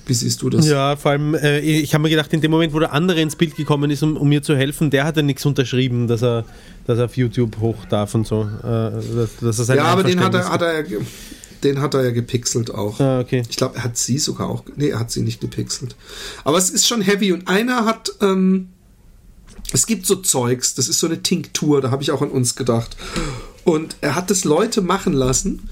Wie 0.07 0.15
siehst 0.15 0.43
du 0.43 0.51
das? 0.51 0.67
Ja, 0.67 0.97
vor 0.97 1.13
allem, 1.13 1.37
äh, 1.37 1.61
ich 1.61 1.95
habe 1.95 2.03
mir 2.03 2.11
gedacht, 2.11 2.33
in 2.33 2.41
dem 2.41 2.51
Moment, 2.51 2.73
wo 2.73 2.81
der 2.81 2.93
andere 2.93 3.21
ins 3.21 3.37
Bild 3.37 3.55
gekommen 3.55 3.89
ist, 3.93 4.03
um, 4.03 4.17
um 4.17 4.29
mir 4.29 4.43
zu 4.43 4.57
helfen, 4.57 4.91
der 4.91 5.05
hat 5.05 5.17
ja 5.17 5.23
nichts 5.23 5.47
unterschrieben, 5.47 6.09
dass 6.09 6.23
er, 6.23 6.45
dass 6.89 6.99
er 6.99 7.05
auf 7.05 7.17
YouTube 7.17 7.59
hoch 7.61 7.85
darf 7.89 8.17
und 8.17 8.27
so. 8.27 8.43
Äh, 8.43 8.91
dass, 9.41 9.57
dass 9.57 9.69
Ja, 9.69 9.85
aber 9.85 10.03
den 10.03 10.19
hat 10.19 10.35
er, 10.35 10.49
hat 10.51 10.63
er 10.63 10.85
ja, 10.89 10.99
den 11.65 11.81
hat 11.81 11.95
er 11.95 12.05
ja 12.05 12.11
gepixelt 12.11 12.73
auch. 12.73 13.01
Ah, 13.01 13.21
okay. 13.21 13.43
Ich 13.49 13.57
glaube, 13.57 13.77
er 13.77 13.85
hat 13.85 13.97
sie 13.97 14.19
sogar 14.19 14.49
auch. 14.49 14.65
Nee, 14.77 14.89
er 14.89 15.01
hat 15.01 15.11
sie 15.11 15.23
nicht 15.23 15.41
gepixelt. 15.41 15.97
Aber 16.45 16.59
es 16.59 16.71
ist 16.71 16.87
schon 16.87 17.03
heavy. 17.03 17.33
Und 17.33 17.49
einer 17.49 17.85
hat. 17.85 18.13
Ähm, 18.21 18.69
es 19.73 19.87
gibt 19.87 20.05
so 20.05 20.17
Zeugs, 20.17 20.75
das 20.75 20.89
ist 20.89 20.99
so 20.99 21.07
eine 21.07 21.23
Tinktur, 21.23 21.81
da 21.81 21.93
habe 21.93 22.03
ich 22.03 22.11
auch 22.11 22.23
an 22.23 22.31
uns 22.31 22.57
gedacht. 22.57 22.97
Und 23.65 23.97
er 24.01 24.17
hat 24.17 24.31
das 24.31 24.45
Leute 24.45 24.83
machen 24.83 25.13
lassen 25.13 25.69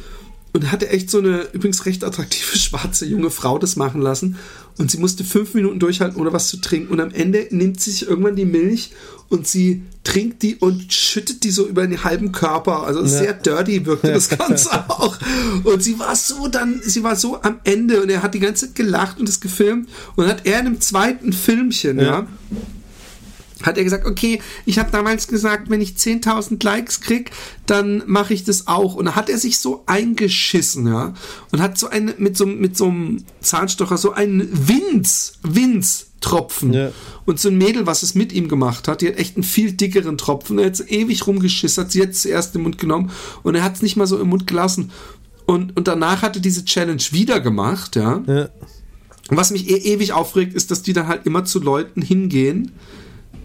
und 0.52 0.72
hatte 0.72 0.88
echt 0.88 1.10
so 1.10 1.18
eine 1.18 1.48
übrigens 1.52 1.86
recht 1.86 2.04
attraktive 2.04 2.58
schwarze 2.58 3.06
junge 3.06 3.30
Frau 3.30 3.58
das 3.58 3.76
machen 3.76 4.00
lassen. 4.00 4.36
Und 4.78 4.90
sie 4.92 4.98
musste 4.98 5.24
fünf 5.24 5.54
Minuten 5.54 5.80
durchhalten, 5.80 6.20
ohne 6.20 6.32
was 6.32 6.48
zu 6.48 6.58
trinken. 6.58 6.92
Und 6.92 7.00
am 7.00 7.10
Ende 7.10 7.48
nimmt 7.50 7.80
sie 7.80 7.90
sich 7.90 8.08
irgendwann 8.08 8.36
die 8.36 8.44
Milch 8.44 8.92
und 9.28 9.46
sie 9.46 9.82
trinkt 10.04 10.42
die 10.42 10.54
und 10.54 10.92
schüttet 10.92 11.42
die 11.42 11.50
so 11.50 11.66
über 11.66 11.84
den 11.86 12.04
halben 12.04 12.30
Körper. 12.30 12.84
Also 12.84 13.04
sehr 13.04 13.34
dirty 13.34 13.84
wirkte 13.86 14.12
das 14.12 14.28
Ganze 14.38 14.70
auch. 14.88 15.18
Und 15.64 15.82
sie 15.82 15.98
war 15.98 16.14
so 16.14 16.46
dann, 16.48 16.80
sie 16.84 17.02
war 17.02 17.16
so 17.16 17.42
am 17.42 17.58
Ende 17.64 18.00
und 18.02 18.08
er 18.08 18.22
hat 18.22 18.34
die 18.34 18.40
ganze 18.40 18.66
Zeit 18.66 18.76
gelacht 18.76 19.18
und 19.18 19.28
es 19.28 19.40
gefilmt. 19.40 19.88
Und 20.14 20.28
hat 20.28 20.46
er 20.46 20.60
in 20.60 20.66
einem 20.66 20.80
zweiten 20.80 21.32
Filmchen, 21.32 21.98
ja, 21.98 22.04
Ja. 22.04 22.26
Hat 23.62 23.78
er 23.78 23.84
gesagt, 23.84 24.06
okay, 24.06 24.40
ich 24.66 24.78
habe 24.78 24.90
damals 24.90 25.28
gesagt, 25.28 25.70
wenn 25.70 25.80
ich 25.80 25.92
10.000 25.92 26.62
Likes 26.64 27.00
krieg, 27.00 27.30
dann 27.66 28.02
mache 28.06 28.34
ich 28.34 28.44
das 28.44 28.66
auch. 28.66 28.94
Und 28.94 29.06
da 29.06 29.14
hat 29.14 29.28
er 29.28 29.38
sich 29.38 29.58
so 29.58 29.82
eingeschissen, 29.86 30.86
ja, 30.86 31.14
und 31.50 31.60
hat 31.60 31.78
so 31.78 31.88
eine 31.88 32.14
mit 32.18 32.36
so 32.36 32.46
mit 32.46 32.76
so 32.76 32.86
einem 32.86 33.24
Zahnstocher 33.40 33.96
so 33.96 34.12
einen 34.12 34.48
Winz, 34.68 35.34
Winz 35.42 36.06
Tropfen. 36.20 36.72
Ja. 36.72 36.90
Und 37.26 37.38
so 37.38 37.48
ein 37.48 37.58
Mädel, 37.58 37.86
was 37.86 38.02
es 38.02 38.14
mit 38.14 38.32
ihm 38.32 38.48
gemacht 38.48 38.88
hat, 38.88 39.02
die 39.02 39.08
hat 39.08 39.18
echt 39.18 39.36
einen 39.36 39.44
viel 39.44 39.72
dickeren 39.72 40.18
Tropfen. 40.18 40.58
Er 40.58 40.66
hat 40.66 40.80
ewig 40.90 41.26
rumgeschissen, 41.26 41.84
hat 41.84 41.92
sie 41.92 42.00
jetzt 42.00 42.22
zuerst 42.22 42.54
im 42.56 42.62
Mund 42.62 42.78
genommen 42.78 43.10
und 43.42 43.54
er 43.54 43.62
hat 43.62 43.76
es 43.76 43.82
nicht 43.82 43.96
mal 43.96 44.06
so 44.06 44.18
im 44.18 44.28
Mund 44.28 44.46
gelassen. 44.46 44.90
Und, 45.46 45.76
und 45.76 45.88
danach 45.88 46.22
hat 46.22 46.36
er 46.36 46.42
diese 46.42 46.64
Challenge 46.64 47.02
wieder 47.12 47.40
gemacht, 47.40 47.96
ja. 47.96 48.22
Ja. 48.26 48.48
Und 49.30 49.36
was 49.36 49.50
mich 49.50 49.68
eh 49.68 49.94
ewig 49.94 50.12
aufregt, 50.12 50.54
ist, 50.54 50.70
dass 50.70 50.82
die 50.82 50.92
dann 50.92 51.06
halt 51.06 51.26
immer 51.26 51.44
zu 51.44 51.60
Leuten 51.60 52.02
hingehen, 52.02 52.72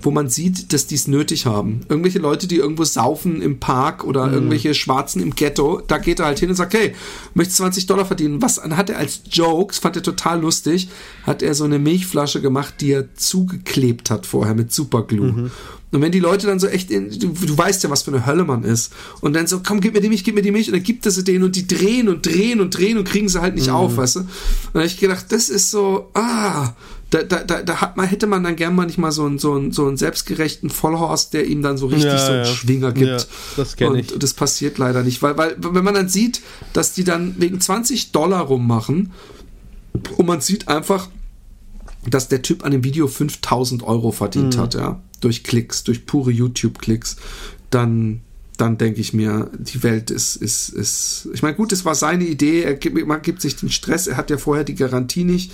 wo 0.03 0.11
man 0.11 0.29
sieht, 0.29 0.73
dass 0.73 0.87
die 0.87 0.95
es 0.95 1.07
nötig 1.07 1.45
haben. 1.45 1.81
Irgendwelche 1.89 2.19
Leute, 2.19 2.47
die 2.47 2.57
irgendwo 2.57 2.83
saufen 2.83 3.41
im 3.41 3.59
Park 3.59 4.03
oder 4.03 4.31
irgendwelche 4.31 4.73
Schwarzen 4.73 5.21
im 5.21 5.35
Ghetto, 5.35 5.81
da 5.87 5.97
geht 5.97 6.19
er 6.19 6.25
halt 6.25 6.39
hin 6.39 6.49
und 6.49 6.55
sagt, 6.55 6.73
hey, 6.73 6.93
möchtest 7.33 7.57
20 7.57 7.87
Dollar 7.87 8.05
verdienen? 8.05 8.41
Was 8.41 8.61
hat 8.61 8.89
er 8.89 8.97
als 8.97 9.21
Jokes, 9.31 9.79
fand 9.79 9.95
er 9.95 10.03
total 10.03 10.41
lustig, 10.41 10.89
hat 11.23 11.41
er 11.41 11.53
so 11.55 11.63
eine 11.63 11.79
Milchflasche 11.79 12.41
gemacht, 12.41 12.75
die 12.81 12.91
er 12.91 13.15
zugeklebt 13.15 14.11
hat 14.11 14.25
vorher 14.25 14.55
mit 14.55 14.71
Superglue. 14.71 15.49
Und 15.93 16.01
wenn 16.01 16.11
die 16.11 16.19
Leute 16.19 16.47
dann 16.47 16.59
so 16.59 16.67
echt, 16.67 16.89
in, 16.89 17.11
du, 17.11 17.29
du 17.29 17.57
weißt 17.57 17.83
ja, 17.83 17.89
was 17.91 18.01
für 18.01 18.11
eine 18.11 18.25
Hölle 18.25 18.45
man 18.45 18.63
ist. 18.63 18.91
Und 19.21 19.33
dann 19.33 19.45
so, 19.45 19.61
komm, 19.63 19.79
gib 19.79 19.93
mir 19.93 20.01
die 20.01 20.09
Milch, 20.09 20.23
gib 20.23 20.33
mir 20.33 20.41
die 20.41 20.51
Milch. 20.51 20.67
Und 20.67 20.73
dann 20.73 20.83
gibt 20.83 21.05
er 21.05 21.11
sie 21.11 21.23
denen 21.23 21.43
und 21.43 21.55
die 21.55 21.67
drehen 21.67 22.09
und 22.09 22.25
drehen 22.25 22.61
und 22.61 22.75
drehen 22.75 22.97
und 22.97 23.07
kriegen 23.07 23.29
sie 23.29 23.39
halt 23.39 23.53
nicht 23.53 23.69
auf, 23.69 23.95
weißt 23.97 24.15
du? 24.15 24.19
Und 24.21 24.29
dann 24.73 24.81
habe 24.81 24.87
ich 24.87 24.99
gedacht, 24.99 25.27
das 25.29 25.49
ist 25.49 25.69
so, 25.69 26.09
ah, 26.15 26.73
da, 27.13 27.21
da, 27.21 27.43
da, 27.43 27.61
da 27.61 27.81
hat 27.81 27.95
man, 27.95 28.07
hätte 28.07 28.25
man 28.25 28.43
dann 28.43 28.55
gern 28.55 28.73
mal 28.73 28.87
nicht 28.87 28.97
mal 28.97 29.11
so 29.11 29.25
einen, 29.25 29.37
so 29.37 29.53
einen, 29.53 29.71
so 29.71 29.85
einen 29.85 29.97
selbstgerechten 29.97 30.71
Vollhorst, 30.71 31.33
der 31.33 31.45
ihm 31.45 31.61
dann 31.61 31.77
so 31.77 31.85
richtig 31.85 32.11
Ja, 32.11 32.17
so 32.17 32.31
einen 32.31 32.45
ja. 32.45 32.45
Schwinger 32.45 32.91
gibt. 32.91 33.07
Ja, 33.07 33.17
das 33.55 33.75
kenn 33.75 33.89
und, 33.89 33.99
ich. 33.99 34.13
Und 34.13 34.23
das 34.23 34.33
passiert 34.33 34.79
leider 34.79 35.03
nicht, 35.03 35.21
weil, 35.21 35.37
weil, 35.37 35.55
wenn 35.59 35.83
man 35.83 35.93
dann 35.93 36.09
sieht, 36.09 36.41
dass 36.73 36.93
die 36.93 37.03
dann 37.03 37.35
wegen 37.37 37.61
20 37.61 38.13
Dollar 38.13 38.41
rummachen 38.41 39.11
und 40.17 40.25
man 40.25 40.41
sieht 40.41 40.67
einfach, 40.67 41.09
dass 42.09 42.29
der 42.29 42.41
Typ 42.41 42.65
an 42.65 42.71
dem 42.71 42.83
Video 42.83 43.07
5000 43.07 43.83
Euro 43.83 44.11
verdient 44.11 44.57
Mhm. 44.57 44.61
hat, 44.61 44.73
ja, 44.73 44.99
durch 45.21 45.43
Klicks, 45.43 45.83
durch 45.83 46.07
pure 46.07 46.31
YouTube-Klicks, 46.31 47.17
dann, 47.69 48.21
dann 48.57 48.79
denke 48.79 49.01
ich 49.01 49.13
mir, 49.13 49.51
die 49.57 49.83
Welt 49.83 50.09
ist, 50.09 50.35
ist, 50.35 50.69
ist, 50.69 51.29
ich 51.33 51.43
meine, 51.43 51.55
gut, 51.55 51.71
es 51.71 51.85
war 51.85 51.93
seine 51.95 52.25
Idee, 52.25 52.63
er 52.63 52.73
gibt, 52.73 53.05
man 53.05 53.21
gibt 53.21 53.41
sich 53.41 53.55
den 53.55 53.69
Stress, 53.69 54.07
er 54.07 54.17
hat 54.17 54.31
ja 54.31 54.37
vorher 54.37 54.63
die 54.63 54.75
Garantie 54.75 55.23
nicht, 55.23 55.51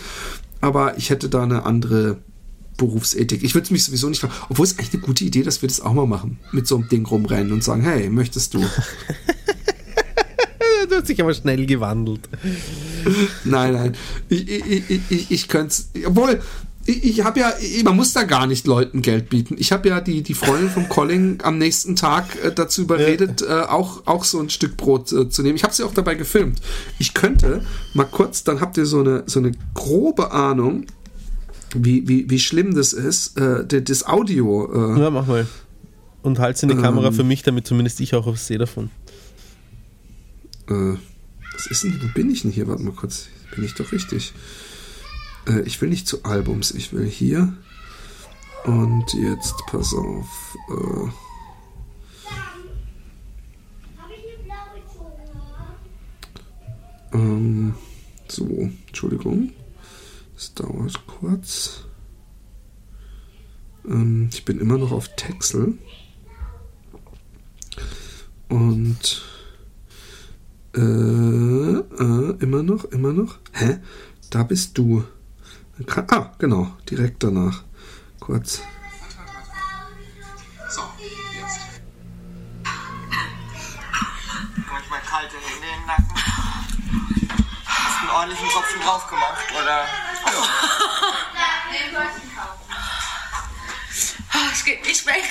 aber 0.62 0.98
ich 0.98 1.10
hätte 1.10 1.30
da 1.30 1.44
eine 1.44 1.66
andere 1.66 2.18
Berufsethik. 2.78 3.44
Ich 3.44 3.54
würde 3.54 3.72
mich 3.74 3.84
sowieso 3.84 4.10
nicht 4.10 4.22
fragen, 4.22 4.34
obwohl 4.50 4.66
es 4.66 4.78
eigentlich 4.78 4.94
eine 4.94 5.04
gute 5.04 5.24
Idee, 5.26 5.44
dass 5.44 5.62
wir 5.62 5.70
das 5.70 5.82
auch 5.82 5.94
mal 5.94 6.08
machen, 6.08 6.40
mit 6.52 6.68
so 6.68 6.78
einem 6.78 6.88
Ding 6.90 7.06
rumrennen 7.06 7.52
und 7.52 7.64
sagen, 7.64 7.82
hey, 7.84 8.10
möchtest 8.10 8.54
du? 8.54 8.64
Du 10.90 10.96
hast 10.96 11.08
sich 11.08 11.22
aber 11.22 11.34
schnell 11.34 11.66
gewandelt. 11.66 12.28
Nein, 13.44 13.74
nein. 13.74 13.98
Ich, 14.28 14.50
ich, 14.50 14.90
ich, 14.90 15.02
ich, 15.10 15.32
ich 15.32 15.48
könnte 15.48 15.68
es. 15.68 15.90
Obwohl, 16.06 16.42
ich, 16.90 17.04
ich 17.04 17.24
habe 17.24 17.40
ja, 17.40 17.54
man 17.84 17.96
muss 17.96 18.14
da 18.14 18.24
gar 18.24 18.48
nicht 18.48 18.66
Leuten 18.68 19.02
Geld 19.02 19.30
bieten. 19.30 19.56
Ich 19.58 19.72
habe 19.72 19.88
ja 19.90 20.02
die, 20.02 20.22
die 20.24 20.34
Freundin 20.34 20.70
vom 20.70 20.90
Colin 20.90 21.38
am 21.44 21.58
nächsten 21.58 21.96
Tag 21.96 22.26
äh, 22.44 22.52
dazu 22.54 22.82
überredet, 22.82 23.42
äh, 23.42 23.62
auch, 23.62 24.06
auch 24.08 24.24
so 24.24 24.40
ein 24.40 24.50
Stück 24.50 24.76
Brot 24.78 25.12
äh, 25.12 25.30
zu 25.30 25.42
nehmen. 25.44 25.56
Ich 25.56 25.64
habe 25.64 25.74
sie 25.74 25.84
auch 25.84 25.94
dabei 25.94 26.16
gefilmt. 26.16 26.60
Ich 26.98 27.14
könnte 27.14 27.64
mal 27.94 28.06
kurz, 28.06 28.44
dann 28.44 28.60
habt 28.62 28.78
ihr 28.78 28.86
so 28.86 29.00
eine, 29.02 29.24
so 29.28 29.40
eine 29.40 29.52
grobe 29.74 30.32
Ahnung, 30.32 30.86
wie, 31.76 32.08
wie, 32.08 32.30
wie 32.30 32.40
schlimm 32.40 32.74
das 32.74 32.94
ist, 32.94 33.38
äh, 33.38 33.64
das- 33.82 34.06
Audio. 34.08 34.96
Äh, 34.96 35.02
Ja, 35.02 35.10
mach 35.12 35.28
mal. 35.28 35.46
Und 36.24 36.40
halt 36.40 36.62
in 36.64 36.70
die 36.70 36.76
Ähm. 36.76 36.82
Kamera 36.82 37.12
für 37.12 37.24
mich, 37.24 37.44
damit 37.44 37.68
zumindest 37.68 38.00
ich 38.02 38.16
auch 38.16 38.26
was 38.26 38.48
sehe 38.48 38.58
davon. 38.58 38.90
Äh, 40.70 40.96
was 41.54 41.68
ist 41.68 41.84
denn, 41.84 42.00
wo 42.02 42.08
bin 42.14 42.30
ich 42.32 42.42
denn 42.42 42.52
hier? 42.52 42.68
Warte 42.68 42.84
mal 42.84 42.94
kurz, 42.94 43.28
bin 43.56 43.64
ich 43.64 43.74
doch 43.76 43.92
richtig. 43.92 44.34
Äh, 45.48 45.62
ich 45.62 45.82
will 45.82 45.90
nicht 45.90 46.08
zu 46.08 46.24
Albums, 46.24 46.72
ich 46.72 46.94
will 46.94 47.08
hier. 47.08 47.54
Und 48.66 49.14
jetzt, 49.14 49.56
pass 49.68 49.94
auf. 49.94 50.58
Äh, 50.70 51.10
ähm, 57.14 57.76
so, 58.28 58.70
Entschuldigung. 58.88 59.52
Das 60.36 60.54
dauert 60.54 61.08
kurz. 61.08 61.86
Ähm, 63.86 64.30
ich 64.32 64.46
bin 64.46 64.60
immer 64.60 64.78
noch 64.78 64.92
auf 64.92 65.16
Texel. 65.16 65.78
Und 68.50 69.22
äh, 70.76 70.80
äh, 70.80 72.36
immer 72.40 72.64
noch, 72.64 72.86
immer 72.86 73.14
noch. 73.14 73.40
Hä? 73.54 73.80
Da 74.30 74.44
bist 74.44 74.78
du. 74.78 75.04
Ah, 75.88 76.32
genau, 76.38 76.68
direkt 76.90 77.24
danach. 77.24 77.64
Kurz. 78.20 78.62
So, 80.70 80.82
Manchmal 84.72 85.00
kalt 85.02 85.32
in 85.34 85.62
den 85.62 85.86
Nacken. 85.86 86.14
Hast 87.66 88.02
einen 88.02 88.10
ordentlichen 88.10 88.50
Tropfen 88.50 88.82
drauf 88.82 89.08
gemacht, 89.08 89.52
oder? 89.62 89.86
Ah, 94.32 94.50
Es 94.52 94.64
geht 94.66 94.86
nicht 94.86 95.06
weg. 95.06 95.24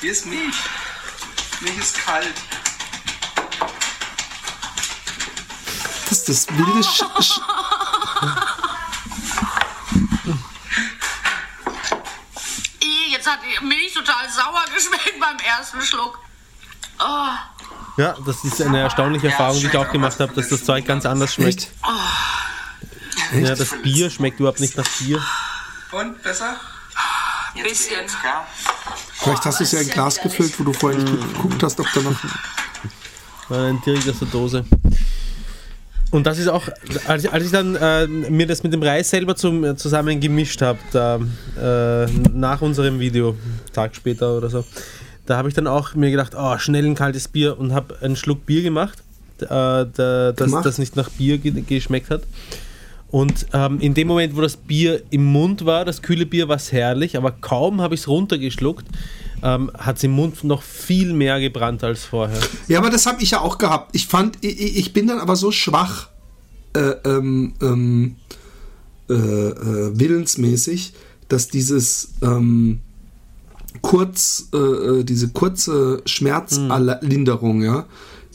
Hier 0.00 0.12
ist 0.12 0.26
Milch. 0.26 0.56
Milch 1.60 1.76
ist 1.78 1.98
kalt. 1.98 2.34
Das 6.10 6.18
ist 6.18 6.28
das 6.28 6.58
wilde 6.58 6.82
Sch 6.82 7.04
Sch 7.20 7.40
Jetzt 13.12 13.26
hat 13.28 13.38
die 13.44 13.64
Milch 13.64 13.94
total 13.94 14.28
sauer 14.28 14.64
geschmeckt 14.74 15.20
beim 15.20 15.36
ersten 15.38 15.80
Schluck. 15.82 16.18
Oh, 16.98 17.28
Ja, 17.96 18.16
das 18.26 18.42
ist 18.44 18.60
eine 18.60 18.80
erstaunliche 18.80 19.28
Erfahrung, 19.28 19.60
die 19.60 19.66
ich 19.66 19.76
auch 19.76 19.90
gemacht 19.92 20.18
habe, 20.18 20.34
dass 20.34 20.48
das 20.48 20.64
Zeug 20.64 20.84
ganz 20.84 21.06
anders 21.06 21.34
schmeckt. 21.34 21.68
Echt? 23.32 23.46
Ja, 23.46 23.54
das 23.54 23.70
Bier 23.82 24.10
schmeckt 24.10 24.40
überhaupt 24.40 24.58
nicht 24.58 24.76
nach 24.76 24.88
Bier. 24.98 25.22
Und 25.92 26.20
besser? 26.24 26.56
ein 27.54 27.62
bisschen. 27.62 28.00
Ja? 28.24 28.46
Vielleicht 29.12 29.44
hast 29.44 29.60
du 29.60 29.64
es 29.64 29.72
ja 29.72 29.80
in 29.80 29.88
Glas 29.90 30.20
gefüllt, 30.20 30.58
wo 30.58 30.64
du 30.64 30.72
vorher 30.72 30.98
nicht 30.98 31.34
geguckt 31.34 31.62
hast, 31.62 31.78
ob 31.78 31.86
da 31.92 32.00
noch. 32.00 32.16
Nein, 33.48 33.80
direkt 33.84 34.08
aus 34.08 34.18
der 34.18 34.28
Dose. 34.28 34.64
Und 36.10 36.26
das 36.26 36.38
ist 36.38 36.48
auch, 36.48 36.68
als, 37.06 37.26
als 37.26 37.44
ich 37.44 37.52
dann 37.52 37.76
äh, 37.76 38.06
mir 38.06 38.46
das 38.46 38.62
mit 38.62 38.72
dem 38.72 38.82
Reis 38.82 39.10
selber 39.10 39.36
zum, 39.36 39.76
zusammen 39.76 40.18
gemischt 40.18 40.60
habe, 40.60 40.78
äh, 41.56 42.10
nach 42.32 42.62
unserem 42.62 42.98
Video, 42.98 43.36
Tag 43.72 43.94
später 43.94 44.36
oder 44.36 44.50
so, 44.50 44.64
da 45.26 45.36
habe 45.36 45.48
ich 45.48 45.54
dann 45.54 45.68
auch 45.68 45.94
mir 45.94 46.10
gedacht, 46.10 46.32
oh, 46.36 46.58
schnell 46.58 46.84
ein 46.84 46.96
kaltes 46.96 47.28
Bier 47.28 47.58
und 47.58 47.72
habe 47.72 47.96
einen 48.00 48.16
Schluck 48.16 48.46
Bier 48.46 48.62
gemacht, 48.62 48.98
äh, 49.40 49.46
da, 49.48 50.32
das, 50.32 50.50
das 50.62 50.78
nicht 50.78 50.96
nach 50.96 51.08
Bier 51.10 51.38
ge 51.38 51.62
geschmeckt 51.62 52.10
hat. 52.10 52.22
Und 53.10 53.46
ähm, 53.52 53.80
in 53.80 53.94
dem 53.94 54.08
Moment, 54.08 54.36
wo 54.36 54.40
das 54.40 54.56
Bier 54.56 55.02
im 55.10 55.24
Mund 55.24 55.64
war, 55.66 55.84
das 55.84 56.02
kühle 56.02 56.26
Bier 56.26 56.48
war 56.48 56.58
herrlich, 56.58 57.16
aber 57.16 57.32
kaum 57.32 57.80
habe 57.80 57.94
ich 57.94 58.02
es 58.02 58.08
runtergeschluckt, 58.08 58.86
ähm, 59.42 59.70
hat 59.76 59.96
es 59.96 60.04
im 60.04 60.12
Mund 60.12 60.44
noch 60.44 60.62
viel 60.62 61.12
mehr 61.12 61.40
gebrannt 61.40 61.84
als 61.84 62.04
vorher. 62.04 62.40
Ja, 62.68 62.78
aber 62.78 62.90
das 62.90 63.06
habe 63.06 63.22
ich 63.22 63.32
ja 63.32 63.40
auch 63.40 63.58
gehabt. 63.58 63.94
Ich 63.94 64.06
fand, 64.06 64.38
ich, 64.42 64.76
ich 64.76 64.92
bin 64.92 65.06
dann 65.06 65.18
aber 65.18 65.36
so 65.36 65.50
schwach, 65.50 66.08
äh, 66.74 66.94
ähm, 67.04 67.54
ähm, 67.60 68.16
äh, 69.08 69.14
äh, 69.14 69.98
willensmäßig, 69.98 70.92
dass 71.28 71.48
dieses 71.48 72.14
ähm, 72.22 72.80
kurz, 73.82 74.48
äh, 74.52 74.56
äh, 74.56 75.04
diese 75.04 75.28
kurze 75.30 76.02
Schmerzlinderung, 76.04 77.62
ja, 77.62 77.86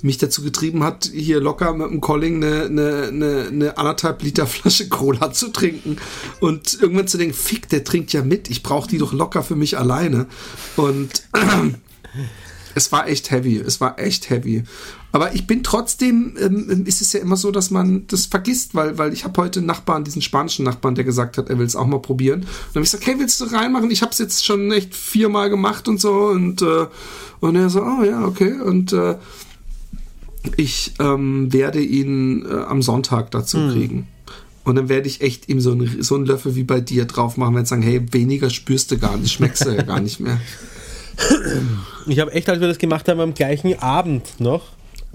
mich 0.06 0.18
dazu 0.18 0.44
getrieben 0.44 0.84
hat, 0.84 1.10
hier 1.12 1.42
locker 1.42 1.74
mit 1.74 1.90
dem 1.90 2.00
Colling 2.00 2.44
eine, 2.44 2.66
eine, 2.66 3.08
eine, 3.08 3.48
eine 3.48 3.78
anderthalb 3.78 4.22
Liter 4.22 4.48
Flasche 4.48 4.88
Cola 4.88 5.34
zu 5.34 5.50
trinken 5.50 5.98
und 6.40 6.78
irgendwann 6.80 7.08
zu 7.08 7.18
denken, 7.18 7.34
fick, 7.34 7.68
der 7.70 7.84
trinkt 7.84 8.14
ja 8.14 8.22
mit, 8.24 8.50
ich 8.50 8.64
brauche 8.64 8.88
die 8.88 9.00
doch 9.00 9.14
locker 9.14 9.44
für 9.44 9.56
mich 9.56 9.78
alleine. 9.78 10.28
Und 10.76 11.24
es 12.76 12.92
war 12.92 13.08
echt 13.08 13.32
heavy, 13.32 13.58
es 13.58 13.82
war 13.82 13.98
echt 14.00 14.30
heavy. 14.30 14.64
Aber 15.12 15.34
ich 15.34 15.48
bin 15.48 15.64
trotzdem, 15.64 16.36
ähm, 16.40 16.84
ist 16.86 17.02
es 17.02 17.14
ja 17.14 17.22
immer 17.22 17.38
so, 17.38 17.50
dass 17.50 17.72
man 17.72 18.06
das 18.08 18.26
vergisst, 18.28 18.76
weil, 18.76 18.98
weil 18.98 19.12
ich 19.14 19.24
habe 19.24 19.42
heute 19.42 19.60
einen 19.60 19.68
Nachbarn, 19.68 20.04
diesen 20.04 20.22
spanischen 20.22 20.66
Nachbarn, 20.66 20.94
der 20.94 21.06
gesagt 21.06 21.38
hat, 21.38 21.50
er 21.50 21.58
will 21.58 21.66
es 21.66 21.76
auch 21.76 21.88
mal 21.88 22.02
probieren. 22.02 22.42
Und 22.42 22.48
dann 22.48 22.76
habe 22.76 22.84
ich 22.84 22.92
gesagt, 22.92 23.08
hey, 23.08 23.18
willst 23.18 23.40
du 23.42 23.46
reinmachen? 23.46 23.90
Ich 23.90 24.02
habe 24.02 24.12
es 24.12 24.20
jetzt 24.20 24.46
schon 24.46 24.72
echt 24.72 24.94
viermal 24.94 25.50
gemacht 25.50 25.88
und 25.88 26.00
so. 26.00 26.28
Und, 26.28 26.62
äh, 26.62 26.88
und 27.40 27.56
er 27.56 27.70
so, 27.70 27.82
oh 27.82 28.04
ja, 28.04 28.26
okay. 28.26 28.60
Und 28.60 28.92
äh, 28.92 29.16
ich 30.58 30.94
ähm, 31.00 31.52
werde 31.52 31.82
ihn 31.82 32.46
äh, 32.46 32.54
am 32.54 32.82
Sonntag 32.82 33.32
dazu 33.32 33.70
kriegen. 33.70 34.08
Und 34.66 34.76
dann 34.76 34.90
werde 34.90 35.08
ich 35.08 35.22
echt 35.22 35.48
ihm 35.48 35.62
so, 35.62 35.72
ein, 35.72 36.02
so 36.02 36.16
einen 36.16 36.26
Löffel 36.26 36.56
wie 36.56 36.64
bei 36.64 36.82
dir 36.82 37.06
drauf 37.06 37.38
machen, 37.38 37.56
wenn 37.56 37.66
sagen, 37.66 37.84
hey, 37.84 38.02
weniger 38.12 38.50
spürst 38.50 38.92
du 38.92 38.98
gar 38.98 39.16
nicht, 39.16 39.32
schmeckst 39.32 39.66
du 39.66 39.70
ja 39.70 39.84
gar 39.84 40.00
nicht 40.00 40.20
mehr. 40.20 40.40
Ich 42.08 42.20
habe 42.20 42.34
echt, 42.34 42.48
als 42.50 42.60
wir 42.60 42.68
das 42.68 42.78
gemacht 42.78 43.08
haben, 43.08 43.20
am 43.20 43.34
gleichen 43.34 43.80
Abend 43.80 44.40
noch, 44.40 44.64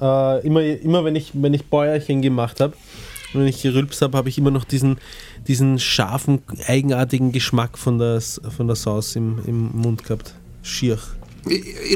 äh, 0.00 0.44
immer, 0.44 0.62
immer 0.62 1.04
wenn 1.04 1.14
ich, 1.14 1.30
wenn 1.34 1.54
ich 1.54 1.66
Bäuerchen 1.66 2.20
gemacht 2.22 2.58
habe, 2.58 2.72
wenn 3.32 3.46
ich 3.46 3.62
gerülpst 3.62 4.02
habe, 4.02 4.16
habe 4.16 4.28
ich 4.28 4.38
immer 4.38 4.50
noch 4.50 4.64
diesen, 4.64 4.98
diesen 5.46 5.78
scharfen, 5.78 6.40
eigenartigen 6.66 7.32
Geschmack 7.32 7.78
von 7.78 7.98
der, 7.98 8.20
von 8.20 8.66
der 8.66 8.76
Sauce 8.76 9.14
im, 9.14 9.38
im 9.46 9.70
Mund 9.72 10.02
gehabt. 10.04 10.34
Schier. 10.62 10.98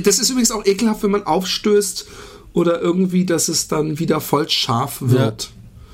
Das 0.05 0.19
ist 0.19 0.31
übrigens 0.31 0.53
auch 0.53 0.65
ekelhaft, 0.65 1.03
wenn 1.03 1.11
man 1.11 1.25
aufstößt 1.25 2.07
oder 2.55 2.81
irgendwie, 2.81 3.27
dass 3.27 3.49
es 3.49 3.69
dann 3.69 3.99
wieder 3.99 4.21
voll 4.21 4.49
scharf 4.49 4.99
wird. 5.01 5.51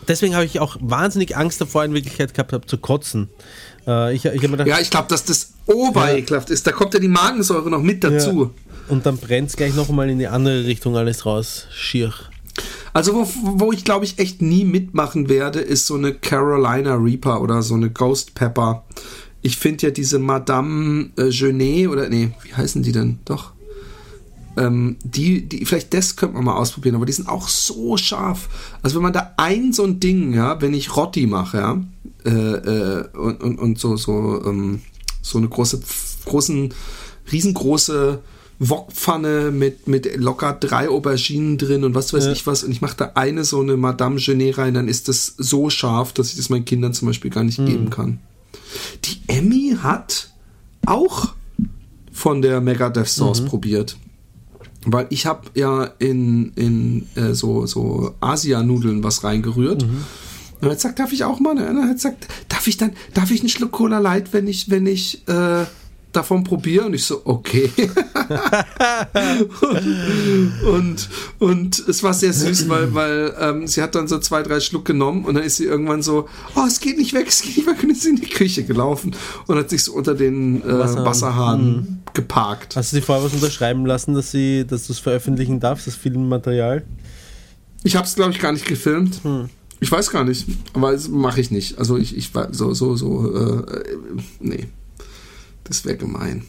Deswegen 0.06 0.34
habe 0.34 0.44
ich 0.44 0.60
auch 0.60 0.76
wahnsinnig 0.80 1.36
Angst 1.36 1.60
davor, 1.60 1.84
in 1.84 1.94
Wirklichkeit 1.94 2.34
gehabt 2.34 2.52
habe, 2.52 2.66
zu 2.66 2.78
kotzen. 2.78 3.28
Äh, 3.86 4.14
ich 4.14 4.24
ich 4.24 4.40
gedacht, 4.40 4.68
Ja, 4.68 4.78
ich 4.78 4.90
glaube, 4.90 5.08
dass 5.08 5.24
das 5.24 5.54
oberekelhaft 5.66 6.50
ist. 6.50 6.66
Da 6.66 6.72
kommt 6.72 6.94
ja 6.94 7.00
die 7.00 7.08
Magensäure 7.08 7.70
noch 7.70 7.82
mit 7.82 8.04
dazu. 8.04 8.44
Ja. 8.44 8.50
Und 8.88 9.06
dann 9.06 9.16
brennt 9.18 9.48
es 9.50 9.56
gleich 9.56 9.74
nochmal 9.74 10.10
in 10.10 10.18
die 10.18 10.26
andere 10.26 10.64
Richtung 10.64 10.96
alles 10.96 11.26
raus. 11.26 11.66
Schier. 11.72 12.12
Also, 12.92 13.14
wo, 13.14 13.28
wo 13.42 13.72
ich 13.72 13.84
glaube 13.84 14.04
ich 14.04 14.18
echt 14.18 14.42
nie 14.42 14.64
mitmachen 14.64 15.28
werde, 15.28 15.60
ist 15.60 15.86
so 15.86 15.94
eine 15.94 16.12
Carolina 16.12 16.96
Reaper 16.96 17.40
oder 17.40 17.62
so 17.62 17.74
eine 17.74 17.90
Ghost 17.90 18.34
Pepper. 18.34 18.84
Ich 19.42 19.56
finde 19.56 19.86
ja 19.86 19.90
diese 19.92 20.18
Madame 20.18 21.10
äh, 21.16 21.30
Genet 21.30 21.88
oder 21.88 22.08
nee, 22.08 22.32
wie 22.42 22.52
heißen 22.52 22.82
die 22.82 22.92
denn? 22.92 23.20
Doch. 23.24 23.52
Ähm, 24.56 24.96
die, 25.04 25.48
die, 25.48 25.64
vielleicht 25.64 25.94
das 25.94 26.16
könnte 26.16 26.34
man 26.34 26.44
mal 26.44 26.56
ausprobieren, 26.56 26.96
aber 26.96 27.06
die 27.06 27.12
sind 27.12 27.28
auch 27.28 27.48
so 27.48 27.96
scharf. 27.96 28.48
Also 28.82 28.96
wenn 28.96 29.04
man 29.04 29.12
da 29.12 29.32
ein 29.36 29.72
so 29.72 29.84
ein 29.84 30.00
Ding, 30.00 30.34
ja, 30.34 30.60
wenn 30.60 30.74
ich 30.74 30.96
Rotti 30.96 31.26
mache, 31.26 31.58
ja, 31.58 31.80
äh, 32.24 32.30
äh, 32.30 33.08
und, 33.16 33.40
und, 33.42 33.58
und 33.58 33.78
so, 33.78 33.96
so, 33.96 34.42
ähm, 34.44 34.80
so 35.22 35.38
eine 35.38 35.48
große, 35.48 35.80
großen, 36.24 36.74
riesengroße 37.30 38.18
Wokpfanne 38.58 39.50
mit, 39.52 39.88
mit 39.88 40.16
locker 40.16 40.52
drei 40.52 40.90
Auberginen 40.90 41.56
drin 41.56 41.82
und 41.84 41.94
was 41.94 42.12
weiß 42.12 42.26
Ja. 42.26 42.32
ich 42.32 42.46
was. 42.46 42.62
Und 42.62 42.72
ich 42.72 42.82
mache 42.82 42.96
da 42.96 43.12
eine 43.14 43.44
so 43.44 43.60
eine 43.60 43.76
Madame 43.78 44.16
Genet 44.16 44.58
rein, 44.58 44.74
dann 44.74 44.88
ist 44.88 45.08
das 45.08 45.34
so 45.38 45.70
scharf, 45.70 46.12
dass 46.12 46.30
ich 46.30 46.36
das 46.36 46.50
meinen 46.50 46.64
Kindern 46.66 46.92
zum 46.92 47.06
Beispiel 47.08 47.30
gar 47.30 47.44
nicht 47.44 47.56
geben 47.64 47.88
kann. 47.88 48.18
Die 49.04 49.20
Emmy 49.28 49.76
hat 49.82 50.30
auch 50.84 51.34
von 52.12 52.42
der 52.42 52.60
Megadeth 52.60 53.08
Sauce 53.08 53.44
probiert. 53.44 53.96
Weil 54.86 55.06
ich 55.10 55.26
habe 55.26 55.42
ja 55.54 55.84
in, 55.98 56.52
in 56.54 57.06
äh, 57.14 57.34
so, 57.34 57.66
so 57.66 58.14
Asia-Nudeln 58.20 59.02
was 59.04 59.24
reingerührt. 59.24 59.82
Und 60.60 60.66
er 60.66 60.70
hat 60.70 60.76
gesagt, 60.76 60.98
darf 60.98 61.12
ich 61.12 61.24
auch 61.24 61.40
mal? 61.40 61.52
Und 61.52 61.58
er 61.58 61.88
hat 61.88 61.96
gesagt, 61.96 62.28
darf 62.48 62.66
ich 62.66 62.76
dann, 62.76 62.92
darf 63.14 63.30
ich 63.30 63.40
einen 63.40 63.48
Schluck 63.48 63.72
Cola 63.72 63.98
Light, 63.98 64.32
wenn 64.32 64.46
ich, 64.46 64.70
wenn 64.70 64.86
ich 64.86 65.26
äh, 65.28 65.64
davon 66.12 66.44
probiere? 66.44 66.86
Und 66.86 66.94
ich 66.94 67.04
so, 67.04 67.22
okay. 67.24 67.70
und, 70.72 71.08
und 71.38 71.78
es 71.88 72.02
war 72.02 72.14
sehr 72.14 72.32
süß, 72.32 72.68
weil, 72.68 72.94
weil 72.94 73.34
ähm, 73.38 73.66
sie 73.66 73.82
hat 73.82 73.94
dann 73.94 74.08
so 74.08 74.18
zwei, 74.18 74.42
drei 74.42 74.60
Schluck 74.60 74.84
genommen 74.84 75.24
und 75.24 75.34
dann 75.34 75.44
ist 75.44 75.56
sie 75.56 75.64
irgendwann 75.64 76.02
so, 76.02 76.28
oh, 76.54 76.64
es 76.66 76.80
geht 76.80 76.98
nicht 76.98 77.12
weg, 77.14 77.26
es 77.28 77.42
geht 77.42 77.56
nicht 77.56 77.66
weg 77.66 77.82
und 77.82 77.90
ist 77.90 78.06
in 78.06 78.16
die 78.16 78.28
Küche 78.28 78.64
gelaufen 78.64 79.14
und 79.46 79.56
hat 79.56 79.70
sich 79.70 79.84
so 79.84 79.92
unter 79.92 80.14
den 80.14 80.62
äh, 80.62 80.78
Wasserhahn. 80.78 81.04
Wasserhahn 81.04 82.02
geparkt. 82.14 82.76
Hast 82.76 82.92
du 82.92 82.96
sie 82.96 83.02
vorher 83.02 83.24
was 83.24 83.32
unterschreiben 83.32 83.86
lassen, 83.86 84.14
dass, 84.14 84.30
sie, 84.30 84.66
dass 84.66 84.86
du 84.86 84.92
es 84.92 84.98
veröffentlichen 84.98 85.60
darfst, 85.60 85.86
das 85.86 85.94
Filmmaterial? 85.94 86.84
Ich 87.82 87.96
habe 87.96 88.06
es, 88.06 88.14
glaube 88.14 88.32
ich, 88.32 88.38
gar 88.38 88.52
nicht 88.52 88.66
gefilmt. 88.66 89.20
Ich 89.80 89.90
weiß 89.90 90.10
gar 90.10 90.24
nicht, 90.24 90.46
aber 90.74 90.92
das 90.92 91.08
mache 91.08 91.40
ich 91.40 91.50
nicht. 91.50 91.78
Also 91.78 91.96
ich, 91.96 92.16
ich 92.16 92.34
war 92.34 92.52
so, 92.52 92.74
so, 92.74 92.96
so, 92.96 93.34
äh, 93.34 93.76
äh, 93.76 93.96
nee. 94.40 94.68
Das 95.70 95.84
wäre 95.84 95.96
gemein. 95.96 96.42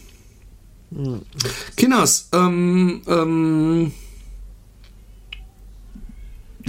Kinders, 1.77 2.27
ähm, 2.33 3.03
ähm, 3.07 3.91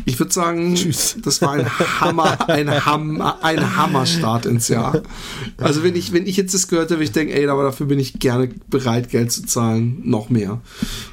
ich 0.05 0.19
würde 0.19 0.32
sagen, 0.32 0.74
Tschüss. 0.74 1.16
das 1.23 1.43
war 1.43 1.52
ein 1.52 1.78
Hammer, 2.01 2.48
ein 2.48 2.85
Hammer, 2.85 3.43
ein 3.43 3.77
Hammerstart 3.77 4.47
ins 4.47 4.69
Jahr. 4.69 5.02
Also 5.59 5.82
wenn 5.82 5.97
ich, 5.97 6.12
wenn 6.12 6.27
ich 6.27 6.36
jetzt 6.36 6.55
das 6.55 6.69
gehört 6.69 6.90
habe, 6.90 7.02
ich 7.02 7.12
denke, 7.12 7.35
ey, 7.35 7.47
aber 7.47 7.62
dafür 7.62 7.86
bin 7.86 7.98
ich 7.98 8.19
gerne 8.19 8.48
bereit, 8.69 9.10
Geld 9.10 9.32
zu 9.32 9.44
zahlen, 9.44 10.01
noch 10.05 10.31
mehr. 10.31 10.60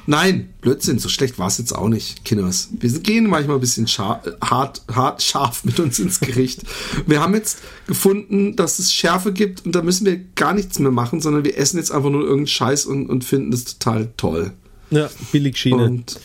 Nein, 0.06 0.50
Blödsinn, 0.60 0.98
so 0.98 1.08
schlecht 1.08 1.38
war 1.38 1.46
es 1.46 1.58
jetzt 1.58 1.74
auch 1.74 1.88
nicht, 1.88 2.24
Kinders. 2.24 2.68
Wir 2.72 2.90
gehen 3.00 3.28
manchmal 3.28 3.56
ein 3.56 3.60
bisschen 3.60 3.86
scharf, 3.86 4.20
hart, 4.42 4.82
hart, 4.92 5.22
scharf 5.22 5.64
mit 5.64 5.78
uns 5.80 5.98
ins 5.98 6.20
Gericht. 6.20 6.62
Wir 7.06 7.20
haben 7.20 7.34
jetzt 7.34 7.58
gefunden, 7.86 8.56
dass 8.56 8.78
es 8.78 8.92
Schärfe 8.92 9.32
gibt 9.32 9.64
und 9.64 9.74
da 9.74 9.82
müssen 9.82 10.06
wir 10.06 10.20
gar 10.34 10.54
nichts 10.54 10.78
mehr 10.78 10.90
machen, 10.90 11.20
sondern 11.20 11.44
wir 11.44 11.56
essen 11.56 11.78
jetzt 11.78 11.92
einfach 11.92 12.10
nur 12.10 12.22
irgendeinen 12.22 12.46
Scheiß 12.46 12.86
und, 12.86 13.08
und 13.08 13.24
finden 13.24 13.50
das 13.50 13.64
total 13.64 14.12
toll. 14.16 14.52
Ja, 14.90 15.08
Billigschiene. 15.32 15.84
Und 15.84 16.20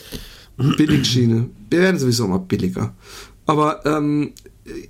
Billigschiene. 0.58 1.50
Wir 1.76 1.82
werden 1.82 2.00
sowieso 2.00 2.26
mal 2.26 2.38
billiger. 2.38 2.96
Aber 3.46 3.86
ähm, 3.86 4.32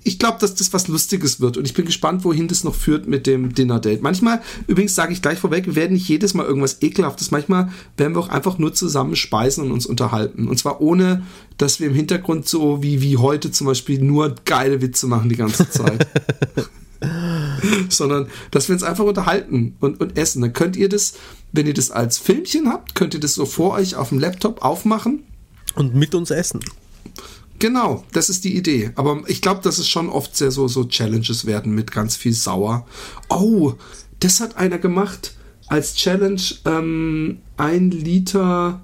ich 0.03 0.20
glaube, 0.20 0.38
dass 0.40 0.53
das 0.53 0.72
was 0.72 0.88
Lustiges 0.88 1.41
wird 1.41 1.57
und 1.57 1.66
ich 1.66 1.74
bin 1.74 1.84
gespannt, 1.84 2.24
wohin 2.24 2.48
das 2.48 2.64
noch 2.64 2.76
führt 2.76 3.07
mit 3.07 3.26
dem 3.26 3.56
Dinner 3.56 3.80
Date. 3.80 4.03
Manchmal, 4.03 4.40
übrigens 4.68 4.94
sage 4.94 5.12
ich 5.12 5.24
gleich 5.24 5.40
vorweg, 5.40 5.66
wir 5.66 5.76
werden 5.76 5.94
nicht 5.94 6.07
jedes 6.07 6.36
Mal 6.36 6.45
irgendwas 6.45 6.84
ekelhaftes. 6.84 7.32
Manchmal 7.32 7.72
werden 7.98 8.16
wir 8.16 8.20
auch 8.20 8.30
einfach 8.30 8.60
nur 8.60 8.72
zusammen 8.76 9.16
speisen 9.16 9.66
und 9.66 9.72
uns 9.72 9.88
unterhalten. 9.88 10.48
Und 10.48 10.60
zwar 10.60 10.80
ohne, 10.80 11.24
dass 11.57 11.80
wir 11.80 11.88
im 11.88 11.95
Hintergrund 11.95 12.48
so 12.48 12.84
wie, 12.84 13.02
wie 13.02 13.18
heute 13.18 13.49
zum 13.49 13.66
Beispiel 13.66 13.99
nur 13.99 14.36
geile 14.45 14.84
Witze 14.84 15.07
machen 15.07 15.30
die 15.30 15.38
ganze 15.38 15.68
Zeit. 15.68 16.07
Sondern, 17.90 18.28
dass 18.52 18.70
wir 18.70 18.74
uns 18.74 18.84
einfach 18.84 19.06
unterhalten 19.06 19.76
und, 19.80 19.99
und 19.99 20.20
essen. 20.20 20.44
Dann 20.44 20.53
könnt 20.53 20.78
ihr 20.78 20.88
das, 20.88 21.16
wenn 21.52 21.66
ihr 21.66 21.74
das 21.74 21.90
als 21.90 22.20
Filmchen 22.20 22.70
habt, 22.70 22.94
könnt 22.94 23.16
ihr 23.16 23.20
das 23.20 23.34
so 23.34 23.48
vor 23.48 23.74
euch 23.74 23.95
auf 23.95 24.10
dem 24.10 24.20
Laptop 24.20 24.62
aufmachen 24.62 25.24
Und 25.74 25.96
mit 25.96 26.16
uns 26.16 26.32
essen. 26.32 26.62
Genau, 27.60 28.04
das 28.12 28.30
ist 28.30 28.44
die 28.44 28.56
Idee. 28.56 28.92
Aber 28.96 29.24
ich 29.28 29.42
glaube, 29.42 29.62
dass 29.62 29.78
es 29.78 29.90
schon 29.90 30.10
oft 30.10 30.36
sehr 30.36 30.52
so, 30.52 30.68
so 30.68 30.86
Challenges 30.86 31.46
werden 31.46 31.74
mit 31.74 31.92
ganz 31.92 32.16
viel 32.16 32.34
Sauer. 32.34 32.86
Oh, 33.30 33.74
das 34.20 34.40
hat 34.40 34.58
einer 34.58 34.78
gemacht 34.78 35.36
als 35.68 35.96
Challenge 35.96 36.42
ähm, 36.66 37.40
ein 37.58 37.92
Liter 37.92 38.82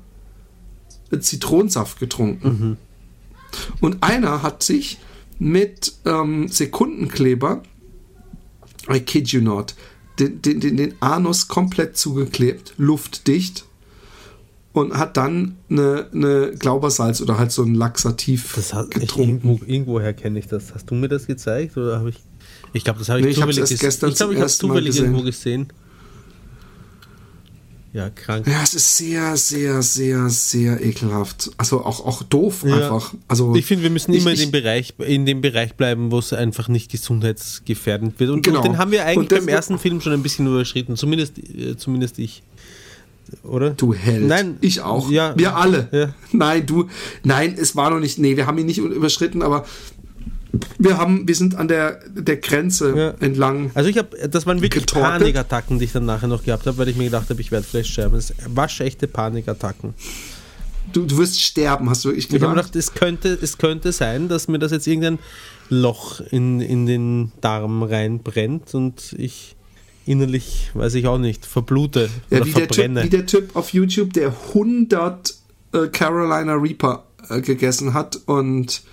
Zitronensaft 1.20 2.00
getrunken. 2.00 2.78
Und 3.82 4.02
einer 4.02 4.44
hat 4.44 4.64
sich 4.64 4.98
mit 5.40 5.94
ähm, 6.06 6.48
Sekundenkleber, 6.48 7.64
I 8.90 9.02
kid 9.02 9.28
you 9.30 9.42
not, 9.42 9.76
den, 10.20 10.42
den, 10.42 10.78
den 10.78 11.02
Anus 11.02 11.48
komplett 11.48 11.98
zugeklebt, 11.98 12.74
luftdicht 12.78 13.66
und 14.74 14.98
hat 14.98 15.18
dann 15.18 15.56
eine, 15.70 16.08
eine 16.14 16.52
Glaubersalz 16.58 17.22
oder 17.22 17.38
halt 17.38 17.52
so 17.52 17.64
ein 17.64 17.76
Laxativ 17.76 18.54
Das 18.56 18.74
hat 18.74 18.88
ich, 18.96 19.02
getrunken. 19.02 19.30
irgendwo, 19.50 19.60
irgendwoher 19.66 20.14
kenne 20.14 20.40
ich 20.40 20.48
das. 20.48 20.74
Hast 20.74 20.90
du 20.90 20.96
mir 20.96 21.08
das 21.10 21.28
gezeigt 21.28 21.76
oder 21.78 22.00
habe 22.00 22.10
ich? 22.10 22.16
Ich 22.74 22.84
glaube, 22.86 23.00
das 23.00 23.10
habe 23.10 23.20
ich 23.20 23.26
Nee, 23.26 23.32
ich 23.32 23.38
zufällig 23.38 23.60
ges- 23.64 23.80
gestern 23.80 24.10
Ich 24.12 24.16
glaube, 24.16 24.34
ich 24.34 24.40
habe 24.40 24.46
es 24.48 24.58
zufällig 24.58 24.86
gesehen. 24.88 25.06
irgendwo 25.06 25.24
gesehen. 25.24 25.68
Ja, 27.94 28.10
krank. 28.10 28.48
Ja, 28.48 28.64
es 28.64 28.74
ist 28.74 28.96
sehr, 28.96 29.36
sehr, 29.36 29.82
sehr, 29.82 30.30
sehr 30.30 30.82
ekelhaft. 30.82 31.52
Also 31.58 31.84
auch, 31.84 32.06
auch 32.06 32.24
doof 32.24 32.64
Ja. 32.66 32.76
einfach. 32.76 33.14
Also 33.28 33.54
Ich 33.54 33.66
finde, 33.66 33.84
wir 33.84 33.90
müssen 33.90 34.14
ich- 34.14 34.22
immer 34.22 34.32
ich- 34.32 34.40
in, 34.42 34.46
dem 34.48 34.52
Bereich, 34.52 34.94
in 35.00 35.26
dem 35.26 35.42
Bereich 35.42 35.74
bleiben, 35.76 36.10
wo 36.10 36.20
es 36.20 36.32
einfach 36.32 36.70
nicht 36.70 36.90
gesundheitsgefährdend 36.90 38.18
wird. 38.22 38.30
Und, 38.30 38.44
Genau. 38.44 38.60
und 38.60 38.64
den 38.66 38.78
haben 38.78 38.92
wir 38.92 39.06
eigentlich 39.06 39.28
beim 39.28 39.50
ersten 39.50 39.78
Film 39.78 40.00
schon 40.00 40.14
ein 40.14 40.24
bisschen 40.24 40.48
überschritten. 40.48 40.96
Zumindest, 40.96 41.38
äh, 41.40 41.76
zumindest 41.76 42.18
ich. 42.20 42.44
Oder? 43.44 43.72
Du 43.72 43.94
Held. 43.94 44.28
Nein. 44.28 44.58
Ich 44.62 44.82
auch. 44.82 45.10
Ja. 45.12 45.34
Wir 45.38 45.56
alle. 45.56 45.88
Ja. 45.92 46.14
Nein, 46.32 46.66
du. 46.66 46.88
Nein, 47.24 47.56
es 47.58 47.76
war 47.76 47.90
noch 47.90 48.00
nicht. 48.00 48.20
Nee, 48.20 48.38
wir 48.38 48.46
haben 48.48 48.58
ihn 48.58 48.66
nicht 48.66 48.78
überschritten, 48.80 49.42
aber 49.42 49.66
wir 50.78 50.98
haben, 50.98 51.28
wir 51.28 51.36
sind 51.36 51.56
an 51.56 51.68
der, 51.70 52.00
der 52.10 52.38
Grenze 52.38 52.94
Ja. 52.98 53.26
entlang. 53.26 53.72
Also 53.74 53.90
ich 53.90 53.98
habe, 53.98 54.10
das 54.30 54.46
waren 54.46 54.62
wirklich 54.62 54.86
Getorkelt? 54.86 55.20
Panikattacken, 55.20 55.80
die 55.80 55.86
ich 55.86 55.92
dann 55.94 56.06
nachher 56.06 56.28
noch 56.28 56.44
gehabt 56.44 56.68
habe, 56.68 56.78
weil 56.78 56.90
ich 56.90 56.98
mir 56.98 57.06
gedacht 57.06 57.30
habe, 57.30 57.40
ich 57.40 57.52
werde 57.52 57.66
vielleicht 57.66 57.90
sterben. 57.92 58.16
Das 58.16 58.34
waschechte 58.48 59.08
Panikattacken. 59.08 59.94
Du, 60.92 61.06
du 61.06 61.18
wirst 61.20 61.40
sterben, 61.42 61.90
hast 61.90 62.04
du 62.04 62.10
wirklich 62.10 62.26
Ich 62.28 62.32
habe 62.34 62.40
gedacht? 62.54 62.74
gedacht, 62.74 62.76
es 62.76 62.94
könnte, 62.94 63.38
es 63.42 63.58
könnte 63.58 63.94
sein, 63.94 64.28
dass 64.28 64.50
mir 64.50 64.60
das 64.60 64.72
jetzt 64.74 64.88
irgendein 64.88 65.20
Loch 65.70 66.20
in, 66.32 66.60
in 66.60 66.86
den 66.86 67.32
Darm 67.40 67.84
reinbrennt 67.84 68.74
und 68.76 69.16
ich 69.18 69.56
innerlich, 70.12 70.70
weiß 70.74 70.96
ich 70.96 71.08
auch 71.08 71.18
nicht, 71.18 71.46
verblute 71.46 72.10
ja, 72.30 72.38
oder 72.38 72.46
wie, 72.46 72.52
der 72.52 72.68
typ, 72.68 72.76
verbrenne. 72.76 73.04
wie 73.04 73.10
der 73.10 73.26
Typ 73.26 73.56
auf 73.56 73.74
YouTube, 73.74 74.14
der 74.14 74.34
100 74.50 75.36
äh, 75.74 75.88
Carolina 75.88 76.54
Reaper 76.56 77.06
äh, 77.30 77.42
gegessen 77.42 77.94
hat 77.94 78.20
und 78.26 78.84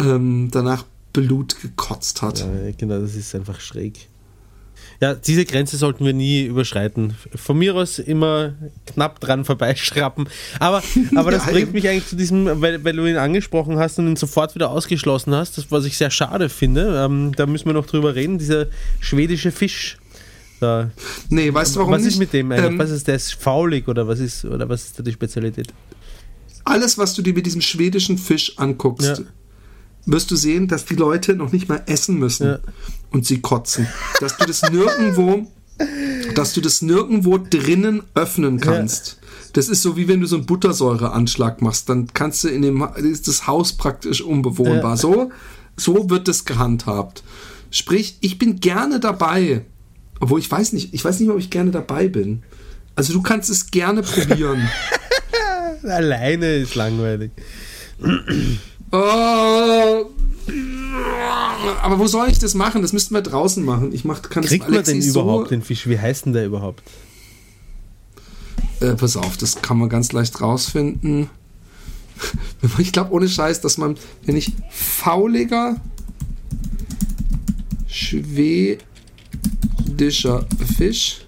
ähm, 0.00 0.48
danach 0.50 0.84
Blut 1.12 1.60
gekotzt 1.60 2.22
hat. 2.22 2.40
Ja, 2.40 2.70
genau, 2.76 3.00
das 3.00 3.14
ist 3.16 3.34
einfach 3.34 3.60
schräg. 3.60 4.08
Ja, 5.00 5.14
diese 5.14 5.46
Grenze 5.46 5.78
sollten 5.78 6.04
wir 6.04 6.12
nie 6.12 6.44
überschreiten. 6.44 7.14
Von 7.34 7.58
mir 7.58 7.74
aus 7.74 7.98
immer 7.98 8.52
knapp 8.84 9.18
dran 9.18 9.46
vorbeischrappen. 9.46 10.28
Aber, 10.58 10.82
aber 11.16 11.30
das 11.30 11.46
bringt 11.46 11.72
mich 11.72 11.88
eigentlich 11.88 12.06
zu 12.06 12.16
diesem, 12.16 12.60
weil, 12.60 12.84
weil 12.84 12.96
du 12.96 13.06
ihn 13.06 13.16
angesprochen 13.16 13.78
hast 13.78 13.98
und 13.98 14.08
ihn 14.08 14.16
sofort 14.16 14.54
wieder 14.54 14.70
ausgeschlossen 14.70 15.34
hast, 15.34 15.56
das, 15.56 15.70
was 15.70 15.86
ich 15.86 15.96
sehr 15.96 16.10
schade 16.10 16.50
finde. 16.50 17.02
Ähm, 17.02 17.32
da 17.34 17.46
müssen 17.46 17.64
wir 17.66 17.72
noch 17.72 17.86
drüber 17.86 18.14
reden. 18.14 18.38
Dieser 18.38 18.66
schwedische 19.00 19.52
Fisch. 19.52 19.96
Da. 20.60 20.90
Nee, 21.30 21.52
weißt 21.52 21.74
du 21.76 21.80
warum 21.80 21.92
was 21.94 22.02
nicht? 22.02 22.12
ist 22.14 22.18
mit 22.18 22.32
dem 22.32 22.52
eigentlich? 22.52 22.66
Ähm, 22.72 22.78
was 22.78 22.90
ist 22.90 23.08
der? 23.08 23.16
Ist 23.16 23.34
faulig 23.34 23.88
oder 23.88 24.06
was 24.06 24.20
ist, 24.20 24.44
oder 24.44 24.68
was 24.68 24.84
ist 24.84 24.98
da 24.98 25.02
die 25.02 25.12
Spezialität? 25.12 25.72
alles, 26.64 26.98
was 26.98 27.14
du 27.14 27.22
dir 27.22 27.32
mit 27.32 27.46
diesem 27.46 27.62
schwedischen 27.62 28.18
Fisch 28.18 28.52
anguckst, 28.58 29.06
Ja. 29.18 29.24
wirst 30.06 30.30
du 30.30 30.36
sehen, 30.36 30.68
dass 30.68 30.84
die 30.84 30.94
Leute 30.94 31.34
noch 31.34 31.50
nicht 31.52 31.68
mal 31.68 31.82
essen 31.86 32.18
müssen 32.18 32.46
Ja. 32.46 32.58
und 33.10 33.26
sie 33.26 33.40
kotzen. 33.40 33.86
Dass 34.20 34.36
du 34.36 34.44
das 34.44 34.62
nirgendwo, 34.70 35.46
dass 36.34 36.52
du 36.52 36.60
das 36.60 36.82
nirgendwo 36.82 37.38
drinnen 37.38 38.02
öffnen 38.14 38.60
kannst. 38.60 39.18
Das 39.54 39.68
ist 39.68 39.82
so 39.82 39.96
wie 39.96 40.06
wenn 40.06 40.20
du 40.20 40.26
so 40.26 40.36
einen 40.36 40.46
Buttersäureanschlag 40.46 41.62
machst, 41.62 41.88
dann 41.88 42.08
kannst 42.12 42.44
du 42.44 42.48
in 42.48 42.62
dem 42.62 42.86
ist 42.98 43.26
das 43.26 43.46
Haus 43.46 43.72
praktisch 43.72 44.20
unbewohnbar. 44.20 44.92
Ja. 44.92 44.96
So, 44.96 45.30
so 45.76 46.10
wird 46.10 46.28
das 46.28 46.44
gehandhabt. 46.44 47.24
Sprich, 47.70 48.18
ich 48.20 48.38
bin 48.38 48.60
gerne 48.60 49.00
dabei, 49.00 49.64
obwohl 50.20 50.38
ich 50.38 50.50
weiß 50.50 50.72
nicht, 50.74 50.94
ich 50.94 51.04
weiß 51.04 51.18
nicht, 51.20 51.30
ob 51.30 51.38
ich 51.38 51.50
gerne 51.50 51.70
dabei 51.70 52.08
bin. 52.08 52.42
Also 52.94 53.12
du 53.12 53.22
kannst 53.22 53.50
es 53.50 53.70
gerne 53.70 54.02
probieren. 54.02 54.68
Alleine 55.82 56.56
ist 56.56 56.74
langweilig. 56.74 57.32
Oh. 58.92 60.06
Aber 61.80 62.00
wo 62.00 62.06
soll 62.08 62.28
ich 62.28 62.40
das 62.40 62.54
machen? 62.54 62.82
Das 62.82 62.92
müssten 62.92 63.14
wir 63.14 63.22
draußen 63.22 63.64
machen. 63.64 63.92
Ich 63.92 64.04
mach, 64.04 64.22
kann 64.22 64.42
Kriegt 64.44 64.64
das 64.64 64.70
man 64.72 64.82
denn 64.82 64.94
Alexi 64.94 65.10
überhaupt 65.10 65.44
so, 65.44 65.50
den 65.50 65.62
Fisch? 65.62 65.86
Wie 65.86 65.96
heißt 65.96 66.26
denn 66.26 66.32
der 66.32 66.46
überhaupt? 66.46 66.82
Äh, 68.80 68.94
pass 68.94 69.16
auf, 69.16 69.36
das 69.36 69.62
kann 69.62 69.78
man 69.78 69.88
ganz 69.88 70.12
leicht 70.12 70.40
rausfinden. 70.40 71.30
Ich 72.78 72.92
glaube 72.92 73.12
ohne 73.12 73.28
Scheiß, 73.28 73.62
dass 73.62 73.78
man, 73.78 73.96
wenn 74.26 74.36
ich 74.36 74.52
fauliger 74.68 75.76
schwedischer 80.00 80.46
Fisch 80.76 81.26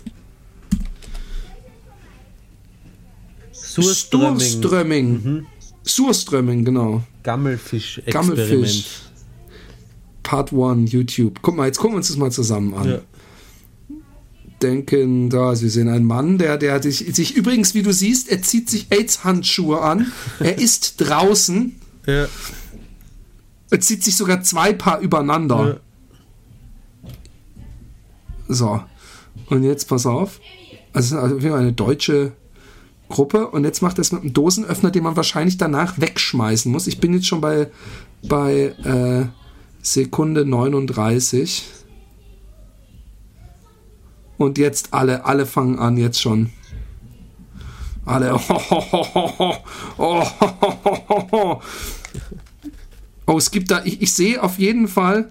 Surströmming. 3.52 4.38
Surströmming. 4.38 5.46
Surströmming, 5.84 6.64
genau. 6.64 7.02
Gammelfisch-Experiment. 7.22 8.36
Gammelfisch. 8.36 8.86
Part 10.22 10.52
1, 10.52 10.92
YouTube. 10.92 11.38
Guck 11.40 11.56
mal, 11.56 11.66
jetzt 11.66 11.78
gucken 11.78 11.94
wir 11.94 11.98
uns 11.98 12.08
das 12.08 12.16
mal 12.18 12.30
zusammen 12.30 12.74
an. 12.74 12.88
Ja. 12.88 13.00
denken, 14.60 15.30
da, 15.30 15.56
Sie 15.56 15.68
sehen 15.70 15.88
einen 15.88 16.04
Mann, 16.04 16.38
der, 16.38 16.58
der 16.58 16.82
sich, 16.82 16.98
sich 17.14 17.34
übrigens, 17.34 17.74
wie 17.74 17.82
du 17.82 17.92
siehst, 17.92 18.30
er 18.30 18.42
zieht 18.42 18.68
sich 18.68 18.88
AIDS-Handschuhe 18.90 19.80
an. 19.80 20.12
Er 20.38 20.58
ist 20.58 21.00
draußen. 21.00 21.74
Ja. 22.06 22.28
Er 23.70 23.80
zieht 23.80 24.04
sich 24.04 24.16
sogar 24.16 24.42
zwei 24.42 24.74
Paar 24.74 25.00
übereinander. 25.00 25.80
So. 28.48 28.82
Und 29.46 29.62
jetzt 29.62 29.88
pass 29.88 30.06
auf. 30.06 30.40
Also, 30.92 31.18
also 31.18 31.54
eine 31.54 31.72
deutsche 31.72 32.32
Gruppe 33.08 33.48
und 33.48 33.64
jetzt 33.64 33.82
macht 33.82 33.98
er 33.98 34.02
es 34.02 34.12
mit 34.12 34.22
einem 34.22 34.32
Dosenöffner, 34.32 34.90
den 34.90 35.04
man 35.04 35.16
wahrscheinlich 35.16 35.58
danach 35.58 36.00
wegschmeißen 36.00 36.70
muss. 36.70 36.86
Ich 36.86 37.00
bin 37.00 37.12
jetzt 37.12 37.26
schon 37.26 37.40
bei, 37.40 37.70
bei 38.22 38.74
äh, 38.84 39.26
Sekunde 39.82 40.44
39. 40.44 41.64
Und 44.38 44.58
jetzt 44.58 44.92
alle, 44.92 45.24
alle 45.24 45.46
fangen 45.46 45.78
an 45.78 45.96
jetzt 45.96 46.20
schon. 46.20 46.50
Alle. 48.04 48.38
Oh, 53.24 53.38
es 53.38 53.52
gibt 53.52 53.70
da, 53.70 53.82
ich, 53.84 54.02
ich 54.02 54.12
sehe 54.12 54.42
auf 54.42 54.58
jeden 54.58 54.88
Fall, 54.88 55.30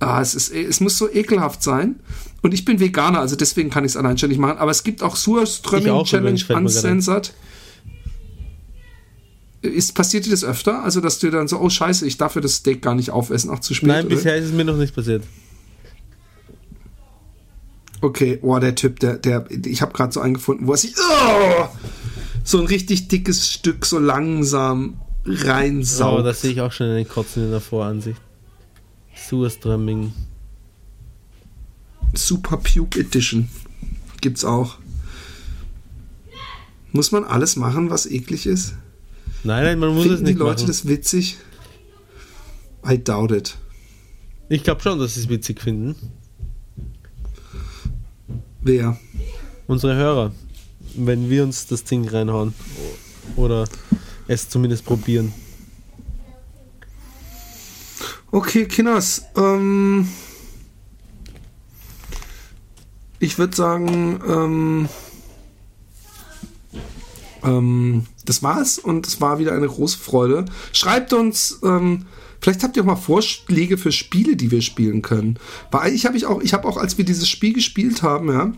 ah, 0.00 0.20
es, 0.20 0.34
ist, 0.34 0.52
es 0.52 0.80
muss 0.80 0.98
so 0.98 1.10
ekelhaft 1.10 1.62
sein. 1.62 1.96
Und 2.42 2.54
ich 2.54 2.64
bin 2.64 2.80
Veganer, 2.80 3.20
also 3.20 3.36
deswegen 3.36 3.70
kann 3.70 3.84
ich 3.84 3.92
es 3.92 3.96
allein 3.96 4.18
schon 4.18 4.28
nicht 4.28 4.38
machen. 4.38 4.58
Aber 4.58 4.70
es 4.70 4.84
gibt 4.84 5.02
auch 5.02 5.16
Surströmming 5.16 6.04
Challenge. 6.04 6.40
Uncensored. 6.50 7.32
Ist, 9.62 9.94
passiert 9.94 10.26
dir 10.26 10.30
das 10.30 10.44
öfter? 10.44 10.84
Also, 10.84 11.00
dass 11.00 11.18
du 11.18 11.30
dann 11.30 11.48
so, 11.48 11.58
oh 11.58 11.68
Scheiße, 11.68 12.06
ich 12.06 12.18
darf 12.18 12.36
ja 12.36 12.40
das 12.40 12.56
Steak 12.56 12.82
gar 12.82 12.94
nicht 12.94 13.10
aufessen, 13.10 13.50
auch 13.50 13.58
zu 13.58 13.74
spät. 13.74 13.88
Nein, 13.88 14.06
oder? 14.06 14.14
bisher 14.14 14.36
ist 14.36 14.46
es 14.46 14.52
mir 14.52 14.64
noch 14.64 14.76
nicht 14.76 14.94
passiert. 14.94 15.24
Okay, 18.00 18.38
oh, 18.42 18.58
der 18.58 18.74
Typ, 18.74 19.00
der, 19.00 19.16
der, 19.16 19.46
ich 19.64 19.82
habe 19.82 19.92
gerade 19.92 20.12
so 20.12 20.20
einen 20.20 20.34
gefunden, 20.34 20.66
wo 20.66 20.72
er 20.72 20.76
sich 20.76 20.94
oh, 20.96 21.64
so 22.44 22.60
ein 22.60 22.66
richtig 22.66 23.08
dickes 23.08 23.50
Stück 23.50 23.86
so 23.86 23.98
langsam 23.98 25.00
reinsaugt. 25.24 26.18
Aber 26.18 26.22
das 26.22 26.42
sehe 26.42 26.52
ich 26.52 26.60
auch 26.60 26.70
schon 26.70 26.88
in 26.88 26.96
den 26.96 27.08
Kotzen 27.08 27.46
in 27.46 27.50
der 27.50 27.60
Voransicht. 27.60 28.20
Surströmming. 29.28 30.12
Super 32.14 32.58
Puke 32.58 33.00
Edition 33.00 33.48
gibt's 34.20 34.44
auch. 34.44 34.78
Muss 36.92 37.12
man 37.12 37.24
alles 37.24 37.56
machen, 37.56 37.90
was 37.90 38.06
eklig 38.06 38.46
ist? 38.46 38.74
Nein, 39.44 39.64
nein, 39.64 39.78
man 39.78 39.90
muss 39.90 40.02
Finden 40.02 40.14
es 40.14 40.20
die 40.20 40.26
nicht 40.26 40.38
Leute 40.38 40.62
machen. 40.62 40.66
das 40.68 40.88
witzig? 40.88 41.36
I 42.88 42.98
doubt 43.02 43.32
it. 43.32 43.56
Ich 44.48 44.62
glaube 44.62 44.80
schon, 44.80 44.98
dass 44.98 45.14
sie 45.14 45.20
es 45.20 45.28
witzig 45.28 45.60
finden. 45.60 45.96
Wer? 48.62 48.96
Unsere 49.66 49.94
Hörer. 49.96 50.32
Wenn 50.94 51.28
wir 51.28 51.42
uns 51.42 51.66
das 51.66 51.84
Ding 51.84 52.08
reinhauen. 52.08 52.54
Oder 53.34 53.68
es 54.28 54.48
zumindest 54.48 54.84
probieren. 54.84 55.32
Okay, 58.32 58.66
Kinders. 58.66 59.24
Ähm, 59.36 60.08
ich 63.18 63.38
würde 63.38 63.56
sagen, 63.56 64.20
ähm, 64.26 64.88
ähm, 67.44 68.06
das 68.24 68.42
war's 68.42 68.78
und 68.78 69.06
es 69.06 69.20
war 69.20 69.38
wieder 69.38 69.52
eine 69.52 69.68
große 69.68 69.98
Freude. 69.98 70.44
Schreibt 70.72 71.12
uns, 71.12 71.60
ähm, 71.62 72.06
vielleicht 72.40 72.62
habt 72.62 72.76
ihr 72.76 72.82
auch 72.82 72.86
mal 72.86 72.96
Vorschläge 72.96 73.78
für 73.78 73.92
Spiele, 73.92 74.36
die 74.36 74.50
wir 74.50 74.62
spielen 74.62 75.02
können. 75.02 75.38
Weil 75.70 75.94
ich 75.94 76.04
habe 76.04 76.16
ich 76.16 76.26
auch, 76.26 76.42
ich 76.42 76.52
habe 76.52 76.66
auch, 76.66 76.76
als 76.76 76.98
wir 76.98 77.04
dieses 77.04 77.28
Spiel 77.28 77.52
gespielt 77.52 78.02
haben, 78.02 78.28
ja, 78.28 78.52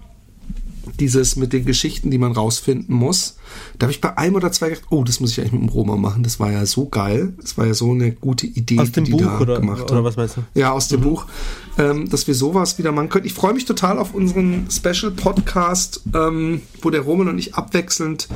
dieses 0.99 1.37
mit 1.37 1.53
den 1.53 1.65
Geschichten, 1.65 2.11
die 2.11 2.19
man 2.19 2.33
rausfinden 2.33 2.95
muss. 2.95 3.37
Da 3.79 3.85
habe 3.85 3.93
ich 3.93 4.01
bei 4.01 4.17
einem 4.19 4.37
oder 4.37 4.53
zwei 4.53 4.71
gedacht, 4.71 4.87
oh, 4.91 5.05
das 5.05 5.21
muss 5.21 5.33
ich 5.33 5.41
eigentlich 5.41 5.53
mit 5.53 5.63
dem 5.63 5.69
Roma 5.69 5.97
machen. 5.97 6.23
Das 6.23 6.39
war 6.41 6.51
ja 6.53 6.65
so 6.67 6.89
geil. 6.89 7.33
Das 7.41 7.57
war 7.57 7.67
ja 7.67 7.75
so 7.75 7.91
eine 7.91 8.13
gute 8.13 8.47
Idee, 8.47 8.79
Aus 8.79 8.93
dem 8.93 9.05
die 9.05 9.13
Buch 9.13 9.21
da 9.23 9.41
oder, 9.41 9.61
gemacht 9.61 9.83
oder 9.85 9.97
haben. 9.97 10.05
was 10.05 10.17
meinst 10.17 10.37
du? 10.37 10.43
Ja, 10.55 10.73
aus 10.73 10.89
dem 10.89 11.01
Buch, 11.01 11.27
ähm, 11.79 12.09
dass 12.09 12.27
wir 12.27 12.35
sowas 12.35 12.79
wieder 12.79 12.93
machen 12.93 13.09
können. 13.09 13.27
Ich 13.27 13.35
freue 13.35 13.55
mich 13.55 13.65
total 13.65 13.99
auf 13.99 14.15
unseren 14.15 14.69
Special-Podcast, 14.71 16.03
ähm, 16.15 16.63
wo 16.83 16.91
der 16.91 17.03
Roman 17.03 17.29
und 17.29 17.39
ich 17.39 17.55
abwechselnd 17.55 18.29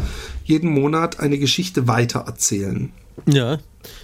jeden 0.45 0.71
Monat 0.71 1.21
eine 1.21 1.39
Geschichte 1.39 1.87
weitererzählen. 1.89 2.91
Ja. 3.27 3.59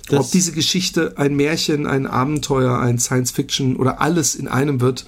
Das, 0.09 0.21
Ob 0.21 0.31
diese 0.31 0.53
Geschichte 0.53 1.15
ein 1.17 1.37
Märchen, 1.37 1.87
ein 1.87 2.07
Abenteuer, 2.07 2.79
ein 2.79 2.99
Science-Fiction 2.99 3.77
oder 3.77 4.01
alles 4.01 4.35
in 4.35 4.49
einem 4.49 4.81
wird, 4.81 5.05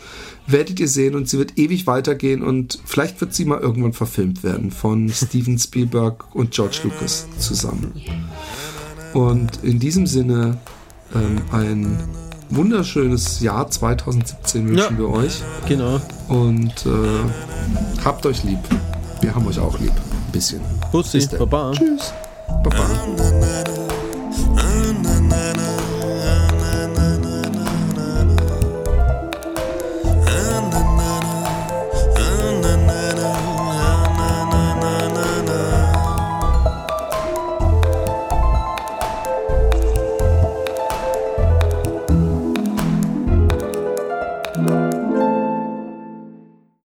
werdet 0.46 0.78
ihr 0.80 0.88
sehen 0.88 1.14
und 1.14 1.28
sie 1.28 1.38
wird 1.38 1.58
ewig 1.58 1.86
weitergehen 1.86 2.42
und 2.42 2.78
vielleicht 2.84 3.20
wird 3.20 3.34
sie 3.34 3.44
mal 3.44 3.60
irgendwann 3.60 3.92
verfilmt 3.92 4.42
werden 4.42 4.70
von 4.70 5.08
Steven 5.12 5.58
Spielberg 5.58 6.34
und 6.34 6.50
George 6.52 6.80
Lucas 6.84 7.26
zusammen. 7.38 7.92
Und 9.14 9.62
in 9.62 9.78
diesem 9.78 10.06
Sinne 10.06 10.58
ähm, 11.14 11.40
ein 11.52 11.98
wunderschönes 12.50 13.40
Jahr 13.40 13.70
2017 13.70 14.68
wünschen 14.68 14.92
Ja. 14.94 14.98
wir 14.98 15.08
euch 15.08 15.40
genau. 15.68 16.00
und 16.28 16.72
äh, 16.86 18.04
habt 18.04 18.26
euch 18.26 18.44
lieb. 18.44 18.58
Wir 19.20 19.34
haben 19.34 19.46
euch 19.46 19.58
auch 19.58 19.78
lieb. 19.78 19.92
Ein 19.92 20.32
bisschen. 20.32 20.60
Bussi, 20.92 21.18
Bis. 21.18 21.28
Baba. 21.28 21.72
Tschüss. 21.72 22.12
Baba. 22.64 23.79
Huh? 24.40 24.69